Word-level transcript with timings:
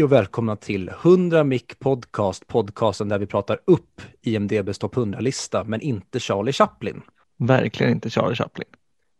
Hej 0.00 0.04
och 0.04 0.12
välkomna 0.12 0.56
till 0.56 0.88
100 0.88 1.44
Mic 1.44 1.64
Podcast, 1.78 2.46
podcasten 2.46 3.08
där 3.08 3.18
vi 3.18 3.26
pratar 3.26 3.60
upp 3.64 4.02
IMDBs 4.22 4.78
topp 4.78 4.94
100-lista, 4.94 5.64
men 5.64 5.80
inte 5.80 6.20
Charlie 6.20 6.52
Chaplin. 6.52 7.02
Verkligen 7.38 7.92
inte 7.92 8.10
Charlie 8.10 8.34
Chaplin. 8.34 8.68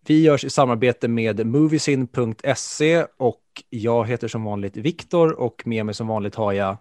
Vi 0.06 0.23
görs 0.23 0.45
i 0.45 0.51
samarbete 0.51 1.09
med 1.09 1.46
Moviesin.se 1.46 3.06
och 3.16 3.42
jag 3.70 4.09
heter 4.09 4.28
som 4.28 4.45
vanligt 4.45 4.77
Viktor 4.77 5.40
och 5.40 5.62
med 5.64 5.87
mig 5.87 5.95
som 5.95 6.06
vanligt 6.06 6.34
har 6.34 6.52
jag 6.52 6.77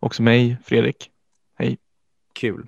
Också 0.00 0.22
mig, 0.22 0.56
Fredrik. 0.64 1.10
Hej. 1.58 1.78
Kul. 2.32 2.66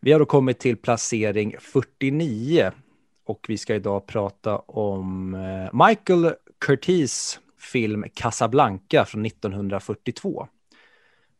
Vi 0.00 0.12
har 0.12 0.18
då 0.18 0.26
kommit 0.26 0.58
till 0.58 0.76
placering 0.76 1.54
49 1.60 2.70
och 3.26 3.46
vi 3.48 3.58
ska 3.58 3.74
idag 3.74 4.06
prata 4.06 4.58
om 4.58 5.34
eh, 5.34 5.86
Michael 5.86 6.32
Curtis 6.60 7.40
film 7.64 8.04
Casablanca 8.14 9.04
från 9.04 9.26
1942. 9.26 10.48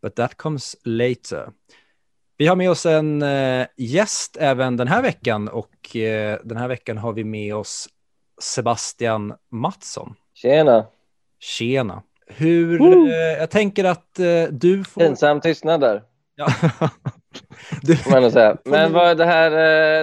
But 0.03 0.17
that 0.17 0.37
comes 0.37 0.77
later. 0.85 1.49
Vi 2.37 2.47
har 2.47 2.57
med 2.57 2.71
oss 2.71 2.87
en 2.87 3.23
eh, 3.23 3.67
gäst 3.77 4.37
även 4.41 4.77
den 4.77 4.89
här 4.89 5.03
veckan 5.03 5.49
och 5.49 5.97
eh, 5.97 6.39
den 6.45 6.57
här 6.57 6.69
veckan 6.69 6.99
har 6.99 7.13
vi 7.13 7.25
med 7.25 7.55
oss 7.55 7.89
Sebastian 8.43 9.35
Mattsson. 9.51 10.15
Tjena! 10.35 10.87
Tjena! 11.39 12.03
Hur, 12.27 12.83
uh. 12.83 13.13
eh, 13.13 13.39
jag 13.39 13.51
tänker 13.51 13.85
att 13.85 14.19
du 14.51 14.85
får... 14.85 15.01
Pinsam 15.01 15.41
tystnad 15.41 15.81
där. 15.81 16.03
Ja. 16.35 16.47
du... 17.83 17.99
Man 18.11 18.31
säga. 18.31 18.57
Men 18.65 18.93
vad 18.93 19.17
det 19.17 19.25
här, 19.25 19.51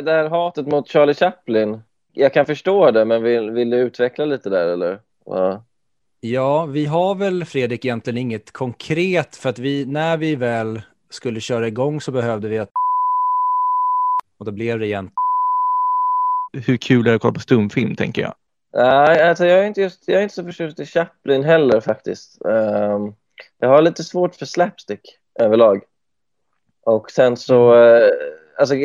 det 0.01 0.11
här 0.11 0.29
hatet 0.29 0.67
mot 0.67 0.89
Charlie 0.89 1.13
Chaplin, 1.13 1.81
jag 2.13 2.33
kan 2.33 2.45
förstå 2.45 2.91
det, 2.91 3.05
men 3.05 3.23
vill, 3.23 3.51
vill 3.51 3.69
du 3.69 3.77
utveckla 3.77 4.25
lite 4.25 4.49
där 4.49 4.67
eller? 4.67 4.99
Ja. 5.25 5.63
Ja, 6.23 6.65
vi 6.65 6.85
har 6.85 7.15
väl 7.15 7.45
Fredrik 7.45 7.85
egentligen 7.85 8.17
inget 8.17 8.51
konkret 8.51 9.35
för 9.35 9.49
att 9.49 9.59
vi, 9.59 9.85
när 9.85 10.17
vi 10.17 10.35
väl 10.35 10.81
skulle 11.09 11.39
köra 11.39 11.67
igång 11.67 12.01
så 12.01 12.11
behövde 12.11 12.47
vi 12.47 12.59
att 12.59 12.69
och 14.39 14.45
då 14.45 14.51
blev 14.51 14.79
det 14.79 14.85
igen. 14.85 15.11
Hur 16.53 16.77
kul 16.77 17.07
är 17.07 17.09
det 17.09 17.15
att 17.15 17.21
kolla 17.21 17.33
på 17.33 17.39
stumfilm 17.39 17.95
tänker 17.95 18.21
jag? 18.21 18.33
Nej, 18.73 19.29
alltså 19.29 19.45
jag 19.45 19.59
är 19.59 19.63
inte 19.63 19.81
just, 19.81 20.03
jag 20.07 20.17
är 20.17 20.23
inte 20.23 20.35
så 20.35 20.43
förtjust 20.43 20.79
i 20.79 20.85
Chaplin 20.85 21.43
heller 21.43 21.79
faktiskt. 21.79 22.37
Um, 22.45 23.15
jag 23.59 23.69
har 23.69 23.81
lite 23.81 24.03
svårt 24.03 24.35
för 24.35 24.45
slapstick 24.45 25.01
överlag. 25.39 25.83
Och 26.85 27.11
sen 27.11 27.37
så, 27.37 27.75
uh, 27.75 28.09
alltså 28.59 28.75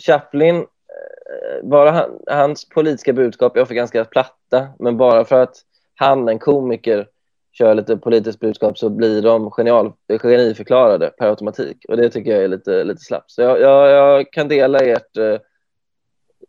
Chaplin, 0.00 0.56
uh, 0.56 1.68
bara 1.70 1.90
han, 1.90 2.10
hans 2.26 2.68
politiska 2.68 3.12
budskap 3.12 3.56
är 3.56 3.60
ofta 3.60 3.74
ganska 3.74 4.04
platta, 4.04 4.68
men 4.78 4.96
bara 4.96 5.24
för 5.24 5.42
att 5.42 5.56
han, 5.94 6.28
en 6.28 6.38
komiker, 6.38 7.06
kör 7.54 7.74
lite 7.74 7.96
politiskt 7.96 8.40
budskap 8.40 8.78
så 8.78 8.88
blir 8.88 9.22
de 9.22 9.50
genial, 9.50 9.92
geniförklarade 10.22 11.10
per 11.18 11.28
automatik. 11.28 11.84
Och 11.88 11.96
det 11.96 12.10
tycker 12.10 12.30
jag 12.30 12.44
är 12.44 12.48
lite, 12.48 12.84
lite 12.84 13.00
slappt. 13.00 13.30
Så 13.30 13.42
jag, 13.42 13.60
jag, 13.60 13.90
jag 13.90 14.32
kan 14.32 14.48
dela 14.48 14.78
ert, 14.78 15.16
eh, 15.16 15.38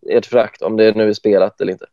ert 0.10 0.26
frakt 0.26 0.62
om 0.62 0.78
det 0.78 0.96
nu 0.96 1.10
är 1.10 1.14
spelat 1.14 1.62
eller 1.62 1.72
inte. 1.72 1.86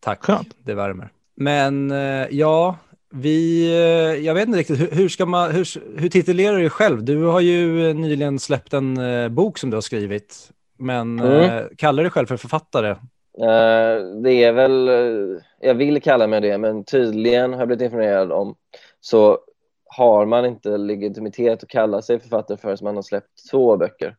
Tack, 0.00 0.24
Skönt. 0.24 0.56
det 0.58 0.74
värmer. 0.74 1.08
Men 1.36 1.90
eh, 1.90 2.26
ja, 2.30 2.76
vi, 3.10 3.66
eh, 3.66 4.24
jag 4.24 4.34
vet 4.34 4.46
inte 4.46 4.58
riktigt, 4.58 4.80
hur, 4.80 4.90
hur 4.90 5.08
ska 5.08 5.26
man, 5.26 5.50
hur, 5.50 5.98
hur 6.00 6.08
titulerar 6.08 6.54
du 6.54 6.60
dig 6.60 6.70
själv? 6.70 7.04
Du 7.04 7.22
har 7.22 7.40
ju 7.40 7.92
nyligen 7.92 8.38
släppt 8.38 8.72
en 8.72 8.98
bok 9.34 9.58
som 9.58 9.70
du 9.70 9.76
har 9.76 9.82
skrivit, 9.82 10.50
men 10.78 11.20
mm. 11.20 11.68
kallar 11.76 12.02
du 12.02 12.02
dig 12.02 12.12
själv 12.12 12.26
för 12.26 12.36
författare? 12.36 12.96
Eh, 13.38 14.04
det 14.22 14.44
är 14.44 14.52
väl, 14.52 14.88
eh, 14.88 15.42
jag 15.60 15.74
vill 15.74 16.02
kalla 16.02 16.26
mig 16.26 16.40
det, 16.40 16.58
men 16.58 16.84
tydligen 16.84 17.52
har 17.52 17.60
jag 17.60 17.68
blivit 17.68 17.84
informerad 17.84 18.32
om 18.32 18.56
så 19.00 19.38
har 19.84 20.26
man 20.26 20.44
inte 20.46 20.76
legitimitet 20.76 21.62
att 21.62 21.68
kalla 21.68 22.02
sig 22.02 22.20
författare 22.20 22.58
förrän 22.58 22.78
man 22.82 22.96
har 22.96 23.02
släppt 23.02 23.50
två 23.50 23.76
böcker. 23.76 24.16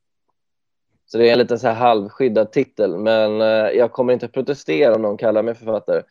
Så 1.06 1.18
det 1.18 1.30
är 1.30 1.34
en 1.34 1.40
liten 1.40 1.59
så 1.59 1.68
här 1.68 1.76
halvskyddad 1.76 2.52
titel, 2.52 2.98
men 2.98 3.42
eh, 3.42 3.48
jag 3.70 3.92
kommer 3.92 4.14
inte 4.14 4.26
att 4.26 4.31
protestera 4.31 4.96
om 4.96 5.02
någon 5.02 5.18
kallar 5.18 5.44
mig 5.44 5.56
författare. 5.56 6.03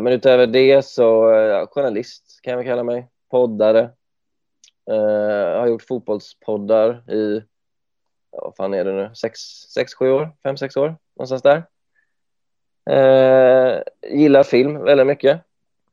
men 0.00 0.06
utöver 0.06 0.46
det 0.46 0.84
så, 0.84 1.22
journalist 1.70 2.40
kan 2.42 2.50
jag 2.50 2.58
väl 2.58 2.66
kalla 2.66 2.84
mig, 2.84 3.08
poddare. 3.30 3.90
jag 4.84 5.60
har 5.60 5.66
gjort 5.66 5.82
fotbollspoddar 5.82 7.10
i, 7.12 7.42
vad 8.30 8.56
fan 8.56 8.74
är 8.74 8.84
det 8.84 8.92
nu, 8.92 9.10
sex, 9.14 9.40
sex 9.74 9.94
sju 9.94 10.10
år, 10.10 10.30
fem, 10.42 10.56
sex 10.56 10.76
år, 10.76 10.96
någonstans 11.16 11.42
där. 11.42 11.62
Eh, 12.88 13.82
gillar 14.02 14.42
film 14.42 14.84
väldigt 14.84 15.06
mycket. 15.06 15.40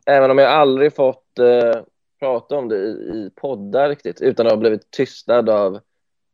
Även 0.06 0.32
om 0.32 0.38
jag 0.38 0.52
aldrig 0.52 0.96
fått 0.96 1.40
eh, 1.40 1.82
prata 2.20 2.56
om 2.56 2.70
det 2.70 2.76
i, 2.76 2.90
i 2.90 3.32
poddar 3.36 3.90
riktigt 3.90 4.22
utan 4.22 4.46
att 4.46 4.52
ha 4.52 4.58
blivit 4.58 4.92
tystad 4.92 5.50
av 5.50 5.80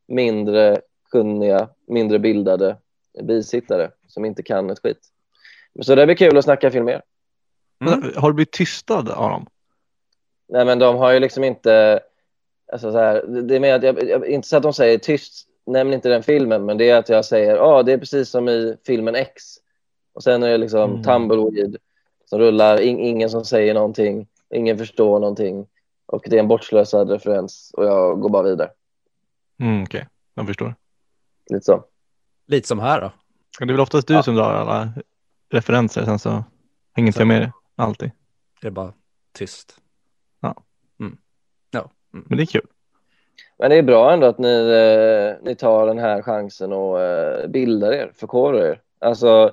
mindre 0.08 0.82
kunniga, 1.12 1.70
mindre 1.88 2.20
bildade 2.20 2.78
bisittare 3.24 3.92
som 4.08 4.26
inte 4.26 4.44
kan 4.44 4.70
ett 4.70 4.80
skit. 4.80 5.00
Så 5.82 5.96
det 5.96 6.06
blir 6.06 6.16
kul 6.16 6.38
att 6.38 6.44
snacka 6.44 6.72
film 6.72 6.86
mer. 6.86 7.02
Mm. 7.86 8.12
Har 8.16 8.30
du 8.30 8.34
blivit 8.34 8.52
tystad 8.52 9.10
av 9.10 9.30
dem? 9.30 9.48
Nej, 10.50 10.66
men 10.66 10.80
de 10.80 10.96
har 10.96 11.12
ju 11.12 11.20
liksom 11.20 11.44
inte... 11.44 12.00
Alltså 12.72 12.92
så 12.92 12.98
här, 12.98 13.26
det 13.28 13.56
är 13.56 13.60
mer 13.60 13.76
att 13.76 13.84
jag, 13.84 14.10
jag, 14.10 14.28
inte 14.28 14.48
så 14.48 14.58
att 14.58 14.64
de 14.64 14.74
säger 14.74 14.98
tyst, 14.98 15.48
nämn 15.66 15.94
inte 15.94 16.10
den 16.10 16.24
filmen, 16.24 16.66
men 16.66 16.78
det 16.78 16.90
är 16.90 16.98
att 16.98 17.10
jag 17.10 17.26
säger 17.26 17.56
ja, 17.56 17.62
ah, 17.62 17.84
det 17.84 17.94
är 17.94 17.98
precis 17.98 18.30
som 18.30 18.50
i 18.50 18.78
filmen 18.86 19.16
X. 19.16 19.44
Och 20.14 20.24
sen 20.24 20.44
är 20.44 20.50
det 20.50 20.58
liksom 20.58 20.92
mm. 20.92 21.04
tumbleweed 21.04 21.78
som 22.26 22.40
rullar, 22.40 22.82
in, 22.82 23.00
ingen 23.00 23.30
som 23.30 23.46
säger 23.46 23.74
någonting, 23.74 24.28
ingen 24.50 24.78
förstår 24.78 25.20
någonting 25.20 25.68
och 26.06 26.24
det 26.26 26.36
är 26.36 26.40
en 26.40 26.48
bortslösad 26.48 27.10
referens 27.10 27.72
och 27.74 27.86
jag 27.86 28.20
går 28.20 28.30
bara 28.30 28.44
vidare. 28.44 28.70
Mm, 29.60 29.84
Okej, 29.84 29.98
okay. 29.98 30.10
jag 30.34 30.48
förstår. 30.48 30.76
Lite 31.50 31.66
så. 31.66 31.84
Lite 32.48 32.68
som 32.68 32.80
här 32.80 33.02
då. 33.02 33.12
Det 33.60 33.64
är 33.64 33.68
väl 33.68 33.80
oftast 33.80 34.08
du 34.08 34.14
ja. 34.14 34.24
som 34.24 34.36
drar 34.36 34.54
alla 34.54 34.94
referenser, 35.50 36.06
sen 36.06 36.20
så 36.20 36.44
hänger 36.94 37.08
inte 37.08 37.20
jag 37.20 37.28
med 37.28 37.42
det 37.42 37.52
alltid. 37.76 38.12
Det 38.62 38.68
är 38.68 38.72
bara 38.72 38.94
tyst. 39.34 39.78
Ja. 40.40 40.56
Mm. 41.00 41.18
ja. 41.72 41.90
Mm. 42.14 42.26
Men 42.30 42.38
det 42.38 42.44
är 42.44 42.46
kul. 42.46 42.68
Men 43.58 43.70
det 43.70 43.76
är 43.76 43.84
bra 43.84 44.14
ändå 44.14 44.28
att 44.28 44.38
ni, 44.38 44.72
eh, 44.72 45.46
ni 45.46 45.56
tar 45.56 45.88
den 45.88 46.00
här 46.00 46.22
chansen 46.22 46.74
och 46.74 47.02
eh, 47.02 47.48
bildar 47.48 47.94
er, 47.94 48.12
förkovrar 48.16 48.66
er. 48.66 48.82
Alltså, 49.00 49.52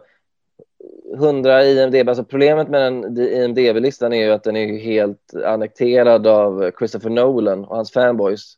100 1.15 1.65
IMDB, 1.65 2.09
alltså 2.09 2.25
problemet 2.25 2.69
med 2.69 2.81
den 2.81 3.19
IMDB-listan 3.19 4.13
är 4.13 4.25
ju 4.25 4.33
att 4.33 4.45
den 4.45 4.57
är 4.57 4.79
helt 4.79 5.35
annekterad 5.47 6.27
av 6.27 6.71
Christopher 6.79 7.11
Nolan 7.11 7.65
och 7.65 7.77
hans 7.77 7.93
fanboys. 7.93 8.55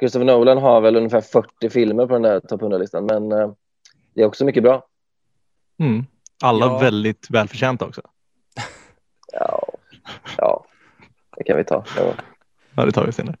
Christopher 0.00 0.26
Nolan 0.26 0.58
har 0.58 0.80
väl 0.80 0.96
ungefär 0.96 1.20
40 1.20 1.70
filmer 1.70 2.06
på 2.06 2.12
den 2.12 2.22
där 2.22 2.40
topp 2.40 2.60
100-listan, 2.60 3.06
men 3.06 3.32
uh, 3.32 3.52
det 4.14 4.22
är 4.22 4.26
också 4.26 4.44
mycket 4.44 4.62
bra. 4.62 4.86
Mm. 5.78 6.04
Alla 6.42 6.66
ja. 6.66 6.78
väldigt 6.78 7.26
välförtjänta 7.30 7.86
också. 7.86 8.02
ja, 9.32 9.68
ja, 10.36 10.64
det 11.36 11.44
kan 11.44 11.56
vi 11.56 11.64
ta. 11.64 11.84
Ja, 12.76 12.84
det 12.84 12.92
tar 12.92 13.06
vi 13.06 13.12
senare. 13.12 13.36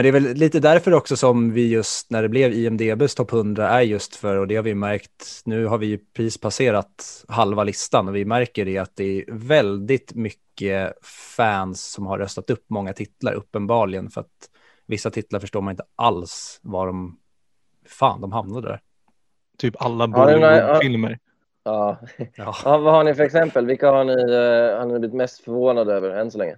Men 0.00 0.04
det 0.04 0.08
är 0.08 0.20
väl 0.20 0.34
lite 0.34 0.60
därför 0.60 0.94
också 0.94 1.16
som 1.16 1.52
vi 1.52 1.68
just 1.68 2.10
när 2.10 2.22
det 2.22 2.28
blev 2.28 2.52
IMDBs 2.52 3.14
topp 3.14 3.32
100 3.32 3.68
är 3.68 3.80
just 3.80 4.16
för, 4.16 4.36
och 4.36 4.46
det 4.46 4.56
har 4.56 4.62
vi 4.62 4.74
märkt, 4.74 5.42
nu 5.44 5.66
har 5.66 5.78
vi 5.78 5.86
ju 5.86 5.98
precis 5.98 6.38
passerat 6.38 7.24
halva 7.28 7.64
listan 7.64 8.08
och 8.08 8.16
vi 8.16 8.24
märker 8.24 8.64
det 8.64 8.78
att 8.78 8.96
det 8.96 9.04
är 9.04 9.24
väldigt 9.28 10.14
mycket 10.14 10.92
fans 11.36 11.92
som 11.92 12.06
har 12.06 12.18
röstat 12.18 12.50
upp 12.50 12.64
många 12.68 12.92
titlar 12.92 13.32
uppenbarligen 13.32 14.10
för 14.10 14.20
att 14.20 14.50
vissa 14.86 15.10
titlar 15.10 15.40
förstår 15.40 15.60
man 15.60 15.70
inte 15.70 15.84
alls 15.96 16.60
var 16.62 16.86
de, 16.86 17.18
fan 17.86 18.20
de 18.20 18.32
hamnade 18.32 18.68
där. 18.68 18.80
Typ 19.58 19.82
alla 19.82 20.08
Bollywood-filmer. 20.08 21.18
Ja. 21.62 21.98
Ja. 22.34 22.54
ja. 22.64 22.78
vad 22.78 22.94
har 22.94 23.04
ni 23.04 23.14
för 23.14 23.22
exempel? 23.22 23.66
Vilka 23.66 23.90
har 23.90 24.04
ni, 24.04 24.12
uh, 24.12 24.78
har 24.78 24.86
ni 24.86 24.98
blivit 24.98 25.16
mest 25.16 25.44
förvånade 25.44 25.94
över 25.94 26.10
än 26.10 26.30
så 26.30 26.38
länge? 26.38 26.56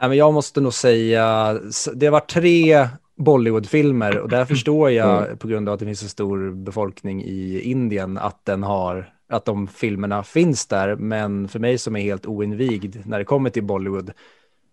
Jag 0.00 0.34
måste 0.34 0.60
nog 0.60 0.74
säga, 0.74 1.58
det 1.94 2.10
var 2.10 2.20
tre 2.20 2.88
Bollywoodfilmer 3.16 4.18
och 4.18 4.28
där 4.28 4.44
förstår 4.44 4.90
jag 4.90 5.22
mm. 5.22 5.38
på 5.38 5.48
grund 5.48 5.68
av 5.68 5.72
att 5.72 5.80
det 5.80 5.86
finns 5.86 6.02
en 6.02 6.08
stor 6.08 6.50
befolkning 6.50 7.22
i 7.24 7.60
Indien 7.60 8.18
att 8.18 8.44
den 8.44 8.62
har 8.62 9.10
att 9.28 9.44
de 9.44 9.66
filmerna 9.66 10.22
finns 10.22 10.66
där, 10.66 10.96
men 10.96 11.48
för 11.48 11.58
mig 11.58 11.78
som 11.78 11.96
är 11.96 12.00
helt 12.00 12.26
oinvigd 12.26 12.96
när 13.06 13.18
det 13.18 13.24
kommer 13.24 13.50
till 13.50 13.64
Bollywood, 13.64 14.10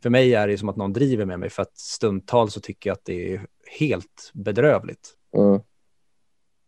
för 0.04 0.10
mig 0.10 0.36
är 0.36 0.48
det 0.48 0.58
som 0.58 0.70
att 0.70 0.76
någon 0.76 0.94
driver 0.94 1.26
med 1.26 1.40
mig 1.40 1.50
för 1.50 1.62
att 1.62 1.78
stundtals 1.78 2.54
så 2.54 2.60
tycker 2.60 2.90
jag 2.90 2.96
att 2.96 3.06
det 3.06 3.34
är 3.34 3.46
helt 3.80 4.32
bedrövligt. 4.34 5.14
Mm. 5.38 5.62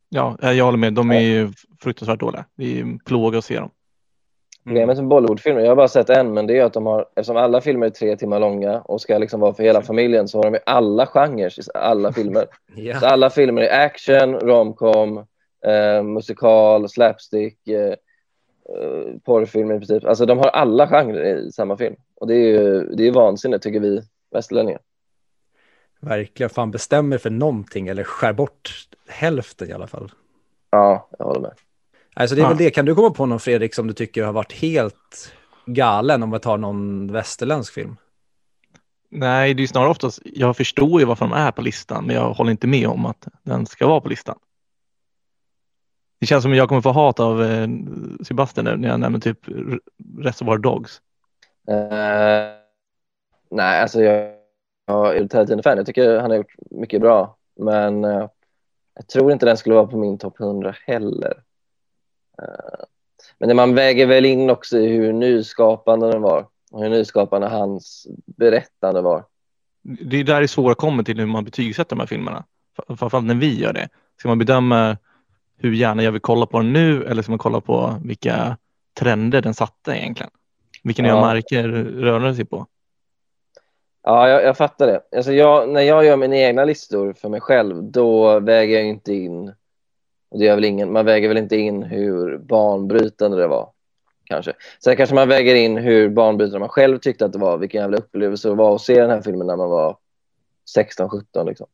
Ja, 0.10 0.38
jag 0.42 0.66
håller 0.66 0.78
med. 0.78 0.94
De 0.94 1.12
är 1.12 1.20
ju 1.20 1.54
fruktansvärt 1.82 2.20
dåliga. 2.20 2.46
Det 2.58 2.78
är 2.78 2.82
en 2.82 3.00
plåga 3.00 3.38
att 3.38 3.46
se 3.46 3.60
dem. 3.60 3.70
Problemet 4.64 4.98
med 4.98 5.08
Bollywoodfilmer, 5.08 5.62
jag 5.62 5.70
har 5.70 5.76
bara 5.76 5.88
sett 5.88 6.10
en, 6.10 6.34
men 6.34 6.48
det 6.48 6.58
är 6.58 6.64
att 6.64 6.74
de 6.74 6.86
har, 6.86 7.06
eftersom 7.16 7.38
alla 7.38 7.62
filmer 7.62 7.86
är 7.86 7.90
tre 7.90 8.18
timmar 8.18 8.40
långa 8.40 8.82
och 8.82 9.02
ska 9.02 9.18
liksom 9.18 9.40
vara 9.40 9.54
för 9.54 9.64
hela 9.64 9.82
familjen 9.82 10.28
så 10.28 10.38
har 10.38 10.52
de 10.52 10.60
alla 10.66 11.06
genrer 11.06 11.60
i 11.60 11.64
alla 11.74 12.12
filmer. 12.14 12.48
yeah. 12.76 13.00
Så 13.00 13.06
alla 13.06 13.30
filmer 13.30 13.62
är 13.62 13.86
action, 13.86 14.40
romcom, 14.40 15.18
eh, 15.66 16.04
musikal, 16.04 16.90
slapstick, 16.90 17.68
eh, 17.68 17.96
eh, 18.70 19.18
porrfilmer 19.24 19.76
i 19.76 19.78
princip. 19.78 20.06
Alltså 20.06 20.26
de 20.26 20.38
har 20.38 20.48
alla 20.48 20.88
genrer 20.88 21.36
i 21.36 21.52
samma 21.52 21.78
film. 21.78 21.96
Och 22.16 22.28
det 22.28 22.36
är 22.36 22.62
ju 22.62 22.84
det 22.96 23.08
är 23.08 23.12
vansinnigt 23.12 23.64
tycker 23.64 23.80
vi 23.80 24.02
västerlänningar. 24.32 24.82
Verkligen, 26.00 26.50
fan 26.50 26.72
bestämmer 26.72 27.18
för 27.18 27.30
någonting 27.30 27.88
eller 27.88 28.04
skär 28.04 28.34
bort 28.34 28.88
hälften 29.08 29.70
i 29.70 29.74
alla 29.74 29.88
fall. 29.88 30.12
Ja, 30.70 31.10
jag 31.20 31.26
håller 31.26 31.42
med. 31.42 31.54
Alltså 32.14 32.36
det 32.36 32.42
är 32.42 32.44
Ja. 32.44 32.50
väl 32.50 32.58
det, 32.58 32.70
kan 32.72 32.86
du 32.86 32.96
komma 32.96 33.10
på 33.10 33.26
någon 33.26 33.40
Fredrik 33.40 33.74
som 33.76 33.88
du 33.88 33.94
tycker 33.94 34.24
har 34.24 34.34
varit 34.34 34.52
helt 34.54 35.34
galen 35.66 36.24
om 36.24 36.32
vi 36.32 36.40
tar 36.40 36.58
någon 36.58 37.12
västerländsk 37.12 37.74
film? 37.74 37.96
Nej, 39.10 39.54
det 39.54 39.60
är 39.60 39.62
ju 39.62 39.68
snarare 39.68 39.90
oftast, 39.90 40.20
jag 40.26 40.58
förstår 40.58 41.00
ju 41.00 41.06
varför 41.06 41.26
de 41.26 41.34
är 41.34 41.52
på 41.52 41.62
listan, 41.62 42.06
men 42.06 42.16
jag 42.16 42.34
håller 42.34 42.52
inte 42.52 42.68
med 42.68 42.88
om 42.88 43.06
att 43.06 43.28
den 43.44 43.66
ska 43.66 43.88
vara 43.88 44.02
på 44.02 44.10
listan. 44.10 44.40
Det 46.20 46.26
känns 46.26 46.42
som 46.44 46.52
att 46.52 46.58
jag 46.58 46.70
kommer 46.70 46.82
få 46.82 46.92
hat 46.92 47.20
av 47.20 47.44
eh, 47.44 47.68
Sebastian 48.24 48.66
nu 48.66 48.78
när 48.78 48.90
jag 48.90 49.00
nämner 49.00 49.20
typ 49.20 49.40
Reservoir 50.20 50.58
Dogs. 50.58 51.02
Eh, 51.68 52.54
nej, 53.52 53.82
alltså 53.82 54.02
jag, 54.02 54.34
jag 54.86 55.18
är 55.18 55.28
Tarantino-fan. 55.28 55.78
Jag 55.78 55.86
tycker 55.86 56.20
han 56.20 56.30
har 56.32 56.38
gjort 56.38 56.56
mycket 56.72 57.02
bra. 57.02 57.38
Men 57.60 58.04
eh, 58.06 58.28
jag 58.96 59.08
tror 59.08 59.32
inte 59.32 59.46
den 59.46 59.58
skulle 59.58 59.76
vara 59.76 59.88
på 59.88 59.98
min 59.98 60.18
topp 60.18 60.40
100 60.40 60.76
heller. 60.86 61.34
Men 63.38 63.56
man 63.56 63.76
väger 63.76 64.06
väl 64.06 64.26
in 64.26 64.50
också 64.50 64.78
hur 64.78 65.14
nyskapande 65.14 66.12
den 66.12 66.22
var. 66.22 66.48
Och 66.72 66.84
hur 66.84 66.90
nyskapande 66.90 67.48
hans 67.48 68.08
berättande 68.26 69.02
var. 69.02 69.26
Det 69.82 70.18
är 70.20 70.24
där 70.24 70.42
det 70.42 70.48
svåra 70.48 70.76
kommer 70.76 71.04
till 71.04 71.20
hur 71.20 71.26
man 71.26 71.44
betygsätter 71.46 71.96
de 71.96 72.00
här 72.00 72.08
filmerna. 72.08 72.44
Framförallt 72.98 73.26
när 73.26 73.36
vi 73.36 73.60
gör 73.60 73.74
det. 73.74 73.90
Ska 74.20 74.30
man 74.30 74.40
bedöma 74.40 74.98
hur 75.58 75.74
gärna 75.74 76.04
jag 76.04 76.12
vill 76.12 76.22
kolla 76.22 76.46
på 76.46 76.58
den 76.58 76.74
nu 76.74 77.04
eller 77.06 77.22
ska 77.22 77.32
man 77.32 77.40
kolla 77.40 77.62
på 77.62 77.96
vilka 78.06 78.58
trender 79.00 79.42
den 79.42 79.54
satte 79.54 79.92
egentligen? 79.92 80.32
Vilka 80.84 81.02
nya 81.02 81.12
Ja. 81.12 81.22
marker 81.22 81.68
rörde 81.70 82.26
den 82.26 82.36
sig 82.36 82.46
på? 82.46 82.68
Ja, 84.04 84.30
jag, 84.30 84.44
jag 84.44 84.58
fattar 84.58 84.88
det. 84.88 85.02
Alltså 85.16 85.32
jag, 85.34 85.70
när 85.70 85.82
jag 85.82 86.06
gör 86.06 86.18
mina 86.18 86.36
egna 86.36 86.66
listor 86.66 87.14
för 87.14 87.30
mig 87.30 87.42
själv, 87.42 87.84
då 87.84 88.40
väger 88.40 88.76
jag 88.76 88.86
inte 88.86 89.14
in, 89.14 89.54
och 90.34 90.40
det 90.40 90.46
gör 90.46 90.56
väl 90.56 90.66
ingen, 90.66 90.92
man 90.92 91.06
väger 91.06 91.28
väl 91.28 91.38
inte 91.38 91.58
in 91.58 91.84
hur 91.84 92.38
banbrytande 92.38 93.38
det 93.38 93.48
var, 93.48 93.70
kanske. 94.24 94.54
Sen 94.84 94.96
kanske 94.96 95.16
man 95.16 95.28
väger 95.28 95.56
in 95.56 95.78
hur 95.78 96.10
banbrytande 96.10 96.60
man 96.60 96.70
själv 96.70 96.98
tyckte 96.98 97.26
att 97.26 97.34
det 97.34 97.40
var, 97.40 97.58
vilken 97.58 97.82
jävla 97.82 97.98
upplevelse 97.98 98.50
det 98.50 98.56
var 98.56 98.76
att 98.76 98.82
se 98.82 99.02
den 99.02 99.10
här 99.10 99.22
filmen 99.22 99.48
när 99.48 99.56
man 99.56 99.70
var 99.70 99.98
16-17 100.78 101.46
liksom. 101.46 101.68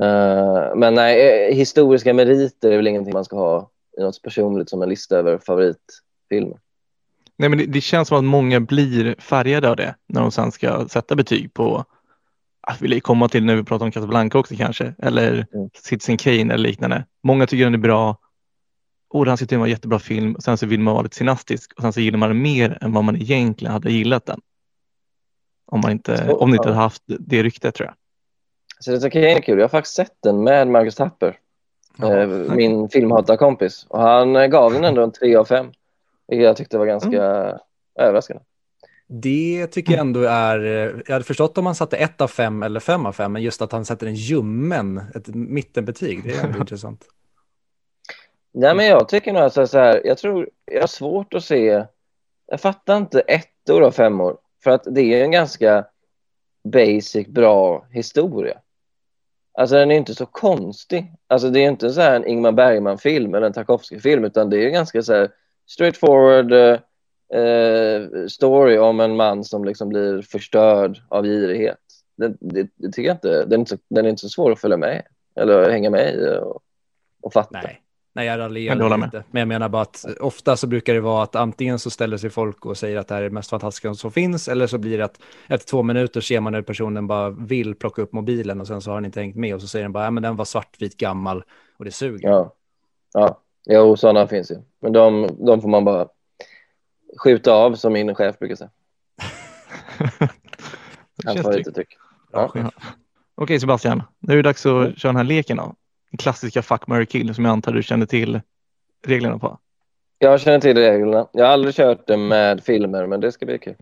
Uh, 0.00 0.76
men 0.76 0.94
nej, 0.94 1.48
eh, 1.48 1.54
historiska 1.54 2.14
meriter 2.14 2.70
är 2.70 2.76
väl 2.76 2.86
ingenting 2.86 3.12
man 3.12 3.24
ska 3.24 3.36
ha 3.36 3.70
i 3.98 4.00
något 4.00 4.22
personligt 4.22 4.70
som 4.70 4.82
en 4.82 4.88
lista 4.88 5.16
över 5.16 5.38
favoritfilmer. 5.38 6.58
Nej, 7.36 7.48
men 7.48 7.58
det, 7.58 7.66
det 7.66 7.80
känns 7.80 8.08
som 8.08 8.18
att 8.18 8.24
många 8.24 8.60
blir 8.60 9.14
färgade 9.18 9.70
av 9.70 9.76
det 9.76 9.94
när 10.06 10.20
de 10.20 10.30
sen 10.30 10.52
ska 10.52 10.88
sätta 10.88 11.16
betyg 11.16 11.54
på 11.54 11.84
att 12.66 12.80
vi 12.82 13.00
komma 13.00 13.28
till 13.28 13.44
när 13.44 13.56
vi 13.56 13.64
pratar 13.64 13.84
om 13.86 13.92
Casablanca 13.92 14.38
också 14.38 14.54
kanske 14.56 14.94
eller 14.98 15.46
Mm. 15.54 15.70
Citizen 15.74 16.16
Kane 16.16 16.54
eller 16.54 16.68
liknande. 16.68 17.04
Många 17.22 17.46
tycker 17.46 17.64
den 17.64 17.74
är 17.74 17.78
bra. 17.78 18.18
Och 19.10 19.24
den 19.24 19.36
tyckte 19.36 19.54
den 19.54 19.60
var 19.60 19.66
en 19.66 19.70
jättebra 19.70 19.98
film. 19.98 20.36
Sen 20.38 20.58
så 20.58 20.66
vill 20.66 20.80
man 20.80 20.94
vara 20.94 21.02
lite 21.02 21.16
synastisk 21.16 21.72
och 21.76 21.82
sen 21.82 21.92
så 21.92 22.00
gillar 22.00 22.18
man 22.18 22.28
den 22.28 22.42
mer 22.42 22.78
än 22.80 22.92
vad 22.92 23.04
man 23.04 23.16
egentligen 23.16 23.72
hade 23.72 23.92
gillat 23.92 24.26
den. 24.26 24.40
Om 25.66 25.80
man 25.80 25.92
inte, 25.92 26.26
Så, 26.26 26.36
om 26.36 26.50
det 26.50 26.56
inte 26.56 26.68
ja. 26.68 26.72
hade 26.72 26.82
haft 26.82 27.02
det 27.06 27.42
ryktet 27.42 27.74
tror 27.74 27.86
jag. 27.88 27.94
Tycker 29.02 29.20
jag 29.20 29.32
är 29.32 29.40
kul. 29.40 29.58
Jag 29.58 29.64
har 29.64 29.68
faktiskt 29.68 29.96
sett 29.96 30.16
den 30.22 30.44
med 30.44 30.68
Marcus 30.68 30.94
Tapper. 30.94 31.38
Ja. 31.96 32.20
eh, 32.20 32.28
min 32.28 32.88
filmhatarkompis. 32.88 33.86
Och 33.88 34.00
han 34.00 34.36
eh, 34.36 34.46
gav 34.46 34.72
den 34.72 34.84
ändå 34.84 35.02
en 35.02 35.12
3 35.12 35.36
av 35.36 35.44
5. 35.44 35.66
Vilket 36.28 36.44
jag 36.44 36.56
tyckte 36.56 36.78
var 36.78 36.86
ganska 36.86 37.22
överraskande. 37.98 38.42
Det 39.06 39.66
tycker 39.66 39.92
jag 39.92 40.00
ändå 40.00 40.20
är, 40.20 40.64
eh, 40.64 41.00
jag 41.06 41.12
hade 41.12 41.24
förstått 41.24 41.58
om 41.58 41.66
han 41.66 41.74
satte 41.74 41.96
ett 41.96 42.20
av 42.20 42.28
fem 42.28 42.62
eller 42.62 42.80
fem 42.80 43.06
av 43.06 43.12
fem, 43.12 43.32
men 43.32 43.42
just 43.42 43.62
att 43.62 43.72
han 43.72 43.84
sätter 43.84 44.06
en 44.06 44.14
ljummen, 44.14 45.02
ett 45.14 45.28
mittenbetyg, 45.34 46.24
det 46.24 46.34
är 46.34 46.44
ändå 46.44 46.58
intressant. 46.60 47.04
Nej, 48.52 48.74
men 48.74 48.86
jag 48.86 49.08
tycker 49.08 49.32
nog 49.32 49.42
alltså 49.42 49.66
så 49.66 49.78
här, 49.78 50.02
jag 50.04 50.18
tror, 50.18 50.48
jag 50.64 50.80
har 50.80 50.86
svårt 50.86 51.34
att 51.34 51.44
se, 51.44 51.84
jag 52.46 52.60
fattar 52.60 52.96
inte 52.96 53.20
ettor 53.20 53.82
och 53.82 53.94
femmor. 53.94 54.38
För 54.64 54.70
att 54.70 54.86
det 54.90 55.02
är 55.02 55.24
en 55.24 55.30
ganska 55.30 55.86
basic, 56.64 57.28
bra 57.28 57.86
historia. 57.90 58.58
Alltså 59.58 59.76
den 59.76 59.90
är 59.90 59.96
inte 59.96 60.14
så 60.14 60.26
konstig. 60.26 61.12
Alltså 61.26 61.50
det 61.50 61.60
är 61.60 61.68
inte 61.68 61.90
så 61.90 62.00
här 62.00 62.16
en 62.16 62.26
Ingmar 62.26 62.52
Bergman-film 62.52 63.34
eller 63.34 63.46
en 63.46 63.52
Tarkovsky-film, 63.52 64.24
utan 64.24 64.50
det 64.50 64.64
är 64.64 64.70
ganska 64.70 65.02
så 65.02 65.14
här 65.14 65.30
straightforward 65.66 66.80
eh, 67.34 68.26
story 68.28 68.78
om 68.78 69.00
en 69.00 69.16
man 69.16 69.44
som 69.44 69.64
liksom 69.64 69.88
blir 69.88 70.22
förstörd 70.22 71.02
av 71.08 71.24
girighet. 71.24 71.78
Det, 72.16 72.28
det, 72.40 72.68
det 72.76 72.92
tycker 72.92 73.08
jag 73.08 73.14
inte, 73.14 73.44
den 73.44 73.52
är 73.52 73.58
inte, 73.58 73.70
så, 73.70 73.82
den 73.90 74.04
är 74.04 74.10
inte 74.10 74.20
så 74.20 74.28
svår 74.28 74.52
att 74.52 74.60
följa 74.60 74.76
med 74.76 75.02
eller 75.40 75.70
hänga 75.70 75.90
med 75.90 76.14
i 76.14 76.38
och, 76.42 76.62
och 77.22 77.32
fatta. 77.32 77.60
Nej, 77.62 77.80
nej 78.12 78.26
jag 78.26 78.38
raljerar 78.38 78.96
med? 78.96 79.06
inte. 79.06 79.24
Men 79.30 79.40
jag 79.40 79.48
menar 79.48 79.68
bara 79.68 79.82
att 79.82 80.04
ofta 80.20 80.56
så 80.56 80.66
brukar 80.66 80.94
det 80.94 81.00
vara 81.00 81.22
att 81.22 81.36
antingen 81.36 81.78
så 81.78 81.90
ställer 81.90 82.16
sig 82.16 82.30
folk 82.30 82.66
och 82.66 82.76
säger 82.76 82.98
att 82.98 83.08
det 83.08 83.14
här 83.14 83.22
är 83.22 83.28
det 83.28 83.34
mest 83.34 83.50
fantastiska 83.50 83.94
som 83.94 84.12
finns, 84.12 84.48
eller 84.48 84.66
så 84.66 84.78
blir 84.78 84.98
det 84.98 85.04
att 85.04 85.20
efter 85.48 85.68
två 85.68 85.82
minuter 85.82 86.20
ser 86.20 86.40
man 86.40 86.52
när 86.52 86.62
personen 86.62 87.06
bara 87.06 87.30
vill 87.30 87.74
plocka 87.74 88.02
upp 88.02 88.12
mobilen 88.12 88.60
och 88.60 88.66
sen 88.66 88.80
så 88.80 88.90
har 88.90 88.96
den 88.96 89.04
inte 89.04 89.20
hängt 89.20 89.36
med 89.36 89.54
och 89.54 89.60
så 89.60 89.66
säger 89.66 89.84
den 89.84 89.92
bara, 89.92 90.04
ja 90.04 90.10
men 90.10 90.22
den 90.22 90.36
var 90.36 90.44
svartvit 90.44 90.96
gammal 90.96 91.44
och 91.76 91.84
det 91.84 91.90
suger. 91.90 92.28
Ja, 92.28 92.54
ja. 93.12 93.40
jo 93.66 93.96
sådana 93.96 94.26
finns 94.26 94.50
ju. 94.50 94.56
Men 94.80 94.92
de, 94.92 95.28
de 95.46 95.60
får 95.60 95.68
man 95.68 95.84
bara 95.84 96.08
skjuta 97.16 97.52
av 97.52 97.74
som 97.74 97.92
min 97.92 98.14
chef 98.14 98.38
brukar 98.38 98.56
säga. 98.56 98.70
Han 101.24 101.42
får 101.42 101.58
inte 101.58 101.72
tycka. 101.72 101.96
Ja. 102.32 102.50
Ja. 102.54 102.70
Okej 103.34 103.60
Sebastian, 103.60 104.02
nu 104.18 104.32
är 104.32 104.36
det 104.36 104.42
dags 104.42 104.66
att 104.66 104.98
köra 104.98 105.12
den 105.12 105.16
här 105.16 105.24
leken 105.24 105.56
då. 105.56 105.74
Den 106.10 106.18
klassiska 106.18 106.62
fuck, 106.62 106.86
marry, 106.86 107.06
kill 107.06 107.34
som 107.34 107.44
jag 107.44 107.52
antar 107.52 107.72
du 107.72 107.82
känner 107.82 108.06
till 108.06 108.40
reglerna 109.06 109.38
på. 109.38 109.58
Jag 110.18 110.40
känner 110.40 110.60
till 110.60 110.76
reglerna. 110.78 111.26
Jag 111.32 111.44
har 111.44 111.52
aldrig 111.52 111.74
kört 111.74 112.06
det 112.06 112.16
med 112.16 112.64
filmer, 112.64 113.06
men 113.06 113.20
det 113.20 113.32
ska 113.32 113.46
bli 113.46 113.58
kul. 113.58 113.74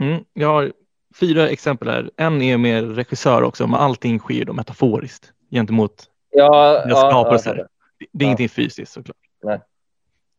Mm, 0.00 0.24
jag 0.32 0.48
har 0.48 0.72
fyra 1.20 1.48
exempel 1.48 1.88
här. 1.88 2.10
En 2.16 2.42
är 2.42 2.58
mer 2.58 2.82
regissör 2.82 3.42
också, 3.42 3.66
men 3.66 3.80
allting 3.80 4.18
sker 4.18 4.44
då 4.44 4.52
metaforiskt 4.52 5.32
gentemot 5.50 6.10
Ja, 6.30 6.84
ja, 6.88 6.96
skapelser. 6.96 7.56
ja, 7.56 7.62
det, 7.98 8.06
det 8.12 8.24
är 8.24 8.26
Ja. 8.26 8.26
ingenting 8.26 8.48
fysiskt 8.48 8.92
såklart. 8.92 9.16
Nej. 9.42 9.60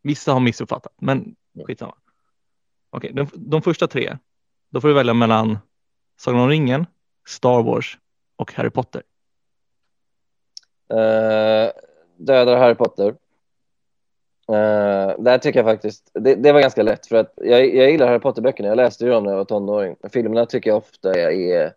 Vissa 0.03 0.33
har 0.33 0.39
missuppfattat, 0.39 0.93
men 1.01 1.35
skitsamma. 1.63 1.95
Okej, 2.89 3.11
de, 3.13 3.27
de 3.33 3.61
första 3.61 3.87
tre, 3.87 4.17
då 4.69 4.81
får 4.81 4.87
du 4.87 4.93
välja 4.93 5.13
mellan 5.13 5.57
Sagan 6.17 6.41
om 6.41 6.49
ringen, 6.49 6.85
Star 7.27 7.63
Wars 7.63 7.97
och 8.35 8.53
Harry 8.53 8.69
Potter. 8.69 9.03
Eh, 10.89 11.71
dödar 12.17 12.57
Harry 12.57 12.75
Potter. 12.75 13.15
Uh, 14.49 15.23
där 15.23 15.37
tycker 15.37 15.59
jag 15.59 15.65
faktiskt, 15.65 16.11
det, 16.13 16.35
det 16.35 16.51
var 16.51 16.61
ganska 16.61 16.83
lätt 16.83 17.07
för 17.07 17.15
att 17.15 17.33
jag, 17.35 17.75
jag 17.75 17.91
gillar 17.91 18.07
Harry 18.07 18.19
Potter-böckerna, 18.19 18.69
jag 18.69 18.75
läste 18.75 19.05
ju 19.05 19.11
dem 19.11 19.23
när 19.23 19.31
jag 19.31 19.37
var 19.37 19.45
tonåring. 19.45 19.95
Filmerna 20.13 20.45
tycker 20.45 20.69
jag 20.69 20.77
ofta 20.77 21.13
är, 21.13 21.31
är 21.31 21.73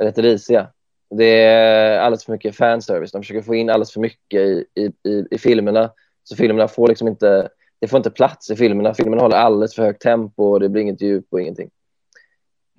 rätt 0.00 0.18
risiga. 0.18 0.66
Det 1.10 1.42
är 1.42 1.98
alldeles 1.98 2.24
för 2.24 2.32
mycket 2.32 2.56
fanservice, 2.56 3.12
de 3.12 3.22
försöker 3.22 3.42
få 3.42 3.54
in 3.54 3.70
alldeles 3.70 3.92
för 3.92 4.00
mycket 4.00 4.40
i, 4.40 4.64
i, 4.74 5.10
i, 5.10 5.26
i 5.30 5.38
filmerna. 5.38 5.90
Så 6.24 6.36
filmerna 6.36 6.68
får 6.68 6.88
liksom 6.88 7.08
inte, 7.08 7.48
det 7.78 7.88
får 7.88 7.96
inte 7.96 8.10
plats 8.10 8.50
i 8.50 8.56
filmerna. 8.56 8.94
Filmerna 8.94 9.22
håller 9.22 9.36
alldeles 9.36 9.74
för 9.74 9.82
högt 9.82 10.02
tempo 10.02 10.42
och 10.42 10.60
det 10.60 10.68
blir 10.68 10.82
inget 10.82 11.02
djup 11.02 11.26
och 11.30 11.40
ingenting. 11.40 11.70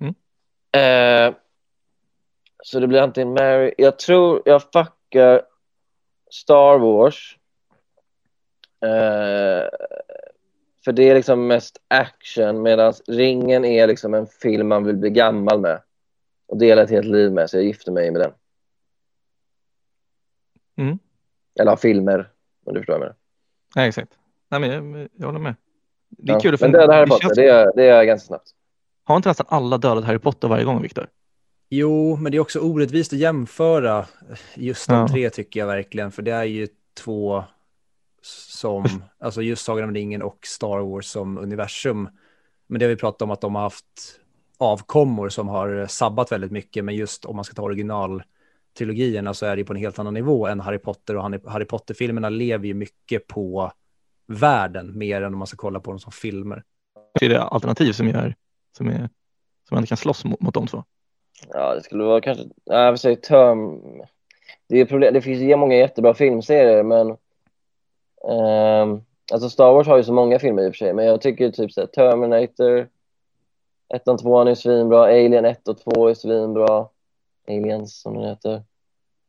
Mm. 0.00 0.14
Eh, 0.72 1.34
så 2.62 2.80
det 2.80 2.86
blir 2.86 3.00
antingen 3.00 3.32
Mary, 3.32 3.74
jag 3.78 3.98
tror 3.98 4.42
jag 4.44 4.62
fuckar 4.62 5.42
Star 6.30 6.78
Wars. 6.78 7.38
Eh, 8.82 9.68
för 10.84 10.92
det 10.92 11.10
är 11.10 11.14
liksom 11.14 11.46
mest 11.46 11.78
action 11.88 12.62
medan 12.62 12.92
Ringen 13.06 13.64
är 13.64 13.86
liksom 13.86 14.14
en 14.14 14.26
film 14.26 14.68
man 14.68 14.84
vill 14.84 14.96
bli 14.96 15.10
gammal 15.10 15.60
med 15.60 15.82
och 16.46 16.58
dela 16.58 16.82
ett 16.82 16.90
helt 16.90 17.06
liv 17.06 17.32
med 17.32 17.50
så 17.50 17.56
jag 17.56 17.64
gifter 17.64 17.92
mig 17.92 18.10
med 18.10 18.20
den. 18.20 18.32
Mm. 20.76 20.98
Eller 21.60 21.76
filmer 21.76 22.30
om 22.64 22.74
du 22.74 22.80
förstår 22.80 22.92
vad 22.92 23.00
jag 23.00 23.04
menar. 23.04 23.16
Nej, 23.76 23.88
exakt. 23.88 24.12
Nej, 24.50 24.60
men 24.60 24.70
jag, 25.00 25.08
jag 25.16 25.26
håller 25.26 25.38
med. 25.40 25.54
Det 26.08 26.32
är 26.32 26.34
Ja, 26.36 26.40
kul. 26.40 26.56
För 26.58 26.66
Men 26.68 26.72
döda 26.80 26.92
Harry 26.92 27.04
det 27.04 27.10
Potter, 27.10 27.34
det 27.34 27.48
är, 27.48 27.72
det 27.76 27.86
är 27.86 28.04
ganska 28.04 28.26
snabbt. 28.26 28.50
Har 29.04 29.16
inte 29.16 29.28
nästan 29.28 29.46
alla 29.48 29.78
dödat 29.78 30.04
Harry 30.04 30.18
Potter 30.18 30.48
varje 30.48 30.64
gång, 30.64 30.82
Viktor? 30.82 31.06
Jo, 31.68 32.16
men 32.16 32.32
det 32.32 32.38
är 32.38 32.40
också 32.40 32.58
orättvist 32.60 33.12
att 33.12 33.18
jämföra 33.18 34.06
just 34.54 34.88
de 34.88 34.94
Ja. 34.94 35.08
tre 35.08 35.30
tycker 35.30 35.60
jag 35.60 35.66
verkligen, 35.66 36.12
för 36.12 36.22
det 36.22 36.30
är 36.32 36.44
ju 36.44 36.68
två 37.04 37.44
som, 38.22 38.84
alltså 39.18 39.42
just 39.42 39.64
Sagan 39.64 39.84
om 39.88 39.94
ringen 39.94 40.22
och 40.22 40.38
Star 40.46 40.78
Wars 40.78 41.06
som 41.06 41.38
universum. 41.38 42.08
Men 42.66 42.78
det 42.78 42.84
har 42.84 42.90
vi 42.90 42.96
pratat 42.96 43.22
om 43.22 43.30
att 43.30 43.40
de 43.40 43.54
har 43.54 43.62
haft 43.62 43.84
avkommor 44.58 45.28
som 45.28 45.48
har 45.48 45.86
sabbat 45.88 46.32
väldigt 46.32 46.50
mycket, 46.52 46.84
men 46.84 46.94
just 46.94 47.24
om 47.24 47.36
man 47.36 47.44
ska 47.44 47.54
ta 47.54 47.62
originaltrilogierna 47.62 49.34
så 49.34 49.46
är 49.46 49.56
det 49.56 49.60
ju 49.60 49.64
på 49.66 49.72
en 49.72 49.78
helt 49.78 49.98
annan 49.98 50.14
nivå 50.14 50.46
än 50.46 50.60
Harry 50.60 50.78
Potter 50.78 51.16
och 51.16 51.22
Harry- 51.24 51.48
Harry 51.50 51.64
Potter-filmerna 51.64 52.28
lever 52.28 52.66
ju 52.66 52.74
mycket 52.74 53.26
på 53.26 53.72
världen 54.30 54.98
mer 54.98 55.22
än 55.22 55.32
om 55.32 55.38
man 55.38 55.46
ska 55.46 55.56
kolla 55.56 55.80
på 55.80 55.90
dem 55.90 56.00
som 56.00 56.12
filmer. 56.12 56.62
Det 57.20 57.26
är 57.26 57.30
det 57.30 57.42
alternativ 57.42 57.92
som, 57.92 58.08
gör, 58.08 58.34
som, 58.76 58.88
är, 58.88 59.08
Så 59.68 59.74
man 59.74 59.86
kan 59.86 59.96
slåss 59.96 60.24
mot, 60.24 60.40
mot 60.40 60.54
de 60.54 60.66
två. 60.66 60.84
Ja, 61.48 61.74
det 61.74 61.82
skulle 61.82 62.04
vara 62.04 62.20
kanske, 62.20 62.44
nej, 62.44 62.78
jag 62.78 62.92
vill 62.92 62.98
säga 62.98 63.16
Term. 63.16 63.80
Det, 64.68 64.80
är 64.80 64.84
problem, 64.84 65.14
det 65.14 65.22
finns 65.22 65.40
ju 65.40 65.56
många 65.56 65.76
jättebra 65.76 66.14
filmserier, 66.14 66.82
men 66.82 67.16
ehm, 68.28 69.00
alltså 69.32 69.50
Star 69.50 69.72
Wars 69.72 69.86
har 69.86 69.96
ju 69.96 70.04
så 70.04 70.12
många 70.12 70.38
filmer 70.38 70.62
i 70.62 70.68
och 70.68 70.72
för 70.72 70.78
sig, 70.78 70.92
men 70.94 71.04
jag 71.04 71.20
tycker 71.20 71.50
typ 71.50 71.72
så 71.72 71.80
här, 71.80 71.86
Terminator, 71.86 72.88
1 73.94 74.08
och 74.08 74.18
2 74.18 74.40
är 74.40 74.54
svinbra, 74.54 75.02
Alien 75.02 75.44
1 75.44 75.68
och 75.68 75.78
2 75.78 76.08
är 76.08 76.14
svinbra, 76.14 76.88
Aliens 77.48 78.00
som 78.00 78.14
den 78.14 78.24
heter. 78.28 78.54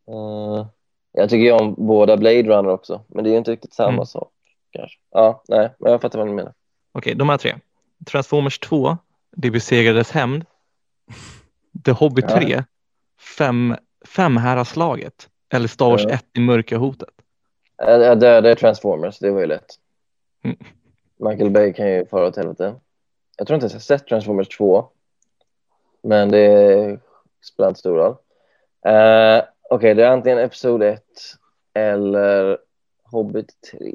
Eh, 0.07 0.65
jag 1.11 1.29
tycker 1.29 1.45
ju 1.45 1.51
om 1.51 1.75
båda 1.77 2.17
Blade 2.17 2.43
Runner 2.43 2.69
också, 2.69 3.01
men 3.07 3.23
det 3.23 3.29
är 3.29 3.31
ju 3.31 3.37
inte 3.37 3.51
riktigt 3.51 3.73
samma 3.73 3.91
Mm. 3.91 4.05
sak 4.05 4.31
kanske. 4.71 4.99
Ja, 5.11 5.43
nej, 5.47 5.69
men 5.79 5.91
jag 5.91 6.01
fattar 6.01 6.19
vad 6.19 6.27
ni 6.27 6.33
menar. 6.33 6.53
Okej, 6.91 7.15
de 7.15 7.29
här 7.29 7.37
tre. 7.37 7.55
Transformers 8.05 8.59
2, 8.59 8.97
Det 9.31 9.51
besegrades 9.51 10.11
hämnd. 10.11 10.45
The 11.85 11.91
Hobbit 11.91 12.25
Ja. 12.29 12.37
3, 12.37 12.63
fem, 13.37 13.75
Femhäradslaget 14.05 15.29
eller 15.53 15.67
Star 15.67 15.89
Wars 15.89 16.03
Ja. 16.03 16.09
1 16.09 16.25
i 16.33 16.39
mörka 16.39 16.77
hotet. 16.77 17.09
Jag, 17.77 18.01
jag 18.01 18.19
dödade 18.19 18.55
Transformers, 18.55 19.19
det 19.19 19.31
var 19.31 19.39
ju 19.39 19.45
lätt. 19.45 19.75
Mm. 20.43 20.57
Michael 21.17 21.49
Bay 21.49 21.73
kan 21.73 21.91
ju 21.91 22.05
fara 22.05 22.27
åt 22.27 22.37
helvete. 22.37 22.75
Jag 23.37 23.47
tror 23.47 23.55
inte 23.55 23.67
jag 23.67 23.73
har 23.73 23.79
sett 23.79 24.07
Transformers 24.07 24.47
2. 24.47 24.89
Men 26.03 26.31
det 26.31 26.99
spelar 27.41 27.69
inte 27.69 27.79
stor 27.79 27.95
roll. 27.97 28.15
Uh, 28.87 29.43
Okej, 29.69 29.93
det 29.95 30.05
är 30.05 30.11
antingen 30.11 30.39
Episod 30.39 30.83
1 30.83 31.03
eller 31.73 32.57
Hobbit 33.03 33.53
3. 33.71 33.93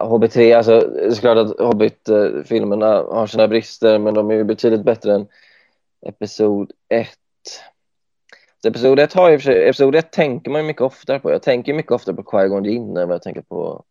Ja, 0.00 0.06
Hobbit 0.06 0.32
3, 0.32 0.52
alltså 0.52 0.80
det 0.80 1.06
är 1.06 1.14
klart 1.14 1.38
att 1.38 1.60
Hobbit-filmerna 1.60 2.86
har 2.86 3.26
sina 3.26 3.48
brister 3.48 3.98
men 3.98 4.14
de 4.14 4.30
är 4.30 4.34
ju 4.34 4.44
betydligt 4.44 4.84
bättre 4.84 5.14
än 5.14 5.26
Episod 6.06 6.72
1. 6.88 7.08
Så 8.62 8.68
episod 8.68 8.98
1 8.98 9.14
har 9.14 9.30
ju 9.30 9.40
sig, 9.40 9.68
episod 9.68 9.94
1 9.94 10.12
tänker 10.12 10.50
man 10.50 10.60
ju 10.60 10.66
mycket 10.66 10.82
oftare 10.82 11.18
på. 11.18 11.30
Jag 11.30 11.42
tänker 11.42 11.74
mycket 11.74 11.92
oftare 11.92 12.16
på 12.16 12.22
Qui-Gon 12.22 12.66
Jinn 12.66 12.96
än 12.96 13.08
vad 13.08 13.14
jag 13.14 13.22
tänker 13.22 13.40
på 13.40 13.84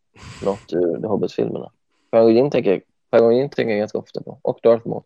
något 0.43 0.73
ur 0.73 1.01
The 1.01 1.07
Hobbit-filmerna. 1.07 1.71
Qui-Gon 2.11 2.31
Jinn 2.31 2.49
tänker, 2.49 2.81
tänker 3.49 3.69
jag 3.69 3.79
ganska 3.79 3.97
ofta 3.97 4.21
på. 4.21 4.39
Och 4.41 4.59
Darth 4.63 4.87
Maul. 4.87 5.03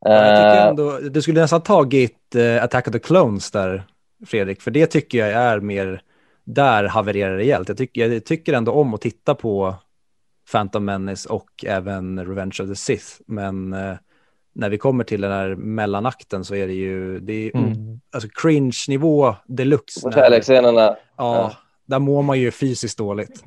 Ja, 0.00 0.10
Eh, 0.10 0.66
ändå, 0.66 0.98
du 1.10 1.22
skulle 1.22 1.40
nästan 1.40 1.62
tagit 1.62 2.34
uh, 2.36 2.64
Attack 2.64 2.88
of 2.88 2.92
the 2.92 2.98
Clones 2.98 3.50
där, 3.50 3.82
Fredrik, 4.26 4.62
för 4.62 4.70
det 4.70 4.86
tycker 4.86 5.18
jag 5.18 5.28
är 5.28 5.60
mer, 5.60 6.02
där 6.44 6.84
havererar 6.84 7.36
rejält. 7.36 7.68
Jag 7.68 7.78
tycker, 7.78 8.08
jag 8.08 8.24
tycker 8.24 8.52
ändå 8.52 8.72
om 8.72 8.94
att 8.94 9.00
titta 9.00 9.34
på 9.34 9.74
Phantom 10.52 10.84
Menace 10.84 11.28
och 11.28 11.64
även 11.66 12.26
Revenge 12.26 12.56
of 12.62 12.68
the 12.68 12.74
Sith, 12.76 13.06
men 13.26 13.72
eh, 13.72 13.94
när 14.52 14.70
vi 14.70 14.78
kommer 14.78 15.04
till 15.04 15.20
den 15.20 15.32
här 15.32 15.54
mellanakten 15.54 16.44
så 16.44 16.54
är 16.54 16.66
det 16.66 16.72
ju, 16.72 17.18
det 17.20 17.32
är 17.32 17.56
Mm. 17.56 18.00
alltså 18.12 18.28
cringe-nivå 18.42 19.34
deluxe. 19.46 20.06
och 20.06 20.10
när- 20.14 20.22
kärleksscenerna. 20.22 20.80
Ja, 20.80 20.96
Ja. 21.16 21.52
där 21.86 21.98
mår 21.98 22.22
man 22.22 22.38
ju 22.40 22.50
fysiskt 22.50 22.98
dåligt. 22.98 23.44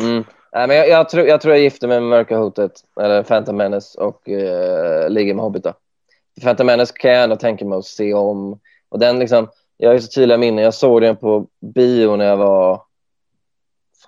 Mm. 0.00 0.24
Nej, 0.52 0.68
men 0.68 0.76
jag, 0.76 0.88
jag, 0.88 1.08
tror, 1.08 1.26
jag 1.26 1.40
tror 1.40 1.54
jag 1.54 1.62
gifter 1.62 1.88
mig 1.88 2.00
med 2.00 2.08
Mörka 2.08 2.36
Hotet, 2.38 2.72
eller 3.00 3.22
Phantom 3.22 3.56
Menace 3.56 4.00
och 4.00 4.28
uh, 4.28 5.08
ligger 5.10 5.34
med 5.34 5.42
Hobbit. 5.44 5.64
Då. 5.64 5.72
Phantom 6.42 6.66
Menace 6.66 6.92
kan 6.96 7.10
jag 7.10 7.22
ändå 7.24 7.36
tänka 7.36 7.64
mig 7.64 7.78
att 7.78 7.84
se 7.84 8.14
om. 8.14 8.58
Och 8.88 8.98
den 8.98 9.18
liksom, 9.18 9.48
jag 9.76 9.88
har 9.88 9.94
ju 9.94 10.00
så 10.00 10.08
tydliga 10.14 10.38
minnen. 10.38 10.64
Jag 10.64 10.74
såg 10.74 11.02
den 11.02 11.16
på 11.16 11.46
bio 11.74 12.16
när 12.16 12.24
jag 12.24 12.36
var 12.36 12.82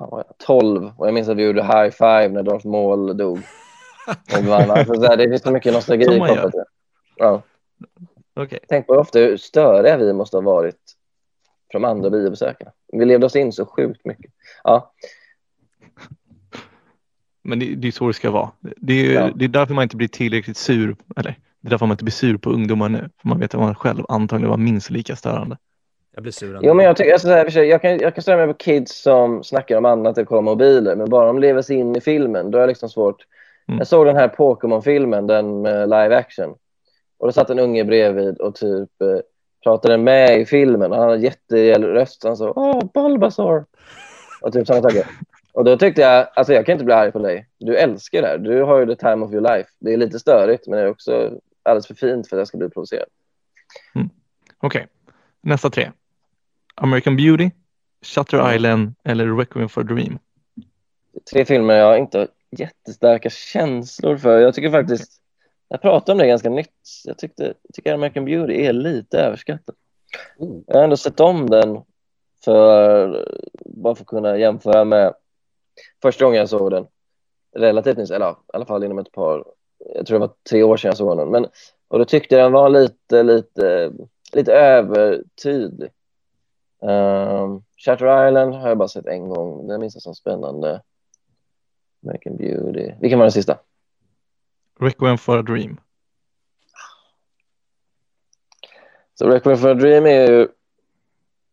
fan 0.02 0.11
var 0.11 0.25
jag, 0.28 0.38
12 0.38 0.92
och 0.97 1.06
jag 1.06 1.14
minns 1.14 1.28
att 1.28 1.37
vi 1.37 1.44
gjorde 1.44 1.62
high 1.62 1.90
five 1.90 2.28
när 2.28 2.42
Darth 2.42 2.66
Maul 2.66 3.16
dog. 3.16 3.38
Och 4.38 4.44
vann. 4.44 4.71
Alltså, 4.71 4.94
så 4.94 5.06
här, 5.06 5.16
det 5.16 5.28
finns 5.28 5.42
så 5.42 5.50
mycket 5.50 5.73
nostalgi 5.73 6.04
kopplat 6.04 6.50
till 6.50 6.61
det. 6.61 6.64
Ja. 7.16 7.42
Okej, 8.35 8.59
Tänk 8.68 8.87
på 8.87 8.92
hur 8.92 9.00
ofta 9.00 9.18
hur 9.18 9.37
störiga 9.37 9.97
vi 9.97 10.12
måste 10.12 10.37
ha 10.37 10.42
varit 10.42 10.76
de 11.73 11.85
andra 11.85 12.11
biobesökarna. 12.11 12.73
Vi 12.92 13.04
levde 13.04 13.26
oss 13.26 13.37
in 13.37 13.52
så 13.52 13.66
sjukt 13.66 14.04
mycket. 14.04 14.32
Ja, 14.64 14.92
men 17.44 17.59
det, 17.59 17.75
det 17.75 17.88
är 17.88 17.92
så 17.92 18.06
det 18.06 18.14
ska 18.14 18.30
vara. 18.30 18.50
Det 18.61 18.92
är, 18.92 19.12
Ja. 19.12 19.30
det 19.35 19.44
är 19.44 19.49
därför 19.49 19.75
man 19.75 19.82
inte 19.82 19.97
blir 19.97 20.09
tillräckligt 20.09 20.56
sur, 20.56 20.97
eller 21.16 21.38
det 21.61 21.68
är 21.68 21.71
därför 21.71 21.87
man 21.87 21.94
inte 21.94 22.04
blir 22.04 22.12
sur 22.12 22.37
på 22.37 22.50
ungdomar 22.50 22.88
nu. 22.88 23.11
För 23.18 23.28
man 23.28 23.38
vet 23.38 23.54
att 23.54 23.61
man 23.61 23.75
själv 23.75 24.04
antagligen 24.09 24.50
var 24.50 24.56
minst 24.56 24.90
lika 24.90 25.16
störande. 25.16 25.59
Jag 26.14 26.23
blir 26.23 26.33
sur. 26.33 26.59
Jo, 26.62 26.75
men 26.75 26.87
jag, 26.87 26.97
tycker, 26.97 27.12
alltså, 27.12 27.28
så 27.28 27.35
här, 27.35 27.50
sig, 27.50 27.69
jag, 27.69 27.83
kan, 27.83 27.99
jag 27.99 28.14
kan 28.14 28.23
störa 28.23 28.37
mig 28.37 28.47
på 28.47 28.54
kids 28.54 29.02
som 29.02 29.45
snackar 29.45 29.76
om 29.76 29.85
annat 29.85 30.19
än 30.19 30.26
kollar 30.26 30.42
mobiler, 30.42 30.97
men 30.97 31.11
bara 31.11 31.26
de 31.26 31.38
lever 31.38 31.62
sig 31.62 31.76
in 31.76 31.97
i 31.97 32.00
filmen, 32.00 32.50
då 32.50 32.59
är 32.59 32.62
det 32.62 32.66
liksom 32.66 32.88
svårt. 32.88 33.26
Mm. 33.69 33.78
Jag 33.78 33.87
såg 33.87 34.07
den 34.07 34.16
här 34.16 34.28
Pokémon-filmen, 34.28 35.26
den 35.26 35.62
med 35.62 35.88
live 35.88 36.16
action, 36.16 36.50
och 37.19 37.28
då 37.28 37.33
satt 37.33 37.50
en 37.50 37.59
unge 37.59 37.85
bredvid 37.85 38.38
och 38.38 38.54
typ 38.54 39.02
eh, 39.02 39.19
pratade 39.62 39.99
med 39.99 40.40
i 40.40 40.47
filmen. 40.47 40.92
och 40.92 40.97
Han 40.97 41.04
hade 41.04 41.16
en 41.16 41.23
jätterejäl 41.23 41.85
röst, 41.85 42.25
han 42.25 42.37
sa 42.37 42.52
”Åh, 42.57 42.83
Bulbasaur” 42.95 43.64
och 44.42 44.52
typ 44.52 44.66
sådana 44.66 44.83
saker. 44.83 45.07
Och 45.52 45.64
då 45.64 45.76
tyckte 45.76 46.00
jag, 46.00 46.28
alltså 46.35 46.52
jag 46.52 46.66
kan 46.66 46.73
inte 46.73 46.85
bli 46.85 46.95
arg 46.95 47.12
på 47.12 47.19
dig. 47.19 47.49
Du 47.59 47.76
älskar 47.76 48.23
det 48.23 48.28
här. 48.28 48.38
Du 48.38 48.62
har 48.62 48.78
ju 48.78 48.87
the 48.87 48.97
time 48.97 49.25
of 49.25 49.33
your 49.33 49.42
life. 49.42 49.71
Det 49.78 49.92
är 49.92 49.97
lite 49.97 50.19
störigt, 50.19 50.66
men 50.66 50.78
det 50.78 50.85
är 50.85 50.90
också 50.90 51.38
alldeles 51.62 51.87
för 51.87 51.95
fint 51.95 52.28
för 52.28 52.37
att 52.37 52.40
jag 52.40 52.49
ska 52.49 52.59
bli 52.59 52.69
provocerad. 52.69 53.09
Okej, 54.59 54.87
nästa 55.40 55.71
tre. 55.71 55.90
American 56.75 57.17
Beauty, 57.17 57.50
Shutter 58.02 58.38
Mm. 58.38 58.55
Island 58.57 58.95
eller 59.05 59.37
Requiem 59.37 59.69
for 59.69 59.81
a 59.81 59.85
Dream. 59.85 60.19
tre 61.33 61.45
filmer 61.45 61.75
jag 61.75 61.99
inte 61.99 62.19
har 62.19 62.29
jättestarka 62.50 63.31
känslor 63.31 64.17
för. 64.17 64.41
Jag 64.41 64.55
tycker 64.55 64.71
faktiskt, 64.71 65.12
jag 65.69 65.83
pratade 65.83 66.12
om 66.12 66.19
det 66.19 66.26
ganska 66.26 66.50
nytt, 66.50 66.71
jag 67.05 67.19
tyckte, 67.19 67.43
jag 67.45 67.75
tycker 67.75 67.95
American 67.95 68.25
Beauty 68.25 68.64
är 68.64 68.73
lite 68.73 69.19
överskattad. 69.19 69.75
Oh. 70.38 70.61
Jag 70.67 70.76
har 70.76 70.85
ändå 70.85 70.97
sett 70.97 71.21
om 71.21 71.50
den 71.50 71.81
för, 72.45 73.29
bara 73.64 73.95
för 73.95 74.02
att 74.02 74.09
kunna 74.09 74.38
jämföra 74.38 74.85
med 74.85 75.14
första 76.02 76.25
gången 76.25 76.38
jag 76.38 76.49
såg 76.49 76.71
den. 76.71 76.87
Relativt 77.57 77.99
nyss, 77.99 78.11
eller 78.11 78.31
i 78.31 78.35
alla 78.52 78.67
fall 78.67 78.85
inom 78.85 78.99
ett 78.99 79.12
par, 79.12 79.45
jag 79.95 80.07
tror 80.07 80.19
det 80.19 80.26
var 80.26 80.35
tre 80.50 80.62
år 80.62 80.76
sedan 80.76 80.88
jag 80.88 80.97
såg 80.97 81.17
den. 81.19 81.29
Men, 81.29 81.47
och 81.88 81.99
då 81.99 82.05
tyckte 82.05 82.35
jag 82.35 82.45
den 82.45 82.52
var 82.52 82.69
lite, 82.69 83.23
lite, 83.23 83.93
lite 84.33 84.52
övertydlig. 84.52 85.91
Shutter 87.77 88.29
Island 88.29 88.55
har 88.55 88.69
jag 88.69 88.79
bara 88.79 88.89
sett 88.89 89.07
en 89.07 89.29
gång, 89.29 89.67
den 89.69 89.81
minns 89.81 89.95
jag 89.95 90.03
som 90.03 90.15
spännande. 90.15 90.83
American 92.05 92.37
Beauty. 92.37 92.93
Vilken 93.01 93.19
var 93.19 93.25
den 93.25 93.33
sista? 93.33 93.59
Requiem 94.81 95.19
for 95.19 95.39
a 95.39 95.43
Dream. 95.43 95.81
Så 99.15 99.29
Requiem 99.29 99.57
for 99.59 99.71
a 99.71 99.75
Dream 99.75 100.07
är 100.07 100.31
ju 100.31 100.49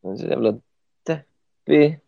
en 0.01 0.15
jävla 0.15 0.59
deppig. 1.03 1.99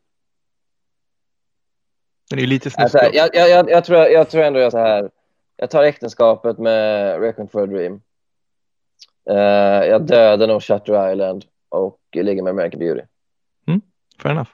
Den 2.29 2.39
är 2.39 2.47
lite 2.47 2.69
Alltså, 2.77 2.97
snuskig. 2.99 3.17
jag, 3.17 3.29
jag, 3.33 3.49
jag, 3.49 3.69
jag, 3.69 3.85
tror, 3.85 3.97
jag 3.99 4.29
tror 4.29 4.43
ändå 4.43 4.59
jag 4.59 4.71
så 4.71 4.77
här. 4.77 5.11
Jag 5.55 5.69
tar 5.69 5.83
äktenskapet 5.83 6.57
med 6.57 7.19
Requiem 7.21 7.47
for 7.47 7.63
a 7.63 7.65
Dream. 7.65 8.01
Eh, 9.29 9.87
jag 9.89 10.01
dödar 10.07 10.47
nog 10.47 10.63
Shutter 10.63 11.11
Island 11.11 11.45
och 11.69 11.99
ligger 12.11 12.43
med 12.43 12.51
American 12.51 12.79
Beauty. 12.79 13.01
Fair 14.19 14.31
enough. 14.31 14.49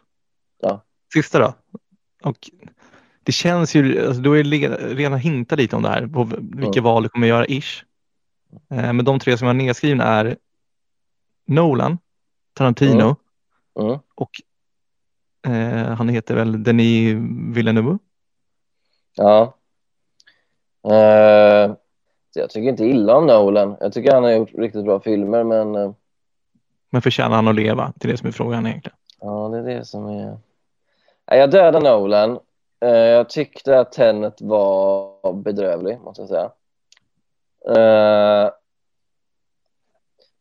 Ja. 0.62 0.82
Sista 1.14 1.40
då. 1.40 1.54
Och 2.24 2.50
det 3.24 3.32
känns 3.32 3.76
ju, 3.76 4.08
alltså, 4.08 4.22
du 4.22 4.30
har 4.30 4.36
ju 4.36 4.44
redan 4.96 5.20
hintat 5.20 5.60
lite 5.60 5.76
om 5.76 5.84
det 5.84 5.90
här, 5.90 6.08
på 6.08 6.24
vilka 6.24 6.80
Mm. 6.80 6.84
val 6.84 7.04
du 7.04 7.10
kommer 7.10 7.28
göra 7.28 7.46
ish. 7.48 7.84
Eh, 8.72 8.94
men 8.94 9.06
de 9.06 9.20
tre 9.20 9.38
som 9.38 9.48
jag 9.48 9.54
har 9.54 9.58
nedskrivna 9.58 10.04
är 10.04 10.38
Nolan, 11.48 11.98
Tarantino 12.54 13.16
Mm. 13.80 14.00
och 14.16 14.32
eh, 15.48 15.94
han 15.94 16.10
heter 16.10 16.36
väl 16.36 16.64
Denis 16.64 17.16
Villeneuve. 17.56 17.98
Ja. 19.16 19.54
Så 22.34 22.40
jag 22.40 22.50
tycker 22.50 22.70
inte 22.70 22.86
illa 22.86 23.16
om 23.16 23.26
Nolan. 23.26 23.78
Jag 23.80 23.94
tycker 23.94 24.14
han 24.14 24.24
har 24.24 24.32
gjort 24.32 24.54
riktigt 24.54 24.86
bra 24.86 25.00
filmer, 25.00 25.44
men 25.44 25.76
eh, 25.76 25.92
Men 26.90 27.02
förtjänar 27.02 27.36
han 27.36 27.48
att 27.48 27.56
leva? 27.56 27.94
Det 27.96 28.08
är 28.08 28.12
det 28.12 28.18
som 28.18 28.28
är 28.28 28.32
frågan 28.32 28.66
egentligen. 28.68 28.97
Ja, 29.22 29.50
det 29.50 29.58
är 29.58 29.64
det 29.64 29.86
som 29.86 30.06
är... 30.06 30.38
Jag 31.26 31.52
dödar 31.52 31.82
Nolan. 31.82 32.40
Eh, 32.80 32.90
jag 32.90 33.30
tyckte 33.30 33.80
att 33.80 33.92
Tenet 33.92 34.42
var 34.42 35.34
bedrövlig, 35.34 36.00
måste 36.02 36.22
jag 36.22 36.30
säga. 36.30 36.52
Eh, 37.66 38.52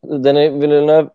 den 0.00 0.36
är 0.36 0.50
Villeneuve... 0.50 1.10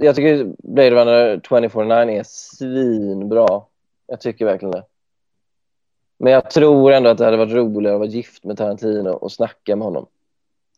Jag 0.00 0.16
tycker 0.16 0.54
Blade 0.58 0.90
Runner 0.90 1.40
2049 1.40 2.18
är 2.18 2.22
svinbra. 2.26 3.62
Jag 4.06 4.20
tycker 4.20 4.44
verkligen 4.44 4.72
det. 4.72 4.84
Men 6.18 6.32
jag 6.32 6.50
tror 6.50 6.92
ändå 6.92 7.10
att 7.10 7.18
det 7.18 7.24
hade 7.24 7.36
varit 7.36 7.52
roligare 7.52 7.94
att 7.94 8.00
vara 8.00 8.08
gift 8.08 8.44
med 8.44 8.56
Tarantino 8.58 9.10
och 9.10 9.32
snacka 9.32 9.76
med 9.76 9.84
honom. 9.84 10.06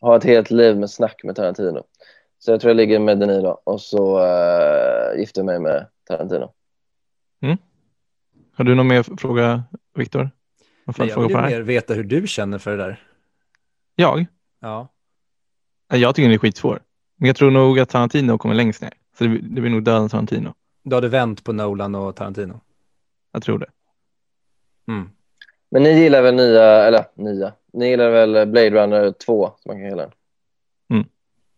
Ha 0.00 0.16
ett 0.16 0.24
helt 0.24 0.50
liv 0.50 0.76
med 0.76 0.90
snack 0.90 1.24
med 1.24 1.36
Tarantino. 1.36 1.84
Så 2.40 2.50
jag 2.50 2.60
tror 2.60 2.70
jag 2.70 2.76
ligger 2.76 2.98
med 2.98 3.18
Denis 3.18 3.42
då. 3.42 3.60
Och 3.64 3.80
så 3.80 4.18
uh, 4.18 5.18
gifter 5.18 5.40
jag 5.40 5.46
mig 5.46 5.58
med 5.58 5.86
Tarantino. 6.08 6.52
Har 8.60 8.64
du 8.64 8.74
någon 8.74 8.88
mer 8.88 9.02
fråga, 9.02 9.62
Viktor? 9.94 10.30
Jag 10.84 11.20
vill 11.20 11.28
det 11.28 11.38
här? 11.38 11.48
mer 11.48 11.60
veta 11.60 11.94
hur 11.94 12.04
du 12.04 12.26
känner 12.26 12.58
för 12.58 12.70
det 12.70 12.76
där. 12.76 13.02
Jag? 13.94 14.26
Ja. 14.60 14.88
Jag 15.92 16.14
tycker 16.14 16.28
den 16.28 16.34
är 16.34 16.38
skitsvår. 16.38 16.80
Men 17.16 17.26
jag 17.26 17.36
tror 17.36 17.50
nog 17.50 17.80
att 17.80 17.88
Tarantino 17.88 18.38
kommer 18.38 18.54
längst 18.54 18.82
ner. 18.82 18.92
Så 19.18 19.24
det, 19.24 19.38
det 19.38 19.60
blir 19.60 19.70
nog 19.70 19.82
döden 19.82 20.08
Tarantino. 20.08 20.54
Du 20.82 20.94
hade 20.94 21.08
vänt 21.08 21.44
på 21.44 21.52
Nolan 21.52 21.94
och 21.94 22.16
Tarantino? 22.16 22.60
Jag 23.32 23.42
tror 23.42 23.58
det. 23.58 23.70
Mm. 24.88 25.10
Men 25.70 25.82
ni 25.82 26.00
gillar 26.00 26.22
väl 26.22 26.34
nya, 26.34 26.64
eller 26.64 27.04
nya, 27.14 27.52
ni 27.72 27.88
gillar 27.88 28.10
väl 28.10 28.46
Blade 28.46 28.70
Runner 28.70 29.12
2 29.12 29.46
som 29.46 29.70
man 29.72 29.80
kan 29.80 29.90
kalla 29.90 30.02
den? 30.02 30.12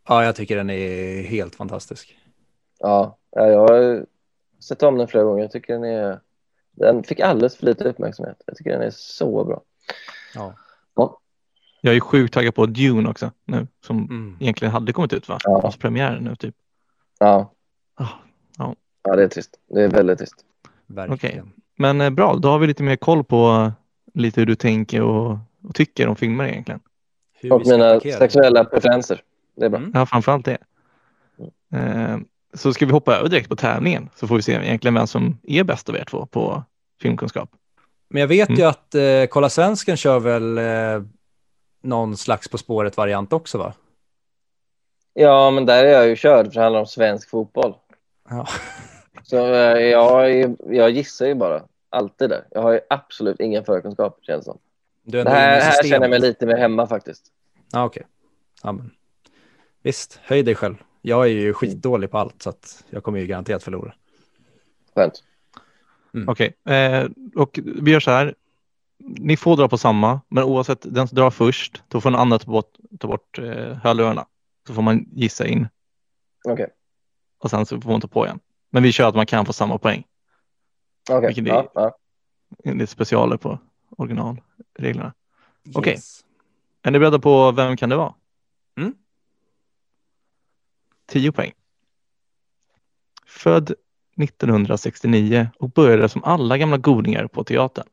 Ja, 0.09 0.25
jag 0.25 0.37
tycker 0.37 0.57
den 0.57 0.71
är 0.71 1.23
helt 1.23 1.55
fantastisk. 1.55 2.17
Ja, 2.79 3.19
ja, 3.31 3.47
jag 3.49 3.59
har 3.69 4.07
sett 4.61 4.83
om 4.83 4.99
den 4.99 5.09
flera 5.09 5.25
gånger. 5.25 5.43
Jag 5.43 5.51
tycker 5.51 5.73
den 5.73 5.85
är, 5.85 6.21
den 6.73 7.03
fick 7.05 7.21
alldeles 7.21 7.57
för 7.57 7.67
lite 7.67 7.85
uppmärksamhet. 7.85 8.43
Jag 8.47 8.57
tycker 8.57 8.71
den 8.71 8.83
är 8.83 8.91
så 8.91 9.45
bra. 9.45 9.63
Ja. 10.35 10.55
Ja, 10.95 11.21
Jag 11.81 11.97
är 11.97 12.01
sjukt 12.01 12.35
taggad 12.35 12.55
på 12.55 12.67
Dune 12.67 13.09
också 13.11 13.31
nu. 13.45 13.67
Som 13.87 13.99
Mm. 13.99 14.37
egentligen 14.41 14.73
hade 14.73 14.93
kommit 14.93 15.13
ut 15.13 15.29
va? 15.29 15.39
Ja. 15.45 15.73
Premiären 15.79 16.25
nu 16.25 16.37
typ. 16.37 16.55
ja. 17.19 17.53
Ah, 17.95 18.07
ja. 18.59 18.75
ja 19.05 19.17
det 19.17 19.23
är 19.23 19.29
trist. 19.29 19.59
Det 19.69 19.83
är 19.83 19.89
väldigt 19.89 20.19
trist. 20.19 20.35
Verkligen. 20.87 21.53
Men 21.79 22.01
eh, 22.01 22.11
bra, 22.11 22.35
då 22.37 22.49
har 22.49 22.59
vi 22.59 22.67
lite 22.67 22.83
mer 22.83 22.97
koll 22.97 23.25
på 23.25 23.47
eh, 23.47 23.73
lite 24.21 24.41
hur 24.41 24.47
du 24.47 24.55
tänker 24.55 25.03
och, 25.03 25.37
och 25.69 25.75
tycker 25.75 26.09
om 26.09 26.17
filmer 26.17 26.45
egentligen. 26.49 26.81
Hur 27.35 27.53
Och 27.53 27.67
mina 27.67 27.91
attackera. 27.91 28.19
sexuella 28.19 28.65
preferenser. 28.65 29.23
Det 29.57 29.65
är 29.65 29.69
bra. 29.69 29.79
Mm. 29.79 29.91
Ja, 29.95 30.07
framförallt 30.07 30.45
det. 30.45 30.59
Eh, 31.75 32.19
så 32.55 32.73
ska 32.73 32.87
vi 32.87 32.93
hoppa 32.93 33.17
över 33.17 33.29
direkt 33.29 33.49
på 33.49 33.57
tävlingen 33.57 34.09
så 34.17 34.27
får 34.27 34.37
vi 34.37 34.43
se 34.43 34.53
egentligen 34.53 34.95
vem 34.95 35.07
som 35.07 35.39
är 35.43 35.65
bäst 35.65 35.89
av 35.89 35.97
er 35.97 36.05
två 36.05 36.27
på 36.27 36.65
filmkunskap. 37.03 37.51
Men 38.09 38.21
jag 38.21 38.29
vet 38.29 38.49
Mm. 38.49 38.59
ju 38.61 38.65
att 38.67 38.95
eh, 38.95 39.25
Kolla 39.31 39.49
Svensken 39.49 39.97
kör 39.97 40.21
väl 40.21 40.59
eh, 40.59 41.03
någon 41.83 42.17
slags 42.17 42.49
På 42.49 42.59
spåret-variant 42.59 43.33
också 43.33 43.59
va? 43.59 43.73
Ja, 45.15 45.51
men 45.51 45.67
där 45.67 45.85
är 45.85 45.89
jag 45.93 46.09
ju 46.09 46.17
körd 46.17 46.47
för 46.47 46.55
det 46.55 46.61
handlar 46.63 46.81
om 46.81 46.87
svensk 46.87 47.31
fotboll. 47.31 47.75
Ja. 48.31 48.47
Så 49.23 49.37
eh, 49.55 49.79
jag, 49.81 50.31
är- 50.31 50.57
jag 50.75 50.91
gissar 50.91 51.27
ju 51.27 51.35
bara. 51.35 51.63
Alltid 51.91 52.31
där. 52.31 52.45
Jag 52.51 52.63
har 52.63 52.73
ju 52.73 52.81
absolut 52.91 53.41
ingen 53.41 53.65
förkunskap 53.65 54.19
känns 54.23 54.41
det 54.45 54.45
som. 54.45 54.59
Du 55.05 55.21
är 55.21 55.25
Det 55.25 55.31
här, 55.31 55.61
här 55.61 55.83
känner 55.83 56.01
jag 56.05 56.11
mig 56.11 56.21
lite 56.21 56.47
mer 56.47 56.57
hemma 56.57 56.87
faktiskt. 56.87 57.25
Ja, 57.73 57.85
okej. 57.85 58.03
Ja, 58.63 58.73
men. 58.73 58.91
Visst, 59.83 60.21
höj 60.23 60.43
dig 60.43 60.55
själv. 60.55 60.75
Jag 61.03 61.25
är 61.25 61.31
ju 61.31 61.55
skitdålig 61.55 62.11
på 62.11 62.19
allt 62.19 62.43
så 62.43 62.51
att 62.51 62.85
jag 62.91 63.03
kommer 63.03 63.19
ju 63.19 63.27
garanterat 63.27 63.63
förlora. 63.63 63.95
Skönt. 64.95 65.25
Okej, 66.27 66.57
eh, 66.65 67.09
och 67.37 67.59
vi 67.65 67.91
gör 67.91 68.01
så 68.01 68.11
här. 68.11 68.35
Ni 68.99 69.37
får 69.37 69.57
dra 69.57 69.69
på 69.69 69.79
samma, 69.79 70.21
men 70.29 70.45
oavsett 70.45 70.95
den 70.95 71.09
som 71.09 71.17
drar 71.17 71.31
först, 71.31 71.83
då 71.89 72.01
får 72.01 72.11
den 72.11 72.21
andra 72.21 72.39
ta 72.39 72.51
bort, 72.51 72.77
ta 73.01 73.09
bort 73.09 73.39
eh, 73.39 73.45
hörlurarna. 73.77 74.27
Så 74.67 74.75
får 74.75 74.83
man 74.83 75.07
gissa 75.13 75.47
in 75.47 75.69
Okej. 76.49 76.69
och 77.39 77.51
sen 77.51 77.67
så 77.67 77.81
får 77.81 77.91
man 77.91 78.01
ta 78.01 78.09
på 78.09 78.25
igen. 78.27 78.41
Men 78.71 78.83
vi 78.83 78.93
kör 78.93 79.09
att 79.09 79.15
man 79.15 79.27
kan 79.27 79.47
få 79.47 79.53
samma 79.53 79.79
poäng. 79.79 80.05
Okej. 81.11 81.27
Vilket 81.35 81.47
är- 81.55 81.69
Ja, 81.75 81.97
är 82.65 82.75
lite 82.75 82.87
specialer 82.93 83.37
på 83.37 83.59
originalreglerna. 83.97 85.13
Okej. 85.75 85.93
Yes. 85.93 86.25
Är 86.83 86.91
ni 86.91 86.99
beredda 86.99 87.19
på 87.19 87.53
vem 87.53 87.77
kan 87.77 87.89
det 87.89 87.97
vara? 87.97 88.15
Mm. 91.09 91.23
10 91.23 91.33
poäng. 91.33 91.53
Född 93.27 93.75
1969 94.23 95.49
och 95.59 95.71
började 95.71 96.09
som 96.09 96.25
alla 96.25 96.59
gamla 96.59 96.77
godingar 96.77 97.27
på 97.27 97.45
teatern. 97.45 97.87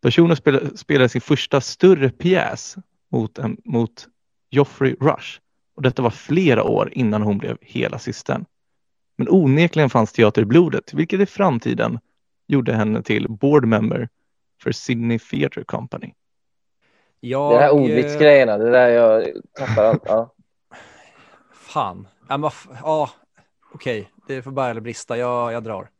Personen 0.00 0.36
spelade, 0.36 0.76
spelade 0.76 1.08
sin 1.08 1.20
första 1.20 1.60
större 1.60 2.10
pjäs 2.10 2.76
mot, 3.10 3.38
en, 3.38 3.56
mot 3.64 4.08
Joffrey 4.50 4.96
Rush 5.00 5.40
och 5.76 5.82
detta 5.82 6.02
var 6.02 6.10
flera 6.10 6.64
år 6.64 6.92
innan 6.92 7.22
hon 7.22 7.38
blev 7.38 7.58
hela 7.60 7.98
systern. 7.98 8.44
Men 9.16 9.28
onekligen 9.30 9.90
fanns 9.90 10.12
teater 10.12 10.42
i 10.42 10.44
blodet, 10.44 10.94
vilket 10.94 11.20
i 11.20 11.26
framtiden 11.26 11.98
gjorde 12.46 12.74
henne 12.74 13.02
till 13.02 13.28
board 13.28 13.64
member 13.64 14.08
för 14.62 14.72
Sydney 14.72 15.18
Theatre 15.18 15.64
Company. 15.64 16.12
Jag, 17.20 17.52
Det 17.52 17.58
här 17.58 17.70
ordvitsgrejerna, 17.70 18.58
det 18.58 18.70
där 18.70 18.88
jag 18.88 19.28
tappar 19.58 19.84
allt. 19.84 20.02
Ja. 20.06 20.34
Fan. 21.72 22.08
Ja, 22.28 22.36
men, 22.36 22.50
ja, 22.82 23.10
okej. 23.74 24.10
Det 24.26 24.42
får 24.42 24.50
bära 24.50 24.70
eller 24.70 24.80
brista. 24.80 25.18
Jag, 25.18 25.52
jag 25.52 25.64
drar. 25.64 25.90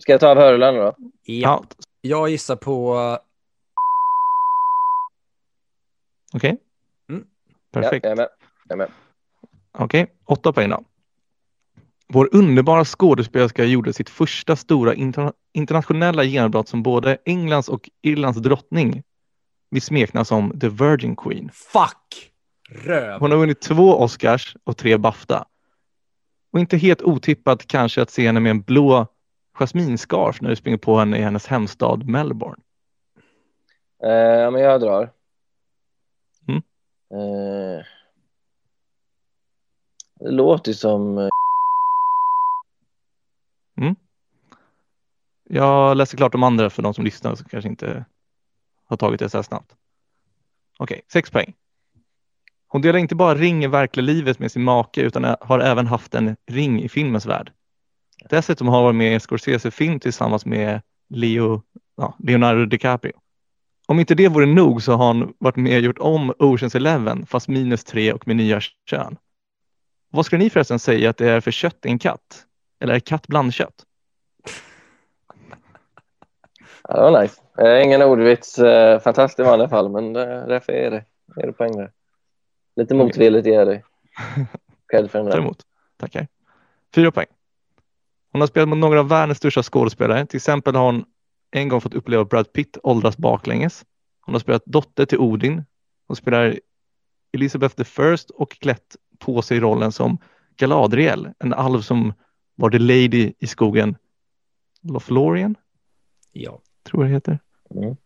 Ska 0.00 0.12
jag 0.12 0.20
ta 0.20 0.28
av 0.28 0.36
hörlurarna 0.36 0.78
då? 0.78 0.94
Ja. 1.22 1.64
Jag 2.00 2.28
gissar 2.28 2.56
på... 2.56 2.96
Okej. 6.34 6.58
Mm. 7.08 7.24
Perfekt. 7.72 8.04
Ja, 8.04 8.10
jag 8.10 8.12
är 8.12 8.16
med. 8.16 8.28
Jag 8.68 8.72
är 8.72 8.76
med. 8.76 8.90
Okej, 9.78 10.12
åtta 10.24 10.52
poäng 10.52 10.70
då. 10.70 10.84
Vår 12.08 12.28
underbara 12.32 12.84
skådespelerska 12.84 13.64
gjorde 13.64 13.92
sitt 13.92 14.10
första 14.10 14.56
stora 14.56 14.94
interna- 14.94 15.32
internationella 15.52 16.22
genombrott 16.22 16.68
som 16.68 16.82
både 16.82 17.18
Englands 17.24 17.68
och 17.68 17.90
Irlands 18.02 18.38
drottning. 18.38 19.02
Vi 19.70 19.80
smeknas 19.80 20.28
som 20.28 20.60
The 20.60 20.68
Virgin 20.68 21.16
Queen. 21.16 21.50
Fuck! 21.52 22.31
Röv. 22.74 23.20
Hon 23.20 23.30
har 23.30 23.38
vunnit 23.38 23.60
två 23.60 24.00
Oscars 24.00 24.56
och 24.64 24.76
tre 24.76 24.96
Bafta. 24.96 25.44
Och 26.52 26.60
inte 26.60 26.76
helt 26.76 27.02
otippat 27.02 27.66
kanske 27.66 28.02
att 28.02 28.10
se 28.10 28.26
henne 28.26 28.40
med 28.40 28.50
en 28.50 28.62
blå 28.62 29.06
jasminscarf 29.54 30.40
när 30.40 30.50
du 30.50 30.56
springer 30.56 30.78
på 30.78 30.98
henne 30.98 31.18
i 31.18 31.22
hennes 31.22 31.46
hemstad 31.46 32.08
Melbourne. 32.08 32.62
Eh, 34.02 34.50
men 34.50 34.60
jag 34.60 34.80
drar. 34.80 35.12
Mm. 36.48 36.62
Eh, 37.10 37.84
det 40.20 40.30
låter 40.30 40.72
som... 40.72 41.18
eh, 41.18 41.28
Jag 45.54 45.96
läser 45.96 46.16
klart 46.16 46.32
de 46.32 46.42
andra 46.42 46.70
för 46.70 46.82
de 46.82 46.94
som 46.94 47.04
lyssnar 47.04 47.34
som 47.34 47.48
kanske 47.48 47.68
inte 47.68 48.04
har 48.84 48.96
tagit 48.96 49.18
det 49.18 49.28
så 49.28 49.38
här 49.38 49.42
snabbt. 49.42 49.76
Okej, 50.78 51.02
sex 51.12 51.30
poäng. 51.30 51.54
Hon 52.72 52.82
delar 52.82 52.98
inte 52.98 53.14
bara 53.14 53.34
ring 53.34 53.64
i 53.64 53.66
verkliga 53.66 54.06
livet 54.06 54.38
med 54.38 54.52
sin 54.52 54.62
make 54.62 55.00
utan 55.00 55.36
har 55.40 55.60
även 55.60 55.86
haft 55.86 56.14
en 56.14 56.36
ring 56.46 56.82
i 56.82 56.88
filmens 56.88 57.26
värld. 57.26 57.52
Dessutom 58.30 58.68
har 58.68 58.76
hon 58.76 58.84
varit 58.84 58.96
med 58.96 59.10
i 59.10 59.14
en 59.14 59.20
Scorsese-film 59.20 60.00
tillsammans 60.00 60.46
med 60.46 60.80
Leo, 61.08 61.62
ja, 61.96 62.16
Leonardo 62.18 62.64
DiCaprio. 62.64 63.12
Om 63.88 64.00
inte 64.00 64.14
det 64.14 64.28
vore 64.28 64.46
nog 64.46 64.82
så 64.82 64.92
har 64.92 65.06
hon 65.06 65.34
varit 65.38 65.56
med 65.56 65.76
och 65.76 65.82
gjort 65.82 65.98
om 65.98 66.34
Oceans 66.38 66.74
Eleven 66.74 67.26
fast 67.26 67.48
minus 67.48 67.84
tre 67.84 68.12
och 68.12 68.26
med 68.26 68.36
nya 68.36 68.60
kön. 68.90 69.16
Vad 70.10 70.26
skulle 70.26 70.44
ni 70.44 70.50
förresten 70.50 70.78
säga 70.78 71.10
att 71.10 71.16
det 71.16 71.30
är 71.30 71.40
för 71.40 71.50
kött 71.50 71.86
i 71.86 71.88
en 71.88 71.98
katt? 71.98 72.46
Eller 72.80 72.94
är 72.94 73.00
katt 73.00 73.26
blandkött? 73.26 73.74
Ja, 76.88 76.96
det 76.96 77.10
var 77.10 77.22
nice. 77.22 77.42
Eh, 77.58 77.82
ingen 77.82 78.02
ordvits. 78.02 78.58
Eh, 78.58 79.00
Fantastiskt 79.00 79.40
i 79.40 79.42
vanliga 79.42 79.68
fall, 79.68 79.88
men 79.88 80.12
därför 80.12 80.72
är 80.72 80.90
det, 80.90 81.04
är 81.36 81.46
det 81.46 81.52
poäng 81.52 81.76
där. 81.76 81.90
Lite 82.76 82.94
motvilligt 82.94 83.46
ger 83.46 83.54
jag 83.54 83.66
dig. 83.66 83.84
Cred 84.88 85.10
för 85.10 85.18
den 85.18 85.26
där. 85.26 85.32
Däremot, 85.32 85.62
tackar. 85.96 86.28
Fyra 86.94 87.12
poäng. 87.12 87.26
Hon 88.32 88.40
har 88.40 88.48
spelat 88.48 88.68
mot 88.68 88.78
några 88.78 89.00
av 89.00 89.08
världens 89.08 89.38
största 89.38 89.62
skådespelare. 89.62 90.26
Till 90.26 90.36
exempel 90.36 90.74
har 90.74 90.84
hon 90.84 91.04
en 91.50 91.68
gång 91.68 91.80
fått 91.80 91.94
uppleva 91.94 92.24
Brad 92.24 92.52
Pitt 92.52 92.78
åldras 92.82 93.16
baklänges. 93.16 93.84
Hon 94.20 94.34
har 94.34 94.40
spelat 94.40 94.62
dotter 94.66 95.06
till 95.06 95.18
Odin. 95.18 95.64
Hon 96.06 96.16
spelar 96.16 96.58
Elizabeth 97.32 97.74
the 97.74 97.84
First 97.84 98.30
och 98.30 98.52
klätt 98.52 98.96
på 99.18 99.42
sig 99.42 99.60
rollen 99.60 99.92
som 99.92 100.18
Galadriel, 100.56 101.28
en 101.38 101.52
alv 101.52 101.80
som 101.80 102.12
var 102.54 102.70
the 102.70 102.78
lady 102.78 103.32
i 103.38 103.46
skogen 103.46 103.96
Lothlorien, 104.82 105.54
Ja. 106.32 106.60
tror 106.82 107.02
jag 107.02 107.10
det 107.10 107.14
heter. 107.14 107.38
Mm. 107.70 107.96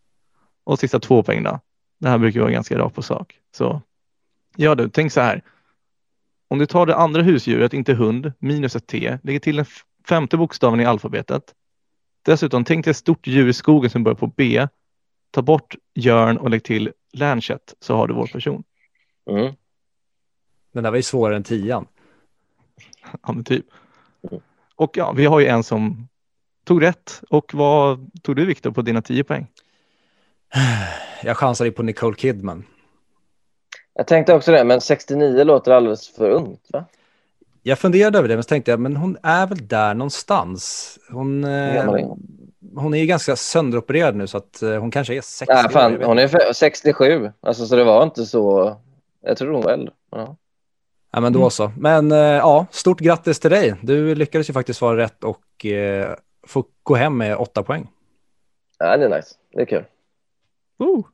Och 0.63 0.79
sista 0.79 0.99
två 0.99 1.23
poäng 1.23 1.43
då. 1.43 1.59
Det 1.99 2.09
här 2.09 2.17
brukar 2.17 2.39
vara 2.41 2.51
ganska 2.51 2.77
rakt 2.79 2.95
på 2.95 3.01
sak. 3.01 3.39
Så 3.51 3.81
ja 4.57 4.75
du, 4.75 4.89
tänk 4.89 5.11
så 5.11 5.21
här. 5.21 5.41
Om 6.47 6.59
du 6.59 6.65
tar 6.65 6.85
det 6.85 6.95
andra 6.95 7.21
husdjuret, 7.21 7.73
inte 7.73 7.93
hund, 7.93 8.33
minus 8.39 8.75
ett 8.75 8.87
T, 8.87 9.17
lägger 9.23 9.39
till 9.39 9.55
den 9.55 9.65
femte 10.09 10.37
bokstaven 10.37 10.79
i 10.79 10.85
alfabetet. 10.85 11.55
Dessutom, 12.21 12.63
tänk 12.63 12.85
dig 12.85 12.91
ett 12.91 12.97
stort 12.97 13.27
djur 13.27 13.47
i 13.47 13.53
skogen 13.53 13.89
som 13.89 14.03
börjar 14.03 14.15
på 14.15 14.27
B. 14.27 14.67
Ta 15.31 15.41
bort 15.41 15.75
björn 15.95 16.37
och 16.37 16.49
lägg 16.49 16.63
till 16.63 16.91
Lanchet 17.13 17.73
så 17.79 17.95
har 17.95 18.07
du 18.07 18.13
vår 18.13 18.27
person. 18.27 18.63
Mm. 19.29 19.53
Den 20.71 20.83
där 20.83 20.91
var 20.91 20.97
ju 20.97 21.03
svårare 21.03 21.35
än 21.35 21.43
tian. 21.43 21.87
Ja, 23.23 23.33
men 23.33 23.43
typ. 23.43 23.65
Mm. 24.31 24.41
Och 24.75 24.97
ja, 24.97 25.11
vi 25.11 25.25
har 25.25 25.39
ju 25.39 25.47
en 25.47 25.63
som 25.63 26.07
tog 26.63 26.81
rätt. 26.81 27.21
Och 27.29 27.53
vad 27.53 28.09
tog 28.23 28.35
du 28.35 28.45
Viktor 28.45 28.71
på 28.71 28.81
dina 28.81 29.01
10 29.01 29.23
poäng? 29.23 29.47
Jag 31.23 31.37
chansade 31.37 31.71
på 31.71 31.83
Nicole 31.83 32.15
Kidman. 32.15 32.65
Jag 33.97 34.07
tänkte 34.07 34.33
också 34.33 34.51
det, 34.51 34.63
men 34.63 34.81
69 34.81 35.43
låter 35.43 35.71
alldeles 35.71 36.09
för 36.09 36.29
ungt, 36.29 36.61
va? 36.73 36.85
Jag 37.63 37.79
funderade 37.79 38.17
över 38.17 38.27
det, 38.29 38.35
men 38.35 38.43
så 38.43 38.47
tänkte 38.47 38.71
jag, 38.71 38.79
men 38.79 38.95
hon 38.97 39.17
är 39.23 39.47
väl 39.47 39.67
där 39.67 39.93
någonstans. 39.93 40.97
Hon... 41.11 41.43
Eh, 41.43 41.85
hon? 42.75 42.93
är 42.93 42.97
ju 42.97 43.05
ganska 43.05 43.35
sönderopererad 43.35 44.15
nu 44.15 44.27
så 44.27 44.37
att 44.37 44.61
eh, 44.61 44.75
hon 44.79 44.91
kanske 44.91 45.15
är 45.15 45.21
60 45.21 45.53
Nej, 45.53 45.69
fan, 45.69 46.03
hon 46.03 46.19
är 46.19 46.27
fe- 46.27 46.53
67, 46.53 47.31
alltså, 47.41 47.65
så 47.65 47.75
det 47.75 47.83
var 47.83 48.03
inte 48.03 48.25
så... 48.25 48.75
Jag 49.21 49.37
tror 49.37 49.53
hon 49.53 49.61
var 49.63 49.71
äldre. 49.71 49.93
Ja. 50.11 50.35
Ja, 51.11 51.19
men 51.19 51.33
då 51.33 51.39
Mm. 51.39 51.49
så. 51.49 51.71
Men 51.77 52.11
eh, 52.11 52.17
ja, 52.17 52.65
stort 52.71 52.99
grattis 52.99 53.39
till 53.39 53.49
dig. 53.51 53.73
Du 53.81 54.15
lyckades 54.15 54.49
ju 54.49 54.53
faktiskt 54.53 54.81
vara 54.81 54.97
rätt 54.97 55.23
och 55.23 55.65
eh, 55.65 56.15
få 56.47 56.65
gå 56.83 56.95
hem 56.95 57.17
med 57.17 57.37
åtta 57.37 57.63
poäng. 57.63 57.87
ja, 58.79 58.97
det 58.97 59.05
är 59.05 59.09
nice. 59.09 59.35
Det 59.53 59.61
är 59.61 59.65
kul. 59.65 59.83
Oh, 60.79 61.05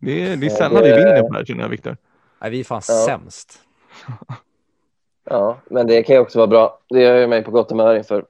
det, 0.00 0.12
är, 0.26 0.36
det 0.36 0.46
är 0.46 0.50
Ja, 0.50 0.56
sällan 0.56 0.82
vi 0.82 0.88
vinner 0.88 1.20
på 1.22 1.28
det 1.28 1.38
här 1.38 1.44
känner 1.44 1.62
jag 1.62 1.68
Viktor. 1.68 1.96
Nej, 2.44 2.50
vi 2.50 2.60
är 2.60 2.64
fan 2.64 2.82
Ja. 2.88 3.04
sämst. 3.06 3.60
Ja, 5.30 5.58
men 5.70 5.86
det 5.86 6.02
kan 6.02 6.14
ju 6.16 6.20
också 6.22 6.38
vara 6.38 6.46
bra. 6.46 6.78
Det 6.88 7.00
gör 7.02 7.16
ju 7.20 7.26
mig 7.26 7.44
på 7.44 7.50
gott 7.50 7.70
humör 7.70 7.94
inför 7.94 8.24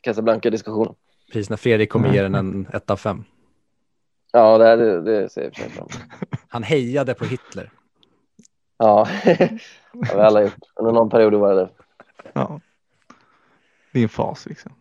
Casablanca-diskussionen. 0.00 0.94
Precis 1.32 1.50
när 1.50 1.56
Fredrik 1.56 1.90
kommer 1.90 2.04
Mm. 2.08 2.16
ge 2.16 2.22
den 2.22 2.34
en 2.34 2.66
ett 2.72 2.90
av 2.90 2.96
fem. 2.96 3.24
Ja, 4.32 4.58
det, 4.58 4.64
här- 4.64 4.76
det, 4.76 5.00
det 5.02 5.28
ser 5.28 5.42
jag 5.42 5.54
för 5.54 5.62
sig 5.62 5.70
fram 5.70 5.78
emot. 5.78 5.98
Han 6.48 6.62
hejade 6.62 7.14
på 7.14 7.24
Hitler. 7.24 7.70
Ja, 8.78 9.08
det 9.24 9.60
har 10.08 10.14
vi 10.16 10.20
alla 10.20 10.42
gjort 10.42 10.54
under 10.76 10.92
någon 10.92 11.10
period 11.10 11.34
våra 11.34 11.54
liv. 11.54 11.68
Ja. 12.32 12.60
Det 13.92 13.98
är 13.98 14.02
en 14.02 14.08
fas 14.08 14.46
liksom. 14.46 14.72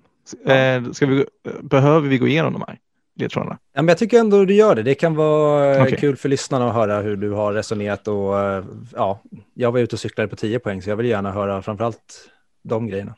Eh, 0.46 0.92
ska 0.92 1.06
vi, 1.06 1.26
behöver 1.62 2.10
vi 2.10 2.18
gå 2.18 2.28
igenom 2.28 2.54
de 2.54 2.62
här 2.68 2.80
ledtrådarna? 3.18 3.58
Ja, 3.74 3.82
men 3.82 3.88
jag 3.88 3.98
tycker 3.98 4.20
ändå 4.20 4.46
du 4.46 4.54
gör 4.54 4.76
det. 4.76 4.84
Det 4.84 4.96
kan 4.96 5.16
vara 5.16 5.76
eh, 5.76 5.82
Okej. 5.84 5.98
kul 5.98 6.16
för 6.16 6.30
lyssnarna 6.30 6.68
att 6.68 6.74
höra 6.74 7.02
hur 7.02 7.16
du 7.18 7.32
har 7.32 7.54
resonerat 7.54 8.08
och 8.08 8.40
eh, 8.40 8.66
ja, 8.96 9.20
jag 9.54 9.72
var 9.72 9.80
ute 9.80 9.96
och 9.96 10.00
cyklade 10.00 10.28
på 10.28 10.36
10 10.36 10.60
poäng 10.60 10.82
så 10.82 10.90
jag 10.90 10.96
vill 10.96 11.06
gärna 11.06 11.32
höra 11.32 11.62
framförallt 11.62 12.30
de 12.64 12.88
grejerna. 12.88 13.16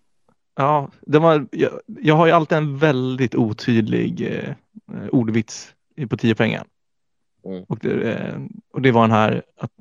Ja, 0.56 0.90
det 1.02 1.20
var, 1.20 1.48
jag, 1.52 1.72
jag 1.86 2.16
har 2.16 2.26
ju 2.26 2.32
alltid 2.32 2.58
en 2.58 2.78
väldigt 2.78 3.36
otydlig 3.36 4.22
eh, 4.32 4.54
ordvits 5.12 5.74
i- 5.96 6.08
på 6.08 6.18
10 6.18 6.36
poängen. 6.36 6.66
Mm. 7.46 7.64
Och, 7.68 7.80
det, 7.82 8.12
eh, 8.14 8.36
och 8.74 8.82
det 8.82 8.92
var 8.92 9.02
den 9.02 9.12
här 9.12 9.44
att 9.58 9.72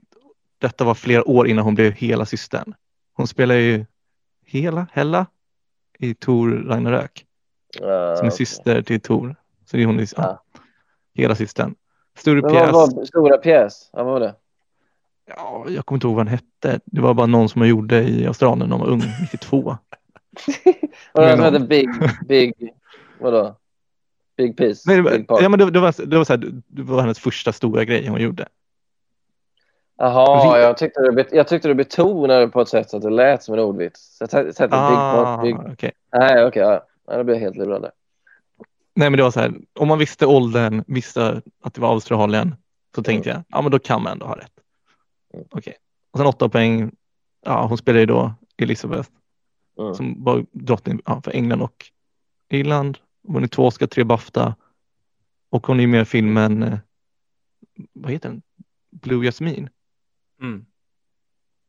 detta 0.60 0.84
var 0.84 0.94
flera 0.94 1.28
år 1.28 1.48
innan 1.48 1.64
hon 1.64 1.74
blev 1.74 1.92
hela 1.92 2.26
systern. 2.26 2.74
Hon 3.12 3.26
spelar 3.26 3.54
ju 3.54 3.84
hela, 4.46 4.86
Hella 4.92 5.26
i 5.98 6.14
Tor 6.14 6.50
Ragnarök 6.50 7.24
Ja, 7.80 8.16
som 8.16 8.26
är 8.26 8.30
okej. 8.30 8.30
syster 8.30 8.82
till 8.82 9.00
Tor. 9.00 9.36
Så 9.70 9.76
det 9.76 9.82
är 9.82 9.86
hon 9.86 10.00
i, 10.00 10.06
ja. 10.16 10.22
Ja. 10.22 10.60
hela 11.14 11.34
systern. 11.34 11.74
Men 12.24 12.42
pjäs. 12.42 12.72
vad 12.72 12.96
var 12.96 13.04
stora 13.04 13.36
pjäs? 13.36 13.90
Ja, 13.92 14.04
vad 14.04 14.12
var 14.12 14.20
det? 14.20 14.34
Ja, 15.26 15.64
jag 15.68 15.86
kommer 15.86 15.96
inte 15.96 16.06
ihåg 16.06 16.16
vad 16.16 16.26
den 16.26 16.32
hette. 16.32 16.80
Det 16.84 17.00
var 17.00 17.14
bara 17.14 17.26
någon 17.26 17.48
som 17.48 17.58
man 17.58 17.68
gjorde 17.68 18.02
i 18.02 18.26
Australien 18.26 18.68
när 18.68 18.78
de 18.78 18.80
var 18.80 18.88
ung, 18.88 19.02
92. 19.20 19.76
Var 21.12 21.26
det 21.26 21.36
som 21.36 21.44
hette 21.44 21.58
Big, 21.58 21.88
Big, 22.28 22.54
vadå? 23.20 23.56
Big 24.36 24.56
Piece? 24.56 24.82
Nej, 24.86 24.96
det, 24.96 25.02
var, 25.02 25.10
Big 25.10 25.26
ja, 25.28 25.48
men 25.48 25.58
det, 25.58 25.70
det, 25.70 25.80
var, 25.80 26.06
det, 26.06 26.16
var 26.16 26.24
så 26.24 26.32
här, 26.32 26.52
det 26.66 26.82
var 26.82 27.00
hennes 27.00 27.18
första 27.18 27.52
stora 27.52 27.84
grej 27.84 28.08
hon 28.08 28.20
gjorde. 28.20 28.48
Jaha, 29.96 30.58
jag 30.58 30.76
tyckte, 30.76 31.00
du, 31.00 31.24
jag 31.32 31.48
tyckte 31.48 31.68
du 31.68 31.74
betonade 31.74 32.48
på 32.48 32.60
ett 32.60 32.68
sätt 32.68 32.90
så 32.90 32.96
att 32.96 33.02
det 33.02 33.10
lät 33.10 33.42
som 33.42 33.54
en 33.54 33.60
ordvits. 33.60 34.16
Så 34.16 34.22
jag 34.22 34.30
tänkte 34.30 34.52
tänkte 34.52 34.76
Big 34.76 34.96
Part, 34.96 35.42
Big... 35.42 35.54
Ah, 35.54 35.72
okej. 35.72 35.92
Nej, 36.12 36.44
okej. 36.44 36.62
ja. 36.62 36.84
Ja, 37.08 37.16
då 37.16 37.24
blir 37.24 37.34
jag 37.34 37.40
helt 37.40 37.56
lurad. 37.56 37.90
Nej, 38.98 39.10
men 39.10 39.16
det 39.16 39.22
var 39.22 39.30
så 39.30 39.40
här, 39.40 39.54
om 39.74 39.88
man 39.88 39.98
visste 39.98 40.26
åldern, 40.26 40.84
visste 40.86 41.42
att 41.62 41.74
det 41.74 41.80
var 41.80 41.88
Australien, 41.88 42.54
så 42.94 43.02
tänkte 43.02 43.30
jag, 43.30 43.42
ja 43.48 43.62
men 43.62 43.70
då 43.70 43.78
kan 43.78 44.02
man 44.02 44.12
ändå 44.12 44.26
ha 44.26 44.36
rätt. 44.36 44.52
Mm. 45.34 45.46
Okej. 45.50 45.74
Och 46.10 46.18
sen 46.18 46.26
åtta 46.26 46.48
poäng, 46.48 46.90
ja 47.44 47.66
hon 47.66 47.78
spelar 47.78 48.00
ju 48.00 48.06
då 48.06 48.34
Elizabeth 48.56 49.10
Mm. 49.80 49.94
som 49.94 50.24
var 50.24 50.46
drottning 50.52 51.00
ja, 51.04 51.22
för 51.22 51.30
England 51.30 51.62
och 51.62 51.86
Irland. 52.50 52.98
Hon 53.22 53.34
vunnit 53.34 53.52
två 53.52 53.66
Oscar, 53.66 53.86
tre 53.86 54.04
Bafta. 54.04 54.56
Och 55.50 55.66
hon 55.66 55.76
är 55.76 55.80
ju 55.80 55.86
med 55.86 56.02
i 56.02 56.04
filmen, 56.04 56.62
eh, 56.62 56.78
vad 57.92 58.12
heter 58.12 58.28
den? 58.28 58.42
Blue 58.90 59.24
Jasmine. 59.24 59.68
Mm. 60.42 60.66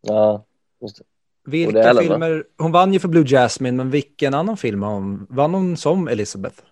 Ja, 0.01 0.45
just 0.81 0.97
det. 0.97 1.03
Är 1.47 1.51
Vilka 1.51 1.93
filmer? 2.01 2.45
Hon 2.57 2.71
vann 2.71 2.93
ju 2.93 2.99
för 2.99 3.07
Blue 3.07 3.25
Jasmine, 3.27 3.77
men 3.77 3.89
vilken 3.89 4.33
annan 4.33 4.57
film 4.57 4.83
hon? 4.83 5.27
Vann 5.29 5.53
hon 5.53 5.77
som 5.77 6.07
Elizabeth? 6.07 6.63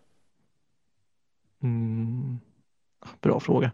Mm. 1.64 2.40
Bra 3.22 3.40
fråga. 3.40 3.72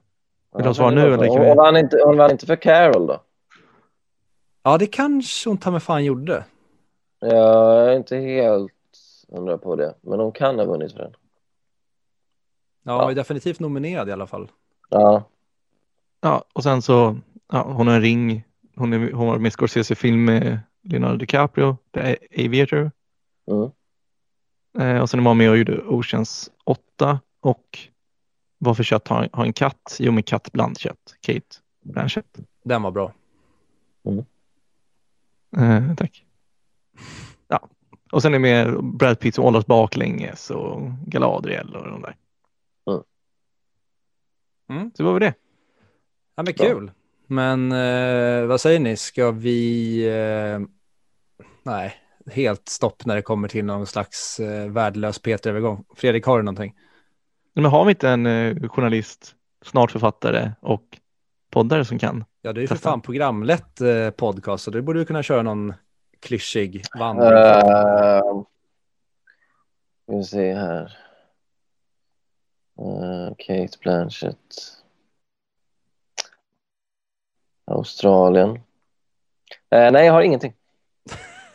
Ja, 0.51 0.57
Vill 0.57 0.63
du 0.63 0.69
ha 0.69 0.73
svar 0.73 0.91
nu, 0.91 1.01
var 1.01 1.07
eller 1.17 1.27
kan 1.27 1.41
vi- 1.41 1.47
Hon 1.47 1.57
vann 1.57 1.77
inte, 1.77 1.97
hon 2.05 2.17
vann 2.17 2.31
inte 2.31 2.45
för 2.45 2.55
Carol 2.55 3.07
då? 3.07 3.21
Ja, 4.63 4.77
det 4.77 4.85
kanske 4.87 5.49
hon 5.49 5.57
ta 5.57 5.71
med 5.71 5.83
fan 5.83 6.05
gjorde. 6.05 6.45
Jag 7.19 7.89
är 7.91 7.97
inte 7.97 8.17
helt 8.17 8.71
hundra 9.31 9.57
på 9.57 9.75
det, 9.75 9.95
men 10.01 10.19
hon 10.19 10.31
kan 10.31 10.59
ha 10.59 10.65
vunnit 10.65 10.91
för 10.91 10.99
den. 10.99 11.13
Ja, 12.83 13.01
hon 13.01 13.11
är 13.11 13.15
definitivt 13.15 13.59
nominerad 13.59 14.09
i 14.09 14.11
alla 14.11 14.27
fall. 14.27 14.51
Ja, 14.89 15.23
Ja, 16.21 16.43
och 16.53 16.63
sen 16.63 16.81
så, 16.81 17.17
ja, 17.51 17.61
hon 17.63 17.87
har 17.87 17.95
en 17.95 18.01
ring. 18.01 18.43
Hon, 18.75 18.93
är, 18.93 19.11
hon 19.11 19.27
var 19.27 19.37
med 19.37 19.47
i 19.47 19.51
Scorsese-film 19.51 20.25
med 20.25 20.59
Leonardo 20.81 21.15
DiCaprio, 21.17 21.77
The 21.93 22.17
Aviator. 22.45 22.91
mm. 23.51 23.71
Eh, 24.79 25.01
och 25.01 25.09
sen 25.09 25.23
var 25.23 25.29
hon 25.31 25.37
med 25.37 25.49
och 25.49 25.57
gjorde 25.57 25.81
Oceans 25.81 26.51
8 26.63 27.19
och 27.43 27.79
Varför 28.63 28.83
kött 28.83 29.07
har, 29.07 29.29
har 29.33 29.45
en 29.45 29.53
katt? 29.53 29.97
Jo, 29.99 30.11
med 30.11 30.25
katt 30.25 30.51
blandkött. 30.51 31.15
Kate 31.21 31.55
Blanchett. 31.81 32.39
Den 32.63 32.81
var 32.81 32.91
bra. 32.91 33.13
Eh, 35.57 35.95
tack. 35.95 36.25
Ja. 37.47 37.67
Och 38.11 38.21
sen 38.21 38.33
är 38.33 38.39
med 38.39 38.83
Brad 38.83 39.19
Pitt 39.19 39.35
som 39.35 39.45
åldras 39.45 39.65
baklänges 39.65 40.49
och 40.49 40.81
Galadriel 41.05 41.75
och 41.75 41.87
de 41.87 42.01
där. 42.01 42.15
Mm. 42.87 43.03
Mm. 44.69 44.91
Så 44.95 45.03
vad 45.03 45.13
var 45.13 45.19
det? 45.19 45.33
Ja, 46.35 46.43
men 46.43 46.53
Bra. 46.57 46.65
kul. 46.67 46.91
Men 47.27 47.71
eh, 47.71 48.45
vad 48.45 48.61
säger 48.61 48.79
ni, 48.79 48.97
ska 48.97 49.31
vi... 49.31 49.97
Eh, 50.05 50.59
nej, 51.63 51.95
helt 52.25 52.69
stopp 52.69 53.05
när 53.05 53.15
det 53.15 53.21
kommer 53.21 53.47
till 53.47 53.65
någon 53.65 53.87
slags 53.87 54.39
eh, 54.39 54.71
värdelös 54.71 55.19
Peter-övergång. 55.19 55.85
Fredrik, 55.95 56.25
har 56.25 56.37
du 56.37 56.43
någonting? 56.43 56.75
Men 57.53 57.65
har 57.65 57.85
vi 57.85 57.91
inte 57.91 58.09
en 58.09 58.25
eh, 58.25 58.69
journalist, 58.69 59.35
snart 59.61 59.91
författare 59.91 60.51
och 60.59 60.83
poddare 61.51 61.85
som 61.85 61.99
kan? 61.99 62.25
Ja, 62.41 62.53
det 62.53 62.59
är 62.59 62.61
ju 62.61 62.67
för 62.67 62.75
fan 62.75 63.01
programlett 63.01 63.81
eh, 63.81 64.09
podcast, 64.09 64.63
så 64.63 64.71
du 64.71 64.81
borde 64.81 64.99
ju 64.99 65.05
kunna 65.05 65.23
köra 65.23 65.41
någon 65.41 65.73
klyschig 66.19 66.83
vandring. 66.99 67.29
Uh, 67.31 68.43
vi 70.05 70.23
se 70.23 70.53
här. 70.53 70.97
Eh, 72.79 73.33
Kate 73.37 73.77
Blanchett. 73.81 74.37
Australien. 77.65 78.49
Eh, 79.69 79.91
nej, 79.91 80.05
jag 80.05 80.13
har 80.13 80.21
ingenting. 80.21 80.53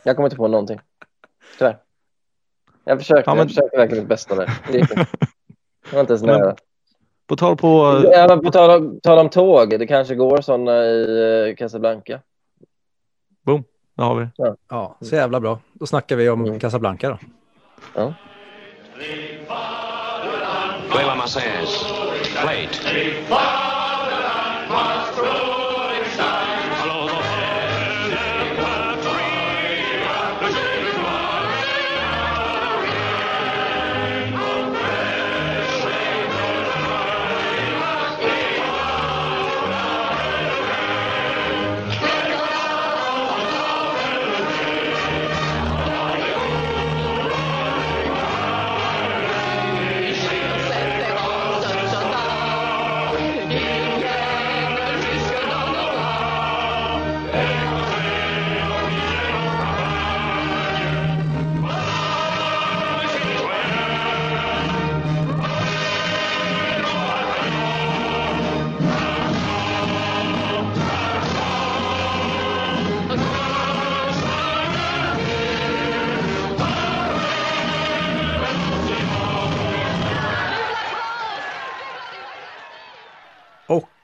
Jag 0.03 0.15
kommer 0.15 0.27
inte 0.27 0.35
på 0.35 0.47
någonting. 0.47 0.79
Tyvärr. 1.57 1.77
Jag 2.83 2.97
försökte, 2.97 3.31
Ja, 3.31 3.35
men- 3.35 3.39
jag 3.39 3.49
försökte 3.49 3.77
verkligen 3.77 4.03
mitt 4.03 4.09
bästa 4.09 4.35
där. 4.35 4.61
Det 4.71 5.07
Jag 5.89 5.93
var 5.93 5.99
inte 6.01 6.13
ens 6.13 6.23
nära. 6.23 6.55
På 7.27 7.35
tal 7.35 7.57
på... 7.57 8.01
Ja, 8.13 8.25
men 8.27 8.41
på 8.41 8.51
tal 8.51 8.81
om, 8.81 8.99
tal 9.03 9.17
om 9.19 9.29
tåg, 9.29 9.69
det 9.79 9.87
kanske 9.87 10.15
går 10.15 10.41
sådana 10.41 10.85
i 10.85 11.49
eh, 11.49 11.55
Casablanca. 11.55 12.19
Där 13.99 14.05
har 14.05 14.15
vi 14.15 14.27
det. 14.37 14.55
Ja, 14.69 14.97
så 15.01 15.15
jävla 15.15 15.39
bra. 15.39 15.59
Då 15.73 15.85
snackar 15.85 16.15
vi 16.15 16.29
om 16.29 16.45
Mm. 16.45 16.59
Casablanca 16.59 17.09
då. 17.09 17.17
Ja. 17.95 18.13
Macés. 21.17 21.83
Plate. 22.41 22.89
Ingen 22.95 23.17
älskar 24.91 25.48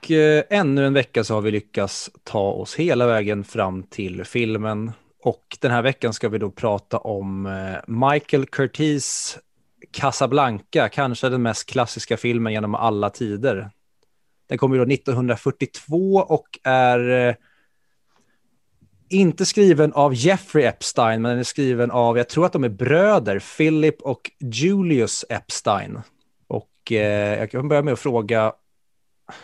Och 0.06 0.12
eh, 0.12 0.44
ännu 0.50 0.86
en 0.86 0.94
vecka 0.94 1.24
så 1.24 1.34
har 1.34 1.42
vi 1.42 1.52
lyckats 1.52 2.12
ta 2.24 2.52
oss 2.52 2.76
hela 2.76 3.08
vägen 3.08 3.44
fram 3.44 3.84
till 3.84 4.26
filmen. 4.26 4.92
Och 5.24 5.58
den 5.60 5.72
här 5.72 5.82
veckan 5.82 6.14
ska 6.14 6.30
vi 6.30 6.38
då 6.38 6.52
prata 6.52 6.98
om 6.98 7.46
eh, 7.46 8.12
Michael 8.12 8.46
Curtis 8.46 9.38
Casablanca, 9.92 10.90
kanske 10.90 11.30
den 11.30 11.42
mest 11.42 11.70
klassiska 11.70 12.18
filmen 12.18 12.54
genom 12.54 12.76
alla 12.76 13.10
tider. 13.10 13.70
Den 14.48 14.58
kommer 14.58 14.78
då 14.78 14.84
1942 14.84 16.16
och 16.16 16.48
är 16.64 17.28
eh, 17.28 17.36
inte 19.10 19.46
skriven 19.46 19.94
av 19.94 20.14
Jeffrey 20.14 20.66
Epstein, 20.66 21.22
men 21.22 21.30
den 21.30 21.40
är 21.40 21.44
skriven 21.44 21.92
av, 21.92 22.18
jag 22.18 22.30
tror 22.30 22.46
att 22.46 22.54
de 22.54 22.64
är 22.64 22.70
bröder, 22.70 23.44
Philip 23.58 24.02
och 24.02 24.32
Julius 24.40 25.26
Epstein. 25.30 26.00
Och 26.48 26.92
eh, 26.92 27.40
jag 27.40 27.52
kan 27.52 27.68
börja 27.68 27.82
med 27.82 27.94
att 27.94 28.00
fråga, 28.00 28.54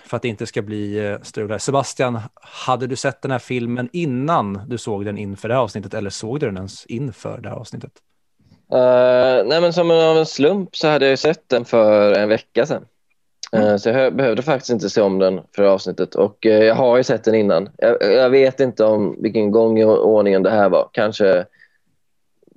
för 0.06 0.18
att 0.18 0.22
det 0.22 0.28
inte 0.28 0.46
ska 0.46 0.62
bli 0.62 1.08
eh, 1.08 1.22
strul. 1.22 1.60
Sebastian, 1.60 2.20
hade 2.42 2.88
du 2.88 2.96
sett 2.96 3.22
den 3.22 3.32
här 3.32 3.40
filmen 3.40 3.90
innan 3.94 4.62
du 4.68 4.78
såg 4.78 5.06
den 5.06 5.18
inför 5.18 5.48
det 5.48 5.54
här 5.54 5.62
avsnittet, 5.62 5.94
eller 5.94 6.10
såg 6.10 6.40
du 6.40 6.46
den 6.46 6.58
ens 6.58 6.86
inför 6.86 7.38
det 7.38 7.50
här 7.50 7.56
avsnittet? 7.56 7.92
Uh, 8.74 9.48
nej, 9.48 9.62
men 9.62 9.74
som 9.74 9.92
av 9.92 10.18
en 10.18 10.26
slump 10.26 10.76
så 10.76 10.88
hade 10.88 11.08
jag 11.08 11.20
sett 11.20 11.50
den 11.50 11.66
för 11.66 12.14
en 12.14 12.30
vecka 12.30 12.66
sedan. 12.66 12.86
Mm. 13.52 13.80
Så 13.80 13.90
jag 13.90 14.16
behövde 14.16 14.42
faktiskt 14.42 14.70
inte 14.70 14.90
se 14.90 15.02
om 15.02 15.20
den 15.20 15.42
för 15.56 15.64
avsnittet 15.64 16.16
och 16.16 16.46
eh, 16.46 16.64
jag 16.64 16.76
har 16.76 16.98
ju 16.98 17.04
sett 17.04 17.24
den 17.24 17.36
innan. 17.36 17.70
Jag, 17.78 17.98
jag, 18.02 18.30
vet 18.30 18.60
inte 18.60 18.84
om 18.84 19.16
vilken 19.22 19.52
gång 19.52 19.80
i 19.80 19.86
ordningen 19.86 20.44
det 20.44 20.50
här 20.50 20.70
var. 20.70 20.90
Kanske 20.92 21.46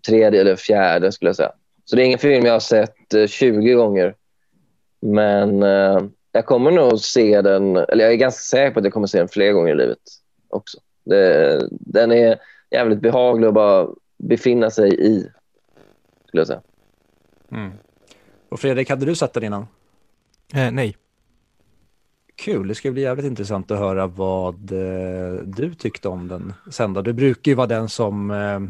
tredje 0.06 0.40
eller 0.40 0.56
fjärde 0.56 1.12
skulle 1.12 1.28
jag 1.28 1.36
säga. 1.36 1.52
Så 1.84 1.96
det 1.96 2.02
är 2.02 2.06
ingen 2.06 2.18
film 2.18 2.44
jag 2.44 2.52
har 2.52 2.60
sett 2.60 2.94
20 3.28 3.70
eh, 3.70 3.76
gånger. 3.76 4.14
Men 5.00 5.62
eh, 5.62 6.00
jag 6.34 6.46
kommer 6.46 6.70
nog 6.70 7.00
se 7.00 7.42
den, 7.42 7.76
eller 7.76 8.04
jag 8.04 8.12
är 8.12 8.16
ganska 8.16 8.40
säker 8.40 8.74
på 8.74 8.78
att 8.78 8.84
jag 8.84 8.92
kommer 8.92 9.06
se 9.06 9.18
den 9.18 9.28
fler 9.28 9.52
gånger 9.52 9.72
i 9.72 9.76
livet 9.76 9.98
också. 10.48 10.78
Det, 11.04 11.68
den 11.70 12.12
är 12.12 12.38
jävligt 12.70 13.00
behaglig 13.00 13.48
att 13.48 13.54
bara 13.54 13.88
befinna 14.18 14.70
sig 14.70 14.94
i, 14.94 15.30
skulle 16.26 16.40
jag 16.40 16.46
säga. 16.46 16.60
Mm. 17.50 17.72
Och 18.48 18.60
Fredrik, 18.60 18.90
hade 18.90 19.06
du 19.06 19.14
sett 19.14 19.32
den 19.32 19.44
innan? 19.44 19.66
Eh, 20.54 20.70
nej. 20.70 20.96
Kul, 22.36 22.68
det 22.68 22.74
ska 22.74 22.90
bli 22.90 23.02
jävligt 23.02 23.26
intressant 23.26 23.70
att 23.70 23.78
höra 23.78 24.06
vad 24.06 24.72
eh, 24.72 25.34
du 25.44 25.74
tyckte 25.74 26.08
om 26.08 26.28
den 26.28 26.52
sen 26.70 26.92
då. 26.92 27.02
Du 27.02 27.12
brukar 27.12 27.50
ju 27.50 27.54
vara 27.56 27.66
den 27.66 27.88
som 27.88 28.30
eh, 28.30 28.60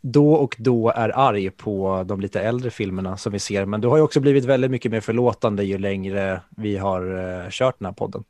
då 0.00 0.34
och 0.34 0.56
då 0.58 0.90
är 0.90 1.18
arg 1.18 1.50
på 1.50 2.04
de 2.06 2.20
lite 2.20 2.40
äldre 2.40 2.70
filmerna 2.70 3.16
som 3.16 3.32
vi 3.32 3.38
ser, 3.38 3.64
men 3.66 3.80
du 3.80 3.88
har 3.88 3.96
ju 3.96 4.02
också 4.02 4.20
blivit 4.20 4.44
väldigt 4.44 4.70
mycket 4.70 4.92
mer 4.92 5.00
förlåtande 5.00 5.64
ju 5.64 5.78
längre 5.78 6.40
vi 6.48 6.76
har 6.76 7.18
eh, 7.18 7.50
kört 7.50 7.78
den 7.78 7.86
här 7.86 7.92
podden. 7.92 8.24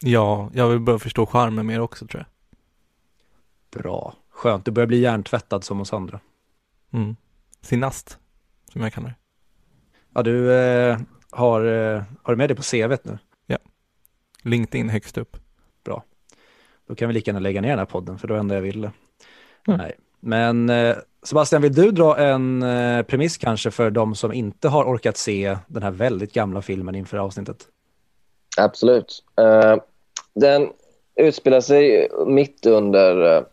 Ja, 0.00 0.50
jag 0.54 0.68
vill 0.68 0.80
börja 0.80 0.98
förstå 0.98 1.26
charmen 1.26 1.66
mer 1.66 1.80
också 1.80 2.06
tror 2.06 2.24
jag. 2.26 2.26
Bra, 3.82 4.14
skönt. 4.30 4.64
Du 4.64 4.70
börjar 4.70 4.86
bli 4.86 4.98
hjärntvättad 4.98 5.64
som 5.64 5.80
oss 5.80 5.92
andra. 5.92 6.20
Mm. 6.92 7.16
Sinast, 7.60 8.18
som 8.72 8.82
jag 8.82 8.92
kallar 8.92 9.08
det. 9.08 9.14
Ja, 10.14 10.22
du, 10.22 10.54
eh, 10.54 10.98
har, 11.30 11.64
eh, 11.64 12.02
har 12.22 12.32
du 12.32 12.36
med 12.36 12.50
det 12.50 12.54
på 12.54 12.62
CV 12.62 12.96
nu? 13.02 13.18
Ja. 13.46 13.58
LinkedIn 14.42 14.88
högst 14.88 15.18
upp. 15.18 15.36
Bra. 15.84 16.04
Då 16.86 16.94
kan 16.94 17.08
vi 17.08 17.14
lika 17.14 17.28
gärna 17.28 17.40
lägga 17.40 17.60
ner 17.60 17.68
den 17.68 17.78
här 17.78 17.86
podden, 17.86 18.18
för 18.18 18.28
var 18.28 18.40
enda 18.40 18.54
jag 18.54 18.62
ville. 18.62 18.92
Mm. 19.66 19.78
Nej. 19.78 19.92
Men 20.20 20.70
eh, 20.70 20.96
Sebastian, 21.22 21.62
vill 21.62 21.74
du 21.74 21.90
dra 21.90 22.18
en 22.18 22.62
eh, 22.62 23.02
premiss 23.02 23.38
kanske 23.38 23.70
för 23.70 23.90
de 23.90 24.14
som 24.14 24.32
inte 24.32 24.68
har 24.68 24.84
orkat 24.84 25.16
se 25.16 25.56
den 25.66 25.82
här 25.82 25.90
väldigt 25.90 26.32
gamla 26.32 26.62
filmen 26.62 26.94
inför 26.94 27.18
avsnittet? 27.18 27.56
Absolut. 28.56 29.24
Uh, 29.40 29.76
den 30.34 30.68
utspelar 31.16 31.60
sig 31.60 32.08
mitt 32.26 32.66
under 32.66 33.36
uh, 33.36 33.44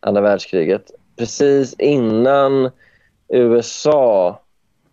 andra 0.00 0.22
världskriget. 0.22 0.90
Precis 1.16 1.74
innan 1.78 2.70
USA 3.28 4.40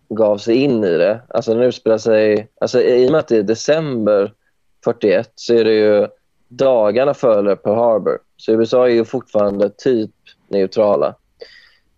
gav 0.08 0.38
sig 0.38 0.56
in 0.56 0.84
i 0.84 0.98
det. 0.98 1.20
Alltså 1.28 1.54
den 1.54 1.62
utspelar 1.62 1.98
sig, 1.98 2.48
alltså 2.60 2.82
i 2.82 3.06
och 3.06 3.10
med 3.10 3.18
att 3.18 3.28
det 3.28 3.36
är 3.36 3.42
december 3.42 4.32
41 4.84 5.32
så 5.34 5.54
är 5.54 5.64
det 5.64 5.74
ju 5.74 6.08
dagarna 6.48 7.14
före 7.14 7.56
Pearl 7.56 7.76
Harbor. 7.76 8.18
Så 8.36 8.52
USA 8.52 8.88
är 8.88 8.92
ju 8.92 9.04
fortfarande 9.04 9.70
typ 9.70 10.10
neutrala. 10.48 11.14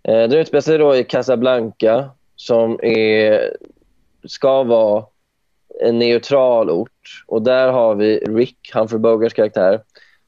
Eh, 0.09 0.29
den 0.29 0.33
utspelar 0.33 0.61
sig 0.61 0.79
då 0.79 0.97
i 0.97 1.05
Casablanca 1.05 2.11
som 2.37 2.79
är, 2.83 3.57
ska 4.25 4.63
vara 4.63 5.05
en 5.81 5.99
neutral 5.99 6.71
ort. 6.71 7.25
Och 7.27 7.43
där 7.43 7.73
har 7.73 7.95
vi 7.95 8.19
Rick, 8.19 8.75
Humphrey 8.75 8.99
Bogarts 8.99 9.35
karaktär, 9.35 9.81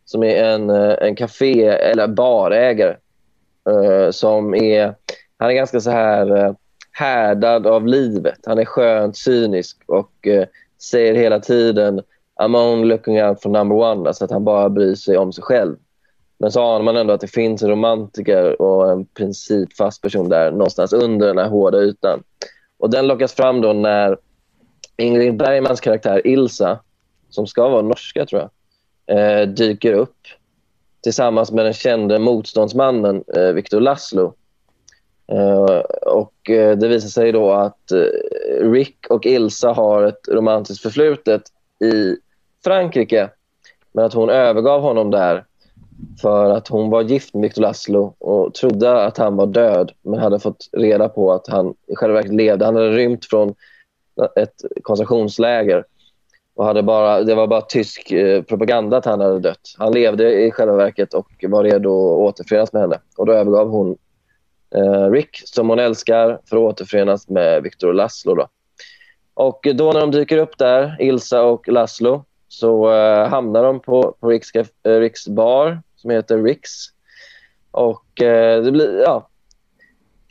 som 0.05 0.23
är 0.23 0.45
en, 0.45 0.71
eh, 0.71 0.95
en 1.01 1.17
café 1.17 1.65
eller 1.65 2.09
barägare. 2.09 2.97
Uh, 3.69 4.11
som 4.11 4.55
är, 4.55 4.95
han 5.39 5.51
är 5.51 5.55
ganska 5.55 5.81
så 5.81 5.91
här 5.91 6.31
uh, 6.37 6.55
härdad 6.93 7.67
av 7.67 7.87
livet. 7.87 8.39
Han 8.47 8.59
är 8.59 8.65
skönt 8.65 9.17
cynisk 9.17 9.79
och 9.87 10.27
eh, 10.27 10.47
säger 10.83 11.15
hela 11.15 11.41
tiden 11.41 12.03
I'm 12.41 12.57
only 12.57 12.89
looking 12.89 13.23
out 13.23 13.43
for 13.43 13.51
number 13.51 13.77
one, 13.77 14.09
alltså 14.09 14.25
att 14.25 14.31
han 14.31 14.45
bara 14.45 14.69
bryr 14.69 14.95
sig 14.95 15.17
om 15.17 15.33
sig 15.33 15.45
själv. 15.45 15.77
Men 16.39 16.53
så 16.53 16.63
anar 16.63 16.85
man 16.85 16.97
ändå 16.97 17.15
att 17.15 17.21
det 17.21 17.27
finns 17.27 17.63
en 17.63 17.71
romantiker 17.71 18.63
och 18.63 18.91
en 18.91 19.07
principfast 19.07 20.03
person 20.03 20.29
där 20.29 20.51
någonstans 20.51 20.93
under 20.93 21.27
den 21.27 21.39
här 21.39 21.49
hårda 21.49 21.79
ytan. 21.79 22.23
Och 22.79 22.91
den 22.91 23.07
lockas 23.07 23.33
fram 23.33 23.61
då 23.61 23.73
när 23.73 24.19
Ingrid 24.97 25.37
Bergmans 25.37 25.81
karaktär 25.81 26.27
Ilsa, 26.27 26.81
som 27.29 27.47
ska 27.47 27.69
vara 27.69 27.83
norska 27.83 28.27
tror 28.27 28.43
jag, 28.43 28.51
eh, 29.19 29.49
dyker 29.49 29.93
upp 29.93 30.17
tillsammans 31.03 31.53
med 31.53 31.65
den 31.65 31.73
kände 31.73 32.19
motståndsmannen 32.19 33.25
eh, 33.37 33.53
Victor 33.53 33.81
Laszlo 33.81 34.35
Eh, 35.33 35.81
och 36.07 36.51
eh, 36.51 36.77
det 36.77 36.89
visar 36.89 37.09
sig 37.09 37.33
då 37.33 37.53
att 37.53 37.91
eh, 37.91 38.71
Rick 38.71 39.07
och 39.11 39.27
Ilsa 39.27 39.73
har 39.73 40.03
ett 40.03 40.29
romantiskt 40.29 40.83
förflutet 40.83 41.43
i 41.85 42.17
Frankrike. 42.65 43.31
Men 43.93 44.05
att 44.05 44.15
hon 44.15 44.31
övergav 44.31 44.81
honom 44.81 45.11
där 45.11 45.45
för 46.21 46.51
att 46.51 46.69
hon 46.69 46.91
var 46.91 47.03
gift 47.03 47.35
med 47.35 47.43
Victor 47.43 47.63
Laszlo 47.63 48.15
och 48.19 48.55
trodde 48.55 49.05
att 49.05 49.19
han 49.19 49.37
var 49.37 49.47
död 49.47 49.93
men 50.03 50.21
hade 50.21 50.39
fått 50.39 50.69
reda 50.73 51.09
på 51.09 51.33
att 51.33 51.49
han 51.49 51.75
i 51.87 51.95
själva 51.97 52.15
verket 52.15 52.35
levde. 52.35 52.65
Han 52.65 52.77
hade 52.77 52.91
rymt 52.91 53.25
från 53.25 53.55
ett 54.37 54.55
koncentrationsläger 54.83 55.85
och 56.55 56.65
hade 56.65 56.83
bara, 56.83 57.23
det 57.23 57.35
var 57.35 57.47
bara 57.47 57.61
tysk 57.61 58.11
eh, 58.13 58.43
propaganda 58.43 58.97
att 58.97 59.05
han 59.05 59.21
hade 59.21 59.39
dött. 59.39 59.75
Han 59.79 59.93
levde 59.93 60.45
i 60.45 60.51
själva 60.51 60.77
verket 60.77 61.15
och 61.15 61.45
var 61.49 61.65
redo 61.65 62.13
att 62.13 62.19
återförenas 62.19 62.73
med 62.73 62.83
henne. 62.83 62.99
Och 63.17 63.27
då 63.27 63.33
övergav 63.33 63.69
hon 63.69 63.97
eh, 64.75 65.11
Rick, 65.11 65.43
som 65.45 65.69
hon 65.69 65.79
älskar, 65.79 66.41
för 66.49 66.57
att 66.57 66.63
återförenas 66.63 67.29
med 67.29 67.63
Victor 67.63 67.89
och 67.89 67.95
Laszlo. 67.95 68.35
Då. 68.35 68.49
Och 69.35 69.67
då 69.75 69.93
när 69.93 70.01
de 70.01 70.11
dyker 70.11 70.39
upp 70.39 70.59
där, 70.59 70.97
Ilsa 71.01 71.43
och 71.43 71.69
Laszlo, 71.69 72.25
så 72.49 72.93
eh, 72.93 73.29
hamnar 73.29 73.63
de 73.63 73.81
på, 73.81 74.17
på 74.21 74.29
Ricks, 74.29 74.51
eh, 74.55 75.01
Ricks 75.01 75.29
bar 75.29 75.83
som 76.07 76.11
heter 76.11 76.43
Ricks. 76.43 76.71
Och 77.71 78.23
eh, 78.23 78.63
det 78.63 78.73
blir, 78.73 79.01
ja, 79.01 79.29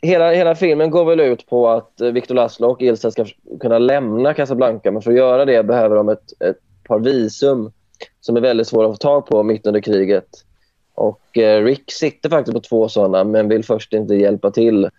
hela, 0.02 0.30
hela 0.30 0.54
filmen 0.54 0.90
går 0.90 1.04
väl 1.04 1.20
ut 1.20 1.46
på 1.46 1.68
att 1.68 2.00
eh, 2.00 2.08
Victor 2.08 2.34
Laszlo 2.34 2.68
och 2.68 2.82
Ilsa 2.82 3.10
ska 3.10 3.26
kunna 3.60 3.78
lämna 3.78 4.34
Casablanca. 4.34 4.90
Men 4.90 5.02
för 5.02 5.10
att 5.10 5.16
göra 5.16 5.44
det 5.44 5.62
behöver 5.62 5.96
de 5.96 6.08
ett, 6.08 6.42
ett 6.42 6.58
par 6.88 6.98
visum 6.98 7.72
som 8.20 8.36
är 8.36 8.40
väldigt 8.40 8.68
svåra 8.68 8.86
att 8.86 8.92
få 8.92 8.96
tag 8.96 9.26
på 9.26 9.42
mitt 9.42 9.66
under 9.66 9.80
kriget. 9.80 10.28
Och 10.94 11.38
eh, 11.38 11.64
Rick 11.64 11.92
sitter 11.92 12.30
faktiskt 12.30 12.54
på 12.54 12.60
två 12.60 12.88
sådana 12.88 13.24
men 13.24 13.48
vill 13.48 13.64
först 13.64 13.92
inte 13.92 14.14
hjälpa 14.14 14.50
till 14.50 14.90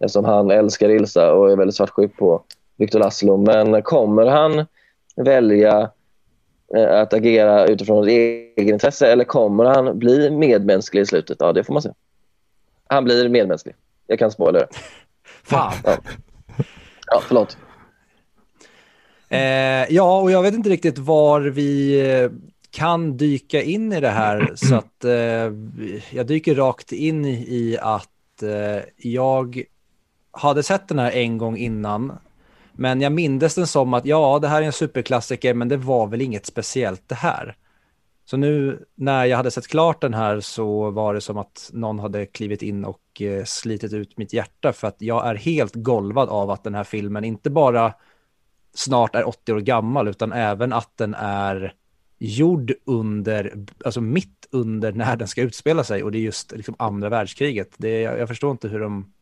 eftersom 0.00 0.24
han 0.24 0.50
älskar 0.50 0.88
Ilsa 0.88 1.32
och 1.32 1.52
är 1.52 1.56
väldigt 1.56 1.76
svartsjuk 1.76 2.16
på 2.16 2.42
Victor 2.76 2.98
Laszlo. 2.98 3.36
Men 3.36 3.82
kommer 3.82 4.26
han 4.26 4.66
välja 5.16 5.90
att 6.76 7.12
agera 7.12 7.66
utifrån 7.66 8.08
egenintresse 8.08 9.12
eller 9.12 9.24
kommer 9.24 9.64
han 9.64 9.98
bli 9.98 10.30
medmänsklig 10.30 11.00
i 11.00 11.06
slutet? 11.06 11.36
Ja, 11.40 11.52
det 11.52 11.64
får 11.64 11.72
man 11.72 11.82
se. 11.82 11.90
Han 12.86 13.04
blir 13.04 13.28
medmänsklig. 13.28 13.74
Jag 14.06 14.18
kan 14.18 14.30
spoila 14.30 14.58
det. 14.58 14.68
Fan. 15.42 15.72
Ja, 15.84 15.96
ja 17.06 17.22
förlåt. 17.26 17.56
Eh, 19.28 19.94
ja, 19.94 20.20
och 20.20 20.30
jag 20.30 20.42
vet 20.42 20.54
inte 20.54 20.70
riktigt 20.70 20.98
var 20.98 21.40
vi 21.40 22.00
eh, 22.10 22.30
kan 22.70 23.16
dyka 23.16 23.62
in 23.62 23.92
i 23.92 24.00
det 24.00 24.08
här 24.08 24.52
så 24.54 24.74
att 24.74 25.04
eh, 25.04 25.52
jag 26.10 26.26
dyker 26.26 26.54
rakt 26.54 26.92
in 26.92 27.24
i 27.24 27.78
att 27.80 28.42
eh, 28.42 28.82
jag 28.96 29.64
hade 30.30 30.62
sett 30.62 30.88
den 30.88 30.98
här 30.98 31.10
en 31.10 31.38
gång 31.38 31.56
innan. 31.56 32.12
Men 32.76 33.00
jag 33.00 33.12
mindes 33.12 33.54
den 33.54 33.66
som 33.66 33.94
att 33.94 34.06
ja, 34.06 34.38
det 34.38 34.48
här 34.48 34.62
är 34.62 34.66
en 34.66 34.72
superklassiker, 34.72 35.54
men 35.54 35.68
det 35.68 35.76
var 35.76 36.06
väl 36.06 36.20
inget 36.20 36.46
speciellt 36.46 37.08
det 37.08 37.14
här. 37.14 37.56
Så 38.24 38.36
nu 38.36 38.84
när 38.94 39.24
jag 39.24 39.36
hade 39.36 39.50
sett 39.50 39.68
klart 39.68 40.00
den 40.00 40.14
här 40.14 40.40
så 40.40 40.90
var 40.90 41.14
det 41.14 41.20
som 41.20 41.38
att 41.38 41.70
någon 41.72 41.98
hade 41.98 42.26
klivit 42.26 42.62
in 42.62 42.84
och 42.84 43.22
eh, 43.22 43.44
slitit 43.44 43.92
ut 43.92 44.18
mitt 44.18 44.32
hjärta 44.32 44.72
för 44.72 44.88
att 44.88 44.96
jag 44.98 45.26
är 45.26 45.34
helt 45.34 45.74
golvad 45.74 46.28
av 46.28 46.50
att 46.50 46.64
den 46.64 46.74
här 46.74 46.84
filmen 46.84 47.24
inte 47.24 47.50
bara 47.50 47.94
snart 48.74 49.14
är 49.14 49.28
80 49.28 49.52
år 49.52 49.60
gammal 49.60 50.08
utan 50.08 50.32
även 50.32 50.72
att 50.72 50.96
den 50.96 51.14
är 51.14 51.74
gjord 52.18 52.72
under, 52.84 53.66
alltså 53.84 54.00
mitt 54.00 54.48
under 54.50 54.92
när 54.92 55.16
den 55.16 55.28
ska 55.28 55.42
utspela 55.42 55.84
sig 55.84 56.02
och 56.02 56.12
det 56.12 56.18
är 56.18 56.22
just 56.22 56.52
liksom 56.52 56.74
andra 56.78 57.08
världskriget. 57.08 57.70
Det, 57.76 58.00
jag, 58.00 58.18
jag 58.18 58.28
förstår 58.28 58.50
inte 58.50 58.68
hur 58.68 58.80
de 58.80 59.12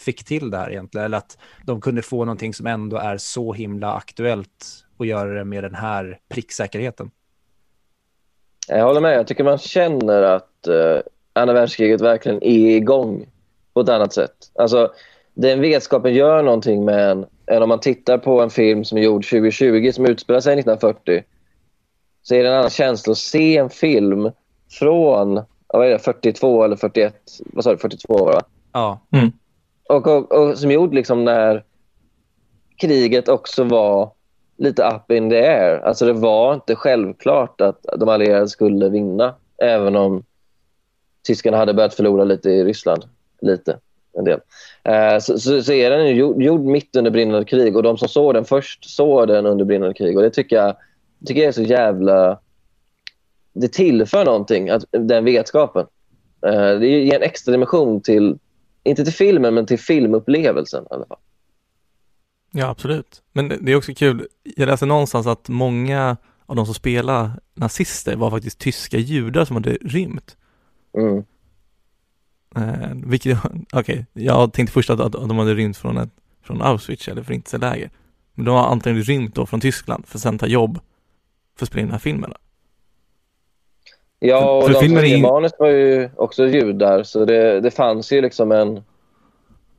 fick 0.00 0.24
till 0.24 0.50
det 0.50 0.56
här 0.56 0.70
egentligen, 0.70 1.04
eller 1.04 1.18
att 1.18 1.38
de 1.64 1.80
kunde 1.80 2.02
få 2.02 2.24
någonting 2.24 2.54
som 2.54 2.66
ändå 2.66 2.96
är 2.96 3.16
så 3.16 3.52
himla 3.52 3.94
aktuellt 3.94 4.84
och 4.96 5.06
göra 5.06 5.34
det 5.34 5.44
med 5.44 5.64
den 5.64 5.74
här 5.74 6.18
pricksäkerheten. 6.28 7.10
Jag 8.68 8.84
håller 8.84 9.00
med. 9.00 9.18
Jag 9.18 9.26
tycker 9.26 9.44
man 9.44 9.58
känner 9.58 10.22
att 10.22 10.68
uh, 10.68 11.00
andra 11.32 11.54
världskriget 11.54 12.00
verkligen 12.00 12.42
är 12.42 12.76
igång 12.76 13.26
på 13.74 13.80
ett 13.80 13.88
annat 13.88 14.12
sätt. 14.12 14.50
Alltså, 14.54 14.92
den 15.34 15.60
vetskapen 15.60 16.14
gör 16.14 16.42
någonting 16.42 16.84
med 16.84 17.10
en, 17.10 17.26
än 17.46 17.62
om 17.62 17.68
man 17.68 17.80
tittar 17.80 18.18
på 18.18 18.40
en 18.40 18.50
film 18.50 18.84
som 18.84 18.98
är 18.98 19.02
gjord 19.02 19.24
2020 19.24 19.90
som 19.92 20.06
utspelar 20.06 20.40
sig 20.40 20.52
1940 20.52 21.22
så 22.22 22.34
är 22.34 22.42
det 22.42 22.48
en 22.48 22.54
annan 22.54 22.70
känsla 22.70 23.10
att 23.10 23.18
se 23.18 23.56
en 23.56 23.70
film 23.70 24.30
från 24.70 25.42
vad 25.66 25.86
är 25.86 25.90
det, 25.90 25.98
42 25.98 26.64
eller 26.64 26.76
41, 26.76 27.14
vad 27.52 27.64
sa 27.64 27.70
du, 27.70 27.78
42 27.78 28.24
va? 28.24 28.42
Ja. 28.72 29.00
Mm. 29.12 29.32
Och, 29.90 30.06
och, 30.06 30.32
och 30.32 30.58
som 30.58 30.70
gjord 30.70 30.94
liksom 30.94 31.24
när 31.24 31.64
kriget 32.76 33.28
också 33.28 33.64
var 33.64 34.12
lite 34.56 34.82
up 34.82 35.10
in 35.10 35.30
the 35.30 35.36
air. 35.36 35.78
Alltså 35.78 36.06
det 36.06 36.12
var 36.12 36.54
inte 36.54 36.74
självklart 36.74 37.60
att 37.60 37.86
de 37.96 38.08
allierade 38.08 38.48
skulle 38.48 38.88
vinna, 38.88 39.34
även 39.62 39.96
om 39.96 40.24
tyskarna 41.26 41.56
hade 41.56 41.74
börjat 41.74 41.94
förlora 41.94 42.24
lite 42.24 42.50
i 42.50 42.64
Ryssland. 42.64 43.04
Lite, 43.40 43.78
en 44.12 44.24
del. 44.24 44.40
Eh, 44.84 45.18
så, 45.18 45.38
så, 45.38 45.62
så, 45.62 45.72
är 45.72 45.90
den 45.90 46.16
gjord, 46.16 46.42
gjord 46.42 46.60
mitt 46.60 46.96
under 46.96 47.10
brinnande 47.10 47.44
krig 47.44 47.76
och 47.76 47.82
de 47.82 47.98
som 47.98 48.08
såg 48.08 48.34
den 48.34 48.44
först 48.44 48.90
såg 48.90 49.28
den 49.28 49.46
under 49.46 49.64
brinnande 49.64 49.94
krig. 49.94 50.16
Och 50.16 50.22
det 50.22 50.30
tycker 50.30 50.56
jag, 50.56 50.76
tycker 51.26 51.40
jag 51.40 51.48
är 51.48 51.52
så 51.52 51.62
jävla... 51.62 52.38
Det 53.52 53.72
tillför 53.72 54.24
någonting, 54.24 54.70
att, 54.70 54.84
den 54.90 55.24
vetskapen. 55.24 55.86
Eh, 56.46 56.78
det 56.78 56.86
ger 56.86 57.16
en 57.16 57.22
extra 57.22 57.52
dimension 57.52 58.00
till, 58.00 58.38
inte 58.82 59.04
till 59.04 59.14
filmen, 59.14 59.54
men 59.54 59.66
till 59.66 59.78
filmupplevelsen 59.78 60.84
i 60.84 60.94
alla 60.94 61.06
fall. 61.06 61.18
Ja, 62.50 62.68
absolut. 62.68 63.22
Men 63.32 63.48
det 63.48 63.72
är 63.72 63.76
också 63.76 63.94
kul. 63.94 64.26
Jag 64.42 64.66
läste 64.66 64.86
någonstans 64.86 65.26
att 65.26 65.48
många 65.48 66.16
av 66.46 66.56
de 66.56 66.66
som 66.66 66.74
spelar 66.74 67.30
nazister 67.54 68.16
var 68.16 68.30
faktiskt 68.30 68.58
tyska 68.58 68.98
judar 68.98 69.44
som 69.44 69.56
hade 69.56 69.78
rymt. 69.80 70.36
Mm. 70.98 71.24
Eh, 72.56 72.90
vilket, 72.94 73.38
okej, 73.72 73.80
okay, 73.80 74.04
jag 74.12 74.52
tänkte 74.52 74.72
först 74.72 74.90
att, 74.90 75.00
att 75.00 75.12
de 75.12 75.38
hade 75.38 75.54
rymt 75.54 75.76
från, 75.76 75.98
ett, 75.98 76.10
från 76.42 76.62
Auschwitz 76.62 77.08
eller 77.08 77.22
förintelseläger. 77.22 77.90
Men 78.34 78.44
de 78.44 78.54
har 78.54 78.66
antagligen 78.66 79.02
rymt 79.02 79.34
då 79.34 79.46
från 79.46 79.60
Tyskland 79.60 80.06
för 80.06 80.18
att 80.18 80.22
sen 80.22 80.38
ta 80.38 80.46
jobb 80.46 80.80
för 81.56 81.64
att 81.64 81.68
spela 81.68 81.80
in 81.80 81.86
den 81.86 81.92
här 81.92 81.98
filmen. 81.98 82.32
Ja, 84.22 84.50
och 84.50 84.62
för, 84.66 84.72
för 84.72 84.82
de 84.82 84.88
som 84.88 85.04
in... 85.04 85.22
manus 85.22 85.52
var 85.58 85.68
ju 85.68 86.10
också 86.16 86.46
judar, 86.46 87.02
så 87.02 87.24
det, 87.24 87.60
det 87.60 87.70
fanns 87.70 88.12
ju 88.12 88.20
liksom 88.20 88.52
en... 88.52 88.82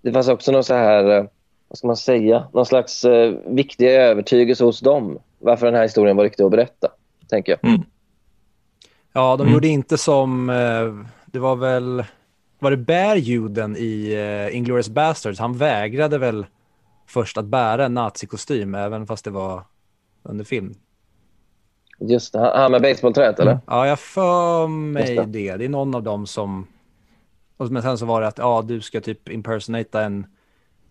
Det 0.01 0.12
fanns 0.12 0.27
också 0.27 0.51
någon 0.51 0.63
så 0.63 0.73
här, 0.73 1.17
eh, 1.17 1.25
vad 1.67 1.77
ska 1.77 1.88
man 1.88 1.97
säga, 1.97 2.47
någon 2.54 2.65
slags 2.65 3.06
eh, 3.06 3.34
viktig 3.45 3.88
övertygelse 3.88 4.63
hos 4.63 4.80
dem 4.80 5.19
varför 5.39 5.65
den 5.65 5.75
här 5.75 5.84
historien 5.84 6.17
var 6.17 6.23
riktig 6.23 6.43
att 6.43 6.51
berätta, 6.51 6.88
tänker 7.30 7.51
jag. 7.51 7.71
Mm. 7.71 7.86
Ja, 9.13 9.36
de 9.38 9.41
mm. 9.41 9.54
gjorde 9.54 9.67
inte 9.67 9.97
som, 9.97 10.49
eh, 10.49 11.08
det 11.25 11.39
var 11.39 11.56
väl, 11.56 12.04
var 12.60 12.71
det 12.71 12.77
Bärjuden 12.77 13.75
i 13.77 14.15
uh, 14.15 14.56
Inglourious 14.58 14.89
Basterds? 14.89 15.39
Han 15.39 15.58
vägrade 15.58 16.17
väl 16.17 16.45
först 17.08 17.38
att 17.38 17.45
bära 17.45 17.86
en 17.86 17.93
nazikostym, 17.93 18.75
även 18.75 19.08
fast 19.08 19.25
det 19.25 19.32
var 19.32 19.63
under 20.23 20.45
film. 20.45 20.75
Just 22.02 22.34
det, 22.34 22.40
han 22.40 22.72
med 22.72 22.82
basebollträet 22.82 23.40
eller? 23.40 23.52
Mm. 23.52 23.64
Ja, 23.68 23.88
jag 23.88 24.00
för 24.00 24.68
mig 24.68 25.16
det. 25.16 25.26
det. 25.26 25.58
Det 25.58 25.66
är 25.66 25.70
någon 25.70 25.96
av 25.96 26.04
dem 26.04 26.28
som... 26.28 26.68
Men 27.58 27.82
sen 27.82 27.98
så 27.98 28.06
var 28.06 28.22
det 28.22 28.28
att 28.28 28.38
ja, 28.38 28.64
du 28.66 28.82
ska 28.82 29.02
typ 29.02 29.30
impersonata 29.30 30.02
en 30.02 30.26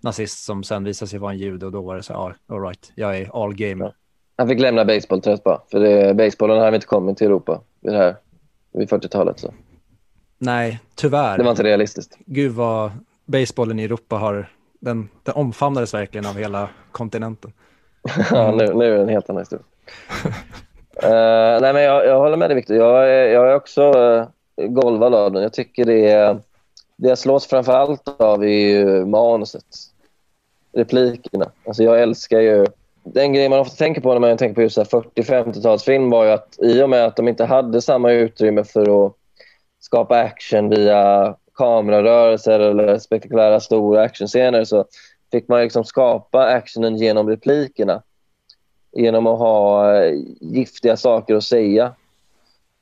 nazist 0.01 0.45
som 0.45 0.63
sen 0.63 0.85
visade 0.85 1.09
sig 1.09 1.19
vara 1.19 1.33
en 1.33 1.39
jude 1.39 1.67
och 1.67 1.73
då 1.73 1.81
var 1.81 1.97
det 1.97 2.03
så 2.03 2.13
ja, 2.13 2.33
all 2.55 2.63
right, 2.63 2.93
jag 2.95 3.19
är 3.19 3.45
all 3.45 3.55
game. 3.55 3.85
Ja. 3.85 3.93
Han 4.37 4.49
fick 4.49 4.61
lämna 4.61 4.85
basebollträet 4.85 5.45
bara, 5.45 5.61
för 5.71 5.81
det, 5.81 6.15
basebollen 6.15 6.59
hade 6.59 6.75
inte 6.77 6.87
kommit 6.87 7.19
till 7.19 7.27
Europa 7.27 7.61
vid, 7.81 7.93
det 7.93 7.99
här, 7.99 8.17
vid 8.73 8.89
40-talet. 8.89 9.39
Så. 9.39 9.55
Nej, 10.39 10.81
tyvärr. 10.95 11.39
Det 11.39 11.45
var 11.45 11.51
inte 11.51 11.63
realistiskt. 11.63 12.19
Gud 12.27 12.53
vad 12.53 12.91
basebollen 13.27 13.79
i 13.79 13.85
Europa 13.85 14.17
har, 14.17 14.53
den, 14.81 15.09
den 15.23 15.35
omfamnades 15.35 15.95
verkligen 15.95 16.27
av 16.27 16.35
hela 16.35 16.69
kontinenten. 16.93 17.53
ja, 18.31 18.55
nu, 18.57 18.75
nu 18.75 18.85
är 18.85 18.97
det 18.97 19.03
en 19.03 19.09
helt 19.09 19.31
annan 19.31 19.41
historia. 19.41 19.65
uh, 21.05 21.61
nej, 21.61 21.73
men 21.73 21.83
jag, 21.83 22.07
jag 22.07 22.19
håller 22.19 22.37
med 22.37 22.51
dig 22.51 22.55
Victor. 22.55 22.77
Jag, 22.77 23.09
jag 23.31 23.51
är 23.51 23.55
också 23.55 23.83
eh, 23.83 24.65
uh, 24.65 24.69
golvad 24.69 25.15
av 25.15 25.33
den. 25.33 25.43
Jag 25.43 25.53
tycker 25.53 25.85
det 25.85 26.11
är, 26.11 26.39
det 26.97 27.09
jag 27.09 27.19
slås 27.19 27.47
framför 27.47 27.73
allt 27.73 28.21
av 28.21 28.45
är 28.45 29.05
manuset. 29.05 29.65
Replikerna. 30.73 31.51
Alltså 31.67 31.83
jag 31.83 32.03
älskar 32.03 32.41
ju 32.41 32.67
den 33.03 33.33
grejen 33.33 33.51
man 33.51 33.61
ofta 33.61 33.77
tänker 33.77 34.01
på 34.01 34.13
när 34.13 34.21
man 34.21 34.37
tänker 34.37 34.55
på 34.55 34.63
just 34.63 34.79
40-50-talsfilm 34.79 36.11
var 36.11 36.25
ju 36.25 36.31
att 36.31 36.59
i 36.63 36.83
och 36.83 36.91
med 36.91 37.07
att 37.07 37.17
de 37.17 37.29
inte 37.29 37.45
hade 37.45 37.83
samma 37.83 38.13
utrymme 38.13 38.65
för 38.65 39.07
att 39.07 39.13
skapa 39.81 40.19
action 40.19 40.69
via 40.69 41.35
kamerarörelser 41.55 42.61
eller 42.61 42.99
spektakulära 42.99 43.61
stora 43.61 44.03
actionscener 44.03 44.65
så 44.65 44.85
fick 45.33 45.49
man 45.49 45.61
liksom 45.61 45.85
skapa 45.85 46.47
actionen 46.47 46.97
genom 46.97 47.29
replikerna. 47.29 48.03
Genom 48.93 49.27
att 49.27 49.39
ha 49.39 49.95
eh, 49.97 50.15
giftiga 50.41 50.97
saker 50.97 51.35
att 51.35 51.45
säga. 51.45 51.95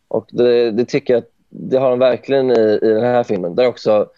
Och 0.09 0.27
det, 0.31 0.71
det 0.71 0.85
tycker 0.85 1.15
jag 1.15 1.23
det 1.49 1.77
har 1.79 1.91
de 1.91 1.99
verkligen 1.99 2.51
i, 2.51 2.79
i 2.83 2.89
den 2.89 3.05
här 3.05 3.25
filmen. 3.25 3.55
Där 3.55 3.67
också, 3.67 4.09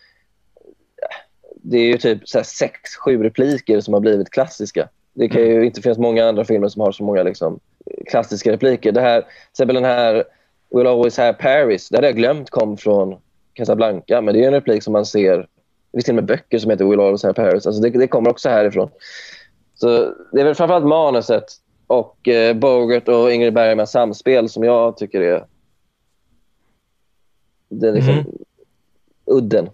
det 1.54 1.78
är 1.78 1.86
ju 1.86 1.98
typ 1.98 2.28
sex, 2.28 2.96
sju 3.04 3.22
repliker 3.22 3.80
som 3.80 3.94
har 3.94 4.00
blivit 4.00 4.30
klassiska. 4.30 4.88
Det 5.12 5.28
kan 5.28 5.42
ju 5.42 5.66
inte 5.66 5.82
finnas 5.82 5.98
många 5.98 6.28
andra 6.28 6.44
filmer 6.44 6.68
som 6.68 6.82
har 6.82 6.92
så 6.92 7.04
många 7.04 7.22
liksom, 7.22 7.60
klassiska 8.06 8.52
repliker. 8.52 8.92
Det 8.92 9.00
här, 9.00 9.20
till 9.20 9.28
exempel 9.52 9.74
den 9.74 9.84
här 9.84 10.24
We'll 10.70 10.88
always 10.88 11.16
have 11.16 11.32
Paris, 11.32 11.88
det 11.88 11.96
hade 11.96 12.06
jag 12.06 12.16
glömt 12.16 12.50
kom 12.50 12.76
från 12.76 13.16
Casablanca, 13.52 14.20
men 14.20 14.34
det 14.34 14.42
är 14.44 14.46
en 14.46 14.52
replik 14.52 14.82
som 14.82 14.92
man 14.92 15.06
ser. 15.06 15.38
Det 15.38 15.46
finns 15.96 16.04
till 16.04 16.12
och 16.12 16.16
med 16.16 16.24
böcker 16.24 16.58
som 16.58 16.70
heter 16.70 16.84
We'll 16.84 17.04
always 17.04 17.22
have 17.22 17.34
Paris. 17.34 17.66
Alltså 17.66 17.82
det, 17.82 17.90
det 17.90 18.06
kommer 18.06 18.30
också 18.30 18.48
härifrån. 18.48 18.90
Så 19.74 20.14
det 20.32 20.40
är 20.40 20.44
väl 20.44 20.54
framförallt 20.54 20.86
manuset 20.86 21.44
och 21.90 22.28
eh, 22.28 22.56
Bogart 22.56 23.08
och 23.08 23.32
Ingrid 23.32 23.54
Bergmans 23.54 23.90
samspel 23.90 24.48
som 24.48 24.64
jag 24.64 24.96
tycker 24.96 25.20
är, 25.20 25.44
är 27.82 27.92
liksom 27.92 28.14
mm. 28.14 28.26
udden. 29.26 29.70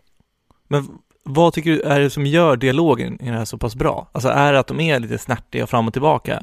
Men 0.68 0.98
vad 1.22 1.52
tycker 1.52 1.70
du 1.70 1.80
är 1.80 2.00
det 2.00 2.10
som 2.10 2.26
gör 2.26 2.56
dialogen 2.56 3.22
i 3.22 3.26
det 3.26 3.36
här 3.36 3.44
så 3.44 3.58
pass 3.58 3.74
bra? 3.74 4.08
Alltså 4.12 4.28
är 4.28 4.52
det 4.52 4.58
att 4.58 4.66
de 4.66 4.80
är 4.80 5.00
lite 5.00 5.18
snärtiga 5.18 5.66
fram 5.66 5.86
och 5.86 5.92
tillbaka? 5.92 6.42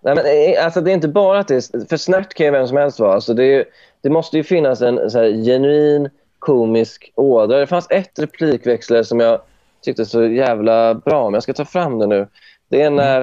Nej, 0.00 0.14
men, 0.14 0.24
eh, 0.26 0.64
alltså, 0.64 0.80
det 0.80 0.90
är 0.90 0.94
inte 0.94 1.08
bara 1.08 1.38
att 1.38 1.48
det 1.48 1.54
är... 1.54 1.88
För 1.88 1.96
snärt 1.96 2.34
kan 2.34 2.46
ju 2.46 2.52
vem 2.52 2.68
som 2.68 2.76
helst 2.76 3.00
vara. 3.00 3.14
Alltså, 3.14 3.34
det, 3.34 3.64
det 4.00 4.10
måste 4.10 4.36
ju 4.36 4.44
finnas 4.44 4.82
en 4.82 4.98
här, 4.98 5.44
genuin 5.44 6.10
komisk 6.38 7.12
ådra. 7.14 7.58
Det 7.58 7.66
fanns 7.66 7.86
ett 7.90 8.18
replikväxlare 8.18 9.04
som 9.04 9.20
jag 9.20 9.40
tyckte 9.82 10.06
så 10.06 10.24
jävla 10.24 10.94
bra, 10.94 11.24
men 11.24 11.34
jag 11.34 11.42
ska 11.42 11.52
ta 11.52 11.64
fram 11.64 11.98
det 11.98 12.06
nu. 12.06 12.28
Det 12.72 12.82
är 12.82 12.90
när... 12.90 13.20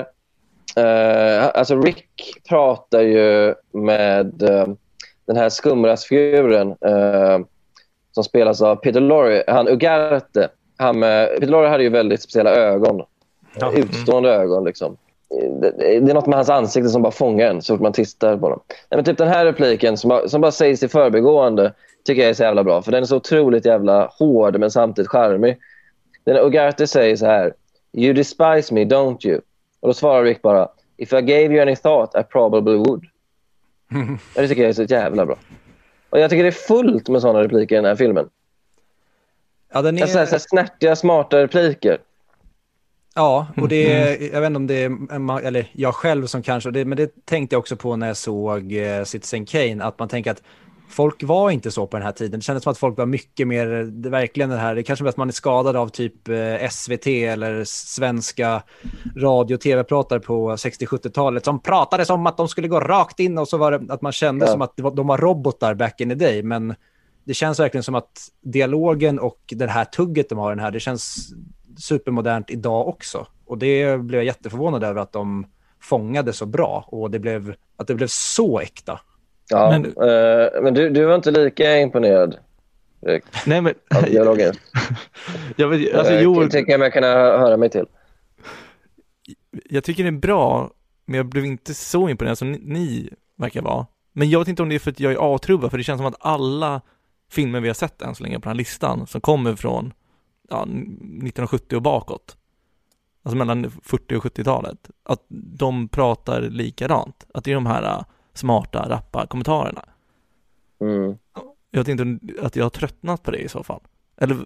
Uh, 0.78 1.50
alltså 1.54 1.82
Rick 1.82 2.06
pratar 2.50 3.02
ju 3.02 3.56
med 3.72 4.44
uh, 4.44 4.68
den 5.26 5.38
här 5.38 5.50
skumrasfiguren 5.50 6.68
uh, 6.70 7.46
som 8.12 8.24
spelas 8.24 8.62
av 8.62 8.76
Peter 8.76 9.00
Lorre, 9.00 9.44
han 9.48 9.68
Ugarte. 9.68 10.50
Han 10.78 11.02
Peter 11.02 11.48
Lorre 11.48 11.68
hade 11.68 11.84
ju 11.84 11.90
väldigt 11.90 12.22
speciella 12.22 12.56
ögon. 12.56 13.02
Ja. 13.60 13.72
Utstående 13.74 14.30
ögon. 14.30 14.64
Liksom. 14.64 14.98
Det, 15.62 15.72
det, 15.78 16.12
är 16.12 16.14
något 16.14 16.28
med 16.28 16.38
hans 16.38 16.50
ansikte 16.50 16.90
som 16.90 17.02
bara 17.02 17.12
fångar 17.12 17.48
en 17.48 17.62
så 17.62 17.74
fort 17.74 17.82
man 17.82 17.94
tittar 17.94 18.38
på 18.38 18.50
dem. 18.50 18.60
Nej, 18.68 18.98
men 18.98 19.04
typ 19.04 19.18
den 19.18 19.28
här 19.28 19.46
repliken 19.46 19.98
som 19.98 20.10
bara, 20.10 20.28
som 20.28 20.42
bara 20.42 20.52
sägs 20.52 20.84
i 20.84 20.88
förbigående 20.88 21.74
tycker 22.06 22.22
jag 22.22 22.30
är 22.30 22.34
så 22.34 22.44
jävla 22.44 22.64
bra. 22.64 22.82
För 22.82 22.92
den 22.92 23.02
är 23.02 23.08
så 23.08 23.18
otroligt 23.18 23.66
jävla 23.66 24.12
hård 24.20 24.60
men 24.60 24.72
samtidigt 24.72 25.10
charmig. 25.10 25.58
Den 26.24 26.38
Ugarte 26.38 26.88
säger 26.88 27.16
så 27.16 27.26
här. 27.26 27.54
You 27.92 28.14
despise 28.14 28.74
me, 28.74 28.86
don't 28.86 29.28
you? 29.28 29.42
Och 29.80 29.88
då 29.90 29.94
svarar 29.94 30.24
Rick 30.24 30.42
bara. 30.42 30.70
If 30.98 31.14
I 31.14 31.22
gave 31.22 31.46
you 31.46 31.62
any 31.62 31.76
thought, 31.76 32.16
I 32.16 32.24
probably 32.24 32.78
would. 32.78 33.06
det 34.36 34.48
tycker 34.48 34.62
jag 34.62 34.70
är 34.70 34.74
så 34.74 34.84
jävla 34.84 35.26
bra. 35.26 35.38
Och 36.10 36.20
jag 36.20 36.30
tycker 36.30 36.44
det 36.44 36.50
är 36.50 36.52
fullt 36.52 37.10
med 37.10 37.22
sådana 37.22 37.44
repliker 37.44 37.76
i 37.76 37.78
den 37.78 37.86
här 37.86 37.96
filmen. 37.96 38.30
Ja, 39.74 39.82
den 39.82 39.98
är... 39.98 40.06
så 40.06 40.18
här, 40.18 40.26
så 40.26 40.32
här 40.32 40.40
snärtiga, 40.40 40.96
smarta 40.96 41.38
repliker. 41.38 41.98
Ja, 43.16 43.48
och 43.58 43.68
det 43.68 43.94
är, 43.94 44.16
mm. 44.16 44.34
jag 44.34 44.42
vet 44.42 44.48
inte 44.48 44.58
om 44.58 44.68
det 44.68 44.84
är, 44.84 45.46
eller 45.46 45.72
jag 45.74 45.96
själv 45.96 46.26
som 46.26 46.42
kanske, 46.42 46.72
det, 46.72 46.86
men 46.86 46.98
det 46.98 47.26
tänkte 47.26 47.54
jag 47.54 47.60
också 47.60 47.76
på 47.76 47.96
när 47.96 48.08
jag 48.08 48.18
såg 48.18 48.74
uh, 48.74 49.04
Citizen 49.04 49.46
Kane, 49.46 49.84
att 49.84 50.00
man 50.00 50.08
tänker 50.08 50.32
att 50.32 50.44
folk 50.90 51.24
var 51.24 51.52
inte 51.52 51.72
så 51.72 51.88
på 51.88 51.98
den 51.98 52.06
här 52.06 52.12
tiden. 52.12 52.40
Det 52.40 52.44
kändes 52.44 52.64
som 52.64 52.72
att 52.72 52.78
folk 52.78 52.98
var 52.98 53.06
mycket 53.06 53.48
mer, 53.48 53.68
det, 53.92 54.10
verkligen 54.10 54.50
det 54.50 54.58
här, 54.58 54.76
det 54.76 54.84
kanske 54.84 55.06
är 55.06 55.10
att 55.10 55.18
man 55.18 55.28
är 55.28 55.34
skadad 55.34 55.76
av 55.76 55.88
typ 55.90 56.28
eh, 56.28 56.70
SVT 56.70 57.08
eller 57.08 57.64
svenska 57.66 58.64
radio 59.18 59.56
och 59.56 59.62
tv-pratare 59.62 60.20
på 60.20 60.52
60-70-talet 60.56 61.46
som 61.46 61.60
pratade 61.60 62.06
som 62.06 62.28
att 62.28 62.38
de 62.38 62.48
skulle 62.48 62.68
gå 62.68 62.80
rakt 62.80 63.20
in 63.20 63.38
och 63.38 63.48
så 63.48 63.58
var 63.58 63.72
det 63.72 63.94
att 63.94 64.02
man 64.02 64.12
kände 64.12 64.46
Ja. 64.46 64.52
som 64.52 64.62
att 64.62 64.74
var, 64.78 64.92
de 64.96 65.08
var 65.08 65.18
robotar 65.18 65.74
back 65.74 66.02
in 66.02 66.10
the 66.10 66.16
day. 66.16 66.44
Men 66.44 66.76
det 67.24 67.34
känns 67.34 67.60
verkligen 67.60 67.84
som 67.84 67.96
att 67.96 68.20
dialogen 68.42 69.20
och 69.20 69.40
det 69.48 69.68
här 69.68 69.86
tugget 69.86 70.30
de 70.30 70.38
har 70.38 70.50
den 70.50 70.60
här, 70.60 70.72
det 70.72 70.80
känns 70.80 71.34
supermodernt 71.78 72.50
idag 72.50 72.88
också. 72.88 73.28
Och 73.46 73.58
det 73.58 73.98
blev 73.98 74.20
jag 74.20 74.26
jätteförvånad 74.26 74.84
över 74.84 75.02
att 75.02 75.12
de 75.12 75.46
fångade 75.82 76.34
så 76.34 76.46
bra 76.46 76.86
och 76.88 77.12
det 77.12 77.20
blev, 77.20 77.56
att 77.78 77.88
det 77.88 77.96
blev 77.96 78.08
så 78.08 78.60
äkta. 78.60 79.00
Ja, 79.50 79.70
Men- 79.70 79.94
men, 79.98 80.64
men 80.64 80.74
du, 80.74 80.90
du 80.90 81.06
var 81.06 81.16
inte 81.16 81.32
lika 81.32 81.78
imponerad 81.80 82.38
Erik, 83.02 83.24
Nej, 83.46 83.62
men 83.62 83.74
av 83.96 84.04
dialogen. 84.04 84.54
jag, 85.56 85.68
vet, 85.68 85.96
alltså, 85.96 86.14
Eh, 86.14 86.22
jo, 86.22 86.48
tycker 86.50 86.72
jag 86.72 86.80
mig 86.80 86.92
kunna 86.92 87.08
höra 87.14 87.58
mig 87.58 87.70
till. 87.70 87.86
jag 89.70 89.84
tycker 89.84 90.04
det 90.04 90.10
är 90.10 90.12
bra, 90.12 90.72
men 91.06 91.18
jag 91.18 91.26
blev 91.26 91.46
inte 91.46 91.74
så 91.74 92.10
imponerad 92.10 92.38
som 92.38 92.52
ni, 92.52 92.60
ni 92.64 93.10
verkar 93.36 93.62
vara. 93.62 93.86
Men 94.14 94.30
jag 94.30 94.40
vet 94.40 94.48
inte 94.48 94.62
om 94.64 94.70
det 94.70 94.76
är 94.76 94.80
för 94.80 94.92
att 94.92 95.00
jag 95.00 95.12
är 95.12 95.18
avtrubbad, 95.18 95.72
för 95.72 95.78
det 95.78 95.84
känns 95.84 96.00
som 96.00 96.06
att 96.06 96.16
alla 96.20 96.82
filmer 97.32 97.60
vi 97.60 97.68
har 97.68 97.74
sett 97.76 98.02
än 98.02 98.16
så 98.16 98.24
länge 98.24 98.36
på 98.36 98.42
den 98.44 98.50
här 98.50 98.56
listan, 98.58 99.08
som 99.08 99.22
kommer 99.22 99.56
från 99.56 99.94
ja, 100.50 100.62
1970 100.64 101.76
och 101.76 101.82
bakåt, 101.82 102.38
alltså 103.24 103.38
mellan 103.38 103.72
40 103.84 104.16
och 104.16 104.24
70-talet, 104.24 104.90
att 105.04 105.26
de 105.30 105.88
pratar 105.88 106.42
likadant. 106.42 107.26
Att 107.34 107.44
det 107.44 107.52
är 107.52 107.56
de 107.56 107.66
här 107.66 108.04
smarta, 108.40 108.90
rappa 108.90 109.28
kommentarerna. 109.28 109.86
Mm. 110.82 111.18
Jag 111.72 111.80
vet 111.80 111.88
inte 111.88 112.04
om 112.04 112.20
att 112.42 112.56
jag 112.56 112.66
har 112.66 112.70
tröttnat 112.70 113.24
på 113.24 113.32
det 113.32 113.38
i 113.38 113.50
så 113.50 113.64
fall. 113.64 113.82
Eller 114.18 114.38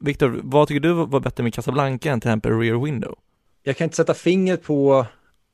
Viktor, 0.00 0.40
vad 0.42 0.68
tycker 0.68 0.80
du 0.80 0.92
var 0.92 1.20
bättre 1.20 1.42
med 1.42 1.54
Casablanca 1.54 2.10
än 2.10 2.20
till 2.20 2.28
exempel 2.28 2.58
Rear 2.58 2.84
Window? 2.84 3.18
Jag 3.62 3.76
kan 3.76 3.84
inte 3.84 3.96
sätta 3.96 4.14
fingret 4.14 4.62
på 4.62 5.06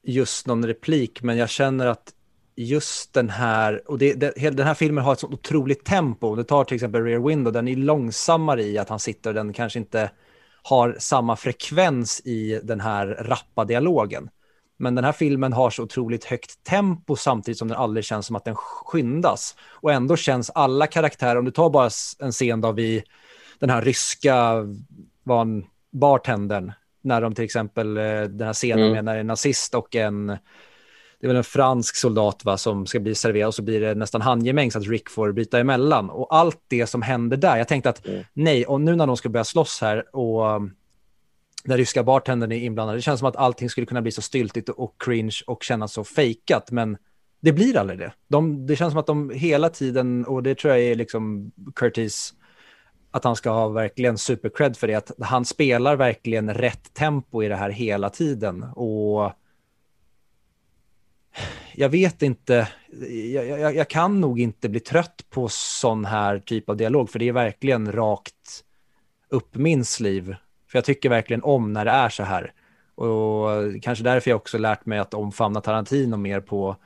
just 0.02 0.46
någon 0.46 0.66
replik, 0.66 1.22
men 1.22 1.36
jag 1.36 1.50
känner 1.50 1.86
att 1.86 2.14
just 2.56 3.12
den 3.12 3.30
här, 3.30 3.90
och 3.90 3.98
det, 3.98 4.14
det, 4.14 4.50
den 4.50 4.66
här 4.66 4.74
filmen 4.74 5.04
har 5.04 5.12
ett 5.12 5.20
så 5.20 5.26
otroligt 5.26 5.84
tempo. 5.84 6.34
Det 6.34 6.44
tar 6.44 6.64
till 6.64 6.74
exempel 6.74 7.04
Rear 7.04 7.28
Window, 7.28 7.52
den 7.52 7.68
är 7.68 7.76
långsammare 7.76 8.62
i 8.62 8.78
att 8.78 8.88
han 8.88 9.00
sitter 9.00 9.30
och 9.30 9.34
den 9.34 9.52
kanske 9.52 9.78
inte 9.78 10.10
har 10.62 10.96
samma 10.98 11.36
frekvens 11.36 12.20
i 12.24 12.60
den 12.64 12.80
här 12.80 13.06
rappa 13.06 13.64
dialogen. 13.64 14.28
Men 14.76 14.94
den 14.94 15.04
här 15.04 15.12
filmen 15.12 15.52
har 15.52 15.70
så 15.70 15.82
otroligt 15.82 16.24
högt 16.24 16.64
tempo 16.64 17.16
samtidigt 17.16 17.58
som 17.58 17.68
den 17.68 17.76
aldrig 17.78 18.04
känns 18.04 18.26
som 18.26 18.36
att 18.36 18.44
den 18.44 18.54
skyndas. 18.56 19.56
Och 19.68 19.92
ändå 19.92 20.16
känns 20.16 20.50
alla 20.50 20.86
karaktärer, 20.86 21.38
om 21.38 21.44
du 21.44 21.50
tar 21.50 21.70
bara 21.70 21.90
en 22.18 22.32
scen 22.32 22.60
då 22.60 22.72
vi, 22.72 23.02
den 23.58 23.70
här 23.70 23.82
ryska 23.82 24.54
van, 25.22 25.64
bartendern, 25.92 26.72
när 27.02 27.20
de 27.20 27.34
till 27.34 27.44
exempel, 27.44 27.96
eh, 27.96 28.02
den 28.22 28.46
här 28.46 28.52
scenen 28.52 28.78
Mm. 28.84 28.92
med 28.92 29.04
när 29.04 29.16
en 29.16 29.26
nazist 29.26 29.74
och 29.74 29.94
en, 29.96 30.26
det 31.20 31.26
är 31.26 31.28
väl 31.28 31.36
en 31.36 31.44
fransk 31.44 31.96
soldat 31.96 32.44
va, 32.44 32.56
som 32.56 32.86
ska 32.86 33.00
bli 33.00 33.14
serverad 33.14 33.48
och 33.48 33.54
så 33.54 33.62
blir 33.62 33.80
det 33.80 33.94
nästan 33.94 34.20
handgemäng 34.22 34.70
så 34.72 34.78
att 34.78 34.86
Rick 34.88 35.10
får 35.10 35.32
byta 35.32 35.58
emellan. 35.58 36.10
Och 36.10 36.34
allt 36.36 36.58
det 36.68 36.86
som 36.86 37.02
händer 37.02 37.36
där, 37.36 37.56
jag 37.56 37.68
tänkte 37.68 37.90
att 37.90 38.06
Mm. 38.06 38.24
nej, 38.32 38.66
och 38.66 38.80
nu 38.80 38.96
när 38.96 39.06
de 39.06 39.16
ska 39.16 39.28
börja 39.28 39.44
slåss 39.44 39.80
här 39.80 40.16
och 40.16 40.62
um, 41.64 41.68
den 41.68 41.78
ryska 41.78 42.02
bartendern 42.02 42.52
är 42.52 42.56
inblandad, 42.56 42.96
det 42.96 43.02
känns 43.02 43.20
som 43.20 43.28
att 43.28 43.36
allting 43.36 43.70
skulle 43.70 43.86
kunna 43.86 44.02
bli 44.02 44.12
så 44.12 44.22
styltigt 44.22 44.68
och 44.68 44.94
cringe 44.98 45.36
och 45.46 45.62
kännas 45.62 45.92
så 45.92 46.04
fejkat, 46.04 46.70
men 46.70 46.96
det 47.40 47.52
blir 47.52 47.76
aldrig 47.76 47.98
det. 47.98 48.12
De, 48.28 48.66
det 48.66 48.76
känns 48.76 48.92
som 48.92 49.00
att 49.00 49.06
de 49.06 49.30
hela 49.30 49.68
tiden, 49.68 50.24
och 50.24 50.42
det 50.42 50.58
tror 50.58 50.74
jag 50.74 50.82
är 50.82 50.94
liksom 50.94 51.52
Curtis, 51.74 52.34
att 53.10 53.24
han 53.24 53.36
ska 53.36 53.50
ha 53.50 53.68
verkligen 53.68 54.18
supercred 54.18 54.76
för 54.76 54.86
det, 54.86 54.94
att 54.94 55.10
han 55.20 55.44
spelar 55.44 55.96
verkligen 55.96 56.54
rätt 56.54 56.94
tempo 56.94 57.42
i 57.42 57.48
det 57.48 57.56
här 57.56 57.70
hela 57.70 58.10
tiden. 58.10 58.62
Och 58.62 59.32
jag 61.74 61.88
vet 61.88 62.22
inte, 62.22 62.68
jag, 63.34 63.46
jag, 63.46 63.76
jag 63.76 63.88
kan 63.88 64.20
nog 64.20 64.40
inte 64.40 64.68
bli 64.68 64.80
trött 64.80 65.24
på 65.30 65.48
sån 65.50 66.04
här 66.04 66.38
typ 66.38 66.68
av 66.68 66.76
dialog, 66.76 67.10
för 67.10 67.18
det 67.18 67.28
är 67.28 67.32
verkligen 67.32 67.92
rakt 67.92 68.64
upp 69.28 69.54
min 69.56 69.84
sliv. 69.84 70.34
För 70.74 70.78
jag 70.78 70.84
tycker 70.84 71.08
verkligen 71.08 71.42
om 71.42 71.72
när 71.72 71.84
det 71.84 71.90
är 71.90 72.08
så 72.08 72.22
här. 72.22 72.52
Och 72.94 73.48
kanske 73.82 74.04
därför 74.04 74.30
jag 74.30 74.36
också 74.36 74.58
lärt 74.58 74.86
mig 74.86 74.98
att 74.98 75.14
omfamna 75.14 75.60
Tarantino 75.60 76.16
mer 76.16 76.40
på 76.40 76.76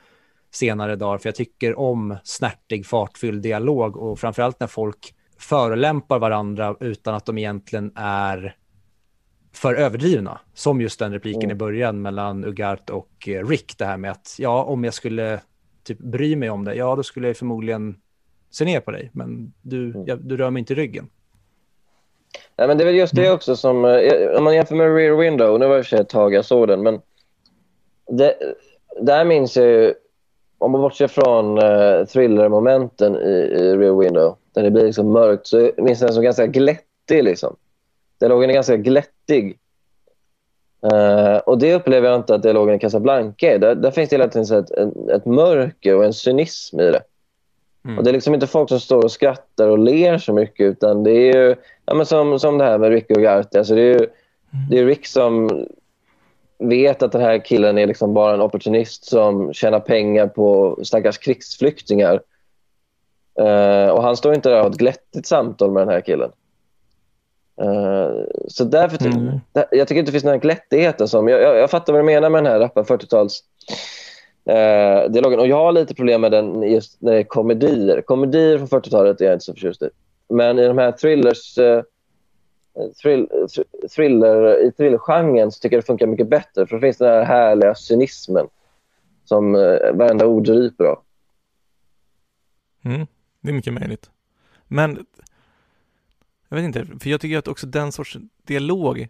senare 0.51 0.95
dagar, 0.95 1.17
för 1.17 1.27
jag 1.29 1.35
tycker 1.35 1.79
om 1.79 2.17
snärtig, 2.23 2.85
fartfylld 2.85 3.41
dialog 3.43 3.97
och 3.97 4.19
framförallt 4.19 4.59
när 4.59 4.67
folk 4.67 5.13
förolämpar 5.37 6.19
varandra 6.19 6.75
utan 6.79 7.15
att 7.15 7.25
de 7.25 7.37
egentligen 7.37 7.91
är 7.95 8.55
för 9.53 9.75
överdrivna. 9.75 10.39
Som 10.53 10.81
just 10.81 10.99
den 10.99 11.11
repliken 11.13 11.43
Mm. 11.43 11.51
i 11.51 11.55
början 11.55 12.01
mellan 12.01 12.45
Ugart 12.45 12.89
och 12.89 13.27
eh, 13.27 13.47
Rick, 13.47 13.77
det 13.77 13.85
här 13.85 13.97
med 13.97 14.11
att 14.11 14.35
ja, 14.39 14.63
om 14.63 14.83
jag 14.83 14.93
skulle 14.93 15.41
typ 15.83 15.99
bry 15.99 16.35
mig 16.35 16.49
om 16.49 16.63
det, 16.65 16.75
ja 16.75 16.95
då 16.95 17.03
skulle 17.03 17.27
jag 17.27 17.37
förmodligen 17.37 17.95
se 18.49 18.65
ner 18.65 18.79
på 18.79 18.91
dig, 18.91 19.09
men 19.13 19.53
du, 19.61 19.89
Mm. 19.89 20.03
jag, 20.07 20.19
du 20.27 20.37
rör 20.37 20.49
mig 20.49 20.59
inte 20.59 20.73
i 20.73 20.75
ryggen. 20.75 21.09
Nej, 22.59 22.67
men 22.67 22.77
det 22.77 22.83
är 22.83 22.85
väl 22.85 22.95
just 22.95 23.15
det 23.15 23.31
också 23.31 23.55
som, 23.55 23.85
eh, 23.85 24.37
om 24.37 24.43
man 24.43 24.55
jämför 24.55 24.75
med 24.75 24.95
Rear 24.95 25.15
Window, 25.15 25.59
nu 25.59 25.67
var 25.67 25.77
det 25.77 25.83
för 25.83 25.89
sig 25.89 25.99
ett 25.99 26.09
tag 26.09 26.33
jag 26.33 26.45
såg 26.45 26.67
den, 26.67 26.83
men 26.83 27.01
det, 28.07 28.35
där 29.01 29.25
minns 29.25 29.57
jag 29.57 29.65
ju, 29.65 29.93
om 30.57 30.71
man 30.71 30.81
bortser 30.81 31.07
från 31.07 31.63
uh, 31.63 32.05
thrillermomenten 32.05 33.15
i, 33.15 33.29
i 33.59 33.75
Rear 33.75 33.99
Window, 33.99 34.35
där 34.53 34.63
det 34.63 34.71
blir 34.71 34.85
liksom 34.85 35.11
mörkt, 35.11 35.47
så 35.47 35.71
minns 35.77 36.01
jag 36.01 36.07
den 36.07 36.13
som 36.13 36.23
ganska 36.23 36.47
glättig. 36.47 37.23
Liksom. 37.23 37.55
Dialogen 38.19 38.49
är 38.49 38.53
ganska 38.53 38.77
glättig. 38.77 39.57
Eh, 40.91 41.37
och 41.37 41.57
det 41.57 41.75
upplever 41.75 42.09
jag 42.09 42.19
inte 42.19 42.35
att 42.35 42.43
dialogen 42.43 42.75
i 42.75 42.79
Casablanca 42.79 43.47
är. 43.47 43.59
Där, 43.59 43.75
där 43.75 43.91
finns 43.91 44.09
det 44.09 44.15
hela 44.15 44.27
tiden 44.27 44.59
ett, 44.59 44.71
ett, 44.71 45.09
ett 45.09 45.25
mörker 45.25 45.95
och 45.95 46.05
en 46.05 46.13
cynism 46.13 46.79
i 46.79 46.91
det. 46.91 47.01
Mm. 47.85 47.97
Och 47.97 48.03
det 48.03 48.09
är 48.09 48.13
liksom 48.13 48.33
inte 48.33 48.47
folk 48.47 48.69
som 48.69 48.79
står 48.79 49.03
och 49.03 49.11
skrattar 49.11 49.67
och 49.67 49.79
ler 49.79 50.17
så 50.17 50.33
mycket 50.33 50.65
utan 50.65 51.03
det 51.03 51.11
är 51.11 51.35
ju 51.35 51.55
ja, 51.89 51.95
men 51.95 52.05
som, 52.05 52.39
som 52.39 52.57
det 52.57 52.63
här 52.63 52.77
med 52.77 52.89
Rick 52.89 53.11
och 53.11 53.21
Garth. 53.21 53.57
Alltså 53.57 53.75
det, 53.75 53.81
är 53.81 53.99
ju, 53.99 54.07
det 54.69 54.79
är 54.79 54.85
Rick 54.85 55.07
som 55.07 55.65
vet 56.59 57.03
att 57.03 57.11
den 57.11 57.21
här 57.21 57.45
killen 57.45 57.77
är 57.77 57.87
liksom 57.87 58.13
bara 58.13 58.33
en 58.33 58.41
opportunist 58.41 59.05
som 59.05 59.53
tjänar 59.53 59.79
pengar 59.79 60.27
på 60.27 60.79
stackars 60.83 61.17
krigsflyktingar. 61.17 62.21
Eh, 63.39 63.89
och 63.89 64.03
han 64.03 64.17
står 64.17 64.33
inte 64.33 64.49
där 64.49 64.57
och 64.57 64.63
har 64.63 64.69
ett 64.69 64.77
glättigt 64.77 65.27
samtal 65.27 65.71
med 65.71 65.81
den 65.81 65.93
här 65.93 66.01
killen. 66.01 66.31
Eh, 67.61 68.11
så 68.47 68.63
därför 68.63 69.05
Mm. 69.05 69.39
jag 69.53 69.87
tycker 69.87 69.99
inte 69.99 70.09
det 70.09 70.11
finns 70.11 70.23
den 70.23 70.33
här 70.33 70.39
glättigheten. 70.39 71.07
Som, 71.07 71.27
jag, 71.27 71.41
jag, 71.41 71.57
jag 71.57 71.69
fattar 71.69 71.93
vad 71.93 72.01
du 72.01 72.05
menar 72.05 72.29
med 72.29 72.43
den 72.43 72.51
här 72.51 72.59
rappa 72.59 72.83
40-tals 72.83 73.43
eh, 74.45 75.11
dialogen. 75.11 75.39
Och 75.39 75.47
jag 75.47 75.55
har 75.55 75.71
lite 75.71 75.95
problem 75.95 76.21
med 76.21 76.31
den 76.31 76.63
just 76.63 77.01
när 77.01 77.11
det 77.11 77.19
är 77.19 77.23
komedier. 77.23 78.01
Komedier 78.01 78.57
från 78.57 78.67
40-talet 78.67 79.21
är 79.21 79.25
jag 79.25 79.33
inte 79.33 79.45
så 79.45 79.53
förtjust 79.53 79.81
i. 79.81 79.89
Men 80.29 80.59
i 80.59 80.67
de 80.67 80.77
här 80.77 80.91
thrillers, 80.91 81.57
eh, 81.57 81.83
thrill, 83.01 83.27
thr- 83.31 83.87
thriller, 83.95 84.63
i 84.67 84.71
thrillergenren 84.71 85.51
tycker 85.51 85.75
jag 85.75 85.83
det 85.83 85.87
funkar 85.87 86.07
mycket 86.07 86.29
bättre. 86.29 86.67
För 86.67 86.75
då 86.75 86.81
finns 86.81 86.97
den 86.97 87.07
här 87.07 87.23
härliga 87.23 87.75
cynismen 87.75 88.47
som 89.25 89.55
eh, 89.55 89.93
varenda 89.93 90.25
ord 90.25 90.47
ryper 90.47 90.85
av. 90.85 90.99
Mm, 92.85 93.07
det 93.41 93.49
är 93.49 93.53
mycket 93.53 93.73
möjligt. 93.73 94.09
Men 94.67 95.05
jag 96.49 96.55
vet 96.57 96.65
inte, 96.65 96.85
för 96.99 97.09
jag 97.09 97.21
tycker 97.21 97.37
att 97.37 97.47
också 97.47 97.67
den 97.67 97.91
sorts 97.91 98.17
dialog 98.43 99.07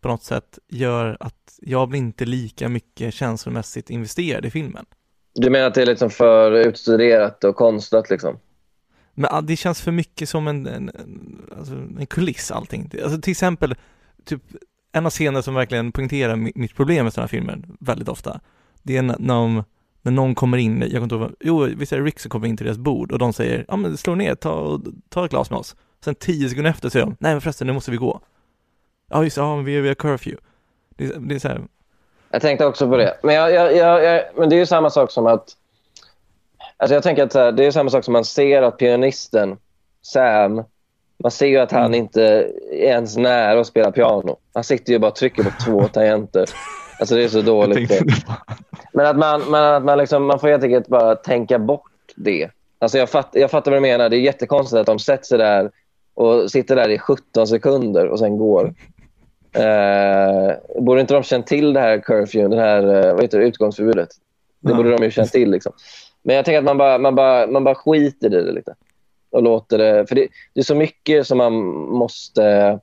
på 0.00 0.08
något 0.08 0.22
sätt 0.22 0.58
gör 0.68 1.16
att 1.20 1.58
jag 1.62 1.88
blir 1.88 1.98
inte 1.98 2.24
lika 2.24 2.68
mycket 2.68 3.14
känslomässigt 3.14 3.90
investerad 3.90 4.44
i 4.44 4.50
filmen. 4.50 4.86
Du 5.32 5.50
menar 5.50 5.66
att 5.66 5.74
det 5.74 5.82
är 5.82 5.86
liksom 5.86 6.10
för 6.10 6.52
utstuderat 6.52 7.44
och 7.44 7.56
konstlat? 7.56 8.10
Liksom? 8.10 8.38
Men 9.18 9.30
ah, 9.32 9.40
det 9.40 9.56
känns 9.56 9.80
för 9.82 9.92
mycket 9.92 10.28
som 10.28 10.48
en, 10.48 10.66
en, 10.66 10.90
alltså 11.58 11.74
en 11.74 12.06
kuliss 12.06 12.50
allting. 12.50 12.90
Alltså 13.02 13.20
till 13.20 13.30
exempel, 13.30 13.74
typ 14.24 14.42
en 14.92 15.06
av 15.06 15.10
scenerna 15.10 15.42
som 15.42 15.54
verkligen 15.54 15.92
poängterar 15.92 16.36
mitt 16.36 16.74
problem 16.76 17.04
med 17.04 17.12
sådana 17.12 17.24
här 17.24 17.28
filmer 17.28 17.62
väldigt 17.80 18.08
ofta, 18.08 18.40
det 18.82 18.96
är 18.96 19.02
när, 19.02 19.16
när, 19.18 19.34
de, 19.34 19.64
när 20.02 20.12
någon 20.12 20.34
kommer 20.34 20.58
in, 20.58 20.80
jag 20.80 20.90
kommer 20.90 21.02
inte 21.02 21.14
ihåg, 21.14 21.32
jo 21.40 21.58
visst 21.76 21.92
är 21.92 21.96
det 21.98 22.04
Rick 22.04 22.18
som 22.20 22.30
kommer 22.30 22.46
in 22.48 22.56
till 22.56 22.66
deras 22.66 22.78
bord 22.78 23.12
och 23.12 23.18
de 23.18 23.32
säger, 23.32 23.64
ja 23.68 23.76
men 23.76 23.96
slå 23.96 24.14
ner, 24.14 24.34
ta, 24.34 24.80
ta 25.08 25.24
ett 25.24 25.30
glas 25.30 25.50
med 25.50 25.58
oss. 25.58 25.76
Sen 26.04 26.14
tio 26.14 26.48
sekunder 26.48 26.70
efter 26.70 26.88
säger 26.88 27.06
de, 27.06 27.16
nej 27.20 27.32
men 27.32 27.40
förresten 27.40 27.66
nu 27.66 27.72
måste 27.72 27.90
vi 27.90 27.96
gå. 27.96 28.20
Ja 29.10 29.24
just 29.24 29.36
det, 29.36 29.42
ja 29.42 29.56
men 29.56 29.64
vi, 29.64 29.80
vi 29.80 29.88
har 29.88 29.94
curfew. 29.94 30.42
Det, 30.96 31.04
är- 31.04 31.18
det 31.20 31.34
är 31.34 31.38
så 31.38 31.48
här, 31.48 31.62
Jag 32.30 32.42
tänkte 32.42 32.66
också 32.66 32.88
på 32.88 32.96
det. 32.96 33.18
Men, 33.22 33.34
jag, 33.34 33.52
jag, 33.52 33.76
jag, 33.76 34.04
jag, 34.04 34.22
men 34.36 34.48
det 34.48 34.56
är 34.56 34.58
ju 34.58 34.66
samma 34.66 34.90
sak 34.90 35.10
som 35.10 35.26
att... 35.26 35.56
Alltså 36.76 36.94
jag 36.94 37.02
tänker 37.02 37.22
att 37.22 37.34
här, 37.34 37.52
det 37.52 37.66
är 37.66 37.70
samma 37.70 37.90
sak 37.90 38.04
som 38.04 38.12
man 38.12 38.24
ser 38.24 38.62
att 38.62 38.78
pianisten 38.78 39.56
Sam, 40.02 40.62
man 41.22 41.30
ser 41.30 41.46
ju 41.46 41.58
att 41.58 41.72
han 41.72 41.94
inte 41.94 42.22
är 42.72 42.76
ens 42.76 43.16
nära 43.16 43.60
att 43.60 43.66
spela 43.66 43.92
piano. 43.92 44.36
Han 44.54 44.64
sitter 44.64 44.92
ju 44.92 44.98
bara 44.98 45.10
och 45.10 45.16
trycker 45.16 45.42
på 45.42 45.50
två 45.64 45.88
tangenter. 45.92 46.46
Alltså 47.00 47.14
det 47.14 47.24
är 47.24 47.28
så 47.28 47.42
dåligt. 47.42 47.92
Men 48.92 49.06
att 49.06 49.16
man, 49.16 49.50
man, 49.50 49.74
att 49.74 49.84
man, 49.84 49.98
liksom, 49.98 50.26
man 50.26 50.40
får 50.40 50.48
helt 50.48 50.64
enkelt 50.64 50.88
bara 50.88 51.14
tänka 51.14 51.58
bort 51.58 51.82
det. 52.16 52.50
Alltså 52.78 52.98
jag, 52.98 53.10
fatt, 53.10 53.30
jag 53.32 53.50
fattar 53.50 53.70
vad 53.70 53.76
du 53.76 53.82
menar. 53.82 54.08
Det 54.08 54.16
är 54.16 54.20
jättekonstigt 54.20 54.80
att 54.80 54.86
de 54.86 54.98
sätter 54.98 55.24
sig 55.24 55.38
där 55.38 55.70
och 56.14 56.50
sitter 56.50 56.76
där 56.76 56.88
i 56.88 56.98
17 56.98 57.46
sekunder 57.46 58.06
och 58.06 58.18
sen 58.18 58.38
går. 58.38 58.74
Eh, 59.52 60.54
borde 60.80 61.00
inte 61.00 61.14
de 61.14 61.22
känt 61.22 61.46
till 61.46 61.72
det 61.72 61.80
här 61.80 61.98
curfew, 61.98 62.56
det 62.56 62.62
här 62.62 63.06
eh, 63.06 63.14
vad 63.14 63.22
heter 63.22 63.38
det, 63.38 63.44
utgångsförbudet? 63.44 64.08
Det 64.60 64.74
borde 64.74 64.90
de 64.90 65.04
ju 65.04 65.10
känt 65.10 65.32
till. 65.32 65.50
Liksom. 65.50 65.72
Men 66.26 66.36
jag 66.36 66.44
tänker 66.44 66.58
att 66.58 66.64
man 66.64 66.78
bara, 66.78 66.98
man, 66.98 67.14
bara, 67.14 67.46
man 67.46 67.64
bara 67.64 67.74
skiter 67.74 68.26
i 68.26 68.44
det 68.44 68.52
lite. 68.52 68.74
Och 69.30 69.42
låter 69.42 69.78
det, 69.78 70.06
för 70.06 70.14
det, 70.14 70.28
det 70.54 70.60
är 70.60 70.64
så 70.64 70.74
mycket 70.74 71.26
som 71.26 71.38
man 71.38 71.52
måste 71.74 72.78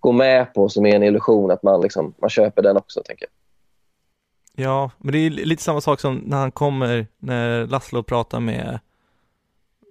gå 0.00 0.12
med 0.12 0.54
på 0.54 0.68
som 0.68 0.86
är 0.86 0.96
en 0.96 1.02
illusion 1.02 1.50
att 1.50 1.62
man, 1.62 1.80
liksom, 1.80 2.14
man 2.20 2.30
köper 2.30 2.62
den 2.62 2.76
också. 2.76 3.02
tänker 3.02 3.26
jag. 3.26 4.64
Ja, 4.64 4.90
men 4.98 5.12
det 5.12 5.18
är 5.18 5.30
lite 5.30 5.62
samma 5.62 5.80
sak 5.80 6.00
som 6.00 6.16
när 6.16 6.36
han 6.36 6.50
kommer, 6.50 7.06
när 7.18 7.66
Laszlo 7.66 8.02
pratar 8.02 8.40
med, 8.40 8.78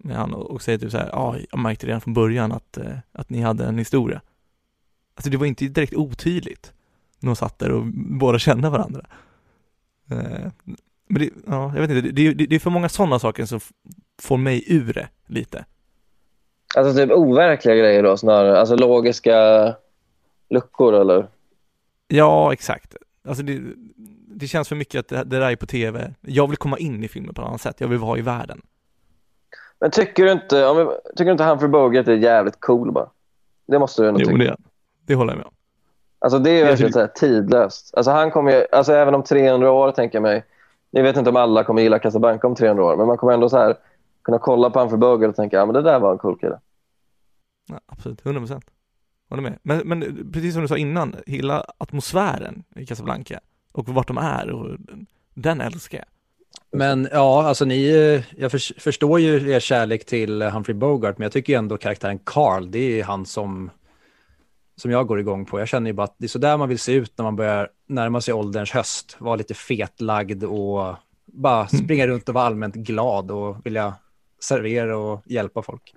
med 0.04 0.16
han 0.16 0.34
och, 0.34 0.62
säger 0.62 0.78
typ 0.78 0.92
så 0.92 0.98
här, 0.98 1.10
ja, 1.12 1.36
jag 1.52 1.60
märkte 1.60 1.88
redan 1.88 2.02
från 2.02 2.14
början 2.14 2.52
att, 2.52 2.78
eh, 2.78 2.98
att 3.12 3.30
ni 3.30 3.42
hade 3.42 3.66
en 3.66 3.78
historia. 3.78 4.22
Alltså 5.16 5.30
det 5.30 5.38
var 5.38 5.46
inte 5.46 5.66
direkt 5.66 5.94
otydligt 5.94 6.74
när 7.20 7.28
de 7.28 7.36
satt 7.36 7.60
där 7.60 7.72
och 7.72 7.86
båda 7.94 8.40
kände 8.40 8.70
varandra. 8.70 9.06
Eh, 10.12 10.52
men 11.08 11.22
det, 11.22 11.30
ja, 11.48 11.72
jag 11.76 11.82
vet 11.82 11.90
inte, 11.90 12.12
det, 12.12 12.34
det, 12.34 12.46
det 12.46 12.56
är 12.56 12.60
för 12.60 12.70
många 12.70 12.90
sådana 12.90 13.20
saker 13.20 13.46
som 13.46 13.60
får 14.22 14.38
mig 14.38 14.64
ur 14.68 14.94
det 14.94 15.08
lite. 15.28 15.66
Alltså 16.76 16.94
typ 16.94 17.12
overkliga 17.12 17.76
grejer 17.76 18.04
då 18.04 18.18
snarare. 18.18 18.60
Alltså 18.60 18.76
logiska 18.76 19.76
luckor 20.50 20.94
eller? 20.94 21.28
Ja, 22.08 22.54
exakt. 22.54 22.96
Alltså 23.28 23.44
det, 23.44 23.62
det 24.28 24.48
känns 24.48 24.68
för 24.68 24.76
mycket 24.76 25.00
att 25.00 25.08
det, 25.08 25.24
det 25.24 25.40
där 25.40 25.52
är 25.52 25.56
på 25.56 25.66
tv. 25.66 26.14
Jag 26.22 26.48
vill 26.48 26.58
komma 26.58 26.78
in 26.78 27.04
i 27.04 27.08
filmen 27.08 27.34
på 27.34 27.42
ett 27.42 27.48
annat 27.48 27.62
sätt. 27.62 27.82
Jag 27.82 27.88
vill 27.88 27.98
vara 28.00 28.18
i 28.18 28.22
världen. 28.22 28.62
Men 29.80 29.92
tycker 29.92 30.26
du 30.26 30.32
inte, 30.32 30.66
om 30.66 30.78
vi, 30.78 30.86
tycker 31.12 31.26
du 31.26 31.32
inte 31.32 31.44
Humphrey 31.44 31.70
Bogart 31.70 32.08
är 32.08 32.14
jävligt 32.16 32.60
cool 32.60 32.92
bara? 32.92 33.10
Det 33.68 33.80
måste 33.80 34.02
du 34.02 34.08
ändå 34.08 34.20
Jo, 34.24 34.28
tycka. 34.28 34.44
det, 34.44 34.56
det 35.06 35.16
håller 35.16 35.32
jag 35.32 35.38
med 35.38 35.46
om. 35.48 35.54
Alltså 36.20 36.40
det 36.40 36.50
är 36.50 36.66
verkligen 36.66 36.94
så 36.94 37.00
här 37.00 37.08
tidlöst. 37.08 37.94
Alltså 37.98 38.12
han 38.12 38.32
kommer 38.32 38.52
ju, 38.52 38.66
alltså 38.72 38.94
även 38.94 39.16
om 39.16 39.24
300 39.24 39.72
år 39.72 39.92
tänker 39.92 40.16
jag 40.16 40.24
mig. 40.24 40.44
Jag 40.98 41.04
vet 41.04 41.18
inte 41.18 41.30
om 41.30 41.36
alla 41.36 41.64
kommer 41.64 41.82
gilla 41.82 42.00
Casablanca 42.00 42.48
om 42.48 42.56
300 42.56 42.84
år, 42.84 42.98
men 42.98 43.08
man 43.08 43.18
kommer 43.18 43.34
ändå 43.34 43.50
så 43.50 43.58
här 43.58 43.78
kunna 44.24 44.40
kolla 44.40 44.70
på 44.70 44.80
Humphrey 44.80 45.00
Bogart 45.00 45.30
och 45.30 45.36
tänka, 45.36 45.58
ja 45.58 45.66
men 45.66 45.74
det 45.74 45.82
där 45.82 46.00
var 46.00 46.12
en 46.12 46.18
cool 46.18 46.40
kille. 46.40 46.60
Ja, 47.70 47.80
absolut, 47.86 48.26
100 48.26 48.42
procent. 48.42 48.66
Håller 49.30 49.44
med. 49.44 49.60
Men, 49.64 49.82
men 49.86 50.30
precis 50.34 50.54
som 50.54 50.62
du 50.62 50.68
sa 50.68 50.78
innan, 50.78 51.16
hela 51.28 51.66
atmosfären 51.78 52.64
i 52.76 52.86
Casablanca 52.86 53.40
och 53.72 53.90
vart 53.90 54.08
de 54.08 54.18
är 54.18 54.52
och 54.52 54.78
den 55.34 55.62
älskar 55.62 55.98
jag. 55.98 56.08
Men 56.80 57.08
ja, 57.12 57.44
alltså 57.48 57.66
ni, 57.66 57.90
jag 58.38 58.52
förs- 58.52 58.74
förstår 58.80 59.20
ju 59.20 59.52
er 59.52 59.60
kärlek 59.60 60.06
till 60.06 60.42
Humphrey 60.42 60.74
Bogart, 60.78 61.18
men 61.18 61.26
jag 61.26 61.32
tycker 61.32 61.54
ju 61.54 61.58
ändå 61.58 61.78
karaktären 61.78 62.20
Carl, 62.24 62.72
det 62.72 63.00
är 63.00 63.04
han 63.04 63.26
som, 63.26 63.70
som 64.82 64.92
jag 64.92 65.08
går 65.08 65.20
igång 65.20 65.46
på. 65.46 65.60
Jag 65.60 65.68
känner 65.68 65.90
ju 65.90 65.94
bara 65.94 66.04
att 66.04 66.16
det 66.18 66.26
är 66.26 66.30
så 66.30 66.40
där 66.40 66.58
man 66.58 66.70
vill 66.70 66.80
se 66.80 66.92
ut 66.94 67.14
när 67.18 67.24
man 67.24 67.36
börjar 67.36 67.70
närma 67.88 68.22
sig 68.22 68.34
ålderns 68.34 68.72
höst. 68.72 69.16
Vara 69.20 69.36
lite 69.36 69.54
fetlagd 69.54 70.44
och 70.44 70.96
bara 71.26 71.68
springa 71.68 72.08
runt 72.08 72.30
och 72.30 72.36
vara 72.36 72.46
allmänt 72.46 72.76
glad 72.76 73.32
och 73.32 73.66
vilja 73.66 73.94
servera 74.40 74.98
och 74.98 75.22
hjälpa 75.26 75.62
folk. 75.62 75.96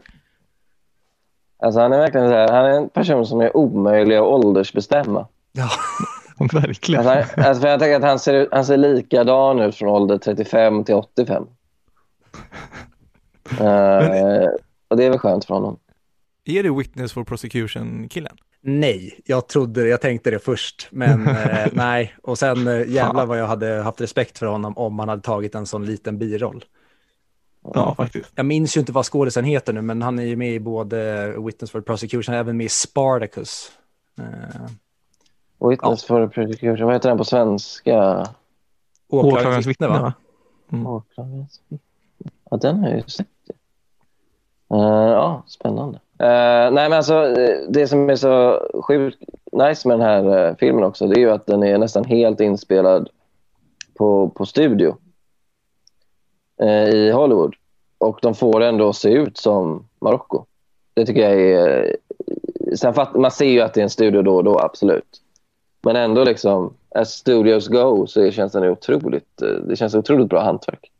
Alltså 1.63 1.81
han 1.81 1.93
är 1.93 1.99
verkligen 1.99 2.29
så 2.29 2.35
här, 2.35 2.49
han 2.49 2.65
är 2.65 2.71
en 2.71 2.89
person 2.89 3.27
som 3.27 3.41
är 3.41 3.57
omöjlig 3.57 4.17
att 4.17 4.23
åldersbestämma. 4.23 5.27
Ja, 5.53 5.69
Verkligen. 6.53 7.07
Alltså, 7.07 7.33
han, 7.37 7.45
alltså 7.47 7.61
för 7.61 7.69
jag 7.69 7.81
tänker 7.81 7.97
att 7.97 8.03
han 8.03 8.19
ser, 8.19 8.35
ut- 8.35 8.49
han 8.53 8.65
ser 8.65 8.77
likadan 8.77 9.61
ut 9.61 9.75
från 9.77 9.89
ålder 9.89 10.19
35 10.19 10.85
till 10.85 10.95
85. 10.95 11.47
Eh, 13.61 14.49
och 14.89 14.97
det 14.97 15.05
är 15.05 15.11
väl 15.11 15.19
skönt 15.19 15.45
för 15.45 15.55
honom. 15.55 15.77
Är 16.45 16.63
det 16.63 16.71
witness 16.71 17.13
for 17.13 17.25
prosecution-killen? 17.25 18.37
Nej, 18.61 19.21
jag 19.25 19.49
trodde, 19.49 19.89
jag 19.89 20.01
tänkte 20.01 20.31
det 20.31 20.39
först, 20.39 20.89
men 20.91 21.27
eh, 21.29 21.69
nej. 21.73 22.15
Och 22.23 22.39
sen 22.39 22.69
eh, 22.69 22.89
jävlar 22.89 23.27
vad 23.27 23.39
jag 23.39 23.47
hade 23.47 23.83
haft 23.83 24.01
respekt 24.01 24.39
för 24.39 24.47
honom 24.47 24.79
om 24.79 24.99
han 24.99 25.09
hade 25.09 25.23
tagit 25.23 25.55
en 25.55 25.67
sån 25.67 25.87
liten 25.87 26.19
biroll. 26.19 26.65
Ja, 27.75 27.95
faktiskt. 27.95 28.33
Jag 28.35 28.47
minns 28.47 28.77
ju 28.77 28.81
inte 28.81 28.93
vad 28.93 29.07
skådisen 29.07 29.45
heter 29.45 29.73
nu, 29.73 29.83
men 29.83 30.03
han 30.03 30.19
är 30.19 30.23
ju 30.23 30.37
med 30.37 30.55
i 30.55 30.61
både 30.61 31.31
Witness 31.39 31.71
for 31.71 31.81
Prosecution, 31.81 32.35
även 32.35 32.57
med 32.57 32.67
i 32.67 32.69
Spartacus. 32.69 33.73
Eh, 34.19 35.69
Witness 35.69 36.05
for 36.05 36.29
prosecution, 36.29 36.87
vad 36.87 36.95
heter 36.95 37.09
den 37.09 37.19
på 37.19 37.25
svenska? 37.25 38.27
åklagarens 39.09 39.67
vittne, 39.67 39.89
va? 39.89 40.13
Mm. 40.73 40.87
Åklagarens 40.87 41.61
vittne. 41.69 41.79
Ja, 42.51 42.57
den 42.57 42.79
har 42.79 42.89
jag 42.89 42.97
ju 42.97 43.03
sett. 43.03 43.27
Uh, 44.75 44.81
ja, 45.11 45.43
spännande. 45.47 46.01
Uh, 46.21 46.73
nej, 46.73 46.89
men 46.89 46.93
alltså, 46.93 47.15
eh, 47.15 47.59
det 47.69 47.89
som 47.89 48.11
är 48.11 48.17
så 48.17 48.63
sjukt 48.85 49.19
nice 49.53 49.89
med 49.89 49.99
den 49.99 50.07
här 50.07 50.49
uh, 50.49 50.57
filmen 50.57 50.85
också, 50.85 51.07
det 51.07 51.17
är 51.17 51.21
ju 51.21 51.31
att 51.31 51.47
den 51.47 51.63
är 51.63 51.79
nästan 51.79 52.05
helt 52.05 52.41
inspelad 52.41 53.09
på, 53.95 54.29
på 54.29 54.47
studio 54.47 54.97
uh, 56.63 56.89
i 56.89 57.11
Hollywood. 57.11 57.55
Och 57.99 58.19
de 58.23 58.35
får 58.35 58.61
ändå 58.61 58.93
se 58.93 59.13
ut 59.13 59.39
som 59.39 59.89
Marocko. 60.01 60.45
Det 60.95 61.07
tycker 61.07 61.21
jag 61.21 61.41
är... 61.41 61.97
Sen 62.77 62.95
fatt, 62.95 63.15
man 63.15 63.31
ser 63.31 63.51
ju 63.51 63.61
att 63.61 63.75
det 63.75 63.81
är 63.81 63.83
en 63.83 63.91
studio 63.91 64.23
då 64.23 64.37
och 64.37 64.45
då, 64.45 64.59
absolut. 64.59 65.21
Men 65.83 65.97
ändå 65.97 66.25
liksom, 66.25 66.75
as 66.95 67.11
studios 67.11 67.69
go 67.69 68.07
så 68.07 68.31
känns 68.31 68.53
den 68.53 68.65
otroligt, 68.65 69.43
eh, 69.43 69.49
det 69.49 69.77
känns 69.77 69.95
otroligt 69.95 70.29
bra 70.29 70.43
hantverk. 70.43 70.93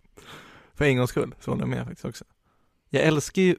För 0.75 0.85
en 0.85 0.97
gångs 0.97 1.11
skull 1.11 1.35
så 1.41 1.51
håller 1.51 1.63
jag 1.63 1.69
med 1.69 1.85
faktiskt 1.85 2.05
också. 2.05 2.25
Jag 2.91 3.03
älskar 3.03 3.43
ju, 3.43 3.57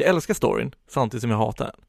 jag 0.00 0.08
älskar 0.08 0.34
storyn 0.34 0.74
samtidigt 0.88 1.22
som 1.22 1.30
jag 1.30 1.38
hatar 1.38 1.64
den. 1.64 1.84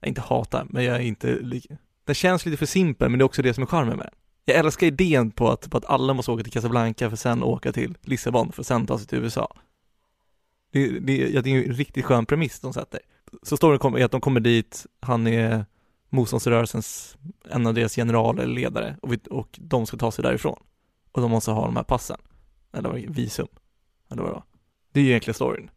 Jag 0.00 0.08
inte 0.08 0.20
hatar, 0.20 0.66
men 0.70 0.84
jag 0.84 0.96
är 0.96 1.00
inte 1.00 1.38
lika, 1.40 1.76
den 2.04 2.14
känns 2.14 2.46
lite 2.46 2.56
för 2.56 2.66
simpel 2.66 3.08
men 3.08 3.18
det 3.18 3.22
är 3.22 3.26
också 3.26 3.42
det 3.42 3.54
som 3.54 3.62
är 3.62 3.66
charmen 3.66 3.96
med 3.96 4.06
den. 4.06 4.14
Jag 4.44 4.56
älskar 4.56 4.86
idén 4.86 5.30
på 5.30 5.50
att, 5.50 5.70
på 5.70 5.76
att 5.78 5.84
alla 5.84 6.14
måste 6.14 6.30
åka 6.30 6.42
till 6.42 6.52
Casablanca 6.52 7.10
för 7.10 7.16
sen 7.16 7.42
åka 7.42 7.72
till 7.72 7.98
Lissabon 8.02 8.52
för 8.52 8.62
sen 8.62 8.86
ta 8.86 8.98
sig 8.98 9.06
till 9.06 9.18
USA. 9.18 9.56
Det, 10.72 11.00
det, 11.00 11.16
ja, 11.16 11.42
det 11.42 11.50
är 11.50 11.54
ju 11.54 11.64
en 11.64 11.74
riktigt 11.74 12.04
skön 12.04 12.26
premiss 12.26 12.60
de 12.60 12.72
sätter. 12.72 13.00
Så 13.42 13.56
storyn 13.56 13.78
kommer, 13.78 13.98
är 13.98 14.04
att 14.04 14.10
de 14.10 14.20
kommer 14.20 14.40
dit, 14.40 14.86
han 15.00 15.26
är 15.26 15.66
motståndsrörelsens, 16.08 17.16
en 17.50 17.66
av 17.66 17.74
deras 17.74 17.94
generaler 17.94 18.42
eller 18.42 18.54
ledare 18.54 18.96
och, 19.02 19.12
vi, 19.12 19.18
och 19.30 19.58
de 19.62 19.86
ska 19.86 19.96
ta 19.96 20.12
sig 20.12 20.22
därifrån. 20.22 20.62
Och 21.12 21.22
de 21.22 21.30
måste 21.30 21.50
ha 21.50 21.64
de 21.64 21.76
här 21.76 21.82
passen, 21.82 22.20
eller 22.72 22.92
visum, 22.92 23.48
eller 24.10 24.22
vad 24.22 24.30
det 24.30 24.34
var. 24.34 24.44
Det 24.92 25.00
är 25.00 25.04
ju 25.04 25.10
egentligen 25.10 25.34
storyn. 25.34 25.70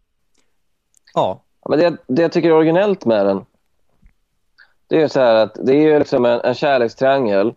Ja, 1.14 1.46
men 1.70 1.80
det, 1.80 1.98
det 2.08 2.22
jag 2.22 2.32
tycker 2.32 2.50
är 2.50 2.54
originellt 2.54 3.06
med 3.06 3.26
den, 3.26 3.46
det 4.88 4.96
är 4.96 5.00
ju 5.00 5.10
så 5.10 5.20
här 5.20 5.36
att 5.36 5.58
det 5.66 5.74
är 5.74 5.82
ju 5.82 6.00
liksom 6.00 6.26
en, 6.26 6.42
en 6.42 6.54
kärlekstriangel 6.54 7.54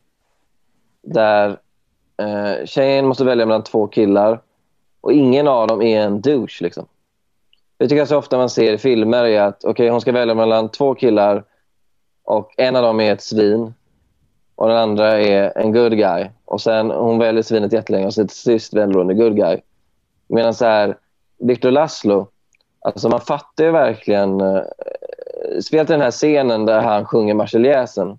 där 1.02 1.58
eh, 2.16 2.64
tjejen 2.64 3.06
måste 3.06 3.24
välja 3.24 3.46
mellan 3.46 3.64
två 3.64 3.86
killar 3.86 4.40
och 5.00 5.12
ingen 5.12 5.48
av 5.48 5.66
dem 5.66 5.82
är 5.82 6.00
en 6.00 6.20
douche. 6.20 6.58
Liksom. 6.60 6.86
Det 7.76 7.88
tycker 7.88 7.98
jag 7.98 8.08
så 8.08 8.18
ofta 8.18 8.36
man 8.36 8.50
ser 8.50 8.72
i 8.72 8.78
filmer 8.78 9.24
är 9.24 9.42
att 9.42 9.64
okay, 9.64 9.88
hon 9.88 10.00
ska 10.00 10.12
välja 10.12 10.34
mellan 10.34 10.68
två 10.68 10.94
killar 10.94 11.44
och 12.22 12.54
en 12.56 12.76
av 12.76 12.82
dem 12.82 13.00
är 13.00 13.12
ett 13.12 13.22
svin 13.22 13.74
och 14.54 14.68
den 14.68 14.76
andra 14.76 15.20
är 15.20 15.58
en 15.58 15.72
good 15.72 15.96
guy. 15.96 16.26
Och 16.44 16.60
sen 16.60 16.90
Hon 16.90 17.18
väljer 17.18 17.42
svinet 17.42 17.72
jättelänge 17.72 18.06
och 18.06 18.14
så 18.14 18.26
till 18.26 18.36
sist 18.36 18.74
väljer 18.74 18.94
hon 18.94 19.10
en 19.10 19.18
good 19.18 19.36
guy. 19.36 19.58
Medan 20.26 20.54
så 20.54 20.64
här, 20.64 20.96
Victor 21.38 21.70
Laszlo, 21.70 22.28
Alltså 22.94 23.08
man 23.08 23.20
fattar 23.20 23.64
ju 23.64 23.70
verkligen... 23.70 24.40
Eh, 24.40 24.62
spelat 25.62 25.88
den 25.88 26.00
här 26.00 26.10
scenen 26.10 26.66
där 26.66 26.80
han 26.80 27.04
sjunger 27.04 27.34
Marseljäsen, 27.34 28.18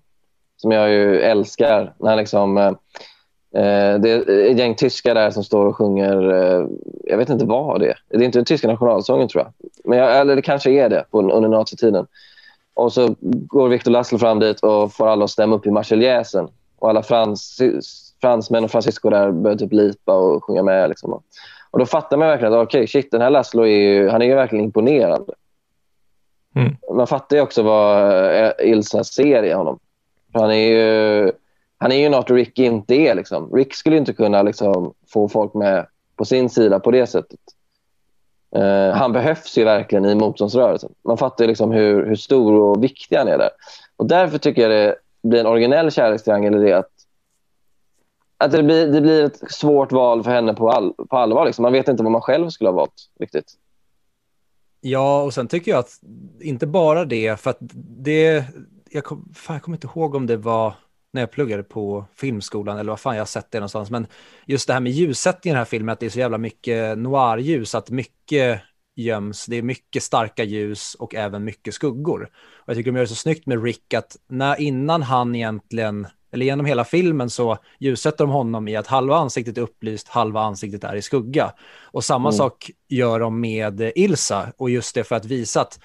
som 0.56 0.70
jag 0.70 0.90
ju 0.90 1.20
älskar. 1.20 1.94
När 1.98 2.16
liksom, 2.16 2.58
eh, 2.58 2.66
eh, 3.62 4.00
det 4.00 4.10
är 4.10 4.50
ett 4.50 4.58
gäng 4.58 4.74
tyskar 4.74 5.14
där 5.14 5.30
som 5.30 5.44
står 5.44 5.66
och 5.66 5.76
sjunger... 5.76 6.32
Eh, 6.32 6.66
jag 7.04 7.18
vet 7.18 7.28
inte 7.28 7.44
vad 7.44 7.80
det 7.80 7.88
är. 7.88 7.98
Det 8.08 8.16
är 8.16 8.22
inte 8.22 8.38
den 8.38 8.44
tyska 8.44 8.68
nationalsången, 8.68 9.28
tror 9.28 9.44
jag. 9.44 9.52
Men 9.84 9.98
jag, 9.98 10.20
eller 10.20 10.36
det 10.36 10.42
kanske 10.42 10.70
är 10.70 10.88
det 10.88 11.04
på, 11.10 11.20
under 11.20 11.48
nazitiden. 11.48 12.06
Och 12.74 12.92
så 12.92 13.14
går 13.20 13.68
Victor 13.68 13.90
Laszlo 13.90 14.18
fram 14.18 14.38
dit 14.38 14.60
och 14.60 14.92
får 14.92 15.08
alla 15.08 15.24
att 15.24 15.30
stämma 15.30 15.56
upp 15.56 15.66
i 15.66 15.70
Marseljäsen. 15.70 16.48
Och 16.78 16.88
alla 16.88 17.02
frans, 17.02 17.58
fransmän 18.20 18.64
och 18.64 18.70
fransyskor 18.70 19.10
där 19.10 19.30
börjar 19.30 19.56
typ 19.56 19.72
lipa 19.72 20.14
och 20.14 20.44
sjunga 20.44 20.62
med. 20.62 20.88
Liksom. 20.88 21.22
Och 21.70 21.78
då 21.78 21.86
fattar 21.86 22.16
man 22.16 22.28
verkligen 22.28 22.54
att 22.54 22.66
okay, 22.66 22.86
shit, 22.86 23.10
den 23.10 23.20
här 23.20 23.30
Laszlo 23.30 23.62
är 23.62 23.80
ju, 23.80 24.08
han 24.08 24.22
är 24.22 24.26
ju 24.26 24.34
verkligen 24.34 24.64
imponerande. 24.64 25.32
Mm. 26.54 26.76
Man 26.94 27.06
fattar 27.06 27.36
ju 27.36 27.42
också 27.42 27.62
vad 27.62 28.12
eh, 28.44 28.52
Ilsa 28.58 29.04
ser 29.04 29.42
i 29.42 29.52
honom. 29.52 29.78
Han 30.32 30.50
är 30.50 30.68
ju, 30.68 31.32
han 31.78 31.92
är 31.92 31.96
ju 31.96 32.08
något 32.08 32.30
Rick 32.30 32.58
inte 32.58 32.94
är. 32.94 33.14
Liksom. 33.14 33.54
Rick 33.54 33.74
skulle 33.74 33.96
inte 33.96 34.12
kunna 34.12 34.42
liksom, 34.42 34.94
få 35.08 35.28
folk 35.28 35.54
med 35.54 35.86
på 36.16 36.24
sin 36.24 36.50
sida 36.50 36.80
på 36.80 36.90
det 36.90 37.06
sättet. 37.06 37.40
Eh, 38.56 38.90
han 38.94 39.12
behövs 39.12 39.58
ju 39.58 39.64
verkligen 39.64 40.04
i 40.04 40.14
motståndsrörelsen. 40.14 40.94
Man 41.02 41.18
fattar 41.18 41.44
ju 41.44 41.48
liksom 41.48 41.70
hur, 41.70 42.06
hur 42.06 42.16
stor 42.16 42.54
och 42.54 42.82
viktig 42.84 43.16
han 43.16 43.28
är 43.28 43.38
där. 43.38 43.50
Och 43.96 44.06
därför 44.06 44.38
tycker 44.38 44.62
jag 44.62 44.70
det 44.70 44.96
blir 45.22 45.40
en 45.40 45.46
originell 45.46 45.90
kärlekstriangel 45.90 46.54
i 46.54 46.58
det 46.58 46.72
att 46.72 46.90
att 48.40 48.50
det 48.52 48.62
blir, 48.62 48.86
det 48.86 49.00
blir 49.00 49.24
ett 49.24 49.52
svårt 49.52 49.92
val 49.92 50.24
för 50.24 50.30
henne 50.30 50.54
på, 50.54 50.70
all, 50.70 50.94
på 51.10 51.16
allvar. 51.16 51.46
Liksom. 51.46 51.62
Man 51.62 51.72
vet 51.72 51.88
inte 51.88 52.02
vad 52.02 52.12
man 52.12 52.20
själv 52.20 52.48
skulle 52.48 52.70
ha 52.70 52.76
valt 52.76 53.10
riktigt. 53.20 53.52
Ja, 54.80 55.22
och 55.22 55.34
sen 55.34 55.48
tycker 55.48 55.70
jag 55.70 55.78
att 55.78 56.00
inte 56.40 56.66
bara 56.66 57.04
det, 57.04 57.40
för 57.40 57.50
att 57.50 57.58
det, 57.98 58.44
jag, 58.90 59.04
kom, 59.04 59.32
fan, 59.34 59.54
jag 59.54 59.62
kommer 59.62 59.76
inte 59.76 59.86
ihåg 59.86 60.14
om 60.14 60.26
det 60.26 60.36
var 60.36 60.74
när 61.12 61.22
jag 61.22 61.30
pluggade 61.30 61.62
på 61.62 62.04
filmskolan 62.14 62.78
eller 62.78 62.92
vad 62.92 63.00
fan 63.00 63.14
jag 63.14 63.20
har 63.20 63.26
sett 63.26 63.50
det 63.50 63.58
någonstans, 63.58 63.90
men 63.90 64.06
just 64.46 64.66
det 64.66 64.72
här 64.72 64.80
med 64.80 64.92
ljussättningen 64.92 65.54
i 65.54 65.56
den 65.56 65.60
här 65.60 65.64
filmen, 65.64 65.92
att 65.92 66.00
det 66.00 66.06
är 66.06 66.10
så 66.10 66.18
jävla 66.18 66.38
mycket 66.38 66.98
noirljus, 66.98 67.74
att 67.74 67.90
mycket 67.90 68.60
göms, 68.96 69.46
det 69.46 69.56
är 69.56 69.62
mycket 69.62 70.02
starka 70.02 70.44
ljus 70.44 70.94
och 70.94 71.14
även 71.14 71.44
mycket 71.44 71.74
skuggor. 71.74 72.28
Och 72.52 72.68
jag 72.68 72.76
tycker 72.76 72.90
de 72.90 72.96
gör 72.96 73.04
det 73.04 73.08
så 73.08 73.14
snyggt 73.14 73.46
med 73.46 73.64
Rick 73.64 73.94
att 73.94 74.16
när, 74.28 74.60
innan 74.60 75.02
han 75.02 75.34
egentligen, 75.34 76.06
eller 76.32 76.46
genom 76.46 76.66
hela 76.66 76.84
filmen 76.84 77.30
så 77.30 77.58
ljussätter 77.78 78.24
de 78.24 78.30
honom 78.30 78.68
i 78.68 78.76
att 78.76 78.86
halva 78.86 79.16
ansiktet 79.16 79.58
är 79.58 79.62
upplyst, 79.62 80.08
halva 80.08 80.40
ansiktet 80.40 80.84
är 80.84 80.96
i 80.96 81.02
skugga. 81.02 81.52
Och 81.82 82.04
samma 82.04 82.28
Mm. 82.28 82.36
sak 82.38 82.70
gör 82.88 83.20
de 83.20 83.40
med 83.40 83.92
Ilsa 83.94 84.52
och 84.56 84.70
just 84.70 84.94
det 84.94 85.04
för 85.04 85.16
att 85.16 85.24
visa 85.24 85.60
att 85.60 85.78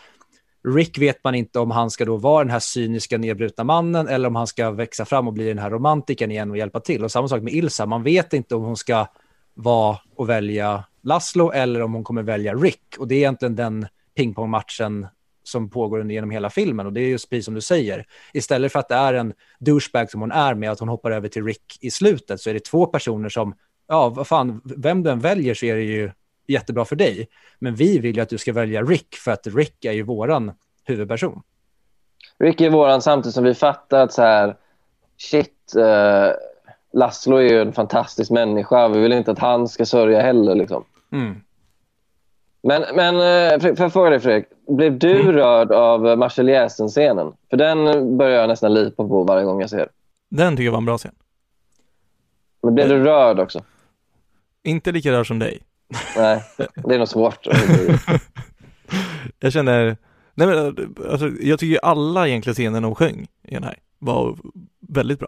Rick 0.68 0.98
vet 0.98 1.24
man 1.24 1.36
inte 1.36 1.60
om 1.60 1.72
han 1.72 1.91
ska 1.91 2.06
då 2.06 2.18
vara 2.18 2.43
den 2.43 2.52
här 2.52 2.60
cyniska 2.60 3.18
nedbrutna 3.18 3.64
mannen 3.64 4.08
eller 4.08 4.28
om 4.28 4.36
han 4.36 4.48
ska 4.48 4.72
växa 4.72 5.06
fram 5.06 5.28
och 5.28 5.34
bli 5.34 5.48
den 5.48 5.58
här 5.60 5.70
romantiken 5.70 6.32
igen 6.32 6.52
och 6.52 6.58
hjälpa 6.58 6.80
till. 6.80 7.04
Och 7.04 7.12
samma 7.12 7.28
sak 7.28 7.41
med 7.41 7.54
Ilsa, 7.54 7.86
man 7.86 8.04
vet 8.04 8.34
inte 8.34 8.56
om 8.56 8.64
hon 8.64 8.78
ska 8.78 9.08
vara 9.54 9.98
och 10.16 10.30
välja 10.30 10.84
Laszlo 11.04 11.52
eller 11.52 11.82
om 11.82 11.93
hon 11.93 12.04
kommer 12.04 12.24
välja 12.24 12.54
Rick. 12.54 12.82
Och 12.98 13.08
det 13.08 13.16
är 13.16 13.18
egentligen 13.18 13.56
den 13.56 13.88
pingpongmatchen 14.16 15.08
som 15.48 15.70
pågår 15.70 16.12
genom 16.12 16.32
hela 16.32 16.50
filmen 16.50 16.86
och 16.86 16.93
det 16.93 17.02
är 17.02 17.08
just 17.08 17.30
precis 17.30 17.46
som 17.46 17.54
du 17.54 17.62
säger. 17.62 18.06
Istället 18.34 18.72
för 18.72 18.80
att 18.80 18.89
det 18.89 18.96
är 18.96 19.14
en 19.14 19.34
douchebag 19.60 20.12
som 20.12 20.22
hon 20.22 20.32
är 20.32 20.54
med 20.54 20.72
att 20.72 20.80
hon 20.80 20.89
hoppar 20.89 21.12
över 21.12 21.28
till 21.28 21.43
Rick 21.43 21.78
i 21.82 21.91
slutet 21.91 22.41
så 22.41 22.50
är 22.50 22.54
det 22.54 22.66
två 22.66 22.86
personer 22.86 23.30
som, 23.30 23.56
ja 23.88 24.10
vad 24.10 24.28
fan, 24.28 24.62
vem 24.78 25.04
du 25.04 25.10
än 25.10 25.20
väljer 25.20 25.54
så 25.54 25.66
är 25.66 25.76
det 25.76 25.84
ju 25.84 26.12
jättebra 26.48 26.86
för 26.86 26.96
dig. 26.96 27.28
Men 27.60 27.76
vi 27.76 28.00
vill 28.00 28.16
ju 28.16 28.22
att 28.22 28.30
du 28.30 28.38
ska 28.38 28.54
välja 28.54 28.82
Rick 28.82 29.16
för 29.16 29.32
att 29.32 29.48
Rick 29.48 29.86
är 29.86 29.91
ju 29.91 30.04
våran 30.04 30.52
huvudperson. 30.84 31.41
Ricky 32.39 32.66
är 32.66 32.70
våran 32.70 33.02
samtidigt 33.02 33.36
som 33.36 33.43
vi 33.43 33.54
fattar 33.54 34.04
att 34.04 34.14
så 34.14 34.22
här, 34.22 34.58
shit, 35.18 35.76
eh, 35.76 36.32
Laszlo 36.93 37.38
är 37.38 37.41
ju 37.41 37.62
en 37.62 37.74
fantastisk 37.74 38.32
människa. 38.32 38.88
Vi 38.88 39.00
vill 39.00 39.14
inte 39.14 39.32
att 39.32 39.39
han 39.39 39.68
ska 39.68 39.86
sörja 39.86 40.22
heller. 40.22 40.56
Liksom. 40.56 40.84
Mm. 41.12 41.41
Men, 42.68 42.84
men 42.95 43.16
eh, 43.16 43.59
får 43.76 43.80
jag 43.80 43.93
fråga 43.93 44.09
dig 44.09 44.20
Fredrik, 44.20 44.45
blev 44.68 44.99
du 44.99 45.22
Mm. 45.22 45.32
rörd 45.32 45.72
av 45.72 46.07
eh, 46.07 46.16
Marseljäsen-scenen? 46.16 47.34
För 47.49 47.57
den 47.57 48.18
börjar 48.18 48.39
jag 48.39 48.47
nästan 48.47 48.74
lipa 48.74 49.07
på 49.07 49.24
varje 49.24 49.45
gång 49.45 49.61
jag 49.61 49.70
ser. 49.70 49.89
Den 50.30 50.53
tycker 50.55 50.66
jag 50.66 50.72
var 50.72 50.78
en 50.78 50.86
bra 50.86 50.97
scen. 50.97 51.16
Men 52.63 52.76
blev 52.76 52.89
du 52.89 53.03
rörd 53.03 53.39
också? 53.39 53.63
Inte 54.63 54.91
lika 54.91 55.11
rörd 55.11 55.28
som 55.28 55.39
dig. 55.39 55.61
Nej, 56.18 56.43
det 56.76 56.95
är 56.95 56.99
nog 56.99 57.07
svårt. 57.07 57.47
Jag 59.39 59.53
känner, 59.53 59.97
nej 60.34 60.47
men 60.47 60.88
alltså, 61.11 61.30
jag 61.41 61.59
tycker 61.59 61.72
ju 61.72 61.80
alla 61.84 62.28
egentligen 62.28 62.53
scener 62.55 62.82
de 62.82 62.95
sjöng 62.95 63.28
i 63.43 63.53
den 63.53 63.63
här 63.63 63.80
var 63.99 64.38
väldigt 64.80 65.20
bra. 65.20 65.28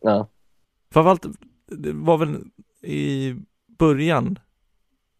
Ja. 0.00 0.26
Framförallt, 0.92 1.26
det 1.66 1.92
var 1.92 2.18
väl 2.18 2.36
i 2.82 3.34
början 3.78 4.38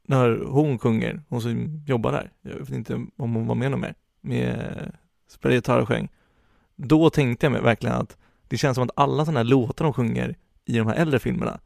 när 0.08 0.44
hon 0.44 0.78
sjunger, 0.78 1.22
hon 1.28 1.40
som 1.40 1.82
jobbar 1.86 2.12
där, 2.12 2.30
jag 2.42 2.54
vet 2.54 2.70
inte 2.70 2.94
om 2.94 3.34
hon 3.34 3.46
var 3.46 3.54
med 3.54 3.70
någon 3.70 3.80
mer, 3.80 3.94
med 4.20 4.92
spelade 5.28 5.54
gitarr 5.54 5.80
och 5.80 5.88
sjöng. 5.88 6.08
Då 6.76 7.10
tänkte 7.10 7.46
jag 7.46 7.52
mig 7.52 7.62
verkligen 7.62 7.96
att 7.96 8.16
det 8.48 8.56
känns 8.56 8.74
som 8.74 8.84
att 8.84 8.90
alla 8.94 9.24
sådana 9.24 9.40
här 9.40 9.44
låtar 9.44 9.84
de 9.84 9.94
sjunger 9.94 10.36
i 10.64 10.78
de 10.78 10.86
här 10.86 10.94
äldre 10.94 11.18
filmerna, 11.18 11.60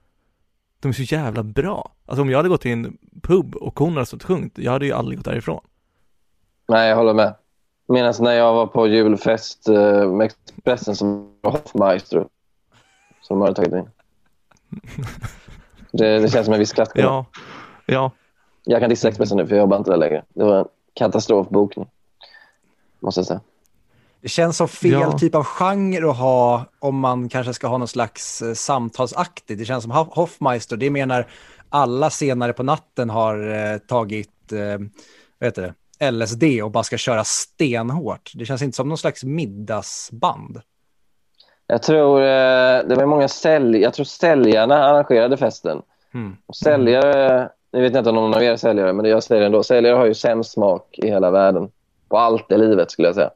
de 0.80 0.88
är 0.88 0.92
så 0.92 1.02
jävla 1.02 1.42
bra. 1.42 1.92
Alltså 2.06 2.22
om 2.22 2.30
jag 2.30 2.38
hade 2.38 2.48
gått 2.48 2.60
till 2.60 2.72
en 2.72 2.98
pub 3.22 3.56
och 3.56 3.78
hon 3.78 3.92
hade 3.92 4.06
stått 4.06 4.22
sjungit, 4.22 4.58
jag 4.58 4.72
hade 4.72 4.86
ju 4.86 4.92
aldrig 4.92 5.18
gått 5.18 5.24
därifrån. 5.24 5.60
Nej, 6.68 6.88
jag 6.88 6.96
håller 6.96 7.14
med. 7.14 7.34
Medan 7.88 8.14
när 8.20 8.32
jag 8.32 8.54
var 8.54 8.66
på 8.66 8.86
julfest 8.86 9.68
eh, 9.68 10.12
med 10.12 10.24
Expressen 10.24 10.96
som 10.96 11.36
var 11.40 11.50
Hoffmaestro 11.50 12.28
som 13.20 13.38
de 13.38 13.42
hade 13.42 13.54
tagit 13.54 13.72
in. 13.72 13.90
Det, 15.94 16.18
det 16.18 16.28
känns 16.28 16.44
som 16.44 16.54
en 16.54 16.60
viss 16.60 16.72
klasskillnad. 16.72 17.12
Ja, 17.12 17.26
ja, 17.86 18.10
Jag 18.64 18.80
kan 18.80 18.90
dissa 18.90 19.08
Expressen 19.08 19.36
nu 19.36 19.46
för 19.46 19.54
jag 19.54 19.62
jobbar 19.62 19.76
inte 19.76 19.90
där 19.90 19.96
längre. 19.98 20.24
Det 20.28 20.44
var 20.44 20.58
en 20.58 20.64
katastrofbokning. 20.94 21.86
Måste 23.00 23.18
jag 23.20 23.26
säga. 23.26 23.40
Det 24.20 24.28
känns 24.28 24.56
som 24.56 24.68
fel 24.68 24.90
Ja. 24.90 25.18
typ 25.18 25.34
av 25.34 25.44
genre 25.44 26.10
att 26.10 26.16
ha 26.16 26.64
om 26.78 26.98
man 26.98 27.28
kanske 27.28 27.54
ska 27.54 27.66
ha 27.66 27.78
någon 27.78 27.88
slags 27.88 28.42
eh, 28.42 28.54
samtalsaktigt. 28.54 29.58
Det 29.58 29.64
känns 29.64 29.82
som 29.82 29.92
Hoff- 29.92 30.14
Hoffmeister, 30.14 30.76
det 30.76 30.90
menar 30.90 31.26
alla 31.68 32.10
senare 32.10 32.52
på 32.52 32.62
natten 32.62 33.10
har 33.10 33.50
eh, 33.72 33.78
tagit 33.78 34.52
eh, 34.52 34.78
vad 35.38 35.46
heter 35.46 35.62
det? 35.62 36.10
LSD 36.10 36.44
och 36.62 36.70
bara 36.70 36.84
ska 36.84 36.96
köra 36.96 37.24
stenhårt. 37.24 38.32
Det 38.34 38.44
känns 38.46 38.62
inte 38.62 38.76
som 38.76 38.88
någon 38.88 38.98
slags 38.98 39.24
middagsband. 39.24 40.60
Jag 41.66 41.82
tror 41.82 42.20
eh, 42.20 42.78
det 42.88 42.94
var 42.96 43.06
många 43.06 43.28
sälj... 43.28 43.78
Jag 43.80 43.94
tror 43.94 44.04
säljarna 44.04 44.84
arrangerade 44.84 45.36
festen. 45.36 45.82
Mm. 46.14 46.36
Och 46.46 46.56
säljare, 46.56 47.48
nu 47.72 47.82
vet 47.82 47.94
jag 47.94 48.00
inte 48.00 48.10
om 48.10 48.16
någon 48.16 48.34
av 48.34 48.42
er 48.42 48.56
säljare, 48.56 48.92
men 48.92 49.04
jag 49.04 49.22
säger 49.22 49.40
det 49.40 49.46
ändå. 49.46 49.62
Säljare 49.62 49.96
har 49.96 50.06
ju 50.06 50.14
sämst 50.14 50.52
smak 50.52 50.98
i 50.98 51.06
hela 51.06 51.30
världen. 51.30 51.70
På 52.08 52.18
allt 52.18 52.52
i 52.52 52.58
livet 52.58 52.90
skulle 52.90 53.08
jag 53.08 53.14
säga. 53.14 53.30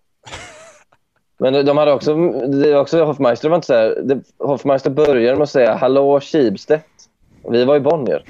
Men 1.39 1.66
de 1.66 1.78
hade 1.78 1.93
också, 1.93 2.14
det 2.47 2.72
var 2.72 2.80
också 2.80 3.05
Hoffmeister 3.05 3.49
var 3.49 3.57
inte 3.57 3.66
så 3.66 3.74
här, 3.74 4.01
det, 4.05 4.22
Hoffmeister 4.39 4.91
började 4.91 5.37
med 5.37 5.43
att 5.43 5.51
säga 5.51 5.74
hallå 5.74 6.20
Schibsted. 6.20 6.80
Vi 7.51 7.64
var 7.64 7.76
i 7.76 7.80
Bonnier. 7.80 8.24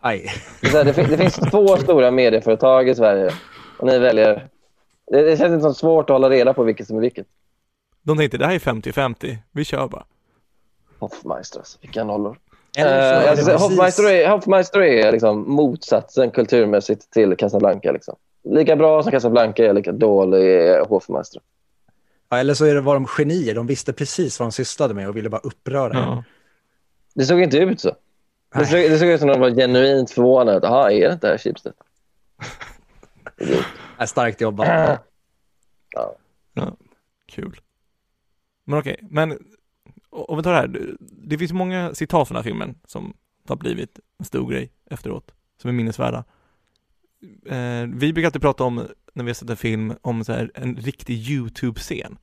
Aj. 0.00 0.26
Det, 0.62 0.68
här, 0.68 0.84
det, 0.84 0.92
det 0.92 1.16
finns 1.16 1.34
två 1.34 1.76
stora 1.76 2.10
medieföretag 2.10 2.88
i 2.88 2.94
Sverige 2.94 3.30
och 3.78 3.86
ni 3.86 3.98
väljer. 3.98 4.48
Det, 5.10 5.22
det 5.22 5.36
känns 5.36 5.52
inte 5.52 5.62
så 5.62 5.74
svårt 5.74 6.10
att 6.10 6.14
hålla 6.14 6.30
reda 6.30 6.54
på 6.54 6.62
vilket 6.62 6.86
som 6.86 6.96
är 6.96 7.00
vilket. 7.00 7.26
de 8.02 8.18
tänkte 8.18 8.38
det 8.38 8.46
här 8.46 8.54
är 8.54 8.58
50-50, 8.58 9.36
vi 9.52 9.64
kör 9.64 9.88
bara. 9.88 10.04
Hoffmeister, 10.98 11.58
alltså, 11.58 11.78
vilka 11.82 12.04
nollor. 12.04 12.38
Är 12.76 13.22
Eh, 13.22 13.30
alltså, 13.30 13.52
Hoffmeister 13.52 14.10
är, 14.10 14.28
Hoffmeister 14.30 14.80
är 14.80 15.12
liksom 15.12 15.50
motsatsen 15.50 16.30
kulturmässigt 16.30 17.10
till 17.10 17.36
Casablanca. 17.36 17.92
Liksom. 17.92 18.16
Lika 18.44 18.76
bra 18.76 19.02
som 19.02 19.12
Casablanca 19.12 19.64
är, 19.64 19.72
lika 19.72 19.92
dålig 19.92 20.50
är 20.50 20.84
Hoffmeister. 20.84 21.42
Ja, 22.28 22.38
eller 22.38 22.54
så 22.54 22.64
är 22.64 22.74
det, 22.74 22.80
var 22.80 22.94
de 22.94 23.06
genier, 23.06 23.54
de 23.54 23.66
visste 23.66 23.92
precis 23.92 24.40
vad 24.40 24.46
de 24.46 24.52
sysslade 24.52 24.94
med 24.94 25.08
och 25.08 25.16
ville 25.16 25.28
bara 25.28 25.40
uppröra. 25.40 25.92
Ja. 25.94 26.24
Det 27.14 27.24
såg 27.24 27.40
inte 27.40 27.58
ut 27.58 27.80
så. 27.80 27.96
Det 28.54 28.66
såg, 28.66 28.78
det 28.80 28.98
såg 28.98 29.08
ut 29.08 29.20
som 29.20 29.28
att 29.28 29.34
de 29.34 29.40
var 29.40 29.50
genuint 29.50 30.10
förvånade. 30.10 30.66
Jaha, 30.66 30.92
är 30.92 31.08
det 31.08 31.12
inte 31.12 31.26
det 31.26 31.38
här? 31.44 31.52
Idiot. 33.36 33.64
Är 33.98 34.06
starkt 34.06 34.40
jobbat. 34.40 35.00
Ja. 36.54 36.76
Kul. 37.26 37.60
Men 38.64 38.78
okej, 38.78 38.98
men 39.10 39.38
om 40.16 40.36
vi 40.36 40.42
tar 40.42 40.52
det 40.52 40.58
här. 40.58 40.96
Det 41.00 41.38
finns 41.38 41.52
många 41.52 41.94
citat 41.94 42.28
från 42.28 42.34
den 42.34 42.44
här 42.44 42.50
filmen 42.50 42.74
som 42.84 43.16
har 43.48 43.56
blivit 43.56 44.00
en 44.18 44.24
stor 44.24 44.50
grej 44.50 44.72
efteråt, 44.90 45.34
som 45.62 45.68
är 45.68 45.72
minnesvärda. 45.72 46.24
Eh, 47.46 47.86
vi 47.94 48.12
brukar 48.12 48.26
alltid 48.26 48.42
prata 48.42 48.64
om, 48.64 48.86
när 49.14 49.24
vi 49.24 49.30
har 49.30 49.34
sett 49.34 49.50
en 49.50 49.56
film, 49.56 49.92
om 50.02 50.24
så 50.24 50.32
här, 50.32 50.50
en 50.54 50.76
riktig 50.76 51.30
YouTube-scen. 51.30 52.18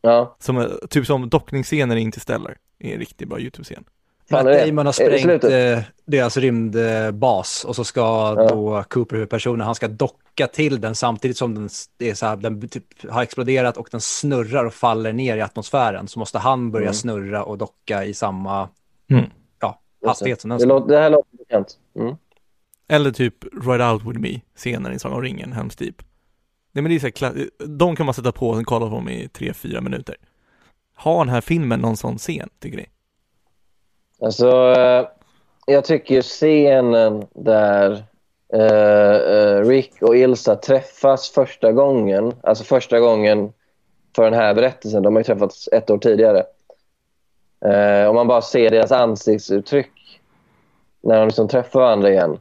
Ja. 0.00 0.36
Som, 0.40 0.56
är- 0.56 0.86
typ 0.86 1.06
som 1.06 1.28
dockningsscener 1.28 1.96
i 1.96 2.00
Interstellar, 2.00 2.58
är 2.78 2.92
en 2.92 2.98
riktigt 2.98 3.28
bra 3.28 3.38
YouTube-scen. 3.40 3.84
Fan, 4.30 4.44
Matt 4.44 4.66
Damon 4.66 4.86
har 4.86 4.92
sprängt 4.92 5.44
eh, 5.44 5.78
deras 6.04 6.36
rymdbas 6.36 7.64
och 7.64 7.76
så 7.76 7.84
ska 7.84 8.00
Ja. 8.00 8.48
då 8.48 8.84
Cooper, 8.88 9.16
huvudpersonen, 9.16 9.60
han 9.66 9.74
ska 9.74 9.88
docka 9.88 10.46
till 10.46 10.80
den 10.80 10.94
samtidigt 10.94 11.36
som 11.36 11.54
den, 11.54 11.68
är 11.98 12.14
så 12.14 12.26
här, 12.26 12.36
den 12.36 12.68
typ 12.68 13.10
har 13.10 13.22
exploderat 13.22 13.76
och 13.76 13.88
den 13.90 14.00
snurrar 14.00 14.64
och 14.64 14.74
faller 14.74 15.12
ner 15.12 15.36
i 15.36 15.40
atmosfären. 15.40 16.08
Så 16.08 16.18
måste 16.18 16.38
han 16.38 16.70
börja 16.70 16.84
Mm. 16.86 16.94
snurra 16.94 17.44
och 17.44 17.58
docka 17.58 18.04
i 18.04 18.14
samma 18.14 18.68
Mm. 19.10 19.24
ja, 19.60 19.80
hastighet 20.06 20.40
som 20.40 20.50
den 20.50 20.58
Det, 20.58 20.66
låter, 20.66 20.88
det 20.94 20.98
här 21.00 21.10
låter 21.10 21.36
bekant. 21.36 21.78
Mm. 21.98 22.14
Eller 22.88 23.10
typ 23.10 23.34
Ride 23.64 23.90
Out 23.90 24.02
With 24.04 24.18
Me, 24.20 24.40
scenen 24.56 24.92
i 24.92 24.98
Sagan 24.98 25.16
om 25.16 25.22
ringen, 25.22 25.52
Helms 25.52 25.76
Deep. 25.76 26.02
Nej 26.72 26.82
men 26.82 26.90
det 26.90 26.96
är 26.96 27.20
så 27.20 27.24
här, 27.26 27.48
de 27.66 27.96
kan 27.96 28.06
man 28.06 28.14
sätta 28.14 28.32
på 28.32 28.48
och 28.50 28.64
kolla 28.66 28.86
på 28.86 28.94
dem 28.94 29.08
i 29.08 29.28
tre 29.28 29.52
fyra 29.54 29.80
minuter. 29.80 30.16
Har 30.94 31.24
den 31.24 31.34
här 31.34 31.40
filmen 31.40 31.80
någon 31.80 31.96
sån 31.96 32.18
scen, 32.18 32.48
tycker 32.60 32.76
ni? 32.78 32.86
Alltså, 34.20 34.48
eh, 34.76 35.06
jag 35.66 35.84
tycker 35.84 36.22
scenen 36.22 37.26
där 37.34 38.04
eh, 38.52 39.16
eh, 39.16 39.64
Rick 39.64 40.02
och 40.02 40.16
Ilsa 40.16 40.56
träffas 40.56 41.30
första 41.30 41.72
gången, 41.72 42.32
alltså 42.42 42.64
första 42.64 43.00
gången 43.00 43.52
för 44.16 44.24
den 44.24 44.34
här 44.34 44.54
berättelsen, 44.54 45.02
de 45.02 45.14
har 45.14 45.20
ju 45.20 45.24
träffats 45.24 45.68
ett 45.72 45.90
år 45.90 45.98
tidigare. 45.98 46.44
Om 48.08 48.14
man 48.14 48.26
bara 48.26 48.42
ser 48.42 48.70
deras 48.70 48.92
ansiktsuttryck 48.92 50.20
när 51.00 51.18
de 51.18 51.26
liksom 51.28 51.48
träffar 51.48 51.80
varandra 51.80 52.10
igen. 52.10 52.38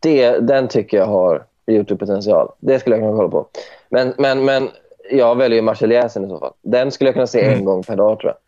Det, 0.00 0.38
den 0.38 0.68
tycker 0.68 0.96
jag 0.96 1.06
har 1.06 1.44
Youtube-potential. 1.66 2.52
Det 2.60 2.78
skulle 2.78 2.96
jag 2.96 3.02
kunna 3.02 3.16
kolla 3.16 3.28
på. 3.28 3.46
Men, 3.88 4.14
men, 4.18 4.44
men 4.44 4.68
jag 5.10 5.36
väljer 5.36 5.62
Marseljäsen 5.62 6.24
i 6.24 6.28
så 6.28 6.38
fall. 6.38 6.52
Den 6.62 6.90
skulle 6.90 7.08
jag 7.08 7.14
kunna 7.14 7.26
se 7.26 7.40
en 7.44 7.52
Mm. 7.52 7.64
gång 7.64 7.82
per 7.82 7.96
dag 7.96 8.18
tror 8.20 8.32
jag. 8.32 8.38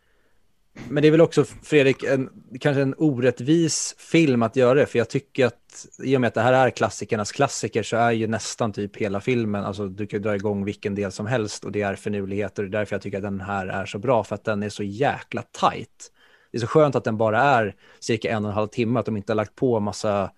Men 0.89 1.03
det 1.03 1.09
är 1.09 1.11
väl 1.11 1.20
också, 1.20 1.45
Fredrik, 1.45 2.03
en, 2.03 2.31
kanske 2.61 2.83
en 2.83 2.95
orättvis 2.99 3.95
film 3.99 4.43
att 4.43 4.57
göra 4.57 4.75
det, 4.75 4.87
för 4.87 4.99
jag 4.99 5.09
tycker 5.09 5.47
att 5.47 5.87
i 6.03 6.16
och 6.16 6.20
med 6.20 6.29
att 6.29 6.35
det 6.35 6.41
här 6.41 6.53
är 6.53 6.70
klassikernas 6.70 7.33
klassiker 7.33 7.83
så 7.83 7.97
är 7.97 8.11
ju 8.11 8.27
nästan 8.27 8.73
typ 8.73 8.97
hela 8.97 9.20
filmen, 9.20 9.64
alltså 9.64 9.89
du 9.89 10.07
kan 10.07 10.23
dra 10.23 10.35
igång 10.35 10.64
vilken 10.64 10.95
del 10.95 11.12
som 11.12 11.27
helst 11.27 11.64
och 11.64 11.73
det 11.73 11.83
är 11.83 11.95
finurligheter 11.95 12.64
och 12.64 12.70
därför 12.70 12.95
jag 12.95 13.03
tycker 13.03 13.18
att 13.18 13.23
den 13.23 13.41
här 13.41 13.66
är 13.66 13.87
så 13.87 13.99
bra, 13.99 14.25
för 14.25 14.35
att 14.35 14.45
den 14.45 14.62
är 14.62 14.68
så 14.68 14.83
jäkla 14.83 15.43
tajt. 15.43 16.12
Det 16.51 16.59
är 16.59 16.61
så 16.61 16.66
skönt 16.66 16.95
att 16.95 17.05
den 17.05 17.16
bara 17.16 17.43
är 17.43 17.77
cirka 18.01 18.31
en 18.31 18.45
och 18.45 18.51
en 18.51 18.55
halv 18.55 18.68
timme, 18.68 19.01
att 19.01 19.07
de 19.07 19.16
inte 19.16 19.33
har 19.33 19.37
lagt 19.37 19.55
på 19.55 19.81
massa, 19.81 20.31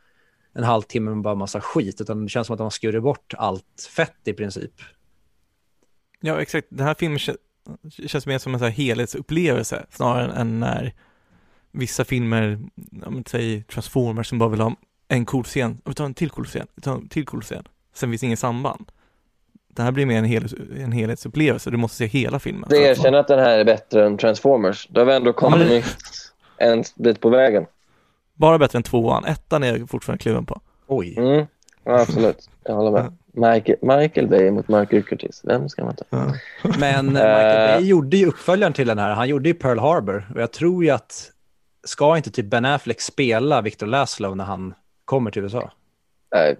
en 0.54 0.64
halvtimme 0.64 1.10
med 1.10 1.22
bara 1.22 1.34
massa 1.34 1.60
skit, 1.60 2.00
utan 2.00 2.22
det 2.22 2.28
känns 2.28 2.46
som 2.46 2.54
att 2.54 2.58
de 2.58 2.64
har 2.64 2.70
skurit 2.70 3.02
bort 3.02 3.34
allt 3.36 3.90
fett 3.96 4.28
i 4.28 4.32
princip. 4.32 4.72
Ja, 6.20 6.40
exakt. 6.40 6.66
Den 6.70 6.86
här 6.86 6.94
filmen 6.94 7.18
känns 8.06 8.26
mer 8.26 8.38
som 8.38 8.54
en 8.54 8.58
så 8.58 8.64
här 8.64 8.72
helhetsupplevelse 8.72 9.86
snarare 9.90 10.32
än 10.32 10.60
när 10.60 10.94
vissa 11.72 12.04
filmer, 12.04 12.58
om 13.06 13.24
säg 13.26 13.62
Transformers 13.62 14.28
som 14.28 14.38
bara 14.38 14.48
vill 14.48 14.60
ha 14.60 14.76
en 15.08 15.24
cool 15.24 15.44
scen, 15.44 15.80
vi 15.84 15.94
tar 15.94 16.04
en 16.04 16.14
till 16.14 16.30
cool 16.30 16.46
scen, 16.46 16.66
vi 16.74 16.82
tar 16.82 16.94
en 16.94 17.08
till 17.08 17.26
cool 17.26 17.42
scen, 17.42 17.64
sen 17.94 18.10
finns 18.10 18.22
inget 18.22 18.38
samband. 18.38 18.92
Det 19.68 19.82
här 19.82 19.92
blir 19.92 20.06
mer 20.06 20.18
en, 20.18 20.24
hel, 20.24 20.48
en 20.76 20.92
helhetsupplevelse, 20.92 21.70
du 21.70 21.76
måste 21.76 21.96
se 21.96 22.06
hela 22.06 22.38
filmen. 22.38 22.68
Jag 22.70 22.82
erkänner 22.82 23.18
att 23.18 23.28
den 23.28 23.38
här 23.38 23.58
är 23.58 23.64
bättre 23.64 24.06
än 24.06 24.18
Transformers. 24.18 24.88
Då 24.90 25.00
har 25.00 25.06
vi 25.06 25.14
ändå 25.14 25.32
kommit 25.32 25.70
ja, 25.70 25.82
det... 26.58 26.64
en 26.64 26.84
bit 26.94 27.20
på 27.20 27.28
vägen. 27.28 27.66
Bara 28.34 28.58
bättre 28.58 28.76
än 28.76 28.82
tvåan, 28.82 29.24
ettan 29.24 29.62
är 29.62 29.76
jag 29.76 29.90
fortfarande 29.90 30.22
kluven 30.22 30.46
på. 30.46 30.60
Oj. 30.86 31.14
Mm. 31.18 31.46
Ja, 31.84 32.00
absolut, 32.00 32.50
jag 32.64 32.74
håller 32.74 32.90
med. 32.90 33.16
Michael, 33.34 33.78
Michael 33.82 34.26
Bay 34.26 34.50
mot 34.50 34.68
Michael 34.68 35.02
Curtis. 35.02 35.40
Vem 35.44 35.68
ska 35.68 35.84
man 35.84 35.96
ta? 35.96 36.04
Ja. 36.10 36.34
Men 36.78 37.06
Michael 37.06 37.78
Bay 37.78 37.88
gjorde 37.88 38.16
ju 38.16 38.26
uppföljaren 38.26 38.72
till 38.72 38.86
den 38.86 38.98
här. 38.98 39.10
Han 39.10 39.28
gjorde 39.28 39.48
ju 39.48 39.54
Pearl 39.54 39.78
Harbor. 39.78 40.30
Och 40.34 40.40
jag 40.40 40.52
tror 40.52 40.84
ju 40.84 40.90
att, 40.90 41.30
ska 41.84 42.16
inte 42.16 42.30
typ 42.30 42.46
Ben 42.46 42.64
Affleck 42.64 43.00
spela 43.00 43.62
Victor 43.62 43.86
Laszlo 43.86 44.34
när 44.34 44.44
han 44.44 44.74
kommer 45.04 45.30
till 45.30 45.42
USA? 45.42 45.70
Nej, 46.34 46.56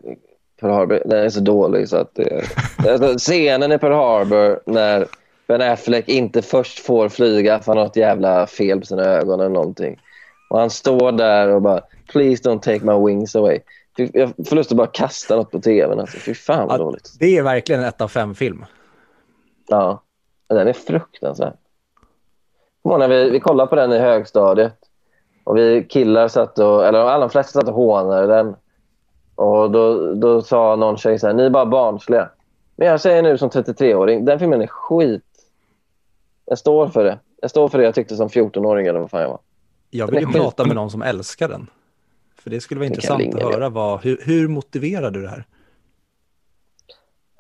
Pearl 0.61 0.73
Harbor, 0.73 1.03
den 1.05 1.25
är 1.25 1.29
så 1.29 1.41
dålig 1.41 1.89
så 1.89 1.97
att 1.97 2.15
det, 2.15 2.43
alltså, 2.89 3.19
Scenen 3.19 3.73
i 3.73 3.79
Pearl 3.79 3.93
Harbor 3.93 4.61
när 4.67 5.07
Ben 5.47 5.63
Affleck 5.63 6.09
inte 6.09 6.43
först 6.43 6.79
får 6.79 7.09
flyga 7.09 7.59
för 7.59 7.73
han 7.73 7.79
har 7.79 7.87
ett 7.87 7.97
jävla 7.97 8.47
fel 8.47 8.81
på 8.81 8.87
sina 8.87 9.05
ögon 9.05 9.41
eller 9.41 9.51
någonting. 9.51 10.01
Och 10.51 10.59
han 10.59 10.71
står 10.71 11.13
där 11.13 11.49
och 11.49 11.63
bara 11.63 11.81
“Please 12.13 12.43
don't 12.43 12.61
take 12.61 12.85
my 12.85 13.07
wings 13.07 13.37
away”. 13.37 13.59
Jag 13.97 14.33
får 14.49 14.57
lust 14.57 14.71
att 14.71 14.77
bara 14.77 14.87
kasta 14.87 15.37
något 15.37 15.51
på 15.51 15.61
tvn. 15.61 16.01
Alltså. 16.01 16.19
Fy 16.19 16.35
fan 16.35 16.67
vad 16.69 16.81
ja, 16.81 16.85
dåligt. 16.85 17.17
Det 17.19 17.39
är 17.39 17.43
verkligen 17.43 17.81
en 17.81 17.89
ett 17.89 18.01
av 18.01 18.09
fem 18.09 18.35
film. 18.35 18.65
Ja, 19.69 20.03
den 20.49 20.69
är 20.69 20.73
fruktansvärd. 20.73 21.57
När 22.85 23.09
vi, 23.09 23.31
vi 23.31 23.41
kollade 23.41 23.69
på 23.69 23.75
den 23.75 23.93
i 23.93 23.99
högstadiet 23.99 24.77
och 25.45 25.57
vi 25.57 25.87
killar 25.89 26.29
satt 26.29 26.59
och, 26.59 26.87
eller 26.87 26.99
alla 26.99 27.29
flesta 27.29 27.61
satt 27.61 27.69
och 27.69 27.75
hånade 27.75 28.27
den. 28.27 28.57
Och 29.35 29.71
då, 29.71 30.15
då 30.15 30.43
sa 30.43 30.77
någon 30.77 30.97
tjej 30.97 31.19
så 31.19 31.27
här, 31.27 31.35
ni 31.35 31.43
är 31.43 31.51
bara 31.51 31.67
barnsliga. 31.67 32.31
Men 32.77 32.89
jag 32.89 33.01
säger 33.01 33.23
nu 33.23 33.39
som 33.39 33.51
33-åring, 33.51 34.25
den 34.25 34.39
filmen 34.39 34.63
är 34.63 34.67
skit. 34.67 35.23
Jag 36.45 36.59
står 36.59 36.89
för 36.89 37.05
det. 37.05 37.19
Jag 37.41 37.51
står 37.51 37.69
för 37.69 37.79
det 37.79 37.85
jag 37.85 37.95
tyckte 37.95 38.17
som 38.17 38.29
14-åring 38.29 38.87
eller 38.87 39.01
vad 39.01 39.11
fan 39.11 39.21
jag 39.21 39.29
var. 39.29 39.39
Jag 39.91 40.07
vill 40.07 40.21
ju 40.21 40.27
prata 40.27 40.65
med 40.65 40.77
någon 40.77 40.91
som 40.91 41.03
älskar 41.03 41.49
den. 41.49 41.67
För 42.45 42.51
det 42.51 42.61
skulle 42.61 42.79
vara 42.79 42.89
det 42.89 42.95
intressant 42.95 43.35
att 43.35 43.43
höra. 43.43 43.69
Vad, 43.69 44.01
hur, 44.01 44.21
hur 44.25 44.49
motiverar 44.49 45.11
du 45.11 45.23
det 45.23 45.29
här? 45.29 45.45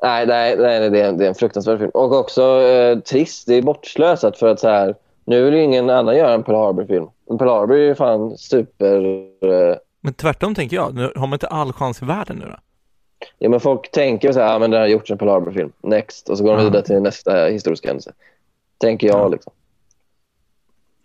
Nej, 0.03 0.27
nej, 0.27 0.57
nej 0.57 0.91
det, 0.91 1.01
är, 1.01 1.13
det 1.13 1.25
är 1.25 1.29
en 1.29 1.35
fruktansvärd 1.35 1.79
film. 1.79 1.91
Och 1.95 2.13
också 2.13 2.43
eh, 2.63 2.99
trist. 2.99 3.47
Det 3.47 3.55
är 3.55 3.63
bortslösat 3.63 4.39
för 4.39 4.49
att 4.49 4.61
så 4.61 4.69
här, 4.69 4.95
nu 5.25 5.45
vill 5.45 5.55
ju 5.55 5.63
ingen 5.63 5.91
annan 5.91 6.17
göra 6.17 6.35
en 6.35 6.43
Pearl 6.43 6.57
Harbor-film. 6.57 7.09
Pearl 7.39 7.49
Harbor 7.49 7.77
är 7.77 7.87
ju 7.87 7.95
fan 7.95 8.39
super... 8.39 9.05
Eh... 9.43 9.77
Men 10.01 10.15
tvärtom 10.15 10.55
tänker 10.55 10.77
jag. 10.77 10.95
Nu 10.95 11.13
har 11.17 11.27
man 11.27 11.33
inte 11.33 11.47
all 11.47 11.73
chans 11.73 12.03
i 12.03 12.05
världen 12.05 12.37
nu 12.37 12.45
då? 12.45 12.57
Ja, 13.39 13.49
men 13.49 13.61
folk 13.61 13.91
tänker 13.91 14.33
så 14.33 14.41
här, 14.41 14.57
ah, 14.57 14.59
men 14.59 14.71
det 14.71 14.79
har 14.79 14.87
gjorts 14.87 15.11
en 15.11 15.19
Pearl 15.19 15.31
Harbor-film. 15.31 15.73
Next. 15.83 16.29
Och 16.29 16.39
så 16.39 16.45
går 16.45 16.57
de 16.57 16.65
vidare 16.65 16.83
till 16.83 17.01
nästa 17.01 17.47
historiska 17.47 17.89
händelse. 17.89 18.13
Tänker 18.79 19.07
jag 19.07 19.19
ja. 19.19 19.29
liksom. 19.29 19.53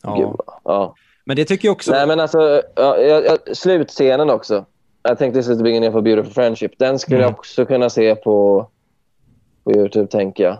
Ja. 0.03 0.15
Gud, 0.15 0.35
ja. 0.63 0.95
Men 1.29 1.35
det 1.35 1.45
tycker 1.45 1.67
jag 1.67 1.73
också... 1.73 1.91
Nej, 1.91 2.07
men 2.07 2.19
alltså, 2.19 2.61
ja, 2.75 2.97
ja, 2.97 3.37
slutscenen 3.53 4.29
också. 4.29 4.65
Jag 5.03 5.17
tänkte 5.17 5.39
att 5.39 5.63
beginning 5.63 5.89
of 5.89 5.95
a 5.95 6.01
beautiful 6.01 6.33
friendship. 6.33 6.71
Den 6.77 6.99
skulle 6.99 7.17
mm. 7.17 7.29
jag 7.29 7.39
också 7.39 7.65
kunna 7.65 7.89
se 7.89 8.15
på, 8.15 8.67
på 9.63 9.71
Youtube, 9.71 10.07
tänker 10.07 10.43
jag. 10.43 10.57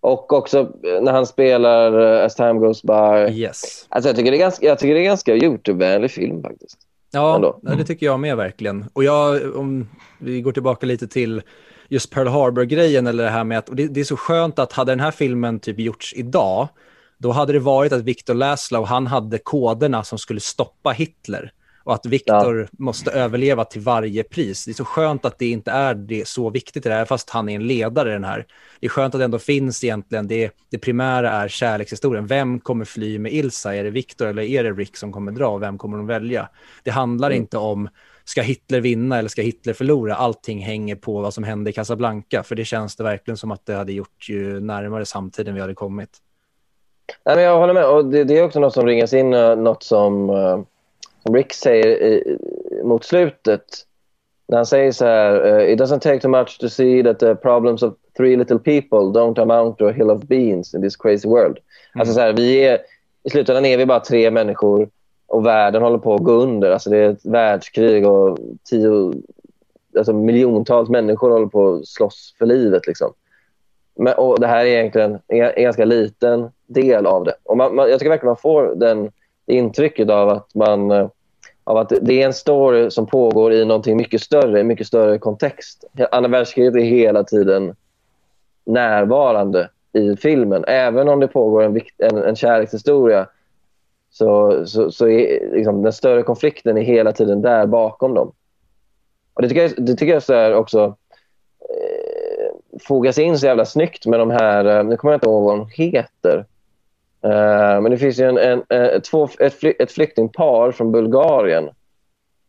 Och 0.00 0.32
också 0.32 0.72
när 1.02 1.12
han 1.12 1.26
spelar 1.26 1.98
uh, 2.00 2.24
As 2.24 2.34
time 2.34 2.52
goes 2.52 2.82
by. 2.82 3.40
Yes. 3.40 3.86
Alltså, 3.88 4.08
jag, 4.08 4.16
tycker 4.16 4.30
det 4.30 4.36
är 4.36 4.38
ganska, 4.38 4.66
jag 4.66 4.78
tycker 4.78 4.94
det 4.94 5.00
är 5.00 5.04
ganska 5.04 5.34
Youtube-vänlig 5.34 6.10
film 6.10 6.42
faktiskt. 6.42 6.78
Ja, 7.10 7.34
Ändå. 7.34 7.60
det 7.62 7.84
tycker 7.84 8.06
jag 8.06 8.20
med 8.20 8.36
verkligen. 8.36 8.84
Och 8.92 9.04
jag, 9.04 9.56
om 9.56 9.88
vi 10.18 10.40
går 10.40 10.52
tillbaka 10.52 10.86
lite 10.86 11.08
till 11.08 11.42
just 11.88 12.10
Pearl 12.10 12.28
Harbor-grejen 12.28 13.06
eller 13.06 13.24
det 13.24 13.30
här 13.30 13.44
med 13.44 13.58
att, 13.58 13.68
det, 13.72 13.86
det, 13.86 14.00
är 14.00 14.04
så 14.04 14.16
skönt 14.16 14.58
att 14.58 14.72
hade 14.72 14.92
den 14.92 15.00
här 15.00 15.10
filmen 15.10 15.60
typ 15.60 15.78
gjorts 15.78 16.14
idag, 16.16 16.68
då 17.22 17.32
hade 17.32 17.52
det 17.52 17.58
varit 17.58 17.92
att 17.92 18.02
Viktor 18.02 18.34
Laszlo, 18.34 18.84
han 18.84 19.06
hade 19.06 19.38
koderna 19.38 20.04
som 20.04 20.18
skulle 20.18 20.40
stoppa 20.40 20.90
Hitler 20.90 21.52
och 21.84 21.94
att 21.94 22.06
Viktor 22.06 22.60
ja. 22.60 22.66
måste 22.78 23.10
överleva 23.10 23.64
till 23.64 23.80
varje 23.80 24.22
pris. 24.22 24.64
Det 24.64 24.70
är 24.70 24.74
så 24.74 24.84
skönt 24.84 25.24
att 25.24 25.38
det 25.38 25.50
inte 25.50 25.70
är 25.70 25.94
det 25.94 26.28
så 26.28 26.50
viktigt 26.50 26.86
i 26.86 26.88
det 26.88 26.94
här, 26.94 27.04
fast 27.04 27.30
han 27.30 27.48
är 27.48 27.54
en 27.54 27.66
ledare 27.66 28.10
i 28.10 28.12
den 28.12 28.24
här. 28.24 28.46
Det 28.80 28.86
är 28.86 28.90
skönt 28.90 29.14
att 29.14 29.20
det 29.20 29.24
ändå 29.24 29.38
finns 29.38 29.84
egentligen, 29.84 30.28
det, 30.28 30.50
det 30.70 30.78
primära 30.78 31.30
är 31.30 31.48
kärlekshistorien. 31.48 32.26
Vem 32.26 32.60
kommer 32.60 32.84
fly 32.84 33.18
med 33.18 33.32
Ilsa? 33.32 33.74
Är 33.74 33.84
det 33.84 33.90
Viktor 33.90 34.26
eller 34.26 34.42
är 34.42 34.64
det 34.64 34.72
Rick 34.72 34.96
som 34.96 35.12
kommer 35.12 35.32
dra? 35.32 35.58
Vem 35.58 35.78
kommer 35.78 35.96
de 35.96 36.06
välja? 36.06 36.48
Det 36.82 36.90
handlar 36.90 37.30
mm. 37.30 37.42
inte 37.42 37.58
om 37.58 37.88
ska 38.24 38.42
Hitler 38.42 38.80
vinna 38.80 39.18
eller 39.18 39.28
ska 39.28 39.42
Hitler 39.42 39.72
förlora? 39.72 40.14
Allting 40.14 40.62
hänger 40.62 40.96
på 40.96 41.20
vad 41.20 41.34
som 41.34 41.44
händer 41.44 41.70
i 41.70 41.74
Casablanca, 41.74 42.42
för 42.42 42.54
det 42.54 42.64
känns 42.64 42.96
det 42.96 43.04
verkligen 43.04 43.36
som 43.36 43.50
att 43.50 43.66
det 43.66 43.74
hade 43.74 43.92
gjort 43.92 44.28
ju 44.28 44.60
närmare 44.60 45.06
samtiden 45.06 45.54
vi 45.54 45.60
hade 45.60 45.74
kommit. 45.74 46.18
Nej, 47.24 47.36
men 47.36 47.44
jag 47.44 47.58
håller 47.58 47.74
med. 47.74 47.86
Och 47.86 48.04
det, 48.04 48.24
det 48.24 48.38
är 48.38 48.44
också 48.44 48.60
något 48.60 48.74
som 48.74 48.86
ringas 48.86 49.12
in, 49.12 49.34
uh, 49.34 49.56
något 49.56 49.82
som, 49.82 50.30
uh, 50.30 50.60
som 51.22 51.34
Rick 51.34 51.52
säger 51.52 51.86
i, 51.86 52.38
mot 52.84 53.04
slutet. 53.04 53.64
När 54.48 54.56
han 54.56 54.66
säger 54.66 54.92
så 54.92 55.04
här, 55.04 55.46
uh, 55.46 55.72
It 55.72 55.80
doesn't 55.80 55.98
take 55.98 56.20
too 56.20 56.30
much 56.30 56.58
to 56.60 56.68
see 56.68 57.02
that 57.02 57.18
the 57.18 57.34
problems 57.34 57.82
of 57.82 57.94
three 58.16 58.36
little 58.36 58.58
people 58.58 58.98
don't 58.98 59.42
amount 59.42 59.78
to 59.78 59.88
a 59.88 59.92
hill 59.92 60.10
of 60.10 60.22
beans 60.22 60.74
in 60.74 60.82
this 60.82 60.96
crazy 60.96 61.28
world. 61.28 61.58
Mm. 61.94 62.00
Alltså 62.00 62.14
så 62.14 62.20
här, 62.20 62.32
vi 62.32 62.64
är, 62.64 62.78
I 63.22 63.30
slutändan 63.30 63.64
är 63.64 63.78
vi 63.78 63.86
bara 63.86 64.00
tre 64.00 64.30
människor 64.30 64.88
och 65.26 65.46
världen 65.46 65.82
håller 65.82 65.98
på 65.98 66.14
att 66.14 66.22
gå 66.22 66.32
under. 66.32 66.70
Alltså 66.70 66.90
det 66.90 66.98
är 66.98 67.10
ett 67.10 67.24
världskrig 67.24 68.06
och 68.06 68.38
tio, 68.70 69.12
alltså 69.98 70.12
miljontals 70.12 70.88
människor 70.88 71.30
håller 71.30 71.46
på 71.46 71.74
att 71.74 71.86
slåss 71.88 72.34
för 72.38 72.46
livet. 72.46 72.86
Liksom. 72.86 73.12
Men, 73.94 74.14
och 74.14 74.40
det 74.40 74.46
här 74.46 74.64
är 74.64 74.66
egentligen 74.66 75.18
en 75.28 75.62
ganska 75.62 75.84
liten 75.84 76.50
del 76.66 77.06
av 77.06 77.24
det. 77.24 77.34
Och 77.42 77.56
man, 77.56 77.74
man, 77.74 77.90
jag 77.90 77.98
tycker 77.98 78.10
verkligen 78.10 78.30
man 78.30 78.36
får 78.36 78.74
den 78.74 79.12
intrycket 79.46 80.10
av 80.10 80.28
att, 80.28 80.54
man, 80.54 80.90
eh, 80.90 81.08
av 81.64 81.76
att 81.76 81.92
det 82.00 82.22
är 82.22 82.26
en 82.26 82.34
story 82.34 82.90
som 82.90 83.06
pågår 83.06 83.52
i 83.52 83.64
någonting 83.64 83.96
mycket 83.96 84.20
större, 84.22 84.60
en 84.60 84.66
mycket 84.66 84.86
större 84.86 85.18
kontext. 85.18 85.84
Andra 86.10 86.30
världskriget 86.30 86.74
är 86.74 86.80
hela 86.80 87.24
tiden 87.24 87.76
närvarande 88.64 89.68
i 89.92 90.16
filmen. 90.16 90.64
Även 90.66 91.08
om 91.08 91.20
det 91.20 91.28
pågår 91.28 91.62
en, 91.62 91.80
en, 91.98 92.18
en 92.18 92.36
kärlekshistoria 92.36 93.26
så, 94.10 94.62
så, 94.66 94.90
så 94.90 95.08
är 95.08 95.50
liksom, 95.52 95.82
den 95.82 95.92
större 95.92 96.22
konflikten 96.22 96.78
är 96.78 96.82
hela 96.82 97.12
tiden 97.12 97.42
där 97.42 97.66
bakom 97.66 98.14
dem. 98.14 98.32
Och 99.34 99.42
Det 99.42 99.48
tycker 99.48 99.62
jag, 99.62 99.86
det 99.86 99.94
tycker 99.94 100.22
jag 100.28 100.38
är 100.38 100.54
också 100.54 100.96
eh, 101.60 102.01
fogas 102.86 103.18
in 103.18 103.38
så 103.38 103.46
jävla 103.46 103.64
snyggt 103.64 104.06
med 104.06 104.20
de 104.20 104.30
här, 104.30 104.64
eh, 104.64 104.84
nu 104.84 104.96
kommer 104.96 105.12
jag 105.12 105.16
inte 105.16 105.28
ihåg 105.28 105.44
vad 105.44 105.58
de 105.58 105.68
heter. 105.72 106.44
Uh, 107.24 107.80
men 107.80 107.90
det 107.90 107.98
finns 107.98 108.18
ju 108.18 108.28
en, 108.28 108.38
en, 108.38 108.62
eh, 108.68 109.00
två, 109.00 109.28
ett, 109.38 109.54
fly, 109.54 109.74
ett 109.78 109.92
flyktingpar 109.92 110.72
från 110.72 110.92
Bulgarien 110.92 111.70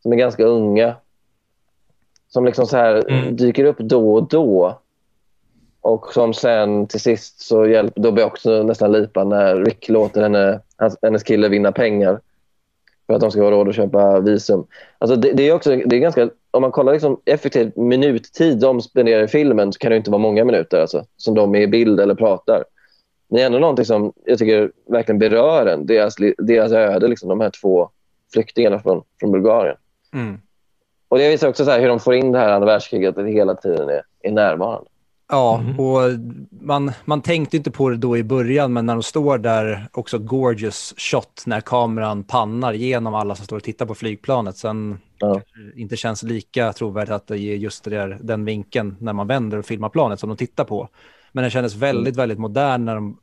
som 0.01 0.13
är 0.13 0.17
ganska 0.17 0.43
unga. 0.43 0.95
Som 2.29 2.45
liksom 2.45 2.67
så 2.67 2.77
här 2.77 3.11
mm. 3.11 3.35
dyker 3.35 3.65
upp 3.65 3.77
då 3.77 4.13
och 4.13 4.27
då. 4.27 4.79
Och 5.81 6.13
som 6.13 6.33
sen 6.33 6.87
till 6.87 6.99
sist 6.99 7.41
så 7.41 7.67
hjälper, 7.67 8.01
då 8.01 8.11
blir 8.11 8.23
jag 8.23 8.31
också 8.31 8.63
nästan 8.63 8.91
lipa 8.91 9.23
när 9.23 9.55
Rick 9.55 9.89
låter 9.89 10.21
henne, 10.21 10.59
hans, 10.77 10.97
hennes 11.01 11.23
kille 11.23 11.49
vinna 11.49 11.71
pengar 11.71 12.19
för 13.07 13.13
att 13.13 13.21
de 13.21 13.31
ska 13.31 13.41
ha 13.41 13.51
råd 13.51 13.69
att 13.69 13.75
köpa 13.75 14.19
visum. 14.19 14.65
Alltså 14.97 15.15
det, 15.15 15.33
det 15.33 15.49
är 15.49 15.53
också, 15.53 15.75
det 15.75 15.95
är 15.95 15.99
ganska, 15.99 16.29
om 16.53 16.61
man 16.61 16.71
kollar 16.71 16.93
liksom 16.93 17.21
effektiv 17.25 17.71
minuttid 17.77 18.59
de 18.59 18.81
spenderar 18.81 19.23
i 19.23 19.27
filmen 19.27 19.73
så 19.73 19.79
kan 19.79 19.91
det 19.91 19.97
inte 19.97 20.11
vara 20.11 20.21
många 20.21 20.45
minuter 20.45 20.81
alltså, 20.81 21.05
som 21.17 21.35
de 21.35 21.55
är 21.55 21.61
i 21.61 21.67
bild 21.67 21.99
eller 21.99 22.15
pratar. 22.15 22.63
Men 23.29 23.37
det 23.37 23.41
är 23.41 23.45
ändå 23.45 23.59
någonting 23.59 23.85
som 23.85 24.13
jag 24.25 24.39
tycker 24.39 24.71
verkligen 24.89 25.19
berör 25.19 25.65
en, 25.65 25.85
deras, 25.85 26.15
deras 26.37 26.71
öde, 26.71 27.07
liksom, 27.07 27.29
de 27.29 27.39
här 27.41 27.51
två 27.61 27.89
flyktingarna 28.33 28.79
från, 28.79 29.01
från 29.19 29.31
Bulgarien. 29.31 29.77
Mm. 30.13 30.39
Och 31.09 31.17
Det 31.17 31.29
visar 31.29 31.47
också 31.47 31.65
så 31.65 31.71
hur 31.71 31.87
de 31.87 31.99
får 31.99 32.13
in 32.15 32.31
det 32.31 32.39
här 32.39 32.51
andra 32.51 32.65
världskriget, 32.65 33.17
att 33.17 33.25
det 33.25 33.31
hela 33.31 33.55
tiden 33.55 33.89
är, 33.89 34.01
är 34.21 34.31
närvarande. 34.31 34.89
Ja, 35.31 35.57
Mhm. 35.63 35.79
och 35.79 36.01
man, 36.61 36.91
man 37.05 37.21
tänkte 37.21 37.57
inte 37.57 37.71
på 37.71 37.89
det 37.89 37.97
då 37.97 38.17
i 38.17 38.23
början, 38.23 38.73
men 38.73 38.85
när 38.85 38.93
de 38.93 39.03
står 39.03 39.37
där, 39.37 39.87
också 39.91 40.17
gorgeous 40.19 40.93
shot, 40.97 41.43
när 41.45 41.61
kameran 41.61 42.23
pannar 42.23 42.73
genom 42.73 43.15
alla 43.15 43.35
som 43.35 43.45
står 43.45 43.57
och 43.57 43.63
tittar 43.63 43.85
på 43.85 43.95
flygplanet. 43.95 44.57
Sen 44.57 44.99
Ja. 45.23 45.41
inte 45.75 45.97
känns 45.97 46.23
lika 46.23 46.73
trovärdigt 46.73 47.11
att 47.11 47.29
ger 47.29 47.55
just 47.55 47.83
där, 47.83 48.17
den 48.21 48.45
vinkeln 48.45 48.95
när 48.99 49.13
man 49.13 49.27
vänder 49.27 49.57
och 49.57 49.65
filmar 49.65 49.89
planet 49.89 50.19
som 50.19 50.29
de 50.29 50.37
tittar 50.37 50.63
på. 50.63 50.89
Men 51.31 51.41
den 51.41 51.51
kändes 51.51 51.75
väldigt, 51.75 52.15
väldigt 52.15 52.39
modern 52.39 52.85
när 52.85 52.95
de 52.95 53.17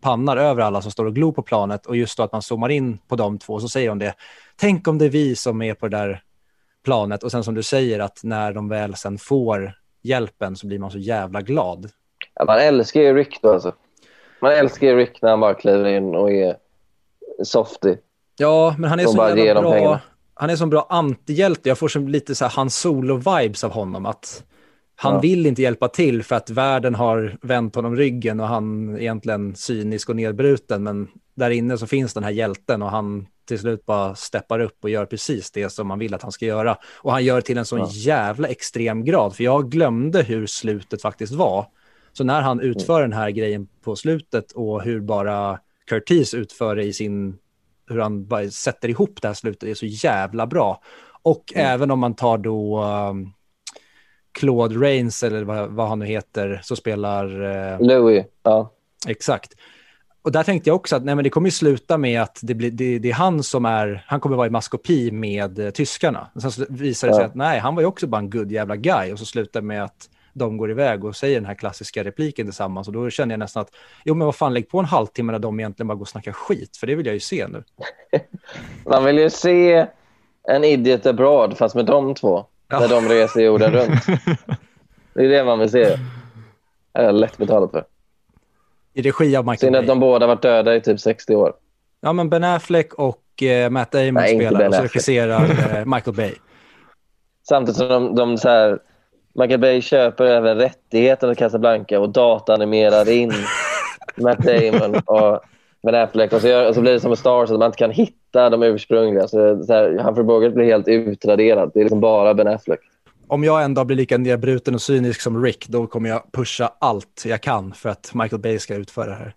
pannar 0.00 0.36
över 0.36 0.62
alla 0.62 0.82
som 0.82 0.90
står 0.92 1.04
och 1.04 1.14
glor 1.14 1.32
på 1.32 1.42
planet 1.42 1.86
och 1.86 1.96
just 1.96 2.16
då 2.16 2.22
att 2.22 2.32
man 2.32 2.42
zoomar 2.42 2.68
in 2.68 2.98
på 3.08 3.16
de 3.16 3.38
två 3.38 3.60
så 3.60 3.68
säger 3.68 3.88
de 3.88 3.98
det. 3.98 4.14
Tänk 4.56 4.88
om 4.88 4.98
det 4.98 5.04
är 5.04 5.10
vi 5.10 5.36
som 5.36 5.62
är 5.62 5.74
på 5.74 5.88
det 5.88 5.96
där 5.96 6.22
planet 6.84 7.22
och 7.22 7.30
sen 7.30 7.44
som 7.44 7.54
du 7.54 7.62
säger 7.62 8.00
att 8.00 8.20
när 8.22 8.52
de 8.52 8.68
väl 8.68 8.94
sen 8.94 9.18
får 9.18 9.72
hjälpen 10.02 10.56
så 10.56 10.66
blir 10.66 10.78
man 10.78 10.90
så 10.90 10.98
jävla 10.98 11.42
glad. 11.42 11.90
Ja, 12.34 12.44
man 12.44 12.58
älskar 12.58 13.00
ju 13.00 13.14
Rick 13.14 13.38
då 13.42 13.52
alltså. 13.52 13.72
Man 14.40 14.52
älskar 14.52 14.86
ju 14.86 14.96
Rick 14.96 15.22
när 15.22 15.30
han 15.30 15.40
bara 15.40 15.54
kliver 15.54 15.84
in 15.84 16.14
och 16.14 16.30
är 16.30 16.56
softy. 17.44 17.96
Ja, 18.38 18.74
men 18.78 18.90
han 18.90 19.00
är 19.00 19.04
De 19.04 19.12
så 19.12 19.36
jävla 19.36 19.60
bra. 19.62 19.72
pengarna. 19.72 20.00
Han 20.38 20.50
är 20.50 20.56
så 20.56 20.66
bra 20.66 20.86
antihjälte. 20.90 21.68
Jag 21.68 21.78
får 21.78 21.88
som 21.88 22.08
lite 22.08 22.34
så 22.34 22.44
här 22.44 22.52
hans 22.56 22.76
solo-vibes 22.86 23.64
av 23.64 23.70
honom. 23.70 24.06
Att 24.06 24.44
han 24.96 25.14
Ja. 25.14 25.20
vill 25.20 25.46
inte 25.46 25.62
hjälpa 25.62 25.88
till 25.88 26.22
för 26.22 26.36
att 26.36 26.50
världen 26.50 26.94
har 26.94 27.36
vänt 27.42 27.74
honom 27.74 27.96
ryggen 27.96 28.40
och 28.40 28.46
han 28.48 28.88
är 28.94 29.00
egentligen 29.00 29.54
cynisk 29.54 30.08
och 30.08 30.16
nedbruten. 30.16 30.82
Men 30.82 31.08
där 31.34 31.50
inne 31.50 31.78
så 31.78 31.86
finns 31.86 32.14
den 32.14 32.24
här 32.24 32.30
hjälten 32.30 32.82
och 32.82 32.90
han 32.90 33.26
till 33.48 33.58
slut 33.58 33.86
bara 33.86 34.14
steppar 34.14 34.60
upp 34.60 34.78
och 34.82 34.90
gör 34.90 35.06
precis 35.06 35.50
det 35.50 35.70
som 35.70 35.86
man 35.86 35.98
vill 35.98 36.14
att 36.14 36.22
han 36.22 36.32
ska 36.32 36.46
göra. 36.46 36.78
Och 36.96 37.12
han 37.12 37.24
gör 37.24 37.40
till 37.40 37.58
en 37.58 37.64
sån 37.64 37.78
Ja. 37.78 37.88
jävla 37.92 38.48
extrem 38.48 39.04
grad. 39.04 39.36
För 39.36 39.44
jag 39.44 39.70
glömde 39.70 40.22
hur 40.22 40.46
slutet 40.46 41.02
faktiskt 41.02 41.32
var. 41.32 41.66
Så 42.12 42.24
när 42.24 42.40
han 42.42 42.60
utför 42.60 43.02
den 43.02 43.12
här 43.12 43.30
grejen 43.30 43.68
på 43.84 43.96
slutet 43.96 44.52
och 44.52 44.82
hur 44.82 45.00
bara 45.00 45.58
Curtis 45.86 46.34
utför 46.34 46.76
det 46.76 46.84
i 46.84 46.92
sin 46.92 47.38
hur 47.88 47.98
han 48.00 48.26
bara 48.26 48.50
sätter 48.50 48.88
ihop 48.88 49.22
det 49.22 49.28
här 49.28 49.34
slutet 49.34 49.68
är 49.68 49.74
så 49.74 49.86
jävla 49.86 50.46
bra. 50.46 50.80
Och 51.22 51.52
Mm. 51.54 51.66
även 51.66 51.90
om 51.90 51.98
man 51.98 52.14
tar 52.14 52.38
då 52.38 52.84
um, 52.84 53.32
Claude 54.38 54.74
Rains 54.86 55.22
eller 55.22 55.44
vad, 55.44 55.70
vad 55.70 55.88
han 55.88 55.98
nu 55.98 56.06
heter, 56.06 56.60
så 56.64 56.76
spelar 56.76 57.42
eh, 57.72 57.80
Louis, 57.80 58.26
ja. 58.42 58.72
exakt. 59.08 59.52
Och 60.22 60.32
där 60.32 60.42
tänkte 60.42 60.70
jag 60.70 60.76
också 60.76 60.96
att 60.96 61.04
nej, 61.04 61.14
men 61.14 61.22
det 61.24 61.30
kommer 61.30 61.46
ju 61.46 61.50
sluta 61.52 61.98
med 61.98 62.22
att 62.22 62.38
det, 62.42 62.54
blir, 62.54 62.70
det, 62.70 62.98
det 62.98 63.10
är 63.10 63.14
han 63.14 63.42
som 63.42 63.64
är, 63.64 64.04
han 64.06 64.20
kommer 64.20 64.36
vara 64.36 64.46
i 64.46 64.50
maskopi 64.50 65.10
med 65.10 65.58
eh, 65.58 65.70
tyskarna. 65.70 66.30
Och 66.34 66.42
sen 66.42 66.52
så 66.52 66.64
visar 66.68 67.08
det 67.08 67.14
sig 67.14 67.22
Ja. 67.22 67.26
att 67.28 67.34
nej, 67.34 67.58
han 67.58 67.74
var 67.74 67.82
ju 67.82 67.86
också 67.86 68.06
bara 68.06 68.18
en 68.18 68.30
good 68.30 68.52
jävla 68.52 68.76
guy 68.76 69.12
och 69.12 69.18
så 69.18 69.24
slutar 69.26 69.60
det 69.60 69.66
med 69.66 69.84
att 69.84 70.10
de 70.38 70.56
går 70.56 70.70
iväg 70.70 71.04
och 71.04 71.16
säger 71.16 71.34
den 71.34 71.46
här 71.46 71.54
klassiska 71.54 72.04
repliken 72.04 72.46
tillsammans 72.46 72.88
och 72.88 72.94
då 72.94 73.10
känner 73.10 73.32
jag 73.32 73.38
nästan 73.38 73.60
att 73.60 73.70
jo 74.04 74.14
men 74.14 74.24
vad 74.24 74.36
fan 74.36 74.54
lägg 74.54 74.68
på 74.68 74.78
en 74.78 74.84
halvtimme 74.84 75.32
när 75.32 75.38
de 75.38 75.60
egentligen 75.60 75.88
bara 75.88 75.94
går 75.94 76.00
och 76.00 76.08
snackar 76.08 76.32
skit 76.32 76.76
för 76.76 76.86
det 76.86 76.94
vill 76.94 77.06
jag 77.06 77.14
ju 77.14 77.20
se 77.20 77.48
nu. 77.48 77.64
Man 78.84 79.04
vill 79.04 79.18
ju 79.18 79.30
se 79.30 79.86
en 80.48 80.64
idiot 80.64 81.06
abroad 81.06 81.58
fast 81.58 81.74
med 81.74 81.86
de 81.86 82.14
två. 82.14 82.44
Ja. 82.68 82.80
När 82.80 82.88
de 82.88 83.08
reser 83.08 83.40
jorden 83.40 83.72
runt. 83.72 84.06
Det 85.14 85.24
är 85.24 85.28
det 85.28 85.44
man 85.44 85.58
vill 85.58 85.70
se. 85.70 85.98
Det 86.92 86.98
är 87.00 87.12
lätt 87.12 87.38
betalat 87.38 87.70
för. 87.70 87.84
I 88.94 89.02
regi 89.02 89.36
av 89.36 89.44
Michael 89.44 89.58
Synd 89.58 89.76
att 89.76 89.86
de 89.86 90.00
båda 90.00 90.26
varit 90.26 90.42
döda 90.42 90.76
i 90.76 90.80
typ 90.80 91.00
60 91.00 91.34
år. 91.34 91.52
Ja, 92.00 92.12
men 92.12 92.30
Ben 92.30 92.44
Affleck 92.44 92.94
och 92.94 93.42
eh, 93.42 93.70
Matt 93.70 93.92
Damon 93.92 94.14
Nej, 94.14 94.36
spelar 94.36 94.68
och 94.68 94.74
så 94.74 94.82
regisserar 94.82 95.42
eh, 95.78 95.84
Michael 95.84 96.16
Bay. 96.16 96.34
Samtidigt 97.48 97.76
som 97.76 97.88
de, 97.88 98.14
de 98.14 98.38
så 98.38 98.48
här, 98.48 98.78
Michael 99.38 99.60
Bay 99.60 99.80
köper 99.80 100.24
även 100.24 100.56
rättigheten 100.56 101.30
till 101.30 101.38
Casablanca 101.38 102.00
och 102.00 102.10
datanimerar 102.10 103.08
in 103.10 103.32
Matt 104.16 104.38
Damon 104.38 104.96
och 105.06 105.40
Ben 105.82 105.94
Affleck. 105.94 106.32
Och 106.32 106.40
så, 106.40 106.48
gör, 106.48 106.68
och 106.68 106.74
så 106.74 106.80
blir 106.80 106.92
det 106.92 107.00
som 107.00 107.08
med 107.08 107.18
Star 107.18 107.30
Wars 107.30 107.50
att 107.50 107.58
man 107.58 107.66
inte 107.66 107.78
kan 107.78 107.90
hitta 107.90 108.50
de 108.50 108.62
ursprungliga. 108.62 109.28
Så, 109.28 109.64
så 109.64 109.72
här, 109.72 109.98
Humphrey 109.98 110.24
Bogart 110.24 110.54
blir 110.54 110.64
helt 110.64 110.88
utraderad. 110.88 111.70
Det 111.74 111.80
är 111.80 111.84
liksom 111.84 112.00
bara 112.00 112.34
Ben 112.34 112.48
Affleck. 112.48 112.80
Om 113.28 113.44
jag 113.44 113.64
en 113.64 113.74
dag 113.74 113.86
blir 113.86 113.96
lika 113.96 114.18
nedbruten 114.18 114.74
och 114.74 114.82
cynisk 114.82 115.20
som 115.20 115.44
Rick, 115.44 115.68
då 115.68 115.86
kommer 115.86 116.08
jag 116.08 116.32
pusha 116.32 116.72
allt 116.78 117.22
jag 117.26 117.40
kan 117.40 117.72
för 117.72 117.88
att 117.88 118.14
Michael 118.14 118.42
Bay 118.42 118.58
ska 118.58 118.74
utföra 118.74 119.06
det 119.06 119.14
här. 119.14 119.34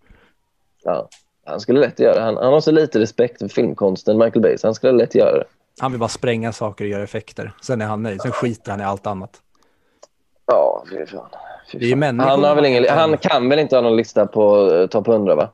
Ja, 0.83 1.09
han 1.45 1.59
skulle 1.59 1.79
lätt 1.79 1.99
göra 1.99 2.15
det. 2.15 2.21
Han, 2.21 2.37
han 2.37 2.53
har 2.53 2.61
så 2.61 2.71
lite 2.71 2.99
respekt 2.99 3.39
för 3.39 3.47
filmkonsten, 3.47 4.17
Michael 4.17 4.41
Bay, 4.41 4.57
så 4.57 4.67
han 4.67 4.75
skulle 4.75 4.93
lätt 4.93 5.15
göra 5.15 5.37
det. 5.37 5.45
Han 5.79 5.91
vill 5.91 5.99
bara 5.99 6.09
spränga 6.09 6.53
saker 6.53 6.85
och 6.85 6.89
göra 6.89 7.03
effekter. 7.03 7.51
Sen 7.61 7.81
är 7.81 7.85
han 7.85 8.03
nöjd. 8.03 8.21
Sen 8.21 8.31
skiter 8.31 8.71
han 8.71 8.81
i 8.81 8.83
allt 8.83 9.07
annat. 9.07 9.41
Ja, 10.49 10.83
fy 10.89 11.05
fan. 11.05 11.29
Fy 11.71 11.89
fan. 11.89 11.99
människor 11.99 12.29
han, 12.29 12.43
har 12.43 12.55
väl 12.55 12.65
ingen, 12.65 12.85
han 12.89 13.17
kan 13.17 13.49
väl 13.49 13.59
inte 13.59 13.75
ha 13.75 13.81
någon 13.81 13.95
lista 13.95 14.27
på 14.27 14.71
uh, 14.71 14.87
topp 14.87 15.07
100, 15.07 15.35
va? 15.35 15.49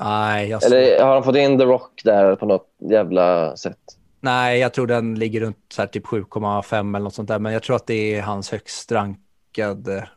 Nej, 0.00 0.48
jag, 0.48 0.64
Eller 0.64 1.04
har 1.04 1.14
han 1.14 1.22
fått 1.22 1.36
in 1.36 1.58
The 1.58 1.64
Rock 1.64 2.00
där 2.04 2.36
på 2.36 2.46
något 2.46 2.68
jävla 2.90 3.56
sätt? 3.56 3.78
Nej, 4.20 4.58
jag 4.58 4.74
tror 4.74 4.86
den 4.86 5.14
ligger 5.14 5.40
runt 5.40 5.58
så 5.68 5.82
här 5.82 5.86
typ 5.86 6.06
7,5 6.06 6.78
eller 6.78 7.04
något 7.04 7.14
sånt 7.14 7.28
där. 7.28 7.38
Men 7.38 7.52
jag 7.52 7.62
tror 7.62 7.76
att 7.76 7.86
det 7.86 8.14
är 8.14 8.22
hans 8.22 8.50
högst 8.50 8.92
rankade. 8.92 10.08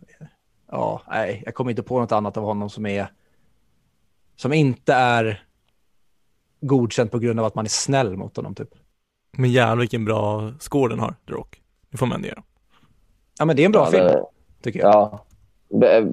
Ja, 0.72 1.02
nej, 1.10 1.44
jag 1.46 1.56
kommer 1.56 1.72
inte 1.72 1.84
på 1.84 2.00
något 2.00 2.12
annat 2.12 2.38
av 2.38 2.44
honom 2.44 2.70
som 2.70 2.86
är 2.86 3.12
som 4.36 4.54
inte 4.54 4.94
är 4.94 5.44
godkänt 6.62 7.12
på 7.12 7.20
grund 7.20 7.40
av 7.40 7.46
att 7.46 7.56
man 7.56 7.66
är 7.66 7.70
snäll 7.70 8.18
mot 8.18 8.36
honom 8.36 8.56
typ. 8.56 8.70
Men 9.38 9.52
jävlar 9.52 9.76
vilken 9.76 10.06
bra 10.06 10.54
score 10.60 10.94
den 10.94 11.00
har, 11.00 11.16
The 11.28 11.34
Rock. 11.34 11.62
Det 11.92 11.98
får 11.98 12.06
man 12.06 12.16
ändå 12.16 12.28
göra. 12.28 12.44
Ja, 13.40 13.46
men 13.46 13.56
det 13.56 13.62
är 13.62 13.66
en 13.66 13.72
bra 13.72 13.86
Ja, 13.86 13.92
film 13.92 14.06
det- 14.06 14.24
tycker 14.64 14.80
jag. 14.80 14.88
Ja. 14.94 15.26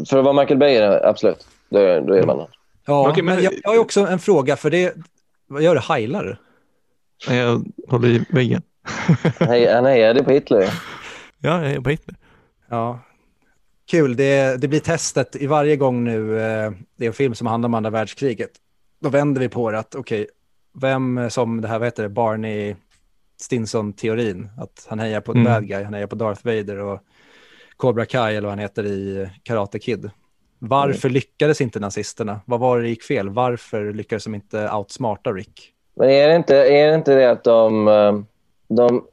För 0.08 0.18
att 0.18 0.24
vara 0.24 0.32
Michael 0.32 0.58
Bay, 0.58 0.74
är 0.74 0.80
det- 0.90 1.08
absolut. 1.08 1.46
Då 1.70 1.78
är, 1.78 2.00
då 2.00 2.14
är 2.14 2.26
man 2.26 2.46
Ja, 2.86 3.10
Okej, 3.10 3.22
men 3.22 3.34
men- 3.34 3.44
jag, 3.44 3.52
jag 3.62 3.70
har 3.70 3.78
också 3.78 4.00
en 4.06 4.18
fråga 4.18 4.56
för 4.56 4.70
det. 4.70 4.94
Vad 5.48 5.62
gör 5.62 5.74
du? 5.74 5.80
Heilar 5.80 6.24
du? 6.24 6.36
Jag 7.34 7.64
håller 7.88 8.08
i 8.08 8.24
väggen. 8.30 8.62
Hej, 9.40 9.72
Han 9.74 9.84
hejade 9.84 10.24
på 10.24 10.30
Hitler. 10.30 10.62
Ja, 11.38 11.62
jag 11.62 11.72
är 11.72 11.80
på 11.80 11.90
Hitler. 11.90 12.16
Ja. 12.68 13.00
Kul, 13.90 14.16
det, 14.16 14.60
det 14.60 14.68
blir 14.68 14.80
testet 14.80 15.36
i 15.36 15.46
varje 15.46 15.76
gång 15.76 16.04
nu 16.04 16.40
eh, 16.40 16.70
det 16.96 17.04
är 17.04 17.08
en 17.08 17.12
film 17.12 17.34
som 17.34 17.46
handlar 17.46 17.68
om 17.68 17.74
andra 17.74 17.90
världskriget. 17.90 18.50
Då 19.00 19.08
vänder 19.08 19.40
vi 19.40 19.48
på 19.48 19.70
det 19.70 19.78
att 19.78 19.94
okej, 19.94 20.26
vem 20.80 21.30
som 21.30 21.60
det 21.60 21.68
här, 21.68 21.78
vad 21.78 21.86
heter 21.86 22.02
det, 22.02 22.08
Barney 22.08 22.74
Stinson-teorin, 23.40 24.48
att 24.58 24.86
han 24.88 24.98
hejar 24.98 25.20
på 25.20 25.32
Mm. 25.32 25.44
bad 25.44 25.68
guy, 25.68 25.82
han 25.84 25.94
hejar 25.94 26.06
på 26.06 26.16
Darth 26.16 26.40
Vader 26.46 26.78
och 26.78 27.00
Cobra 27.76 28.06
Kai 28.06 28.36
eller 28.36 28.48
vad 28.48 28.52
han 28.52 28.58
heter 28.58 28.84
i 28.84 29.30
Karate 29.42 29.78
Kid. 29.78 30.10
Varför 30.58 31.08
lyckades 31.08 31.60
inte 31.60 31.80
nazisterna? 31.80 32.40
Vad 32.44 32.60
var 32.60 32.76
det 32.76 32.82
det 32.82 32.88
gick 32.88 33.02
fel? 33.02 33.28
Varför 33.28 33.92
lyckades 33.92 34.24
de 34.24 34.34
inte 34.34 34.70
outsmarta 34.70 35.32
Rick? 35.32 35.72
Men 35.94 36.10
är 36.10 36.28
det 36.28 36.36
inte, 36.36 36.56
är 36.56 36.88
det, 36.88 36.94
inte 36.94 37.14
det 37.14 37.30
att 37.30 37.44
de, 37.44 37.88
eh, 37.88 38.20
de 38.68 39.04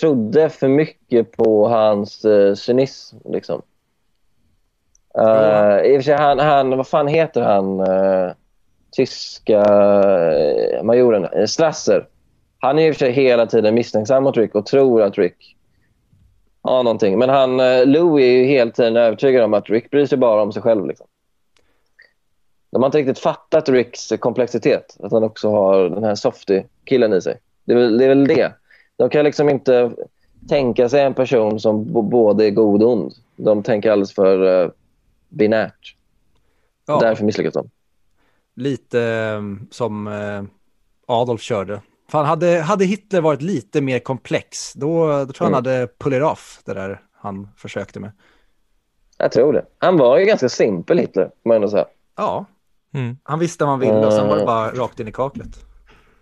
trodde 0.00 0.48
för 0.48 0.68
mycket 0.68 1.32
på 1.32 1.68
hans 1.68 2.24
uh, 2.24 2.54
cynism? 2.54 3.16
Liksom? 3.24 3.62
Uh, 5.18 5.80
I 5.84 5.96
och 5.96 5.98
för 5.98 6.02
sig, 6.02 6.14
han, 6.14 6.38
han, 6.38 6.76
vad 6.76 6.86
fan 6.86 7.08
heter 7.08 7.42
han, 7.42 7.80
eh, 7.80 8.32
tyska 8.92 9.58
uh, 9.58 10.82
majoren? 10.82 11.24
Uh, 11.24 11.46
Strasser. 11.46 12.08
Han 12.58 12.78
är 12.78 12.88
i 12.88 12.90
och 12.90 12.94
för 12.94 12.98
sig 12.98 13.12
hela 13.12 13.46
tiden 13.46 13.74
misstänksam 13.74 14.24
mot 14.24 14.36
Rick 14.36 14.54
och 14.54 14.66
tror 14.66 15.02
att 15.02 15.18
Rick 15.18 15.56
har 16.62 16.82
någonting. 16.82 17.18
Men 17.18 17.28
han, 17.28 17.60
uh, 17.60 17.86
Louis 17.86 18.24
är 18.24 18.30
ju 18.30 18.44
hela 18.44 18.70
tiden 18.70 18.96
övertygad 18.96 19.44
om 19.44 19.54
att 19.54 19.70
Rick 19.70 19.90
bryr 19.90 20.06
sig 20.06 20.18
bara 20.18 20.42
om 20.42 20.52
sig 20.52 20.62
själv. 20.62 20.86
Liksom. 20.86 21.06
De 22.70 22.82
har 22.82 22.88
inte 22.88 22.98
riktigt 22.98 23.18
fattat 23.18 23.68
Ricks 23.68 24.12
komplexitet. 24.20 24.96
Att 25.00 25.12
han 25.12 25.24
också 25.24 25.50
har 25.50 25.88
den 25.88 26.04
här 26.04 26.14
softy-killen 26.14 27.12
i 27.12 27.20
sig. 27.20 27.40
Det 27.64 27.72
är, 27.72 27.76
väl, 27.76 27.98
det 27.98 28.04
är 28.04 28.08
väl 28.08 28.26
det. 28.26 28.52
De 28.96 29.10
kan 29.10 29.24
liksom 29.24 29.48
inte 29.48 29.90
tänka 30.48 30.88
sig 30.88 31.02
en 31.02 31.14
person 31.14 31.60
som 31.60 31.92
både 32.10 32.46
är 32.46 32.50
god 32.50 32.82
och 32.82 32.92
ond. 32.92 33.12
De 33.36 33.62
tänker 33.62 33.90
alldeles 33.90 34.14
för 34.14 34.62
uh, 34.64 34.70
binärt. 35.28 35.96
Ja, 36.86 36.98
Därför 37.00 37.24
misslyckas 37.24 37.54
de. 37.54 37.70
lite 38.54 39.00
eh, 39.02 39.42
som 39.70 40.06
eh, 40.06 40.42
Adolf 41.06 41.42
körde. 41.42 41.80
Fan, 42.10 42.26
hade, 42.26 42.60
hade 42.60 42.84
Hitler 42.84 43.20
varit 43.20 43.42
lite 43.42 43.80
mer 43.80 43.98
komplex, 43.98 44.72
då, 44.72 45.06
då 45.06 45.26
tror 45.26 45.34
jag 45.38 45.44
han 45.44 45.54
hade 45.54 45.88
pull 45.98 46.14
it 46.14 46.22
off, 46.22 46.60
det 46.64 46.74
där 46.74 47.00
han 47.16 47.48
försökte 47.56 48.00
med. 48.00 48.12
Jag 49.18 49.32
tror 49.32 49.52
det. 49.52 49.64
Han 49.78 49.96
var 49.96 50.18
ju 50.18 50.24
ganska 50.24 50.48
simpel, 50.48 50.98
Hitler. 50.98 51.30
Man 51.44 51.56
ändå 51.56 51.68
säga. 51.68 51.86
Ja, 52.16 52.44
Mm. 52.94 53.16
han 53.22 53.38
visste 53.38 53.64
vad 53.64 53.70
han 53.70 53.80
ville 53.80 54.06
och 54.06 54.12
sen 54.12 54.28
var 54.28 54.36
det 54.38 54.44
bara 54.44 54.70
rakt 54.72 55.00
in 55.00 55.08
i 55.08 55.12
kaklet. 55.12 55.64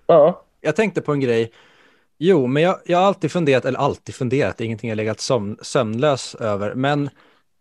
Ja. 0.07 0.45
Jag 0.61 0.77
tänkte 0.77 1.01
på 1.01 1.13
en 1.13 1.21
grej. 1.21 1.53
Jo, 2.19 2.47
men 2.47 2.63
jag, 2.63 2.79
jag 2.85 2.99
har 2.99 3.05
alltid 3.05 3.33
funderat, 3.33 3.65
eller 3.65 3.79
alltid 3.79 4.15
funderat, 4.15 4.57
det 4.57 4.65
är 4.65 4.67
ingenting 4.67 4.89
jag 4.91 4.97
legat 4.97 5.21
sömn, 5.21 5.57
sömnlös 5.63 6.35
över, 6.35 6.75
men 6.75 7.11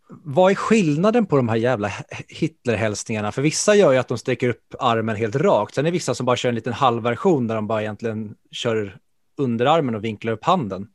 vad 0.08 0.50
är 0.50 0.54
skillnaden 0.54 1.26
på 1.26 1.36
de 1.36 1.48
här 1.48 1.56
jävla 1.56 1.90
Hitlerhälsningarna? 2.28 3.32
För 3.32 3.42
vissa 3.42 3.74
gör 3.74 3.92
ju 3.92 3.98
att 3.98 4.08
de 4.08 4.18
sträcker 4.18 4.48
upp 4.48 4.74
armen 4.78 5.16
helt 5.16 5.36
rakt, 5.36 5.74
sen 5.74 5.86
är 5.86 5.90
det 5.90 5.92
vissa 5.92 6.14
som 6.14 6.26
bara 6.26 6.36
kör 6.36 6.48
en 6.48 6.54
liten 6.54 6.72
halvversion 6.72 7.46
där 7.46 7.54
de 7.54 7.66
bara 7.66 7.82
egentligen 7.82 8.34
kör 8.50 8.96
underarmen 9.38 9.94
och 9.94 10.04
vinklar 10.04 10.32
upp 10.32 10.44
handen. 10.44 10.88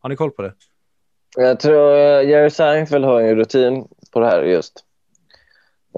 Har 0.00 0.08
ni 0.08 0.16
koll 0.16 0.30
på 0.30 0.42
det? 0.42 0.52
Jag 1.36 1.60
tror 1.60 1.96
eh, 1.96 2.28
Jerry 2.28 2.50
Seinfeld 2.50 3.04
har 3.04 3.20
en 3.20 3.36
rutin 3.36 3.88
på 4.12 4.20
det 4.20 4.26
här 4.26 4.42
just. 4.42 4.84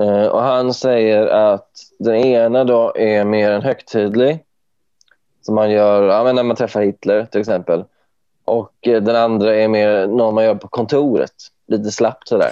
Eh, 0.01 0.27
och 0.27 0.43
han 0.43 0.75
säger 0.75 1.27
att 1.27 1.71
den 1.99 2.15
ena 2.15 2.65
då 2.65 2.93
är 2.97 3.25
mer 3.25 3.51
en 3.51 3.63
högtidlig, 3.63 4.45
som 5.43 5.55
man 5.55 5.71
gör 5.71 6.03
ja, 6.03 6.33
när 6.33 6.43
man 6.43 6.57
träffar 6.57 6.83
Hitler 6.83 7.25
till 7.25 7.41
exempel. 7.41 7.85
Och 8.45 8.73
eh, 8.83 9.03
den 9.03 9.17
andra 9.17 9.57
är 9.57 9.69
mer 9.69 10.07
någon 10.07 10.35
man 10.35 10.45
gör 10.45 10.55
på 10.55 10.69
kontoret, 10.69 11.35
lite 11.69 11.91
slappt 11.91 12.29
sådär. 12.29 12.51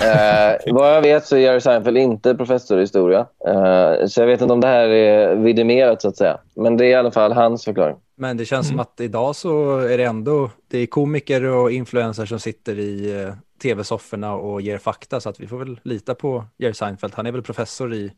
Eh, 0.00 0.72
vad 0.74 0.94
jag 0.96 1.02
vet 1.02 1.26
så 1.26 1.36
är 1.36 1.40
Jerry 1.40 1.60
Seinfeld 1.60 1.96
inte 1.98 2.34
professor 2.34 2.78
i 2.78 2.80
historia. 2.80 3.26
Eh, 3.46 4.06
så 4.06 4.20
jag 4.20 4.26
vet 4.26 4.40
inte 4.40 4.52
om 4.54 4.60
det 4.60 4.66
här 4.68 4.88
är 4.88 5.34
vidimerat 5.34 6.02
så 6.02 6.08
att 6.08 6.16
säga. 6.16 6.38
Men 6.54 6.76
det 6.76 6.84
är 6.86 6.88
i 6.88 6.94
alla 6.94 7.10
fall 7.10 7.32
hans 7.32 7.64
förklaring. 7.64 7.96
Men 8.16 8.36
det 8.36 8.44
känns 8.44 8.66
Mm. 8.66 8.72
som 8.72 8.80
att 8.80 9.00
idag 9.00 9.36
så 9.36 9.78
är 9.78 9.98
det 9.98 10.04
ändå, 10.04 10.50
det 10.68 10.78
är 10.78 10.86
komiker 10.86 11.44
och 11.44 11.70
influencers 11.70 12.28
som 12.28 12.40
sitter 12.40 12.78
i 12.78 13.22
eh, 13.22 13.34
tv-sofforna 13.62 14.34
och 14.34 14.60
ger 14.60 14.78
fakta 14.78 15.20
så 15.20 15.28
att 15.28 15.40
vi 15.40 15.46
får 15.46 15.58
väl 15.58 15.80
lita 15.82 16.14
på 16.14 16.44
Jerry 16.58 16.74
Seinfeld. 16.74 17.12
Han 17.16 17.26
är 17.26 17.32
väl 17.32 17.42
professor 17.42 17.94
i 17.94 18.12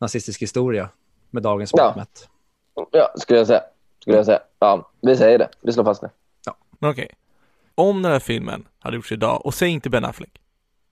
nazistisk 0.00 0.42
historia 0.42 0.88
med 1.30 1.42
dagens 1.42 1.70
Ja. 1.74 1.86
mått 1.86 1.96
mätt. 1.96 2.28
Ja, 2.90 3.12
skulle 3.16 3.38
jag 3.38 3.46
säga. 3.46 3.62
Skulle 4.00 4.16
jag 4.16 4.26
säga. 4.26 4.40
Ja, 4.58 4.90
vi 5.02 5.16
säger 5.16 5.38
det. 5.38 5.48
Vi 5.60 5.72
slår 5.72 5.84
fast 5.84 6.00
det. 6.00 6.10
Men 6.78 6.90
okej. 6.90 7.10
Om 7.74 8.02
den 8.02 8.12
här 8.12 8.18
filmen 8.18 8.64
hade 8.78 8.96
gjorts 8.96 9.12
idag, 9.12 9.46
och 9.46 9.54
säg 9.54 9.68
inte 9.68 9.90
Ben 9.90 10.04
Affleck. 10.04 10.40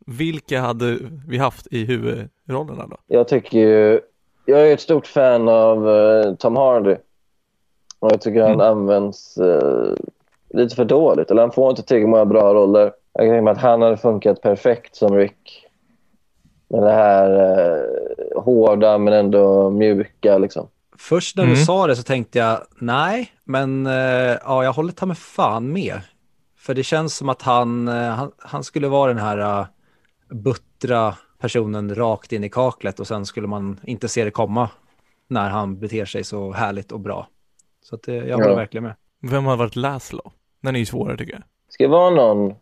Vilka 0.07 0.61
hade 0.61 0.99
vi 1.28 1.39
haft 1.39 1.66
i 1.70 1.85
huvudrollerna 1.85 2.87
då? 2.87 2.97
Jag 3.07 3.28
tycker 3.28 3.59
ju... 3.59 4.01
Jag 4.47 4.68
är 4.68 4.74
ett 4.74 4.80
stort 4.80 5.07
fan 5.07 5.49
av 5.49 5.91
eh, 5.91 6.35
Tom 6.35 6.57
Hardy. 6.57 6.97
Och 7.99 8.12
jag 8.12 8.20
tycker 8.20 8.43
han 8.43 8.61
används 8.61 9.37
eh, 9.39 9.95
lite 10.51 10.76
för 10.76 10.85
dåligt. 10.85 11.30
Eller 11.30 11.43
han 11.43 11.53
får 11.53 11.70
inte 11.70 11.83
tillräckligt 11.83 12.09
många 12.09 12.24
bra 12.24 12.55
roller. 12.55 12.93
Jag 13.12 13.22
kan 13.22 13.28
tänka 13.28 13.43
mig 13.43 13.53
att 13.53 13.59
han 13.59 13.83
hade 13.83 13.97
funkat 13.97 14.43
perfekt 14.43 14.97
som 14.97 15.16
Rick. 15.16 15.66
Med 16.68 16.83
det 16.83 16.93
här 16.93 17.30
eh, 17.59 18.43
hårda 18.43 18.99
men 18.99 19.14
ändå 19.14 19.70
mjuka 19.70 20.39
liksom. 20.39 20.68
Först 20.99 21.37
när 21.37 21.45
Mm. 21.45 21.55
du 21.57 21.64
sa 21.64 21.87
det 21.87 21.97
så 21.97 22.03
tänkte 22.03 22.39
jag 22.39 22.59
nej, 22.78 23.33
men 23.45 23.87
ja, 24.45 24.64
jag 24.64 24.72
håller 24.72 24.93
ta 24.93 25.07
med 25.07 25.18
fan 25.18 25.72
med. 25.72 26.01
För 26.63 26.75
det 26.75 26.83
känns 26.83 27.17
som 27.17 27.29
att 27.29 27.43
han, 27.43 27.89
eh, 27.89 27.95
han, 27.95 28.33
han 28.39 28.65
skulle 28.65 28.89
vara 28.89 29.09
den 29.15 29.23
här 29.23 29.61
uh, 29.61 29.67
buttra 30.29 31.15
personen 31.39 31.95
rakt 31.95 32.33
in 32.33 32.45
i 32.45 32.49
kaklet 32.49 33.01
och 33.01 33.07
sen 33.07 33.27
skulle 33.27 33.47
man 33.47 33.81
inte 33.83 34.09
se 34.09 34.25
det 34.25 34.31
komma 34.31 34.69
när 35.29 35.51
han 35.51 35.79
beter 35.79 36.05
sig 36.05 36.25
så 36.25 36.53
härligt 36.53 36.93
och 36.93 37.01
bra. 37.01 37.29
Så 37.83 37.95
att, 37.95 38.09
eh, 38.09 38.15
jag 38.15 38.37
håller 38.37 38.49
Ja. 38.51 38.57
verkligen 38.57 38.85
med. 38.85 38.95
Vem 39.23 39.45
hade 39.47 39.59
varit 39.59 39.77
Laszlo? 39.77 40.33
Den 40.61 40.75
är 40.75 40.79
ju 40.79 40.87
svårare 40.87 41.17
tycker 41.17 41.33
jag. 41.33 41.43
Ska 41.69 41.85
det 41.85 41.91
vara 41.91 42.11
någon 42.11 42.55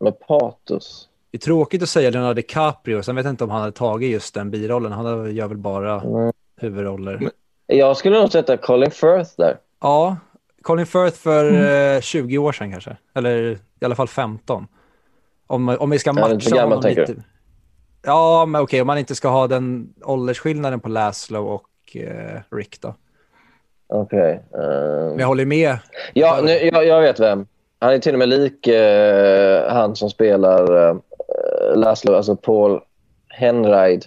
med 0.00 0.20
patos? 0.20 1.08
Det 1.30 1.36
är 1.36 1.40
tråkigt 1.40 1.82
att 1.82 1.88
säga 1.88 2.10
Leonardo 2.10 2.34
DiCaprio, 2.34 3.02
sen 3.02 3.16
vet 3.16 3.24
jag 3.24 3.32
inte 3.32 3.44
om 3.44 3.50
han 3.50 3.60
hade 3.60 3.72
tagit 3.72 4.10
just 4.10 4.34
den 4.34 4.50
birollen. 4.50 4.92
Han 4.92 5.34
gör 5.34 5.48
väl 5.48 5.56
bara 5.58 6.00
Mm. 6.00 6.32
huvudroller. 6.60 7.18
Men- 7.18 7.30
Jag 7.78 7.96
skulle 7.96 8.20
nog 8.20 8.32
sätta 8.32 8.56
Colin 8.56 8.90
Firth 8.90 9.30
där. 9.36 9.58
Ja, 9.80 10.16
Colin 10.66 10.86
Firth 10.86 11.16
för 11.16 11.52
eh, 11.94 12.00
20 12.00 12.38
år 12.38 12.52
sedan 12.52 12.72
kanske. 12.72 12.96
Eller 13.14 13.58
i 13.80 13.84
alla 13.84 13.94
fall 13.94 14.08
15. 14.08 14.66
Om, 15.46 15.68
om 15.68 15.90
vi 15.90 15.98
ska 15.98 16.12
lite 16.12 16.28
matcha 16.28 16.50
gammal, 16.50 16.64
honom 16.68 16.82
tänker 16.82 17.06
lite. 17.06 17.22
Ja, 18.02 18.46
men 18.46 18.60
okej, 18.60 18.80
om 18.80 18.86
man 18.86 18.98
inte 18.98 19.14
ska 19.14 19.28
ha 19.28 19.46
den 19.46 19.94
åldersskillnaden 20.04 20.80
på 20.80 20.88
Laszlo 20.88 21.46
och 21.46 21.96
eh, 21.96 22.40
Rick 22.50 22.80
då. 22.80 22.94
Okej. 23.88 24.42
eh, 24.54 24.60
Men 25.08 25.18
jag 25.18 25.26
håller 25.26 25.46
med. 25.46 25.78
Ja, 26.14 26.40
nu, 26.42 26.50
jag, 26.50 26.86
jag 26.86 27.00
vet 27.00 27.20
vem. 27.20 27.46
Han 27.78 27.94
är 27.94 27.98
till 27.98 28.12
och 28.12 28.18
med 28.18 28.28
lik 28.28 28.66
eh, 28.66 29.72
han 29.72 29.96
som 29.96 30.10
spelar 30.10 30.88
eh, 30.88 30.96
Laszlo, 31.74 32.14
alltså 32.14 32.36
Paul 32.36 32.80
Henreid. 33.28 34.04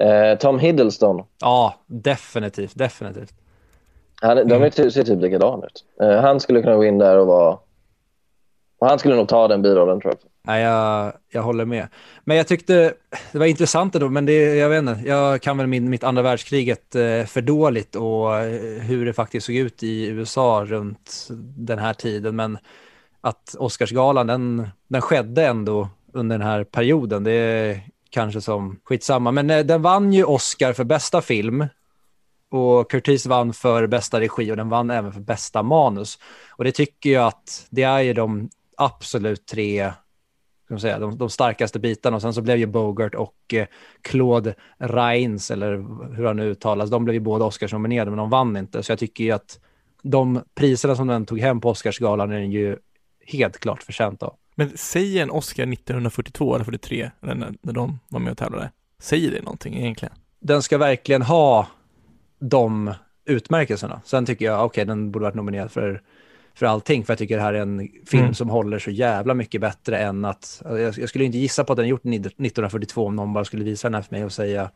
Eh, 0.00 0.38
Tom 0.38 0.58
Hiddleston. 0.58 1.22
Ja, 1.40 1.74
definitivt, 1.86 2.78
definitivt. 2.78 3.34
Han, 4.22 4.36
De 4.36 4.42
Mm. 4.42 4.62
är 4.62 4.70
ty, 4.70 4.90
ser 4.90 5.04
typ 5.04 5.20
likadana 5.20 5.66
ut. 5.66 5.84
Eh, 6.02 6.20
han 6.20 6.40
skulle 6.40 6.62
kunna 6.62 6.76
gå 6.76 6.84
in 6.84 6.98
där 6.98 7.18
och 7.18 7.26
vara... 7.26 7.58
Och 8.78 8.88
han 8.88 8.98
skulle 8.98 9.16
nog 9.16 9.28
ta 9.28 9.48
den 9.48 9.62
birollen, 9.62 10.00
tror 10.00 10.14
jag. 10.14 10.28
Nej, 10.44 10.62
jag, 10.62 11.12
jag 11.32 11.42
håller 11.42 11.64
med. 11.64 11.88
Men 12.24 12.36
jag 12.36 12.46
tyckte 12.46 12.94
det 13.32 13.38
var 13.38 13.46
intressant 13.46 13.94
ändå, 13.94 14.08
men 14.08 14.26
det, 14.26 14.54
jag 14.56 14.68
vet 14.68 14.78
inte, 14.78 15.00
jag 15.06 15.42
kan 15.42 15.58
väl 15.58 15.66
min, 15.66 15.90
mitt 15.90 16.04
andra 16.04 16.22
världskriget 16.22 16.94
eh, 16.94 17.24
för 17.26 17.40
dåligt 17.40 17.96
och 17.96 18.36
eh, 18.36 18.80
hur 18.82 19.06
det 19.06 19.12
faktiskt 19.12 19.46
såg 19.46 19.54
ut 19.56 19.82
i 19.82 20.06
USA 20.06 20.64
runt 20.66 21.28
den 21.56 21.78
här 21.78 21.94
tiden, 21.94 22.36
men 22.36 22.58
att 23.20 23.54
Oscarsgalan, 23.58 24.26
den, 24.26 24.68
den 24.88 25.00
skedde 25.02 25.46
ändå 25.46 25.88
under 26.12 26.38
den 26.38 26.46
här 26.46 26.64
perioden, 26.64 27.24
det 27.24 27.32
är 27.32 27.80
kanske 28.10 28.40
som 28.40 28.80
skitsamma, 28.84 29.30
men 29.30 29.46
den 29.46 29.82
vann 29.82 30.12
ju 30.12 30.24
Oscar 30.24 30.72
för 30.72 30.84
bästa 30.84 31.20
film 31.20 31.66
och 32.52 32.90
Curtis 32.90 33.26
vann 33.26 33.52
för 33.52 33.86
bästa 33.86 34.20
regi 34.20 34.52
och 34.52 34.56
den 34.56 34.68
vann 34.68 34.90
även 34.90 35.12
för 35.12 35.20
bästa 35.20 35.62
manus. 35.62 36.18
Och 36.50 36.64
det 36.64 36.72
tycker 36.72 37.10
jag 37.10 37.26
att 37.26 37.66
det 37.70 37.82
är 37.82 38.00
ju 38.00 38.14
de 38.14 38.50
absolut 38.76 39.46
tre 39.46 39.92
ska 40.64 40.74
man 40.74 40.80
säga, 40.80 40.98
de, 40.98 41.18
de 41.18 41.30
starkaste 41.30 41.78
bitarna. 41.78 42.16
Och 42.16 42.22
sen 42.22 42.34
så 42.34 42.42
blev 42.42 42.58
ju 42.58 42.66
Bogart 42.66 43.14
och 43.14 43.54
eh, 43.54 43.66
Claude 44.02 44.54
Rains, 44.78 45.50
eller 45.50 45.72
hur 46.16 46.24
han 46.24 46.36
nu 46.36 46.50
uttalas, 46.50 46.90
de 46.90 47.04
blev 47.04 47.14
ju 47.14 47.20
båda 47.20 47.44
Oscarsnominerade, 47.44 48.10
men 48.10 48.18
de 48.18 48.30
vann 48.30 48.56
inte. 48.56 48.82
Så 48.82 48.92
jag 48.92 48.98
tycker 48.98 49.24
ju 49.24 49.30
att 49.30 49.60
de 50.02 50.42
priserna 50.54 50.96
som 50.96 51.06
den 51.06 51.26
tog 51.26 51.40
hem 51.40 51.60
på 51.60 51.70
Oscarsgalan 51.70 52.30
är 52.30 52.40
den 52.40 52.52
ju 52.52 52.76
helt 53.26 53.58
klart 53.58 53.82
förtjänt 53.82 54.22
av. 54.22 54.34
Men 54.54 54.76
säger 54.76 55.22
en 55.22 55.30
Oscar 55.30 55.62
1942 55.62 56.54
eller 56.54 56.64
43, 56.64 57.10
eller 57.22 57.34
när, 57.34 57.54
när 57.62 57.72
de 57.72 57.98
var 58.08 58.20
med 58.20 58.30
och 58.30 58.38
tävlade, 58.38 58.70
säger 58.98 59.30
det 59.30 59.42
någonting 59.42 59.74
egentligen? 59.74 60.14
Den 60.40 60.62
ska 60.62 60.78
verkligen 60.78 61.22
ha 61.22 61.66
de 62.42 62.94
utmärkelserna. 63.24 64.00
Sen 64.04 64.26
tycker 64.26 64.44
jag, 64.44 64.64
okej, 64.64 64.84
den 64.84 65.10
borde 65.10 65.22
varit 65.24 65.34
nominerad 65.34 65.70
för, 65.70 66.02
för 66.54 66.66
allting, 66.66 67.04
för 67.04 67.12
jag 67.12 67.18
tycker 67.18 67.36
det 67.36 67.42
här 67.42 67.54
är 67.54 67.60
en 67.60 67.88
film 68.06 68.22
Mm. 68.22 68.34
som 68.34 68.48
håller 68.48 68.78
så 68.78 68.90
jävla 68.90 69.34
mycket 69.34 69.60
bättre 69.60 69.98
än 69.98 70.24
att, 70.24 70.62
jag, 70.64 70.80
jag 70.98 71.08
skulle 71.08 71.24
inte 71.24 71.38
gissa 71.38 71.64
på 71.64 71.72
att 71.72 71.76
den 71.76 71.84
är 71.86 71.90
gjort 71.90 72.00
1942 72.00 73.06
om 73.06 73.16
någon 73.16 73.32
bara 73.32 73.44
skulle 73.44 73.64
visa 73.64 73.88
den 73.88 73.94
här 73.94 74.02
för 74.02 74.14
mig 74.14 74.24
och 74.24 74.32
säga 74.32 74.70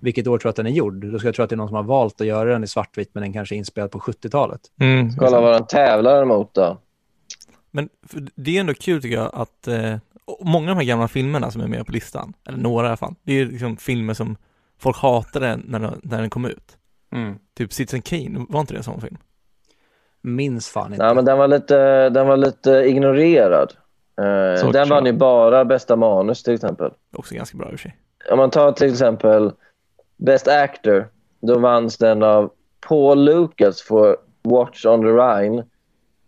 vilket 0.00 0.26
år 0.26 0.38
tror 0.38 0.48
du 0.48 0.50
att 0.50 0.56
den 0.56 0.66
är 0.66 0.70
gjord? 0.70 0.94
Då 1.12 1.18
ska 1.18 1.28
jag 1.28 1.34
tro 1.34 1.42
att 1.44 1.50
det 1.50 1.54
är 1.54 1.56
någon 1.56 1.68
som 1.68 1.76
har 1.76 1.82
valt 1.82 2.20
att 2.20 2.26
göra 2.26 2.52
den 2.52 2.64
i 2.64 2.66
svartvitt, 2.66 3.10
men 3.12 3.22
den 3.22 3.32
kanske 3.32 3.54
är 3.54 3.56
inspelad 3.56 3.90
på 3.90 3.98
70-talet. 3.98 4.60
Mm. 4.80 5.16
Kolla 5.16 5.40
vad 5.40 5.52
den 5.54 5.66
tävlar 5.66 6.24
mot 6.24 6.54
då. 6.54 6.78
Men 7.70 7.88
det 8.34 8.56
är 8.56 8.60
ändå 8.60 8.74
kul 8.74 9.02
tycker 9.02 9.16
jag 9.16 9.30
att 9.34 9.68
eh, 9.68 9.96
många 10.44 10.70
av 10.70 10.76
de 10.76 10.80
här 10.82 10.88
gamla 10.88 11.08
filmerna 11.08 11.50
som 11.50 11.60
är 11.60 11.66
med 11.68 11.86
på 11.86 11.92
listan, 11.92 12.32
eller 12.48 12.58
några 12.58 12.86
i 12.86 12.88
alla 12.88 12.96
fall, 12.96 13.14
det 13.22 13.32
är 13.32 13.46
liksom 13.46 13.76
filmer 13.76 14.14
som 14.14 14.36
folk 14.78 14.96
hatade 14.96 15.56
när, 15.64 15.78
den- 15.78 16.00
när 16.02 16.20
den 16.20 16.30
kom 16.30 16.44
ut. 16.44 16.77
Typ 17.56 17.72
Citizen 17.72 18.02
Kane, 18.02 18.46
var 18.48 18.60
inte 18.60 18.72
det 18.74 18.78
en 18.78 18.82
sån 18.84 19.00
film? 19.00 19.16
Minns 20.22 20.68
fan 20.68 20.92
inte. 20.92 21.04
Nej, 21.06 21.14
men 21.14 21.24
den 21.24 21.38
var 21.38 21.48
lite, 21.48 22.08
den 22.10 22.26
var 22.26 22.36
lite 22.36 22.70
ignorerad. 22.70 23.72
Eh, 24.20 24.60
Så 24.60 24.72
den 24.72 24.88
vann 24.88 25.06
ju 25.06 25.12
bara 25.12 25.64
bästa 25.64 25.96
manus 25.96 26.42
till 26.42 26.54
exempel. 26.54 26.90
Också 27.16 27.34
ganska 27.34 27.58
bra 27.58 27.66
i 27.66 27.74
och 27.74 27.80
för 27.80 27.88
sig. 27.88 27.96
Om 28.30 28.38
man 28.38 28.50
tar 28.50 28.72
till 28.72 28.90
exempel 28.92 29.52
Best 30.16 30.48
Actor, 30.48 31.08
då 31.40 31.58
vanns 31.58 31.96
den 31.96 32.22
av 32.22 32.50
Paul 32.88 33.24
Lucas 33.24 33.82
för 33.82 34.16
Watch 34.42 34.86
on 34.86 35.00
the 35.00 35.06
Rhine. 35.08 35.64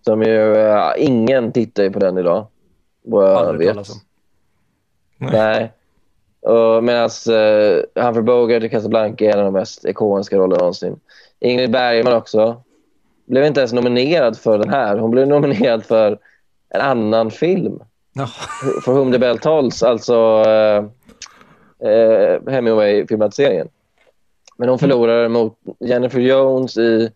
Som 0.04 0.22
ju, 0.22 0.56
eh, 0.56 0.92
ingen 0.96 1.52
tittar 1.52 1.82
ju 1.82 1.90
på 1.90 1.98
den 1.98 2.18
idag. 2.18 2.46
Vad 3.04 3.24
jag 3.30 3.36
Aldrig 3.36 3.58
vet. 3.68 3.74
talas 3.74 3.90
om. 3.90 3.96
Nej. 5.18 5.72
Medan 6.82 7.10
uh, 7.28 7.82
Humphrey 7.94 8.22
Bogart 8.22 8.62
i 8.62 8.68
Casablanca 8.68 9.24
är 9.24 9.32
en 9.32 9.38
av 9.38 9.44
de 9.44 9.52
mest 9.52 9.84
ikoniska 9.84 10.36
rollerna 10.36 10.58
någonsin. 10.58 11.00
Ingrid 11.40 11.70
Bergman 11.70 12.12
också. 12.12 12.62
Blev 13.26 13.44
inte 13.44 13.60
ens 13.60 13.72
nominerad 13.72 14.38
för 14.38 14.58
den 14.58 14.70
här. 14.70 14.96
Hon 14.96 15.10
blev 15.10 15.28
nominerad 15.28 15.84
för 15.84 16.18
en 16.74 16.80
annan 16.80 17.30
film. 17.30 17.82
Ja. 18.12 18.26
For 18.84 18.92
whom 18.92 19.12
the 19.12 19.18
bell 19.18 19.38
tolls, 19.38 19.82
alltså 19.82 20.42
uh, 20.42 20.84
uh, 21.88 22.50
Hemingway-filmatiseringen. 22.50 23.68
Men 24.56 24.68
hon 24.68 24.78
förlorade 24.78 25.28
mot 25.28 25.58
Jennifer 25.80 26.20
Jones 26.20 26.76
i 26.76 27.10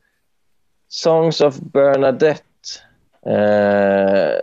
Songs 0.89 1.41
of 1.41 1.57
Bernadette. 1.57 2.45
eh, 3.27 4.39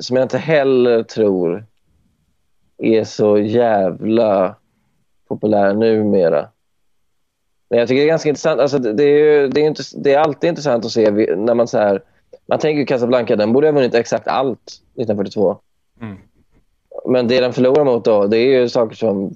som 0.00 0.16
jag 0.16 0.24
inte 0.24 0.38
heller 0.38 1.02
tror 1.02 1.66
är 2.80 3.04
så 3.04 3.38
jävla 3.38 4.56
populär 5.28 5.74
numera. 5.74 6.48
Men 7.70 7.78
jag 7.78 7.88
tycker 7.88 8.00
det 8.00 8.06
är 8.06 8.08
ganska 8.08 8.28
intressant. 8.28 8.60
Alltså 8.60 8.78
det, 8.78 9.04
är 9.04 9.18
ju, 9.18 9.48
det, 9.48 9.60
är 9.60 9.66
inte, 9.66 9.82
det 9.96 10.14
är 10.14 10.18
alltid 10.18 10.48
intressant 10.48 10.84
att 10.84 10.90
se 10.90 11.10
när 11.36 11.54
man 11.54 11.68
så 11.68 11.78
här... 11.78 12.02
Man 12.46 12.58
tänker 12.58 12.86
Casablanca, 12.86 13.36
den 13.36 13.52
borde 13.52 13.66
ha 13.66 13.72
vunnit 13.72 13.94
exakt 13.94 14.28
allt 14.28 14.60
1942. 14.60 15.56
Mm. 16.00 16.16
Men 17.06 17.28
det 17.28 17.40
den 17.40 17.52
förlorar 17.52 17.84
mot 17.84 18.04
då, 18.04 18.26
det 18.26 18.38
är 18.38 18.60
ju 18.60 18.68
saker 18.68 18.96
som 18.96 19.34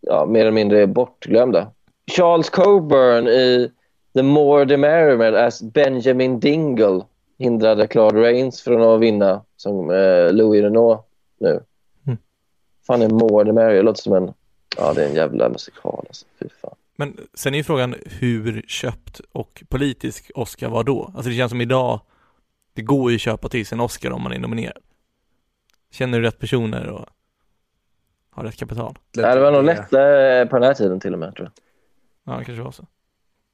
ja, 0.00 0.26
mer 0.26 0.40
eller 0.40 0.50
mindre 0.50 0.82
är 0.82 0.86
bortglömda. 0.86 1.70
Charles 2.16 2.50
Coburn 2.50 3.28
i 3.28 3.70
The 4.14 4.22
More 4.22 4.68
the 4.68 4.76
Merrier 4.76 5.32
as 5.32 5.62
Benjamin 5.62 6.40
Dingle 6.40 7.00
hindrade 7.38 7.86
Claude 7.86 8.22
Rains 8.22 8.62
från 8.62 8.82
att 8.82 9.00
vinna 9.00 9.42
som 9.56 9.90
eh, 9.90 10.32
Louis 10.32 10.62
Renault 10.62 11.00
nu. 11.40 11.60
Fan 12.86 13.02
är 13.02 13.08
More 13.08 13.44
the 13.44 13.52
Merrier? 13.52 13.76
Det 13.76 13.82
låter 13.82 14.02
som 14.02 14.12
en... 14.12 14.34
Ja, 14.76 14.92
det 14.92 15.04
är 15.04 15.08
en 15.08 15.14
jävla 15.14 15.48
musikal 15.48 16.04
alltså. 16.08 16.26
Fy 16.40 16.48
fan. 16.48 16.74
Men 16.96 17.16
sen 17.34 17.54
är 17.54 17.58
ju 17.58 17.64
frågan 17.64 17.94
hur 18.06 18.64
köpt 18.68 19.20
och 19.32 19.62
politisk 19.68 20.30
Oscar 20.34 20.68
var 20.68 20.84
då? 20.84 21.12
Alltså 21.14 21.30
det 21.30 21.36
känns 21.36 21.50
som 21.50 21.60
idag, 21.60 22.00
det 22.72 22.82
går 22.82 23.10
ju 23.10 23.14
att 23.14 23.20
köpa 23.20 23.48
till 23.48 23.66
sig 23.66 23.76
en 23.76 23.80
Oscar 23.80 24.10
om 24.10 24.22
man 24.22 24.32
är 24.32 24.38
nominerad. 24.38 24.82
Känner 25.90 26.20
du 26.20 26.26
rätt 26.26 26.38
personer 26.38 26.86
och 26.86 27.06
har 28.30 28.44
rätt 28.44 28.56
kapital? 28.56 28.98
Nej, 29.16 29.34
det 29.34 29.40
var 29.40 29.52
nog 29.52 29.64
lättare 29.64 30.46
på 30.46 30.56
den 30.56 30.62
här 30.62 30.74
tiden 30.74 31.00
till 31.00 31.12
och 31.12 31.18
med 31.18 31.34
tror 31.34 31.50
jag. 31.54 32.34
Ja, 32.34 32.38
det 32.38 32.44
kanske 32.44 32.62
var 32.62 32.72
så. 32.72 32.86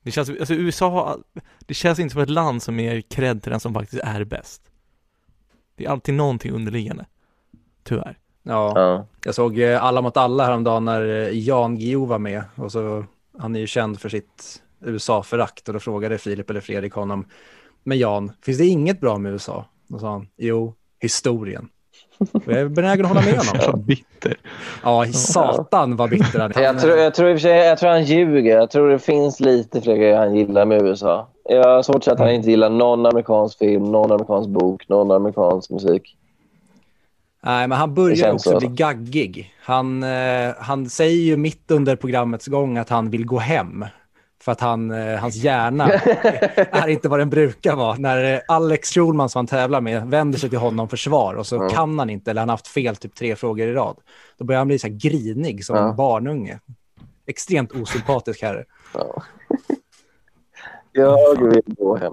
Det 0.03 0.11
känns, 0.11 0.31
alltså 0.31 0.55
USA 0.55 0.91
har, 0.91 1.22
det 1.59 1.74
känns 1.74 1.99
inte 1.99 2.12
som 2.12 2.22
ett 2.22 2.31
land 2.31 2.62
som 2.62 2.81
ger 2.81 3.01
cred 3.01 3.43
till 3.43 3.51
den 3.51 3.61
som 3.61 3.74
faktiskt 3.74 4.03
är 4.03 4.24
bäst. 4.24 4.62
Det 5.74 5.85
är 5.85 5.91
alltid 5.91 6.14
någonting 6.14 6.53
underliggande. 6.53 7.07
Tyvärr. 7.83 8.18
Ja, 8.43 8.72
Ja. 8.74 9.07
jag 9.24 9.34
såg 9.34 9.59
eh, 9.59 9.84
Alla 9.84 10.03
mot 10.03 10.16
alla 10.16 10.45
häromdagen 10.45 10.84
när 10.84 11.09
eh, 11.09 11.38
Jan 11.38 11.78
Guillou 11.78 12.07
var 12.07 12.18
med. 12.18 12.43
Och 12.57 12.72
så, 12.72 13.05
han 13.38 13.57
är 13.57 13.61
ju 13.61 13.66
känd 13.66 14.01
för 14.01 14.09
sitt 14.09 14.62
USA-förakt 14.84 15.68
och 15.68 15.74
då 15.74 15.80
frågade 15.80 16.18
Filip 16.18 16.51
eller 16.51 16.61
Fredrik 16.61 16.93
honom, 16.93 17.24
men 17.84 17.99
Jan, 17.99 18.32
finns 18.43 18.59
det 18.59 18.66
inget 18.66 19.01
bra 19.01 19.18
med 19.18 19.32
USA? 19.32 19.64
Då 19.88 19.99
sa 19.99 20.11
han, 20.11 20.26
jo, 20.36 20.74
historien. 21.01 21.68
Och 22.32 22.43
jag 22.47 22.59
är 22.59 22.68
benägen 22.68 23.05
att 23.05 23.09
hålla 23.09 23.20
med 23.24 23.34
honom. 23.34 23.55
Jävla 23.61 23.76
bitter. 23.76 24.36
Ja, 24.82 25.07
satan 25.12 25.97
vad 25.97 26.11
bitter 26.11 26.38
han 26.41 26.53
är. 26.55 26.62
Jag 26.62 26.80
tror, 26.80 26.97
jag, 26.97 27.14
tror 27.14 27.30
i 27.30 27.32
och 27.32 27.36
för 27.36 27.41
sig, 27.41 27.57
jag 27.57 27.78
tror 27.78 27.91
han 27.91 28.05
ljuger. 28.05 28.57
Jag 28.57 28.70
tror 28.70 28.91
det 28.91 28.99
finns 28.99 29.41
lite 29.41 29.80
fler 29.80 29.97
grejer 29.97 30.16
han 30.16 30.34
gillar 30.34 30.64
med 30.66 30.82
USA. 30.82 31.28
Jag 31.45 31.64
har 31.68 31.82
svårt 31.82 31.97
att 31.97 32.05
säga 32.05 32.14
att 32.14 32.20
han 32.20 32.30
inte 32.30 32.51
gillar 32.51 32.70
någon 32.70 33.07
amerikansk 33.07 33.59
film, 33.59 33.84
någon 33.93 34.12
amerikansk 34.12 34.49
bok, 34.51 34.88
någon 34.88 35.11
amerikansk 35.11 35.70
musik. 35.70 36.16
Nej, 37.43 37.68
men 37.68 37.78
han 37.78 37.88
Det 37.88 37.95
börjar 37.95 38.32
också 38.32 38.51
så. 38.51 38.59
bli 38.59 38.68
gaggig. 38.68 39.55
Han, 39.62 40.03
eh, 40.03 40.55
han 40.59 40.88
säger 40.91 41.20
ju 41.22 41.36
mitt 41.36 41.70
under 41.70 41.97
programmets 41.97 42.47
gång 42.47 42.78
att 42.78 42.88
han 42.88 43.11
vill 43.11 43.26
gå 43.26 43.38
hem. 43.38 43.84
För 44.43 44.53
att 44.53 44.61
han, 44.61 44.91
eh, 44.91 45.18
hans 45.18 45.36
hjärna 45.36 45.88
är 46.57 46.88
inte 46.88 47.09
vad 47.09 47.18
den 47.18 47.30
brukar 47.30 47.76
vara. 47.76 47.97
När 47.97 48.34
eh, 48.34 48.41
Alex 48.49 48.91
Schulman 48.95 49.28
som 49.28 49.38
han 49.38 49.47
tävlar 49.47 49.80
med 49.80 50.07
vänder 50.07 50.38
sig 50.38 50.51
till 50.51 50.59
honom 50.59 50.88
för 50.88 50.97
svar 50.97 51.34
och 51.34 51.47
så 51.47 51.57
Ja. 51.57 51.68
kan 51.68 51.99
han 51.99 52.11
inte, 52.11 52.30
eller 52.30 52.41
han 52.41 52.49
har 52.49 52.53
haft 52.57 52.68
fel 52.68 52.97
typ 52.97 53.14
tre 53.14 53.36
frågor 53.36 53.68
i 53.68 53.72
rad. 53.72 53.97
Då 54.38 54.45
börjar 54.45 54.59
han 54.59 54.66
bli 54.68 54.78
så 54.78 54.86
här 54.86 54.95
grinig 54.95 55.64
som 55.64 55.76
Ja. 55.76 55.88
en 55.91 55.97
barnunge. 55.97 56.59
Extremt 57.26 57.72
osympatisk 57.72 58.43
herre. 58.43 58.64
Ja. 58.95 59.22
Jag 60.93 61.43
vill 61.43 61.62
gå 61.66 61.97
hem. 61.97 62.12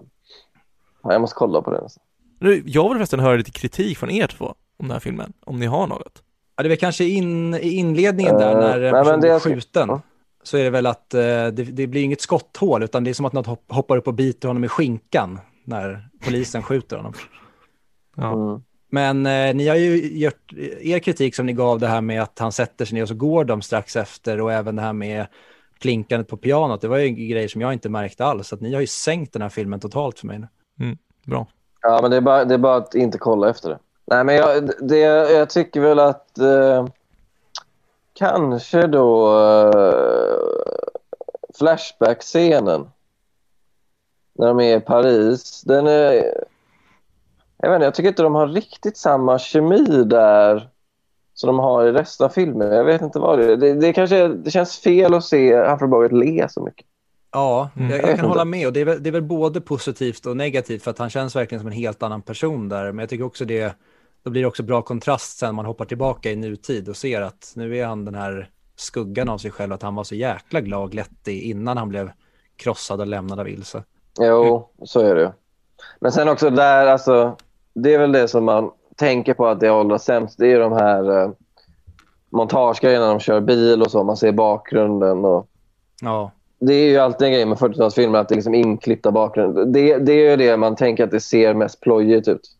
Ja, 1.04 1.12
Jag 1.12 1.22
måste 1.22 1.36
kolla 1.36 1.62
på 1.62 1.72
den. 1.72 1.90
Nu, 2.40 2.64
Jag 2.66 2.90
vill 2.90 2.98
förresten 2.98 3.20
höra 3.20 3.36
lite 3.36 3.52
kritik 3.52 3.98
från 3.98 4.10
er 4.12 4.28
två 4.28 4.56
om 4.80 4.88
den 4.88 4.92
här 4.92 5.00
filmen, 5.00 5.34
om 5.46 5.60
ni 5.60 5.66
har 5.66 5.88
något. 5.88 6.24
Ja, 6.56 6.64
det 6.64 6.68
är 6.68 6.70
väl 6.70 6.78
kanske 6.78 7.04
in, 7.06 7.54
i 7.54 7.70
inledningen 7.70 8.38
där 8.38 8.52
Eh, 8.52 8.60
när 8.60 8.76
en 8.76 8.82
nej, 8.82 8.92
men 8.92 9.04
person 9.04 9.12
det 9.14 9.20
blir 9.20 9.30
jag 9.30 9.42
ska- 9.42 9.50
skjuten. 9.50 9.88
ja. 9.90 10.02
Så 10.44 10.58
är 10.58 10.64
det 10.64 10.70
väl 10.70 10.86
att 10.86 11.14
eh, 11.14 11.20
det, 11.22 11.50
det 11.52 11.88
blir 11.88 12.04
inget 12.04 12.22
skotthål 12.22 12.84
utan 12.84 13.04
det 13.04 13.10
är 13.10 13.14
som 13.14 13.26
att 13.26 13.34
något 13.34 13.48
hopp- 13.48 13.72
hoppar 13.72 13.98
upp 13.98 14.08
och 14.08 14.14
biter 14.14 14.48
honom 14.48 14.64
i 14.64 14.68
skinkan 14.68 15.40
när 15.64 16.10
polisen 16.26 16.64
skjuter 16.64 16.98
honom. 16.98 17.14
Ja. 18.16 18.34
Mm. 18.50 18.64
Men 18.92 19.26
eh, 19.26 19.56
ni 19.56 19.68
har 19.68 19.76
ju 19.76 20.18
gjort 20.20 20.54
er 20.82 21.00
kritik 21.00 21.36
som 21.36 21.46
ni 21.46 21.54
gav 21.54 21.80
det 21.80 21.88
här 21.88 22.02
med 22.02 22.22
att 22.22 22.40
han 22.40 22.52
sätter 22.52 22.86
sig 22.86 22.96
ner 22.96 23.02
och 23.02 23.08
så 23.08 23.16
går 23.16 23.46
de 23.46 23.62
strax 23.62 23.96
efter 23.96 24.42
och 24.42 24.54
även 24.54 24.76
det 24.76 24.82
här 24.82 24.94
med 24.94 25.28
klinkandet 25.80 26.28
på 26.28 26.38
pianot. 26.38 26.82
Det 26.82 26.88
var 26.88 26.98
ju 26.98 27.06
en 27.08 27.30
grej 27.30 27.50
som 27.50 27.62
jag 27.62 27.74
inte 27.74 27.90
märkte 27.90 28.26
alls. 28.26 28.54
Att 28.54 28.62
ni 28.62 28.74
har 28.74 28.82
ju 28.82 28.88
sänkt 28.88 29.34
den 29.34 29.42
här 29.42 29.50
filmen 29.50 29.80
totalt 29.80 30.20
för 30.20 30.28
mig 30.28 30.40
nu. 30.40 30.48
Bra. 31.26 31.48
Ja, 31.82 32.00
men 32.02 32.12
det 32.12 32.18
är, 32.18 32.22
bara, 32.22 32.46
det 32.46 32.54
är 32.54 32.58
bara 32.58 32.76
att 32.76 32.96
inte 32.96 33.18
kolla 33.18 33.50
efter 33.50 33.70
det. 33.70 33.80
Nej, 34.08 34.24
men 34.24 34.36
jag, 34.36 34.70
det, 34.80 34.98
jag 35.32 35.50
tycker 35.50 35.82
väl 35.82 36.00
att 36.00 36.38
eh, 36.38 36.88
kanske 38.14 38.88
då 38.88 39.40
eh, 39.40 40.38
Flashback-scenen 41.60 42.90
när 44.40 44.48
de 44.48 44.60
är 44.60 44.78
i 44.78 44.80
Paris, 44.80 45.62
den 45.66 45.88
är... 45.88 46.14
Jag 47.58 47.70
vet 47.70 47.76
inte, 47.76 47.86
jag 47.86 47.96
tycker 47.96 48.10
inte 48.10 48.24
de 48.24 48.36
har 48.36 48.48
riktigt 48.48 48.98
samma 48.98 49.40
kemi 49.40 50.04
där 50.04 50.70
som 51.34 51.48
de 51.48 51.60
har 51.60 51.86
i 51.88 51.92
resten 51.92 52.26
av 52.26 52.30
filmen. 52.30 52.72
Jag 52.74 52.84
vet 52.84 53.02
inte 53.02 53.20
vad 53.20 53.40
det 53.40 53.52
är. 53.52 53.56
Det, 53.58 53.74
det, 53.74 53.94
kanske, 53.94 54.28
det 54.28 54.52
känns 54.52 54.78
fel 54.78 55.14
att 55.14 55.24
se 55.26 55.56
Humphrey 55.58 55.90
Bogart 55.90 56.12
le 56.12 56.48
så 56.50 56.62
mycket. 56.64 56.86
Ja, 57.32 57.70
Mm. 57.76 57.90
jag, 57.90 57.98
Jag 58.00 58.06
kan 58.06 58.14
inte. 58.14 58.26
hålla 58.26 58.46
med 58.46 58.68
och 58.68 58.74
det 58.74 58.82
är, 58.82 58.86
väl, 58.86 59.04
det 59.04 59.10
är 59.10 59.12
väl 59.12 59.22
både 59.22 59.62
positivt 59.62 60.26
och 60.26 60.38
negativt 60.38 60.84
för 60.84 60.92
att 60.92 60.98
han 60.98 61.10
känns 61.10 61.36
verkligen 61.36 61.60
som 61.60 61.68
en 61.68 61.74
helt 61.74 62.04
annan 62.04 62.22
person 62.22 62.70
där. 62.70 62.86
Men 62.86 63.00
jag 63.00 63.10
tycker 63.10 63.24
också 63.26 63.46
det, 63.46 63.76
då 64.28 64.32
blir 64.32 64.42
det 64.42 64.48
också 64.48 64.64
bra 64.64 64.82
kontrast 64.82 65.38
sen 65.38 65.56
man 65.56 65.66
hoppar 65.66 65.86
tillbaka 65.86 66.32
i 66.32 66.36
nutid 66.36 66.90
och 66.90 66.96
ser 66.96 67.22
att 67.22 67.54
nu 67.56 67.78
är 67.78 67.86
han 67.86 68.06
den 68.06 68.16
här 68.16 68.50
skuggan 68.76 69.30
av 69.30 69.38
sig 69.38 69.52
själv, 69.52 69.74
att 69.74 69.82
han 69.82 69.96
var 69.96 70.04
så 70.04 70.16
jäkla 70.16 70.62
glad 70.62 70.92
glättig 70.92 71.42
innan 71.42 71.78
han 71.78 71.90
blev 71.90 72.12
krossad 72.56 73.02
och 73.02 73.08
lämnad 73.08 73.40
av 73.40 73.50
Ilse. 73.50 73.84
Jo, 74.20 74.70
så 74.84 75.00
är 75.00 75.16
det. 75.16 75.34
Men 76.00 76.12
sen 76.12 76.30
också 76.30 76.50
där, 76.50 76.88
alltså, 76.88 77.36
det 77.74 77.94
är 77.94 78.00
väl 78.00 78.12
det 78.12 78.28
som 78.28 78.46
man 78.46 78.72
tänker 78.96 79.34
på 79.34 79.48
att 79.48 79.60
det 79.60 79.72
åldras 79.72 80.04
sämst. 80.04 80.38
Det 80.38 80.52
är 80.52 80.60
de 80.60 80.72
här 80.72 81.22
eh, 81.22 81.32
montagegrejerna 82.30 83.06
när 83.06 83.14
de 83.14 83.20
kör 83.20 83.42
bil 83.42 83.82
och 83.82 83.92
så. 83.92 84.04
Man 84.04 84.18
ser 84.18 84.32
bakgrunden. 84.32 85.26
Och, 85.26 85.48
Ja, 86.02 86.32
det 86.60 86.74
är 86.74 86.90
ju 86.90 86.98
alltid 86.98 87.28
en 87.28 87.34
grej 87.34 87.46
med 87.46 87.58
40-talsfilmer 87.58 88.18
att 88.18 88.30
det 88.30 88.34
är 88.34 88.38
liksom 88.38 88.56
inklippta 88.56 89.12
bakgrund. 89.12 89.74
Det, 89.74 89.98
det 89.98 90.14
är 90.14 90.32
ju 90.32 90.36
det 90.36 90.58
man 90.58 90.76
tänker 90.76 91.04
att 91.04 91.12
det 91.12 91.20
ser 91.20 91.54
mest 91.54 91.82
plojigt 91.82 92.28
ut. 92.28 92.57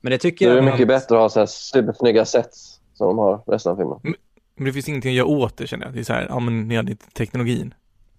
Men 0.00 0.10
det 0.10 0.18
tycker 0.18 0.46
Det 0.46 0.52
är 0.52 0.56
jag... 0.56 0.64
mycket 0.64 0.88
bättre 0.88 1.16
att 1.16 1.20
ha 1.20 1.28
så 1.28 1.38
här 1.38 1.46
supersnygga 1.46 2.24
sets 2.24 2.80
som 2.94 3.06
de 3.06 3.18
har 3.18 3.42
resten 3.46 3.72
av 3.72 3.76
filmen. 3.76 4.00
Men 4.54 4.64
det 4.64 4.72
finns 4.72 4.88
ingenting 4.88 5.10
att 5.10 5.16
göra 5.16 5.26
åt 5.26 5.56
det 5.56 5.66
känner 5.66 5.84
jag. 5.86 5.94
Det 5.94 6.00
är 6.00 6.04
så 6.04 6.12
här, 6.12 6.26
ja 6.28 6.40
men 6.40 6.68
ni 6.68 6.76
hade 6.76 6.90
inte 6.90 7.10
teknologin. 7.10 7.74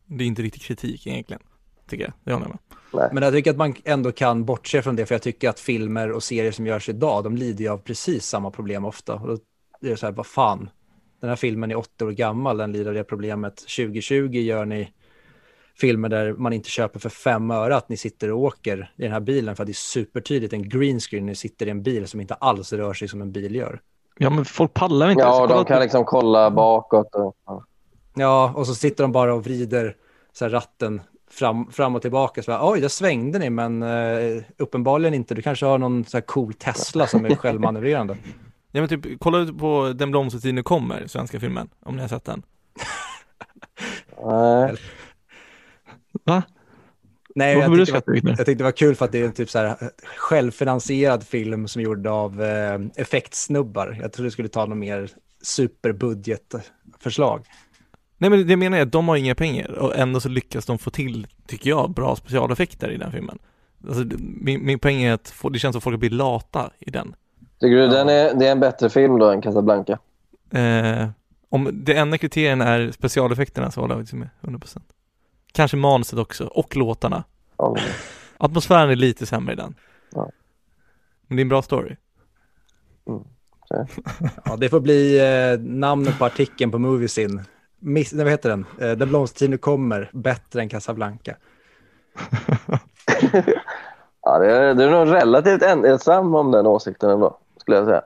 Det 0.06 0.24
är 0.24 0.28
inte 0.28 0.42
riktigt 0.42 0.64
kritik 0.64 1.08
egentligen. 1.08 1.42
Tycker 1.90 2.04
jag. 2.04 2.14
Det 2.24 2.34
håller 2.34 2.46
jag 2.46 2.50
med. 2.94 3.10
Men 3.14 3.24
jag 3.24 3.34
tycker 3.34 3.52
att 3.52 3.58
man 3.58 3.76
ändå 3.84 4.12
kan 4.12 4.46
bortse 4.46 4.82
från 4.82 4.96
det, 4.96 5.06
för 5.06 5.16
jag 5.16 5.22
tycker 5.22 5.50
att 5.50 5.60
filmer 5.60 6.12
och 6.12 6.24
serier 6.24 6.52
som 6.52 6.68
görs 6.68 6.90
idag, 6.90 7.24
de 7.24 7.36
lider 7.36 7.64
ju 7.64 7.70
av 7.70 7.78
precis 7.78 8.26
samma 8.26 8.52
problem 8.52 8.86
ofta. 8.86 9.14
Och 9.14 9.28
då 9.28 9.34
är 9.82 9.90
det 9.90 9.98
så 9.98 10.06
här, 10.06 10.14
vad 10.14 10.26
fan, 10.26 10.70
den 11.22 11.30
här 11.30 11.36
filmen 11.36 11.72
är 11.72 11.76
åtta 11.76 12.06
år 12.06 12.12
gammal, 12.12 12.58
den 12.58 12.72
lider 12.72 12.88
av 12.88 12.94
det 12.94 13.04
problemet. 13.04 13.56
2020 13.56 14.30
gör 14.32 14.66
ni 14.66 14.92
filmer 15.82 16.10
där 16.10 16.34
man 16.34 16.54
inte 16.54 16.70
köper 16.70 17.00
för 17.00 17.10
fem 17.10 17.52
öre 17.52 17.76
att 17.76 17.90
ni 17.90 17.98
sitter 17.98 18.32
och 18.32 18.40
åker 18.40 18.92
i 18.98 19.02
den 19.04 19.12
här 19.12 19.20
bilen 19.20 19.56
för 19.56 19.64
att 19.64 19.68
det 19.68 19.72
är 19.72 19.74
supertydligt 19.74 20.54
en 20.54 20.70
green 20.70 21.00
screen, 21.00 21.26
ni 21.26 21.36
sitter 21.36 21.66
i 21.68 21.70
en 21.70 21.84
bil 21.84 22.08
som 22.08 22.22
inte 22.22 22.34
alls 22.34 22.74
rör 22.74 22.94
sig 22.94 23.08
som 23.08 23.22
en 23.22 23.32
bil 23.32 23.56
gör. 23.56 23.82
Ja 24.18 24.30
men 24.30 24.46
folk 24.46 24.74
pallar 24.74 25.10
inte. 25.10 25.24
Ja, 25.24 25.48
de 25.48 25.66
kan 25.66 25.78
på- 25.78 25.84
liksom 25.84 26.06
kolla 26.06 26.52
bakåt. 26.52 27.16
Och, 27.16 27.36
ja. 28.16 28.54
Och 28.56 28.68
så 28.68 28.76
sitter 28.76 29.04
de 29.04 29.12
bara 29.12 29.34
och 29.34 29.44
vrider 29.44 29.96
så 30.34 30.46
här 30.46 30.50
ratten 30.50 31.02
fram, 31.32 31.72
fram 31.72 31.96
och 31.96 32.02
tillbaka. 32.02 32.44
Så 32.44 32.52
bara, 32.52 32.72
Oj, 32.72 32.82
där 32.82 32.88
svängde 32.88 33.40
ni, 33.40 33.50
men 33.50 33.84
eh, 33.84 34.44
uppenbarligen 34.58 35.14
inte. 35.14 35.36
Du 35.36 35.42
kanske 35.42 35.66
har 35.66 35.78
någon 35.78 36.06
så 36.06 36.18
här 36.18 36.22
cool 36.22 36.54
Tesla 36.54 37.08
som 37.08 37.26
är 37.26 37.36
självmanövrerande. 37.36 38.18
Ja 38.72 38.82
men 38.82 38.90
typ, 38.90 39.20
kolla 39.20 39.38
ut 39.38 39.58
på 39.58 39.94
Den 39.96 40.12
blomstertid 40.12 40.54
nu 40.56 40.64
kommer, 40.64 41.08
svenska 41.08 41.40
filmen. 41.40 41.70
Om 41.86 41.96
ni 41.96 42.02
har 42.02 42.10
sett 42.10 42.26
den. 42.26 42.44
Nej. 44.24 44.76
Va? 46.24 46.44
Nej, 47.36 47.56
Varför 47.56 47.70
jag 47.70 47.78
du 47.80 47.86
tyckte, 47.86 48.12
det 48.12 48.22
var, 48.24 48.30
jag 48.30 48.38
tyckte 48.38 48.54
det 48.54 48.64
var 48.64 48.72
kul 48.72 48.96
för 48.96 49.06
att 49.06 49.12
det 49.12 49.22
är 49.22 49.26
en 49.26 49.32
typ 49.32 49.50
så 49.50 49.60
här 49.60 49.66
eh, 49.68 49.76
självfinansierad 50.16 51.24
film 51.24 51.68
som 51.68 51.80
är 51.80 51.84
gjord 51.84 52.08
av 52.08 52.42
eh, 52.44 52.80
effektsnubbar. 52.96 53.98
Jag 54.02 54.14
trodde 54.14 54.28
det 54.28 54.32
skulle 54.32 54.48
ta 54.48 54.66
något 54.66 54.78
mer 54.78 55.10
superbudgetförslag. 55.42 57.46
Nej 58.18 58.30
men 58.30 58.48
det 58.48 58.58
menar 58.58 58.78
jag, 58.78 58.88
de 58.88 59.08
har 59.08 59.16
inga 59.16 59.36
pengar 59.36 59.72
och 59.72 59.98
ändå 59.98 60.20
så 60.20 60.30
lyckas 60.30 60.66
de 60.66 60.78
få 60.78 60.90
till, 60.90 61.28
tycker 61.48 61.70
jag, 61.70 61.92
bra 61.92 62.16
specialeffekter 62.16 62.92
i 62.92 62.98
den 62.98 63.12
filmen. 63.12 63.40
Alltså, 63.88 64.04
min, 64.20 64.66
min 64.66 64.80
poäng 64.80 65.02
är 65.02 65.14
att 65.14 65.30
få, 65.30 65.50
det 65.50 65.60
känns 65.60 65.74
som 65.74 65.78
att 65.78 65.84
folk 65.84 66.00
blir 66.00 66.10
lata 66.10 66.72
i 66.80 66.92
den. 66.92 67.16
Tycker 67.60 67.76
du 67.76 67.82
Ja. 67.82 67.88
den 67.88 68.10
är, 68.10 68.34
det 68.34 68.48
är 68.48 68.52
en 68.52 68.60
bättre 68.60 68.90
film 68.90 69.20
då 69.20 69.32
än 69.32 69.42
Casablanca? 69.42 70.00
Eh, 70.52 71.08
om 71.50 71.70
det 71.74 71.94
enda 71.94 72.18
kriterien 72.18 72.62
är 72.62 72.92
specialeffekterna 72.92 73.72
så 73.72 73.82
håller 73.82 73.96
jag 73.96 74.14
med 74.14 74.30
100%. 74.42 74.80
Kanske 75.52 75.78
manuset 75.78 76.20
också, 76.20 76.46
och 76.46 76.76
låtarna. 76.76 77.24
Ja. 77.58 77.76
Atmosfären 78.38 78.90
är 78.90 78.96
lite 78.96 79.26
sämre 79.26 79.54
i 79.54 79.56
den. 79.56 79.76
Ja. 80.12 80.32
Men 81.28 81.36
det 81.36 81.42
är 81.42 81.46
en 81.46 81.50
bra 81.50 81.62
story. 81.62 81.96
Ja, 84.46 84.56
det 84.58 84.70
får 84.70 84.80
bli 84.80 85.20
eh, 85.20 85.60
namnet 85.60 86.20
på 86.20 86.26
artikeln 86.26 86.72
på 86.72 86.80
Moviesin. 86.80 87.42
Miss, 87.80 88.14
nej, 88.14 88.24
vad 88.24 88.32
heter 88.32 88.50
den? 88.50 88.66
Eh, 88.82 88.92
Den 88.92 89.10
blomstertid 89.10 89.50
nu 89.50 89.58
kommer, 89.58 90.10
bättre 90.14 90.62
än 90.62 90.70
Casablanca. 90.70 91.36
Ja, 94.22 94.40
det, 94.40 94.52
är, 94.52 94.74
det 94.74 94.84
är 94.84 94.92
nog 94.92 95.14
relativt 95.16 95.62
ensam 95.62 96.36
om 96.36 96.52
den 96.52 96.68
åsikten 96.68 97.10
ändå, 97.10 97.38
skulle 97.58 97.78
jag 97.78 97.86
säga. 97.86 98.02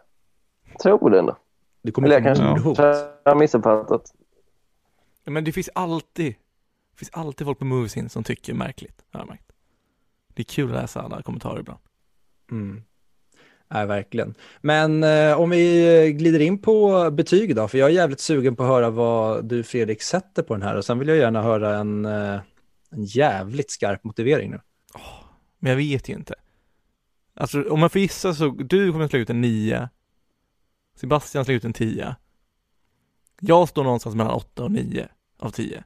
Tror 0.83 1.09
det 1.09 1.19
ändå. 1.19 1.37
Du 1.81 1.91
kommer 1.91 2.07
Eller 2.07 2.15
jag 2.15 2.37
kanske 2.37 2.43
jag 3.25 3.31
har 3.31 3.35
missuppfattat. 3.35 4.13
Ja, 5.23 5.31
Men 5.31 5.43
det 5.43 5.51
finns 5.51 5.69
alltid, 5.75 6.35
det 6.93 6.99
finns 6.99 7.11
alltid 7.13 7.47
folk 7.47 7.59
på 7.59 7.65
Moviesin 7.65 8.09
som 8.09 8.23
tycker 8.23 8.53
märkligt, 8.53 9.05
har 9.11 9.19
jag 9.19 9.27
märkt. 9.27 9.51
Det 10.33 10.41
är 10.41 10.45
kul 10.45 10.75
att 10.75 10.81
läsa 10.81 11.01
alla 11.01 11.21
kommentarer 11.21 11.59
ibland. 11.59 11.79
Mm. 12.51 12.83
Nej, 13.67 13.85
verkligen. 13.85 14.35
Men 14.61 15.03
eh, 15.03 15.39
om 15.39 15.49
vi 15.49 16.13
glider 16.17 16.39
in 16.39 16.61
på 16.61 17.09
betyg 17.11 17.55
då, 17.55 17.67
för 17.67 17.77
jag 17.77 17.89
är 17.89 17.93
jävligt 17.93 18.19
sugen 18.19 18.55
på 18.55 18.63
att 18.63 18.69
höra 18.69 18.89
vad 18.89 19.45
du 19.45 19.63
Fredrik 19.63 20.01
sätter 20.01 20.43
på 20.43 20.53
den 20.53 20.61
här 20.61 20.75
och 20.75 20.85
sen 20.85 20.99
vill 20.99 21.07
jag 21.07 21.17
gärna 21.17 21.41
höra 21.41 21.77
en, 21.77 22.05
eh, 22.05 22.39
en 22.89 23.03
jävligt 23.03 23.71
skarp 23.71 24.03
motivering 24.03 24.51
nu. 24.51 24.59
Men 25.59 25.69
jag 25.69 25.77
vet 25.77 26.09
ju 26.09 26.13
inte. 26.13 26.35
Alltså 27.35 27.69
om 27.69 27.79
man 27.79 27.89
får 27.89 28.01
gissa 28.01 28.33
så, 28.33 28.49
du 28.49 28.91
kommer 28.91 29.07
slå 29.07 29.19
ut 29.19 29.29
en 29.29 29.41
9. 29.41 29.89
Sebastian 30.95 31.45
slår 31.45 31.55
ut 31.55 31.65
en 31.65 31.73
10. 31.73 32.15
Jag 33.39 33.69
står 33.69 33.83
någonstans 33.83 34.15
mellan 34.15 34.33
8 34.33 34.63
och 34.63 34.71
9 34.71 35.07
av 35.39 35.49
10. 35.49 35.83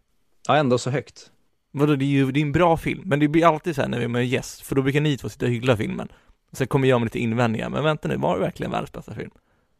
Ja, 0.47 0.55
ändå 0.57 0.77
så 0.77 0.89
högt. 0.89 1.31
Vadå, 1.71 1.95
det 1.95 2.05
är 2.05 2.07
ju 2.07 2.31
det 2.31 2.39
är 2.39 2.41
en 2.41 2.51
bra 2.51 2.77
film, 2.77 3.01
men 3.05 3.19
det 3.19 3.27
blir 3.27 3.45
alltid 3.45 3.75
så 3.75 3.81
här 3.81 3.89
när 3.89 3.97
vi 3.97 4.03
är 4.03 4.07
med 4.09 4.25
gäst, 4.27 4.61
för 4.61 4.75
då 4.75 4.81
brukar 4.81 5.01
ni 5.01 5.17
två 5.17 5.29
sitta 5.29 5.45
och 5.45 5.51
hylla 5.51 5.77
filmen. 5.77 6.07
Sen 6.51 6.67
kommer 6.67 6.87
jag 6.87 7.01
med 7.01 7.05
lite 7.05 7.19
invändningar, 7.19 7.69
men 7.69 7.83
vänta 7.83 8.07
nu, 8.07 8.17
var 8.17 8.35
det 8.35 8.41
verkligen 8.41 8.71
världens 8.71 8.91
bästa 8.91 9.13
film? 9.13 9.31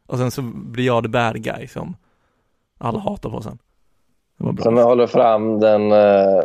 Och 0.06 0.18
sen 0.18 0.30
så 0.30 0.42
blir 0.42 0.86
jag 0.86 1.02
the 1.02 1.08
bad 1.08 1.42
guy 1.42 1.66
som 1.66 1.96
alla 2.78 2.98
hatar 2.98 3.30
på 3.30 3.42
sen. 3.42 3.58
Det 4.38 4.44
var 4.44 4.52
bra. 4.52 4.62
Som 4.64 4.76
håller 4.76 5.06
fram 5.06 5.60
den 5.60 5.92
eh, 5.92 6.42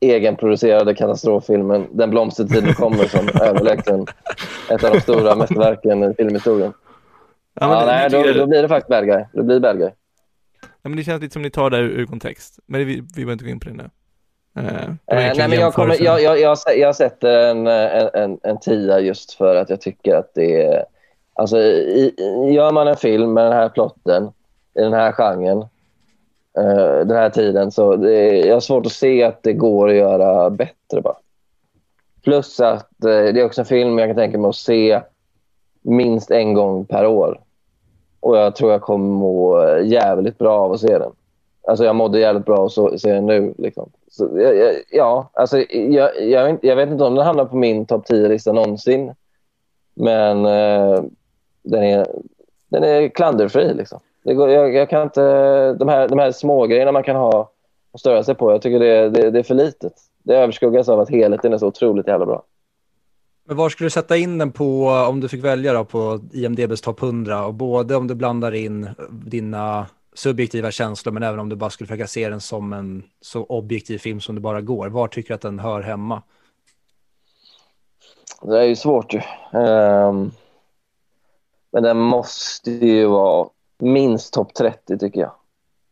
egenproducerade 0.00 0.94
katastroffilmen 0.94 1.86
Den 1.92 2.10
blomstertiden 2.10 2.74
kommer 2.74 3.04
som 3.04 3.28
överlägset 3.42 4.00
ett 4.70 4.84
av 4.84 4.92
de 4.94 5.00
stora 5.00 5.36
mästerverken 5.36 6.02
i 6.04 6.14
filmhistorien. 6.14 6.72
Ja, 7.54 7.68
men 7.68 7.76
Ja, 7.78 7.80
det- 7.80 7.86
nej, 7.86 8.08
jag 8.12 8.34
då, 8.34 8.40
då 8.40 8.46
blir 8.46 8.62
det 8.62 8.68
faktiskt 8.68 8.88
bad 8.88 9.06
guy. 9.06 9.24
Det 9.32 9.42
blir 9.42 9.60
bad 9.60 9.78
guy. 9.78 9.90
Ja, 10.82 10.88
men 10.88 10.96
det 10.96 11.04
känns 11.04 11.22
lite 11.22 11.32
som 11.32 11.42
ni 11.42 11.50
tar 11.50 11.70
det 11.70 11.78
ur, 11.78 12.06
kontext. 12.06 12.58
Men 12.66 12.80
det, 12.80 12.84
vi, 12.84 12.94
vi 12.94 13.06
behöver 13.14 13.32
inte 13.32 13.44
gå 13.44 13.50
in 13.50 13.60
på 13.60 13.68
det 13.68 13.74
nu. 13.74 13.90
Eh, 14.56 14.64
egentligen 14.64 14.98
nej, 15.06 15.48
men 15.48 15.60
jag, 15.60 15.74
kommer, 15.74 16.02
jag, 16.02 16.22
jag, 16.22 16.40
jag, 16.40 16.58
jag 16.76 16.96
sätter 16.96 17.50
en, 17.50 17.66
en, 17.66 18.38
en, 18.42 18.60
tia 18.60 19.00
just 19.00 19.32
för 19.32 19.56
att 19.56 19.70
jag 19.70 19.80
tycker 19.80 20.14
att 20.14 20.34
det 20.34 20.62
är... 20.62 20.84
Alltså, 21.34 21.58
i, 21.58 22.14
gör 22.52 22.72
man 22.72 22.88
en 22.88 22.96
film 22.96 23.32
med 23.32 23.44
den 23.44 23.52
här 23.52 23.68
plotten, 23.68 24.24
i 24.74 24.80
den 24.80 24.92
här 24.92 25.12
genren, 25.12 25.58
eh, 26.58 27.06
den 27.06 27.16
här 27.16 27.30
tiden, 27.30 27.70
så 27.70 27.96
det 27.96 28.12
är, 28.12 28.46
jag 28.46 28.54
har 28.54 28.60
svårt 28.60 28.86
att 28.86 28.92
se 28.92 29.22
att 29.22 29.42
det 29.42 29.52
går 29.52 29.88
att 29.88 29.96
göra 29.96 30.50
bättre 30.50 31.00
bara. 31.00 31.16
Plus 32.24 32.60
att 32.60 32.88
det 32.96 33.40
är 33.40 33.44
också 33.44 33.60
en 33.60 33.66
film 33.66 33.98
jag 33.98 34.08
kan 34.08 34.16
tänka 34.16 34.38
mig 34.38 34.48
att 34.48 34.56
se 34.56 35.00
minst 35.82 36.30
en 36.30 36.54
gång 36.54 36.84
per 36.84 37.06
år. 37.06 37.40
Och 38.20 38.36
jag 38.36 38.56
tror 38.56 38.72
jag 38.72 38.80
kommer 38.82 39.08
må 39.08 39.64
jävligt 39.82 40.38
bra 40.38 40.58
av 40.60 40.72
att 40.72 40.80
se 40.80 40.98
den. 40.98 41.12
Alltså 41.68 41.84
jag 41.84 41.96
mådde 41.96 42.20
jävligt 42.20 42.44
bra 42.46 42.58
av 42.58 42.64
att 42.64 42.72
så- 42.72 42.98
se 42.98 43.12
den 43.12 43.26
nu. 43.26 43.54
Liksom. 43.58 43.90
Så, 44.10 44.28
jag- 44.34 44.56
jag- 44.56 44.74
ja, 44.90 45.30
alltså, 45.32 45.58
jag, 45.70 46.10
jag, 46.22 46.44
vet 46.44 46.58
jag 46.64 46.76
vet 46.76 46.88
inte 46.90 47.04
om 47.04 47.14
den 47.14 47.26
hamnar 47.26 47.44
på 47.44 47.56
min 47.56 47.86
topp 47.86 48.04
10-lista 48.10 48.52
någonsin. 48.52 49.12
Men 49.94 50.46
eh, 50.46 51.02
den, 51.62 51.82
är, 51.84 52.06
den 52.68 52.84
är 52.84 53.08
klanderfri. 53.08 53.74
Liksom. 53.74 54.00
Det 54.24 54.34
går, 54.34 54.50
jag, 54.50 54.74
jag 54.74 54.88
kan 54.90 55.02
inte, 55.02 55.22
de 55.72 55.88
här, 55.88 56.08
de 56.08 56.18
här 56.18 56.32
små 56.32 56.66
grejerna 56.66 56.92
man 56.92 57.02
kan 57.02 57.16
ha 57.16 57.50
och 57.92 58.00
störa 58.00 58.24
sig 58.24 58.34
på, 58.34 58.52
jag 58.52 58.62
tycker 58.62 58.78
det, 58.80 59.08
det, 59.10 59.30
det 59.30 59.38
är 59.38 59.42
för 59.42 59.54
litet. 59.54 59.92
Det 60.22 60.36
överskuggas 60.36 60.88
av 60.88 61.00
att 61.00 61.10
helheten 61.10 61.52
är 61.52 61.58
så 61.58 61.66
otroligt 61.66 62.06
jävla 62.08 62.26
bra. 62.26 62.42
Men 63.50 63.56
var 63.56 63.68
skulle 63.68 63.86
du 63.86 63.90
sätta 63.90 64.16
in 64.16 64.38
den 64.38 64.52
på, 64.52 64.88
om 64.88 65.20
du 65.20 65.28
fick 65.28 65.44
välja 65.44 65.72
då, 65.72 65.84
på 65.84 66.20
IMDBs 66.32 66.80
topp 66.80 67.02
100? 67.02 67.46
Och 67.46 67.54
både 67.54 67.96
om 67.96 68.06
du 68.06 68.14
blandar 68.14 68.54
in 68.54 68.88
dina 69.10 69.86
subjektiva 70.14 70.70
känslor, 70.70 71.12
men 71.12 71.22
även 71.22 71.40
om 71.40 71.48
du 71.48 71.56
bara 71.56 71.70
skulle 71.70 71.88
försöka 71.88 72.06
se 72.06 72.28
den 72.28 72.40
som 72.40 72.72
en 72.72 73.02
så 73.20 73.44
objektiv 73.44 73.98
film 73.98 74.20
som 74.20 74.34
det 74.34 74.40
bara 74.40 74.60
går. 74.60 74.88
Var 74.88 75.08
tycker 75.08 75.28
du 75.28 75.34
att 75.34 75.40
den 75.40 75.58
hör 75.58 75.80
hemma? 75.80 76.22
Det 78.42 78.58
är 78.58 78.64
ju 78.64 78.76
svårt 78.76 79.14
ju. 79.14 79.20
Um, 79.58 80.30
men 81.72 81.82
den 81.82 81.96
måste 81.96 82.70
ju 82.70 83.06
vara 83.06 83.48
minst 83.78 84.34
topp 84.34 84.54
30 84.54 84.98
tycker 84.98 85.20
jag. 85.20 85.32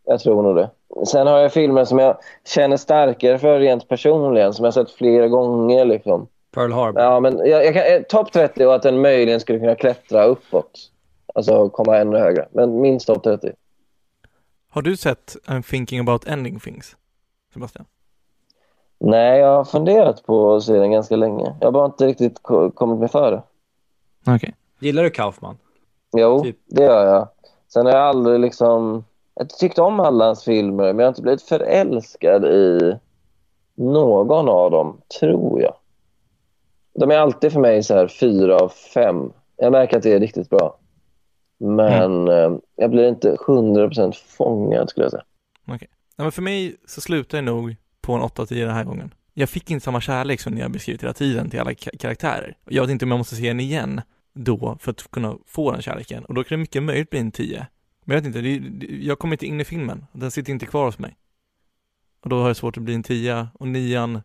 Jag 0.05 0.21
tror 0.21 0.43
nog 0.43 0.57
det. 0.57 0.71
Sen 1.07 1.27
har 1.27 1.39
jag 1.39 1.53
filmer 1.53 1.85
som 1.85 1.99
jag 1.99 2.17
känner 2.45 2.77
starkare 2.77 3.39
för 3.39 3.61
rent 3.61 3.89
personligen, 3.89 4.55
som 4.55 4.65
jag 4.65 4.75
sett 4.75 4.91
flera 4.91 5.29
gånger. 5.29 5.85
Liksom. 5.85 6.29
Pearl 6.55 6.73
Harbor. 6.73 7.03
Ja, 7.03 7.20
men 7.20 7.39
jag, 7.39 7.65
jag 7.66 7.75
kan, 7.75 7.83
eh, 7.83 8.03
topp 8.03 8.33
30 8.33 8.66
och 8.66 8.75
att 8.75 8.83
den 8.83 9.01
möjligen 9.01 9.41
skulle 9.41 9.59
kunna 9.59 9.75
klättra 9.75 10.25
uppåt. 10.25 10.91
Alltså 11.35 11.69
komma 11.69 11.97
ännu 11.99 12.19
högre. 12.19 12.49
Men 12.53 12.81
minst 12.81 13.07
topp 13.07 13.23
30. 13.23 13.53
Har 14.70 14.83
du 14.83 14.97
sett 14.97 15.37
I'm 15.47 15.62
thinking 15.70 16.01
about 16.01 16.27
ending 16.29 16.61
things? 16.61 16.97
Sebastian? 17.55 17.85
Nej, 19.01 19.39
jag 19.41 19.57
har 19.57 19.65
funderat 19.65 20.23
på 20.27 20.55
att 20.55 20.62
se 20.62 20.73
den 20.73 20.91
ganska 20.91 21.16
länge. 21.16 21.55
Jag 21.61 21.66
har 21.66 21.73
bara 21.73 21.87
inte 21.87 22.07
riktigt 22.07 22.43
ko- 22.43 22.70
kommit 22.70 22.99
mig 22.99 23.09
för 23.09 23.31
det. 23.33 23.43
Okej. 24.35 24.55
Gillar 24.81 25.03
du 25.03 25.11
Kaufman? 25.11 25.59
Jo, 26.12 26.41
Typ. 26.43 26.57
det 26.66 26.83
gör 26.83 27.07
jag. 27.07 27.29
Sen 27.73 27.87
har 27.87 27.93
jag 27.93 28.03
aldrig 28.03 28.41
liksom... 28.41 29.05
Jag 29.35 29.49
tyckte 29.51 29.83
om 29.83 30.01
alla 30.01 30.25
hans 30.25 30.45
filmer, 30.45 30.85
men 30.85 30.99
jag 30.99 31.05
har 31.05 31.09
inte 31.09 31.23
blivit 31.23 31.43
förälskad 31.43 32.45
i 32.45 32.97
någon 33.75 34.49
av 34.49 34.70
dem, 34.70 35.01
tror 35.20 35.62
jag. 35.62 35.75
De 37.01 37.11
är 37.11 37.16
alltid 37.16 37.53
för 37.53 37.61
mig 37.61 37.83
så 37.83 37.95
här 37.95 38.09
fyra 38.09 38.57
av 38.57 38.69
fem. 38.69 39.33
Jag 39.57 39.73
märker 39.73 39.97
att 39.97 40.03
det 40.03 40.12
är 40.12 40.20
riktigt 40.20 40.51
bra. 40.51 40.79
Men 41.59 42.29
eh, 42.29 42.59
jag 42.77 42.91
blir 42.91 43.09
inte 43.09 43.35
100% 43.35 44.12
fångad, 44.37 44.91
skulle 44.91 45.05
jag 45.05 45.11
säga. 45.11 45.25
Nej, 46.16 46.25
men 46.25 46.33
för 46.33 46.43
mig 46.43 46.77
så 46.87 47.01
slutar 47.01 47.39
jag 47.39 47.45
nog 47.45 47.77
på 48.01 48.12
en 48.12 48.20
8-10 48.20 48.55
den 48.55 48.75
här 48.75 48.85
gången. 48.85 49.15
Jag 49.35 49.49
fick 49.49 49.70
inte 49.70 49.85
samma 49.85 50.01
kärlek 50.01 50.41
som 50.41 50.53
ni 50.55 50.61
har 50.61 50.69
beskrivit 50.69 51.03
hela 51.03 51.12
tiden 51.12 51.51
till 51.51 51.61
alla 51.61 51.70
ka- 51.70 51.97
karaktärer. 51.99 52.57
Jag 52.65 52.83
vet 52.83 52.91
inte 52.91 53.05
om 53.05 53.11
jag 53.11 53.19
måste 53.19 53.37
se 53.37 53.49
den 53.49 53.61
igen 53.61 54.01
då 54.35 54.77
för 54.81 54.91
att 54.91 55.11
kunna 55.11 55.37
få 55.47 55.73
den 55.73 55.83
kärleken. 55.83 56.25
Och 56.25 56.35
då 56.35 56.45
kan 56.45 56.59
det 56.59 56.61
mycket 56.61 56.83
möjligt 56.83 57.11
bli 57.11 57.19
en 57.20 57.33
10. 57.33 57.66
Men 58.05 58.15
jag 58.15 58.23
vet 58.23 58.27
inte, 58.27 58.41
det, 58.41 58.59
det, 58.59 58.87
jag 58.87 59.19
kommer 59.19 59.35
inte 59.35 59.47
in 59.47 59.61
i 59.61 59.65
filmen. 59.65 60.07
Den 60.12 60.31
sitter 60.31 60.53
inte 60.53 60.66
kvar 60.66 60.85
hos 60.85 60.99
mig. 60.99 61.16
Och 62.20 62.29
då 62.29 62.41
har 62.41 62.47
jag 62.47 62.57
svårt 62.57 62.77
att 62.77 62.83
bli 62.83 62.95
en 62.95 63.03
10 63.03 63.49
och 63.55 63.69
9 63.69 64.23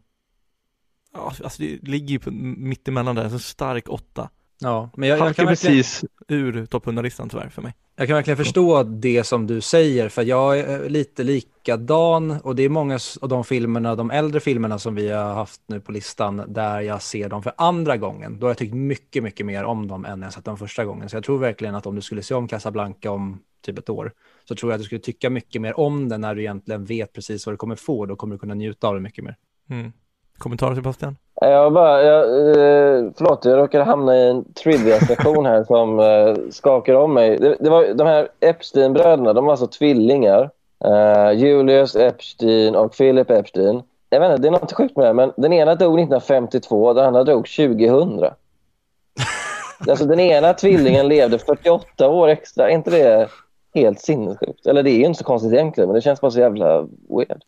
Ja, 1.14 1.34
alltså 1.44 1.62
det 1.62 1.88
ligger 1.88 2.08
ju 2.08 2.20
på 2.20 2.32
mittemellan 2.32 3.16
där, 3.16 3.30
så 3.30 3.40
stark 3.40 3.90
8. 3.90 4.30
Ja, 4.60 4.90
men 4.98 5.10
jag, 5.10 5.20
jag, 5.20 5.36
kan 5.36 5.46
verkligen, 5.46 5.74
precis 5.74 6.06
ur 6.28 6.66
topp 6.66 6.86
100-listan 6.86 7.30
tyvärr 7.30 7.50
för 7.50 7.62
mig. 7.62 7.74
jag 7.96 8.08
kan 8.08 8.16
verkligen 8.16 8.38
förstå 8.38 8.84
det 8.84 9.24
som 9.24 9.48
du 9.48 9.62
säger, 9.62 10.10
för 10.10 10.24
jag 10.24 10.60
är 10.60 10.90
lite 10.90 11.24
likadan 11.24 12.32
och 12.32 12.56
det 12.56 12.64
är 12.64 12.70
många 12.70 13.00
av 13.22 13.30
de 13.30 13.44
filmerna, 13.44 13.96
de 13.96 14.12
äldre 14.12 14.40
filmerna 14.40 14.80
som 14.80 14.96
vi 14.96 15.10
har 15.10 15.34
haft 15.34 15.62
nu 15.68 15.80
på 15.80 15.92
listan, 15.92 16.44
där 16.48 16.82
jag 16.82 17.02
ser 17.02 17.30
dem 17.30 17.44
för 17.44 17.54
andra 17.58 17.98
gången. 17.98 18.40
Då 18.40 18.46
har 18.46 18.50
jag 18.50 18.58
tyckt 18.58 18.74
mycket, 18.74 19.24
mycket 19.24 19.46
mer 19.46 19.64
om 19.64 19.88
dem 19.88 20.06
än 20.06 20.20
när 20.20 20.28
jag 20.28 20.34
sett 20.34 20.46
dem 20.46 20.58
första 20.58 20.86
gången. 20.86 21.10
Så 21.10 21.16
jag 21.16 21.24
tror 21.24 21.40
verkligen 21.40 21.76
att 21.76 21.86
om 21.86 21.96
du 21.96 22.02
skulle 22.02 22.24
se 22.24 22.34
om 22.34 22.48
Casablanca 22.48 23.12
om 23.12 23.40
typ 23.66 23.80
ett 23.80 23.90
år, 23.90 24.14
så 24.48 24.56
tror 24.56 24.72
jag 24.72 24.76
att 24.76 24.82
du 24.82 24.86
skulle 24.86 25.02
tycka 25.02 25.30
mycket 25.30 25.62
mer 25.62 25.80
om 25.80 26.10
den 26.10 26.22
när 26.22 26.36
du 26.36 26.42
egentligen 26.42 26.86
vet 26.86 27.14
precis 27.14 27.46
vad 27.46 27.54
du 27.54 27.58
kommer 27.58 27.76
få. 27.76 28.06
Då 28.06 28.16
kommer 28.16 28.36
du 28.36 28.40
kunna 28.40 28.54
njuta 28.54 28.88
av 28.88 28.96
det 28.96 29.02
mycket 29.02 29.24
mer. 29.24 29.38
Mm. 29.70 29.92
Kommentarer 30.44 30.76
Sebastian? 30.76 31.18
Jag 31.42 31.74
bara, 31.74 32.04
jag, 32.04 32.24
eh, 32.50 33.12
förlåt, 33.18 33.46
jag 33.46 33.58
råkade 33.58 33.84
hamna 33.84 34.18
i 34.18 34.30
en 34.30 34.54
trivia-sektion 34.54 35.46
här 35.46 35.64
som 35.64 36.00
eh, 36.00 36.50
skakar 36.52 36.94
om 36.94 37.14
mig. 37.14 37.38
Det, 37.38 37.58
det 37.60 37.70
var, 37.70 37.94
de 37.94 38.08
här 38.08 38.28
Epstein-bröderna, 38.40 39.34
de 39.34 39.46
var 39.46 39.52
alltså 39.52 39.68
tvillingar. 39.68 40.50
Eh, 40.86 41.32
Julius 41.32 41.96
Epstein 41.96 42.76
och 42.76 42.98
Philip 42.98 43.30
Epstein. 43.30 43.84
Jag 44.10 44.20
vet 44.20 44.30
inte, 44.32 44.42
det 44.42 44.48
är 44.48 44.52
något 44.52 44.74
sjukt 44.74 44.98
med 44.98 45.06
det, 45.06 45.14
men 45.14 45.32
den 45.38 45.54
ena 45.54 45.76
dog 45.76 46.00
1952, 46.00 46.94
den 46.94 47.06
andra 47.06 47.24
dog 47.24 47.48
2000. 47.48 48.24
alltså 49.88 50.06
den 50.06 50.20
ena 50.20 50.54
tvillingen 50.54 51.08
levde 51.08 51.40
48 51.40 52.10
år 52.10 52.28
extra. 52.28 52.70
Är 52.70 52.74
inte 52.74 52.92
det 52.92 53.28
helt 53.76 54.00
sinnessjukt? 54.00 54.66
Eller 54.66 54.84
det 54.84 54.92
är 54.92 54.98
ju 54.98 55.06
inte 55.06 55.20
så 55.20 55.26
konstigt 55.26 55.54
egentligen, 55.54 55.88
men 55.88 55.96
det 55.96 56.02
känns 56.02 56.22
bara 56.22 56.32
så 56.32 56.40
jävla 56.40 56.82
weird. 57.10 57.44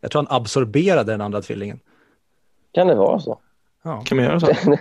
Jag 0.00 0.10
tror 0.10 0.22
han 0.22 0.36
absorberade 0.40 1.12
den 1.12 1.20
andra 1.20 1.42
tvillingen. 1.42 1.80
Kan 2.76 2.86
det 2.86 2.94
vara 2.94 3.20
så? 3.20 3.38
Ja. 3.82 4.02
Kan 4.04 4.16
man 4.16 4.24
göra 4.24 4.40
så? 4.40 4.52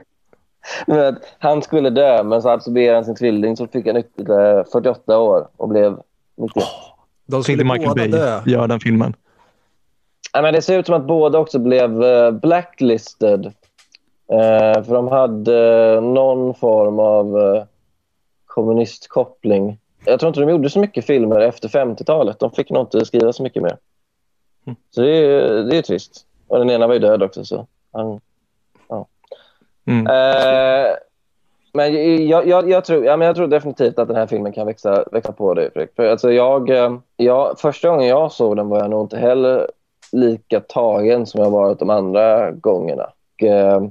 Men 0.88 1.00
att 1.00 1.16
han 1.40 1.62
skulle 1.62 1.90
dö, 1.90 2.24
men 2.24 2.42
så 2.42 2.50
absorberade 2.50 2.98
han 2.98 3.06
sin 3.06 3.16
tvilling 3.16 3.58
så 3.58 3.68
fick 3.68 3.88
han 3.88 3.98
ytterligare 3.98 4.66
48 4.72 5.18
år 5.20 5.48
och 5.58 5.70
blev 5.70 6.00
91. 6.36 6.64
De 7.26 7.36
Så 7.36 7.44
skulle 7.44 7.64
Michael 7.64 7.82
båda 7.82 7.96
Bay 7.96 8.08
dö. 8.08 8.42
gör 8.46 8.68
den 8.68 8.80
filmen. 8.80 9.14
Ja, 10.34 10.42
men 10.42 10.54
det 10.54 10.62
ser 10.62 10.80
ut 10.80 10.86
som 10.86 10.96
att 10.96 11.08
båda 11.08 11.40
också 11.40 11.60
blev 11.60 12.04
eh, 12.04 12.32
blacklisted. 12.32 13.46
Eh, 14.32 14.84
för 14.84 14.94
de 14.94 15.08
hade 15.08 15.94
eh, 15.94 16.02
någon 16.02 16.56
form 16.56 17.00
av 17.00 17.40
eh, 17.40 17.64
kommunistkoppling. 18.46 19.78
Jag 20.06 20.20
tror 20.20 20.28
inte 20.28 20.40
de 20.40 20.50
gjorde 20.50 20.70
så 20.70 20.80
mycket 20.80 21.06
filmer 21.06 21.40
efter 21.40 21.70
50-talet. 21.70 22.40
De 22.40 22.52
fick 22.52 22.70
nog 22.70 22.84
inte 22.84 23.06
skriva 23.06 23.34
så 23.34 23.44
mycket 23.44 23.64
mer. 23.64 23.78
Mm. 24.66 24.76
Så 24.92 25.02
det 25.02 25.10
är, 25.10 25.64
det 25.64 25.78
är 25.78 25.82
trist. 25.82 26.26
Och 26.48 26.60
den 26.60 26.70
ena 26.70 26.88
var 26.88 26.94
ju 26.94 27.00
död 27.00 27.24
också. 27.24 27.46
Så 27.46 27.68
han, 27.96 28.20
Mm. 29.88 30.08
Eh, 30.08 30.96
men 31.74 31.94
jag, 32.28 32.48
jag, 32.48 32.70
jag, 32.70 32.86
tror, 32.86 33.06
ja, 33.06 33.18
men 33.18 33.26
jag 33.26 33.36
tror 33.36 33.48
definitivt 33.48 34.00
att 34.00 34.08
den 34.08 34.18
här 34.18 34.28
filmen 34.28 34.52
kan 34.52 34.68
växa, 34.68 35.04
växa 35.12 35.32
på 35.32 35.54
dig, 35.54 35.72
Fredrik. 35.74 35.96
För 35.96 36.06
alltså 36.06 36.32
jag, 36.32 36.70
eh, 36.70 36.98
jag, 37.18 37.60
första 37.60 37.90
gången 37.90 38.08
jag 38.08 38.32
såg 38.32 38.58
den 38.58 38.70
var 38.70 38.80
jag 38.80 38.90
nog 38.90 39.04
inte 39.06 39.18
heller 39.18 39.72
lika 40.12 40.60
tagen 40.60 41.26
som 41.26 41.42
jag 41.42 41.50
varit 41.50 41.80
de 41.80 41.90
andra 41.90 42.52
gångerna. 42.52 43.04
Och, 43.04 43.44
eh, 43.48 43.84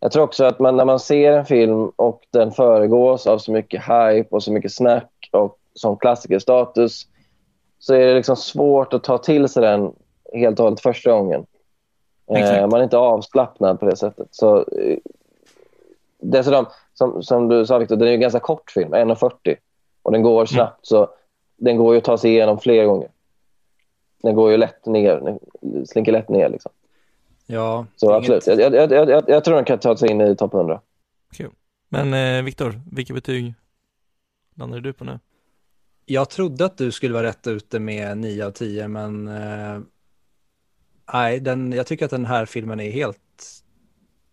Jag 0.00 0.12
tror 0.12 0.22
också 0.22 0.44
att 0.44 0.58
man, 0.58 0.76
när 0.76 0.84
man 0.84 1.00
ser 1.00 1.32
en 1.32 1.44
film 1.44 1.92
och 1.96 2.22
den 2.30 2.52
föregås 2.52 3.26
av 3.26 3.38
så 3.38 3.52
mycket 3.52 3.82
hype 3.82 4.28
och 4.30 4.42
så 4.42 4.52
mycket 4.52 4.72
snack 4.72 5.28
och 5.30 5.56
som 5.74 5.96
klassikerstatus 5.96 7.06
så 7.78 7.94
är 7.94 8.06
det 8.06 8.14
liksom 8.14 8.36
svårt 8.36 8.92
att 8.92 9.04
ta 9.04 9.18
till 9.18 9.48
sig 9.48 9.62
den 9.62 9.92
helt 10.32 10.58
och 10.60 10.64
hållet 10.64 10.80
första 10.80 11.10
gången. 11.10 11.46
Eh, 12.30 12.36
Exakt. 12.40 12.70
man 12.70 12.80
är 12.80 12.84
inte 12.84 12.98
avslappnad 12.98 13.80
på 13.80 13.86
det 13.86 13.96
sättet. 13.96 14.28
Så, 14.30 14.56
eh, 14.58 14.98
dessutom, 16.22 16.66
som, 16.94 17.22
som 17.22 17.48
du 17.48 17.66
sa 17.66 17.78
Victor, 17.78 17.96
den 17.96 18.06
är 18.06 18.10
ju 18.10 18.14
en 18.14 18.20
ganska 18.20 18.40
kort 18.40 18.70
film, 18.70 18.94
1.40. 18.94 19.56
Och 20.02 20.12
den 20.12 20.22
går 20.22 20.46
snabbt, 20.46 20.86
så 20.86 21.08
den 21.56 21.76
går 21.76 21.94
ju 21.94 21.98
att 21.98 22.04
ta 22.04 22.18
sig 22.18 22.30
igenom 22.30 22.58
fler 22.58 22.84
gånger. 22.84 23.08
Den 24.22 24.34
går 24.34 24.50
ju 24.50 24.56
lätt 24.56 24.86
ner, 24.86 25.38
den 25.60 25.86
slinker 25.86 26.12
lätt 26.12 26.28
ner. 26.28 26.48
Liksom. 26.48 26.72
Ja, 27.46 27.86
Så 27.96 28.06
inget- 28.06 28.30
absolut, 28.30 28.60
jag, 28.60 28.74
jag, 28.74 28.92
jag, 28.92 29.08
jag, 29.10 29.24
jag 29.28 29.44
tror 29.44 29.54
den 29.54 29.64
kan 29.64 29.78
ta 29.78 29.96
sig 29.96 30.10
in 30.10 30.20
i 30.20 30.36
topp 30.36 30.54
100. 30.54 30.80
Kul. 31.32 31.50
Men 31.88 32.14
eh, 32.14 32.42
Viktor, 32.44 32.80
vilket 32.92 33.14
betyg 33.14 33.54
landar 34.54 34.80
du 34.80 34.92
på 34.92 35.04
nu? 35.04 35.18
Jag 36.06 36.30
trodde 36.30 36.64
att 36.64 36.78
du 36.78 36.92
skulle 36.92 37.14
vara 37.14 37.26
rätt 37.26 37.46
ute 37.46 37.78
med 37.78 38.18
9 38.18 38.46
av 38.46 38.50
10, 38.50 38.88
men 38.88 39.28
eh, 39.28 39.80
nej, 41.12 41.40
den, 41.40 41.72
jag 41.72 41.86
tycker 41.86 42.04
att 42.04 42.10
den 42.10 42.26
här 42.26 42.46
filmen 42.46 42.80
är 42.80 42.90
helt 42.90 43.18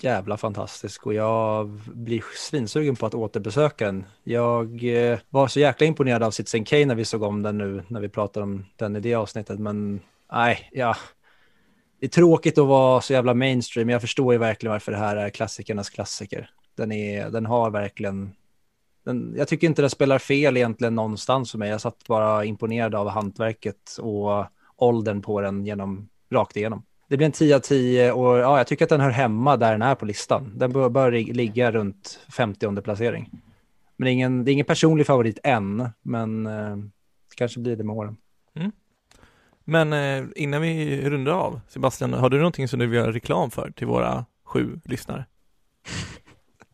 jävla 0.02 0.38
fantastisk 0.38 1.06
och 1.06 1.14
jag 1.14 1.70
blir 1.94 2.24
svinsugen 2.49 2.95
på 2.95 3.06
att 3.06 3.14
återbesöka 3.14 3.86
den. 3.86 4.06
Jag 4.24 4.84
eh, 4.84 5.20
var 5.30 5.48
så 5.48 5.60
jäkla 5.60 5.88
imponerad 5.88 6.24
av 6.24 6.32
Citizen 6.32 6.66
Kane 6.66 6.86
när 6.86 6.95
vi 6.95 7.06
såg 7.06 7.24
om 7.24 7.44
den 7.44 7.58
nu, 7.58 7.84
när 7.88 8.02
vi 8.02 8.10
pratade 8.10 8.44
om 8.44 8.66
den 8.76 8.95
i 8.95 8.99
det 8.99 9.16
avsnittet, 9.16 9.60
men 9.60 10.02
nej, 10.32 10.70
ja. 10.72 10.95
Det 11.99 12.06
är 12.06 12.10
tråkigt 12.10 12.58
att 12.58 12.68
vara 12.68 13.02
så 13.02 13.14
jävla 13.14 13.34
mainstream, 13.34 13.86
men 13.86 13.94
jag 13.94 14.02
förstår 14.02 14.34
ju 14.34 14.40
verkligen 14.40 14.72
varför 14.72 14.91
det 14.91 14.98
här 14.98 15.16
är 15.16 15.30
klassikernas 15.30 15.90
klassiker. 15.90 16.49
Den, 16.76 16.91
är, 16.91 17.30
den 17.30 17.45
har 17.45 17.70
verkligen 17.70 18.36
den, 19.08 19.34
jag 19.38 19.48
tycker 19.48 19.68
inte 19.68 19.82
det 19.82 19.90
spelar 19.90 20.20
fel 20.20 20.58
egentligen 20.58 20.95
någonstans 20.95 21.52
för 21.52 21.58
mig. 21.58 21.70
Jag 21.70 21.82
satt 21.82 22.08
bara 22.08 22.45
imponerad 22.45 22.95
av 22.95 23.10
hantverket 23.10 23.98
och 23.99 24.45
åldern 24.76 25.22
på 25.22 25.41
den 25.41 25.66
genom, 25.66 26.10
rakt 26.30 26.58
igenom. 26.58 26.84
Det 27.10 27.18
blir 27.18 27.26
en 27.26 27.32
10 27.32 27.56
av 27.56 27.60
10 27.60 28.12
och 28.12 28.38
ja, 28.38 28.58
jag 28.58 28.68
tycker 28.68 28.86
att 28.86 28.90
den 28.90 29.02
hör 29.02 29.10
hemma 29.10 29.58
där 29.58 29.72
den 29.72 29.82
är 29.82 29.95
på 29.95 30.06
listan. 30.06 30.52
Den 30.56 30.74
bör, 30.74 30.90
bör 30.90 31.12
ligga 31.12 31.72
runt 31.72 32.20
50 32.38 32.82
placering. 32.82 33.30
Men 33.98 34.06
det 34.06 34.12
är 34.12 34.14
ingen, 34.14 34.45
det 34.45 34.52
är 34.52 34.54
ingen 34.54 34.66
personlig 34.66 35.08
favorit 35.08 35.40
än, 35.44 35.90
men 36.02 36.45
eh, 36.45 36.76
det 37.30 37.36
kanske 37.38 37.60
blir 37.60 37.76
det 37.76 37.84
med 37.84 37.95
åren. 37.95 38.18
Men 39.70 39.94
eh, 39.94 40.24
innan 40.36 40.62
vi 40.62 41.02
rundar 41.10 41.32
av, 41.32 41.60
Sebastian, 41.68 42.14
har 42.14 42.30
du 42.30 42.38
någonting 42.38 42.68
som 42.68 42.80
du 42.80 42.88
vill 42.88 42.99
göra 42.99 43.12
reklam 43.12 43.52
för 43.52 43.72
till 43.72 43.88
våra 43.88 44.26
sju 44.44 44.80
lyssnare? 44.86 45.26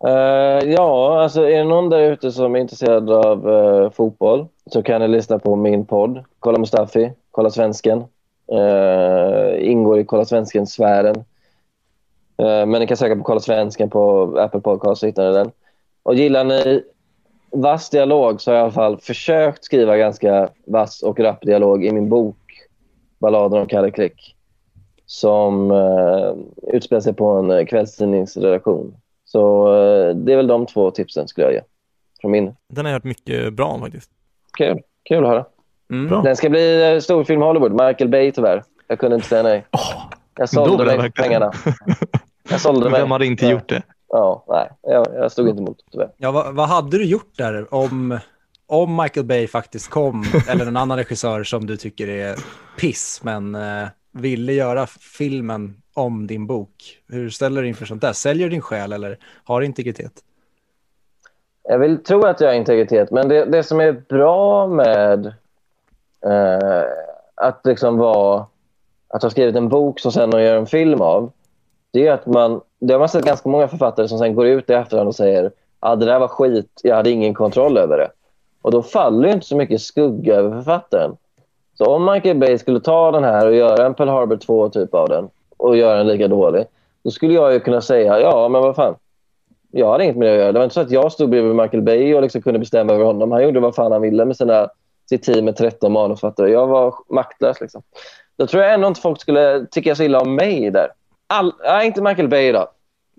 Eh, 0.06 0.70
ja, 0.70 1.22
alltså 1.22 1.42
är 1.42 1.58
det 1.58 1.64
någon 1.64 1.90
där 1.90 2.12
ute 2.12 2.32
som 2.32 2.56
är 2.56 2.60
intresserad 2.60 3.10
av 3.10 3.50
eh, 3.50 3.92
fotboll 3.92 4.48
så 4.66 4.84
kan 4.84 5.02
ni 5.02 5.08
lyssna 5.08 5.40
på 5.40 5.56
min 5.56 5.86
podd. 5.86 6.24
Kolla 6.40 6.60
Mustafi, 6.60 7.12
Kolla 7.32 7.50
Svensken. 7.50 8.04
Uh, 8.52 9.70
ingår 9.70 10.00
i 10.00 10.06
Kolla 10.06 10.26
Svensken-sfären. 10.26 11.16
Eh, 12.38 12.66
men 12.66 12.72
ni 12.72 12.88
kan 12.88 12.98
söka 12.98 13.16
på 13.16 13.24
Kolla 13.24 13.40
Svensken 13.40 13.90
på 13.90 14.24
Apple 14.40 14.60
Podcast 14.60 15.00
så 15.00 15.06
hittar 15.06 15.28
ni 15.28 15.34
den. 15.34 15.52
Och 16.04 16.16
gillar 16.16 16.44
ni 16.44 16.84
vass 17.52 17.90
dialog 17.90 18.42
så 18.42 18.52
har 18.52 18.56
jag 18.56 18.62
i 18.62 18.64
alla 18.64 18.72
fall 18.72 18.98
försökt 18.98 19.64
skriva 19.64 19.98
ganska 19.98 20.50
vass 20.66 21.02
och 21.02 21.20
rapp 21.20 21.42
dialog 21.42 21.86
i 21.86 21.92
min 21.92 22.10
bok 22.10 22.38
Balladen 23.20 23.62
om 23.62 23.68
Kalle 23.68 23.92
Klick 23.92 24.36
som 25.06 25.72
uh, 25.72 26.36
utspelar 26.74 27.02
sig 27.02 27.14
på 27.14 27.28
en 27.28 27.52
uh, 27.52 27.66
kvällstidningsredaktion. 27.66 28.96
Så 29.26 29.68
eh, 29.68 30.16
det 30.16 30.34
är 30.34 30.38
väl 30.38 30.48
de 30.48 30.66
två 30.66 30.92
tipsen 30.92 31.28
skulle 31.28 31.48
jag 31.48 31.54
ge. 31.54 31.62
Från 32.22 32.32
min. 32.32 32.56
Den 32.70 32.86
har 32.86 32.92
jag 32.92 32.96
hört 32.96 33.04
mycket 33.04 33.54
bra 33.54 33.66
om 33.66 33.82
faktiskt. 33.82 34.12
Kul, 34.58 34.82
kul 35.04 35.24
att 35.24 35.30
höra. 35.30 35.46
Mm. 35.92 36.24
Den 36.24 36.36
ska 36.36 36.50
bli 36.50 36.94
eh, 36.94 37.00
storfilm 37.00 37.42
Hollywood. 37.42 37.72
Michael 37.72 38.10
Bay 38.10 38.32
tyvärr. 38.32 38.64
Jag 38.88 39.00
kunde 39.00 39.16
inte 39.16 39.28
säga 39.28 39.44
nej. 39.44 39.66
Jag 40.36 40.44
då 40.44 40.48
sålde 40.48 40.84
jag 40.92 40.98
mig 40.98 41.12
för 41.12 41.24
pengarna. 41.24 41.52
Jag 42.50 42.60
sålde 42.62 42.90
mig. 42.90 43.02
Vem 43.02 43.12
hade 43.12 43.26
inte 43.26 43.46
Ja. 43.46 43.52
gjort 43.52 43.70
det? 43.70 43.82
Ja, 44.10 44.46
nej. 44.48 44.70
Jag, 44.82 45.08
jag 45.16 45.32
stod 45.32 45.50
inte 45.50 45.62
emot 45.62 45.78
tyvärr. 45.92 46.10
Ja, 46.18 46.32
vad, 46.32 46.56
vad 46.56 46.68
hade 46.68 46.98
du 46.98 47.06
gjort 47.06 47.38
där 47.38 47.74
om, 47.74 48.20
om 48.68 48.96
Michael 48.96 49.26
Bay 49.26 49.48
faktiskt 49.48 49.90
kom, 49.90 50.24
eller 50.50 50.66
en 50.66 50.78
annan 50.78 50.98
regissör 50.98 51.44
som 51.44 51.66
du 51.66 51.78
tycker 51.78 52.08
är 52.08 52.36
piss, 52.80 53.20
men 53.24 53.56
eh, 53.56 53.88
ville 54.12 54.54
göra 54.54 54.88
filmen 55.18 55.76
om 55.94 56.28
din 56.28 56.48
bok? 56.48 56.72
Hur 57.10 57.30
ställer 57.30 57.62
du 57.62 57.68
inför 57.68 57.86
sånt 57.86 58.02
där? 58.02 58.14
Säljer 58.14 58.46
du 58.46 58.50
din 58.50 58.62
själ 58.62 58.94
eller 58.94 59.18
har 59.44 59.60
du 59.60 59.66
integritet? 59.66 60.12
Jag 61.70 61.80
vill 61.80 62.04
tro 62.04 62.26
att 62.26 62.42
jag 62.42 62.48
har 62.48 62.56
integritet, 62.56 63.12
men 63.12 63.28
det, 63.30 63.46
det 63.46 63.64
som 63.64 63.80
är 63.80 63.92
bra 63.92 64.68
med 64.68 65.34
eh, 66.26 66.84
att 67.36 67.62
liksom 67.64 67.98
vara 67.98 68.46
att 69.08 69.24
ha 69.24 69.30
skrivit 69.30 69.56
en 69.56 69.70
bok 69.70 70.00
som 70.00 70.12
sen 70.12 70.32
gör 70.32 70.56
en 70.56 70.66
film 70.66 71.02
av, 71.02 71.32
det 71.92 72.08
är 72.08 72.14
att 72.14 72.26
man, 72.26 72.62
det 72.80 72.94
har 72.94 73.00
man 73.00 73.10
sett 73.10 73.26
ganska 73.26 73.50
många 73.50 73.68
författare 73.68 74.08
som 74.08 74.20
sen 74.20 74.36
går 74.36 74.48
ut 74.48 74.70
i 74.70 74.74
efterhand 74.74 75.08
och 75.08 75.16
säger 75.16 75.52
ah, 75.80 75.96
det 75.96 76.06
där 76.06 76.20
var 76.20 76.28
skit, 76.28 76.82
jag 76.84 76.96
hade 76.96 77.10
ingen 77.10 77.34
kontroll 77.34 77.78
över 77.78 77.98
det. 77.98 78.10
Och 78.62 78.72
då 78.72 78.82
faller 78.82 79.28
ju 79.28 79.34
inte 79.34 79.46
så 79.46 79.56
mycket 79.56 79.82
skugga 79.82 80.36
över 80.36 80.52
författaren. 80.52 81.18
Så 81.78 81.86
om 81.86 82.06
Michael 82.06 82.38
Bay 82.38 82.58
skulle 82.58 82.80
ta 82.80 83.12
den 83.12 83.24
här 83.24 83.48
och 83.48 83.56
göra 83.56 83.86
en 83.86 83.94
Pearl 83.94 84.10
Harbor 84.10 84.38
2 84.38 84.70
typ 84.70 84.94
av 84.94 85.10
den 85.10 85.30
och 85.58 85.78
göra 85.78 85.98
den 85.98 86.08
lika 86.08 86.28
dålig, 86.28 86.66
då 87.04 87.12
skulle 87.12 87.34
jag 87.34 87.54
ju 87.54 87.60
kunna 87.60 87.82
säga 87.82 88.20
ja, 88.20 88.50
men 88.50 88.62
vad 88.62 88.76
fan. 88.76 88.96
Jag 89.72 89.92
hade 89.92 90.04
inget 90.04 90.18
med 90.18 90.28
det 90.28 90.34
att 90.34 90.40
göra. 90.40 90.52
Det 90.52 90.60
var 90.60 90.64
inte 90.64 90.74
så 90.74 90.82
att 90.82 90.92
jag 90.92 91.12
stod 91.12 91.30
bredvid 91.30 91.56
Michael 91.56 91.84
Bay 91.84 92.16
och 92.16 92.22
liksom 92.22 92.42
kunde 92.42 92.60
bestämma 92.60 92.94
över 92.94 93.06
honom. 93.06 93.32
Han 93.32 93.44
gjorde 93.44 93.60
vad 93.60 93.76
fan 93.76 93.92
han 93.92 94.02
ville 94.02 94.26
med 94.26 94.38
sina, 94.38 94.70
sitt 95.10 95.24
team 95.24 95.46
med 95.46 95.56
13 95.56 95.92
manusförfattare. 95.92 96.50
Jag 96.50 96.68
var 96.68 96.96
maktlös. 97.10 97.62
Liksom. 97.62 97.82
Då 98.38 98.48
tror 98.48 98.64
jag 98.64 98.74
ändå 98.74 98.88
inte 98.88 99.02
folk 99.02 99.22
skulle 99.22 99.66
tycka 99.72 99.96
så 99.96 100.04
illa 100.04 100.20
om 100.20 100.36
mig 100.36 100.72
där. 100.72 100.88
All, 101.28 101.54
nej, 101.64 101.88
inte 101.88 102.02
Michael 102.02 102.28
Bay 102.28 102.52
då. 102.52 102.72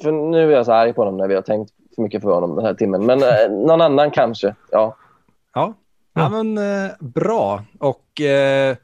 För 0.02 0.12
nu 0.12 0.52
är 0.52 0.56
jag 0.56 0.66
så 0.66 0.73
arg 0.73 0.93
på 0.93 1.01
honom 1.01 1.16
när 1.16 1.28
vi 1.28 1.35
har 1.35 1.43
tänkt 1.43 1.73
för 1.94 2.02
mycket 2.02 2.23
för 2.23 2.31
honom 2.31 2.56
den 2.56 2.65
här 2.65 2.74
timmen. 2.74 3.06
Men 3.06 3.23
eh, 3.23 3.51
någon 3.66 3.81
annan 3.81 4.11
kanske. 4.11 4.55
Ja. 4.70 4.97
Ja, 5.55 5.74
ja 6.15 6.28
men 6.28 6.59
eh, 6.59 6.90
bra. 7.01 7.65
Och 7.78 8.20
eh, 8.20 8.77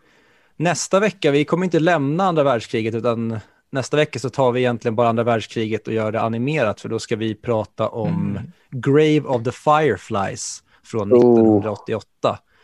nästa 0.56 1.00
vecka, 1.00 1.30
vi 1.30 1.44
kommer 1.44 1.64
inte 1.64 1.78
lämna 1.78 2.24
andra 2.24 2.42
världskriget, 2.42 2.94
utan 2.94 3.40
nästa 3.70 3.96
vecka 3.96 4.18
så 4.18 4.30
tar 4.30 4.52
vi 4.52 4.60
egentligen 4.60 4.96
bara 4.96 5.08
andra 5.08 5.22
världskriget 5.22 5.86
och 5.86 5.94
gör 5.94 6.12
det 6.12 6.20
animerat, 6.20 6.80
för 6.80 6.88
då 6.88 6.98
ska 6.98 7.16
vi 7.16 7.34
prata 7.34 7.88
om 7.88 8.38
Grave 8.70 9.20
of 9.20 9.44
the 9.44 9.52
Fireflies 9.52 10.62
från 10.84 11.12
Oh. 11.12 11.76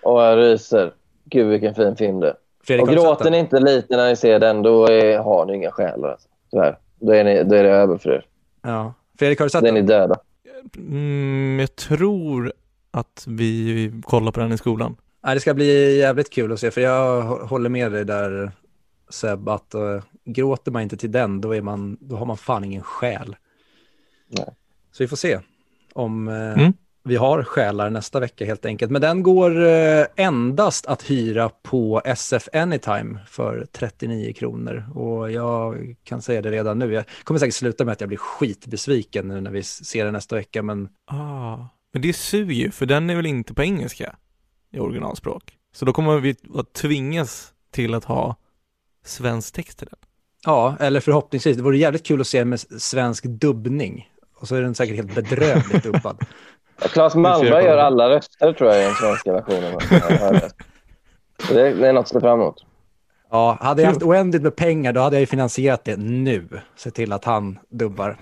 1988. 0.06 0.12
Och 0.12 0.22
jag 0.22 0.38
ryser. 0.38 0.92
Gud 1.24 1.46
vilken 1.46 1.74
fin 1.74 1.96
film 1.96 2.20
det 2.20 2.28
är. 2.28 2.34
Fredrik, 2.64 2.86
Och 2.86 2.92
gråter 2.92 3.24
den? 3.24 3.32
ni 3.32 3.38
inte 3.38 3.60
lite 3.60 3.96
när 3.96 4.08
ni 4.08 4.16
ser 4.16 4.38
den, 4.38 4.62
då 4.62 4.86
är, 4.86 5.18
har 5.18 5.46
ni 5.46 5.54
inga 5.54 5.70
själar. 5.70 6.08
Alltså. 6.08 6.28
Tyvärr. 6.50 6.78
Då 7.00 7.12
är, 7.12 7.24
ni, 7.24 7.44
då 7.44 7.54
är 7.54 7.62
det 7.64 7.70
över 7.70 7.98
för 7.98 8.10
er. 8.10 8.24
Ja. 8.62 8.94
Fredrik, 9.18 9.38
har 9.38 9.46
du 9.46 9.50
sett 9.50 9.64
är 9.64 9.72
ni 9.72 9.80
den? 9.80 9.86
döda. 9.86 10.16
Mm, 10.76 11.56
jag 11.60 11.76
tror 11.76 12.52
att 12.90 13.24
vi 13.28 13.92
kollar 14.04 14.32
på 14.32 14.40
den 14.40 14.52
i 14.52 14.58
skolan. 14.58 14.96
Nej, 15.24 15.34
det 15.34 15.40
ska 15.40 15.54
bli 15.54 15.98
jävligt 15.98 16.30
kul 16.30 16.52
att 16.52 16.60
se, 16.60 16.70
för 16.70 16.80
jag 16.80 17.22
hå- 17.22 17.46
håller 17.46 17.70
med 17.70 17.92
dig 17.92 18.04
där 18.04 18.50
Seb, 19.08 19.48
att 19.48 19.74
uh, 19.74 20.02
gråter 20.24 20.72
man 20.72 20.82
inte 20.82 20.96
till 20.96 21.12
den, 21.12 21.40
då, 21.40 21.54
är 21.54 21.62
man, 21.62 21.96
då 22.00 22.16
har 22.16 22.26
man 22.26 22.36
fan 22.36 22.64
ingen 22.64 22.82
själ. 22.82 23.36
Nej. 24.28 24.46
Så 24.92 25.02
vi 25.02 25.08
får 25.08 25.16
se 25.16 25.38
om 25.92 26.28
eh, 26.28 26.34
Mm. 26.52 26.72
Vi 27.06 27.16
har 27.16 27.42
själar 27.42 27.90
nästa 27.90 28.20
vecka 28.20 28.44
helt 28.44 28.66
enkelt. 28.66 28.92
Men 28.92 29.00
den 29.02 29.22
går 29.22 29.66
eh, 29.66 30.06
endast 30.16 30.86
att 30.86 31.10
hyra 31.10 31.50
på 31.62 32.02
SF 32.04 32.48
Anytime 32.52 33.18
för 33.26 33.66
39 33.72 34.32
kronor. 34.32 34.84
Och 34.94 35.32
jag 35.32 35.96
kan 36.04 36.22
säga 36.22 36.42
det 36.42 36.50
redan 36.50 36.78
nu. 36.78 36.92
Jag 36.92 37.04
kommer 37.24 37.40
säkert 37.40 37.54
sluta 37.54 37.84
med 37.84 37.92
att 37.92 38.00
jag 38.00 38.08
blir 38.08 38.18
skitbesviken 38.18 39.28
nu 39.28 39.40
när 39.40 39.50
vi 39.50 39.62
ser 39.62 40.04
den 40.04 40.12
nästa 40.14 40.36
vecka. 40.36 40.62
Men 40.62 40.88
Ah, 41.06 41.56
men 41.92 42.02
det 42.02 42.12
suger 42.12 42.54
ju, 42.54 42.70
för 42.70 42.86
den 42.86 43.10
är 43.10 43.16
väl 43.16 43.26
inte 43.26 43.54
på 43.54 43.62
engelska 43.62 44.16
i 44.72 44.78
originalspråk. 44.78 45.56
Så 45.74 45.84
då 45.84 45.92
kommer 45.92 46.18
vi 46.20 46.36
att 46.54 46.72
tvingas 46.72 47.52
till 47.70 47.94
att 47.94 48.04
ha 48.04 48.36
svensk 49.04 49.54
text 49.54 49.78
till 49.78 49.88
den. 49.90 49.98
ja, 50.44 50.76
eller 50.80 51.00
förhoppningsvis. 51.00 51.56
Det 51.56 51.62
vore 51.62 51.78
jävligt 51.78 52.06
kul 52.06 52.20
att 52.20 52.26
se 52.26 52.44
med 52.44 52.60
svensk 52.60 53.24
dubbning. 53.24 54.08
Och 54.38 54.48
så 54.48 54.54
är 54.54 54.62
den 54.62 54.74
säkert 54.74 54.96
helt 54.96 55.14
bedrövligt 55.14 55.82
dubbad. 55.82 56.24
Ja, 56.80 56.88
Claes 56.88 57.14
Malmberg 57.14 57.64
gör 57.64 57.78
alla 57.78 58.08
röster 58.08 58.52
tror 58.52 58.70
jag 58.70 58.80
i 58.80 58.84
den 58.84 58.94
svenska 58.94 59.32
versionen. 59.32 59.78
Det. 61.48 61.88
Är 61.88 61.92
något 61.92 62.00
att 62.00 62.08
se 62.08 62.20
fram 62.20 62.40
emot. 62.40 62.64
Ja, 63.30 63.58
hade 63.60 63.82
jag 63.82 63.88
haft 63.88 64.02
oändligt 64.02 64.42
med 64.42 64.56
pengar 64.56 64.92
då 64.92 65.00
hade 65.00 65.16
jag 65.16 65.20
ju 65.20 65.26
finansierat 65.26 65.84
det 65.84 65.96
nu. 65.96 66.48
Se 66.76 66.90
till 66.90 67.12
att 67.12 67.24
han 67.24 67.58
dubbar. 67.68 68.16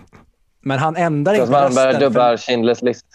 Men 0.60 0.78
han 0.78 0.97
ändrar 0.97 1.35
Claes 1.35 1.48
inte 1.48 1.60
Malmberg 1.60 1.86
rösten. 1.86 2.01
För, 2.01 2.09
dubbar 2.09 2.36
Schindler's 2.36 2.85
list. 2.85 3.06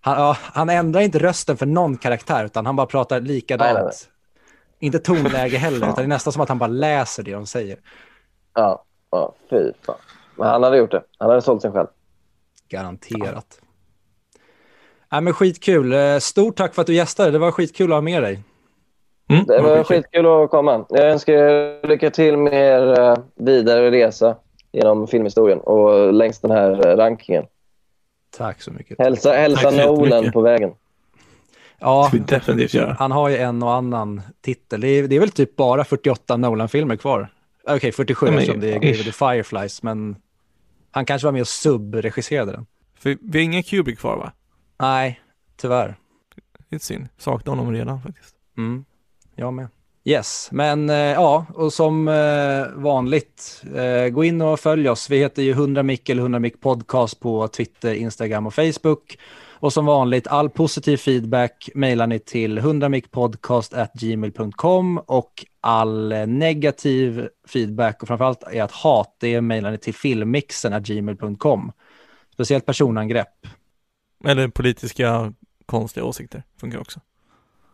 han, 0.00 0.18
ja, 0.18 0.36
han 0.40 0.68
ändrar 0.68 1.00
inte 1.00 1.18
rösten 1.18 1.56
för 1.56 1.66
någon 1.66 1.96
karaktär, 1.96 2.44
utan 2.44 2.66
han 2.66 2.76
bara 2.76 2.86
pratar 2.86 3.20
likadant. 3.20 3.74
Nej, 3.74 3.84
nej, 3.84 3.92
Inte 4.78 4.98
tonläge 4.98 5.56
heller, 5.56 5.76
utan 5.76 5.94
det 5.94 6.02
är 6.02 6.06
nästan 6.06 6.32
som 6.32 6.42
att 6.42 6.48
han 6.48 6.58
bara 6.58 6.66
läser 6.66 7.22
det 7.22 7.32
de 7.32 7.46
säger. 7.46 7.78
Ja, 8.54 8.84
ja 9.10 9.34
fy 9.50 9.72
fan. 9.86 9.96
Men 10.36 10.48
han 10.48 10.62
hade 10.62 10.76
gjort 10.76 10.90
det. 10.90 11.02
Han 11.18 11.28
hade 11.30 11.42
sålt 11.42 11.62
sig 11.62 11.72
själv. 11.72 11.88
Garanterat. 12.68 13.60
Nej, 15.12 15.20
men 15.20 15.32
skitkul. 15.32 15.92
Eh, 15.92 16.18
Stort 16.18 16.56
tack 16.56 16.74
för 16.74 16.80
att 16.82 16.86
du 16.86 16.94
gästade. 16.94 17.30
Det 17.30 17.38
var 17.38 17.50
skitkul 17.50 17.92
att 17.92 17.96
ha 17.96 18.00
med 18.00 18.22
dig. 18.22 18.40
Mm, 19.30 19.44
Det 19.46 19.60
var 19.62 19.84
skitkul. 19.84 20.26
att 20.26 20.50
komma. 20.50 20.86
Jag 20.88 21.10
önskar 21.10 21.32
er 21.32 21.86
lycka 21.88 22.10
till 22.10 22.36
med 22.36 22.52
er 22.54 23.00
eh, 23.00 23.16
vidare 23.34 23.90
resa 23.90 24.36
genom 24.72 25.06
filmhistorien 25.08 25.58
och 25.60 26.12
längs 26.12 26.40
den 26.40 26.50
här 26.50 26.86
eh, 26.88 26.96
rankingen. 26.96 27.44
Tack 28.36 28.62
så 28.62 28.70
mycket. 28.70 28.98
Hälsa, 28.98 29.32
hälsa 29.32 29.70
Nolan 29.70 30.32
på 30.32 30.40
vägen. 30.40 30.70
Ja, 31.78 32.10
definitivt 32.28 32.74
göra. 32.74 32.96
han 32.98 33.10
har 33.12 33.28
ju 33.28 33.36
en 33.36 33.62
och 33.62 33.72
annan 33.74 34.22
titel. 34.44 34.80
Det 34.80 34.88
är, 34.88 35.08
det 35.08 35.16
är 35.16 35.20
väl 35.20 35.30
typ 35.30 35.56
bara 35.56 35.84
48 35.84 36.36
Nolan-filmer 36.36 36.96
kvar. 36.96 37.28
Okej, 37.68 37.92
47 37.92 38.26
Ja, 38.26 38.30
men- 38.32 38.38
eftersom 38.38 38.60
det 38.60 38.72
är 38.72 38.78
of 39.00 39.04
the 39.04 39.12
Fireflies, 39.12 39.82
men 39.82 40.16
han 40.90 41.04
kanske 41.06 41.26
var 41.26 41.32
med 41.32 41.40
och 41.40 41.48
subregisserade 41.48 42.52
den. 42.52 42.66
För 42.98 43.16
vi 43.22 43.38
har 43.38 43.44
ingen 43.44 43.62
Kubrick 43.62 43.98
kvar 43.98 44.16
va? 44.16 44.32
Nej, 44.82 45.20
tyvärr. 45.56 45.96
Är 46.70 46.78
synd. 46.78 47.08
Saknar 47.18 47.54
honom 47.54 47.72
redan 47.72 48.02
faktiskt. 48.02 48.34
Mm, 48.58 48.84
jag 49.36 49.54
med. 49.54 49.68
Yes, 50.04 50.48
men 50.52 50.90
eh, 50.90 50.96
ja, 50.96 51.46
och 51.54 51.72
som 51.72 52.08
eh, 52.08 52.66
vanligt, 52.74 53.62
eh, 53.74 54.08
gå 54.08 54.24
in 54.24 54.42
och 54.42 54.60
följ 54.60 54.88
oss. 54.88 55.10
Vi 55.10 55.18
heter 55.18 55.42
ju 55.42 55.50
100 55.50 55.82
mick 55.82 56.08
eller 56.08 56.22
100 56.22 56.38
mick 56.38 56.60
podcast 56.60 57.20
på 57.20 57.48
Twitter, 57.48 57.94
Instagram 57.94 58.46
och 58.46 58.54
Facebook. 58.54 59.18
Och 59.50 59.72
som 59.72 59.86
vanligt, 59.86 60.26
all 60.26 60.50
positiv 60.50 60.96
feedback 60.96 61.70
mejlar 61.74 62.06
ni 62.06 62.18
till 62.18 62.58
100mickpodcast@gmail.com 62.58 64.98
och 64.98 65.46
all 65.60 66.12
eh, 66.12 66.26
negativ 66.26 67.28
feedback 67.48 68.02
och 68.02 68.08
framförallt 68.08 68.42
är 68.42 68.62
att 68.62 68.72
hat, 68.72 69.16
det 69.20 69.40
mejlar 69.40 69.70
ni 69.70 69.78
till 69.78 69.94
filmmixen@gmail.com. 69.94 71.72
Speciellt 72.32 72.66
personangrepp. 72.66 73.46
Eller 74.24 74.48
politiska 74.48 75.32
konstiga 75.66 76.04
åsikter 76.06 76.42
funkar 76.60 76.78
också. 76.78 77.00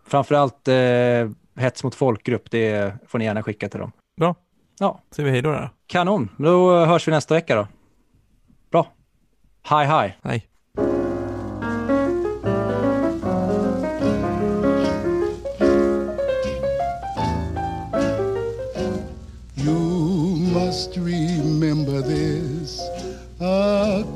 Framförallt 0.07 0.69
eh, 0.69 1.31
hets 1.57 1.85
mot 1.85 1.95
folkgrupp, 1.95 2.51
det 2.51 2.95
får 3.07 3.19
ni 3.19 3.25
gärna 3.25 3.43
skicka 3.43 3.69
till 3.69 3.81
dem. 3.81 3.93
Bra. 4.17 4.35
Ja. 4.79 5.03
Säger 5.11 5.25
vi 5.25 5.31
hej 5.31 5.43
då 5.43 5.53
då. 5.53 5.71
Kanon, 5.87 6.31
då 6.37 6.85
hörs 6.85 7.09
vi 7.09 7.13
nästa 7.13 7.35
vecka 7.35 7.57
då. 7.57 7.69
Bra. 8.71 8.93
Hej 9.63 9.87
hej. 9.87 10.19
Hej. 10.23 10.48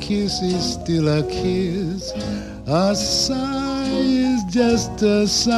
Kiss 0.03 0.43
is 0.43 0.73
still 0.75 1.09
a 1.09 1.23
kiss. 1.31 2.13
A 2.67 2.95
sigh 2.95 3.87
is 3.89 4.43
just 4.51 5.01
a 5.03 5.29
sigh. 5.29 5.53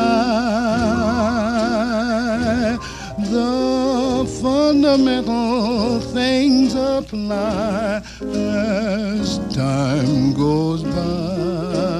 The 3.18 4.26
fundamental 4.42 6.00
things 6.00 6.74
apply 6.74 8.02
as 8.20 9.38
time 9.54 10.34
goes 10.34 10.82
by. 10.82 11.93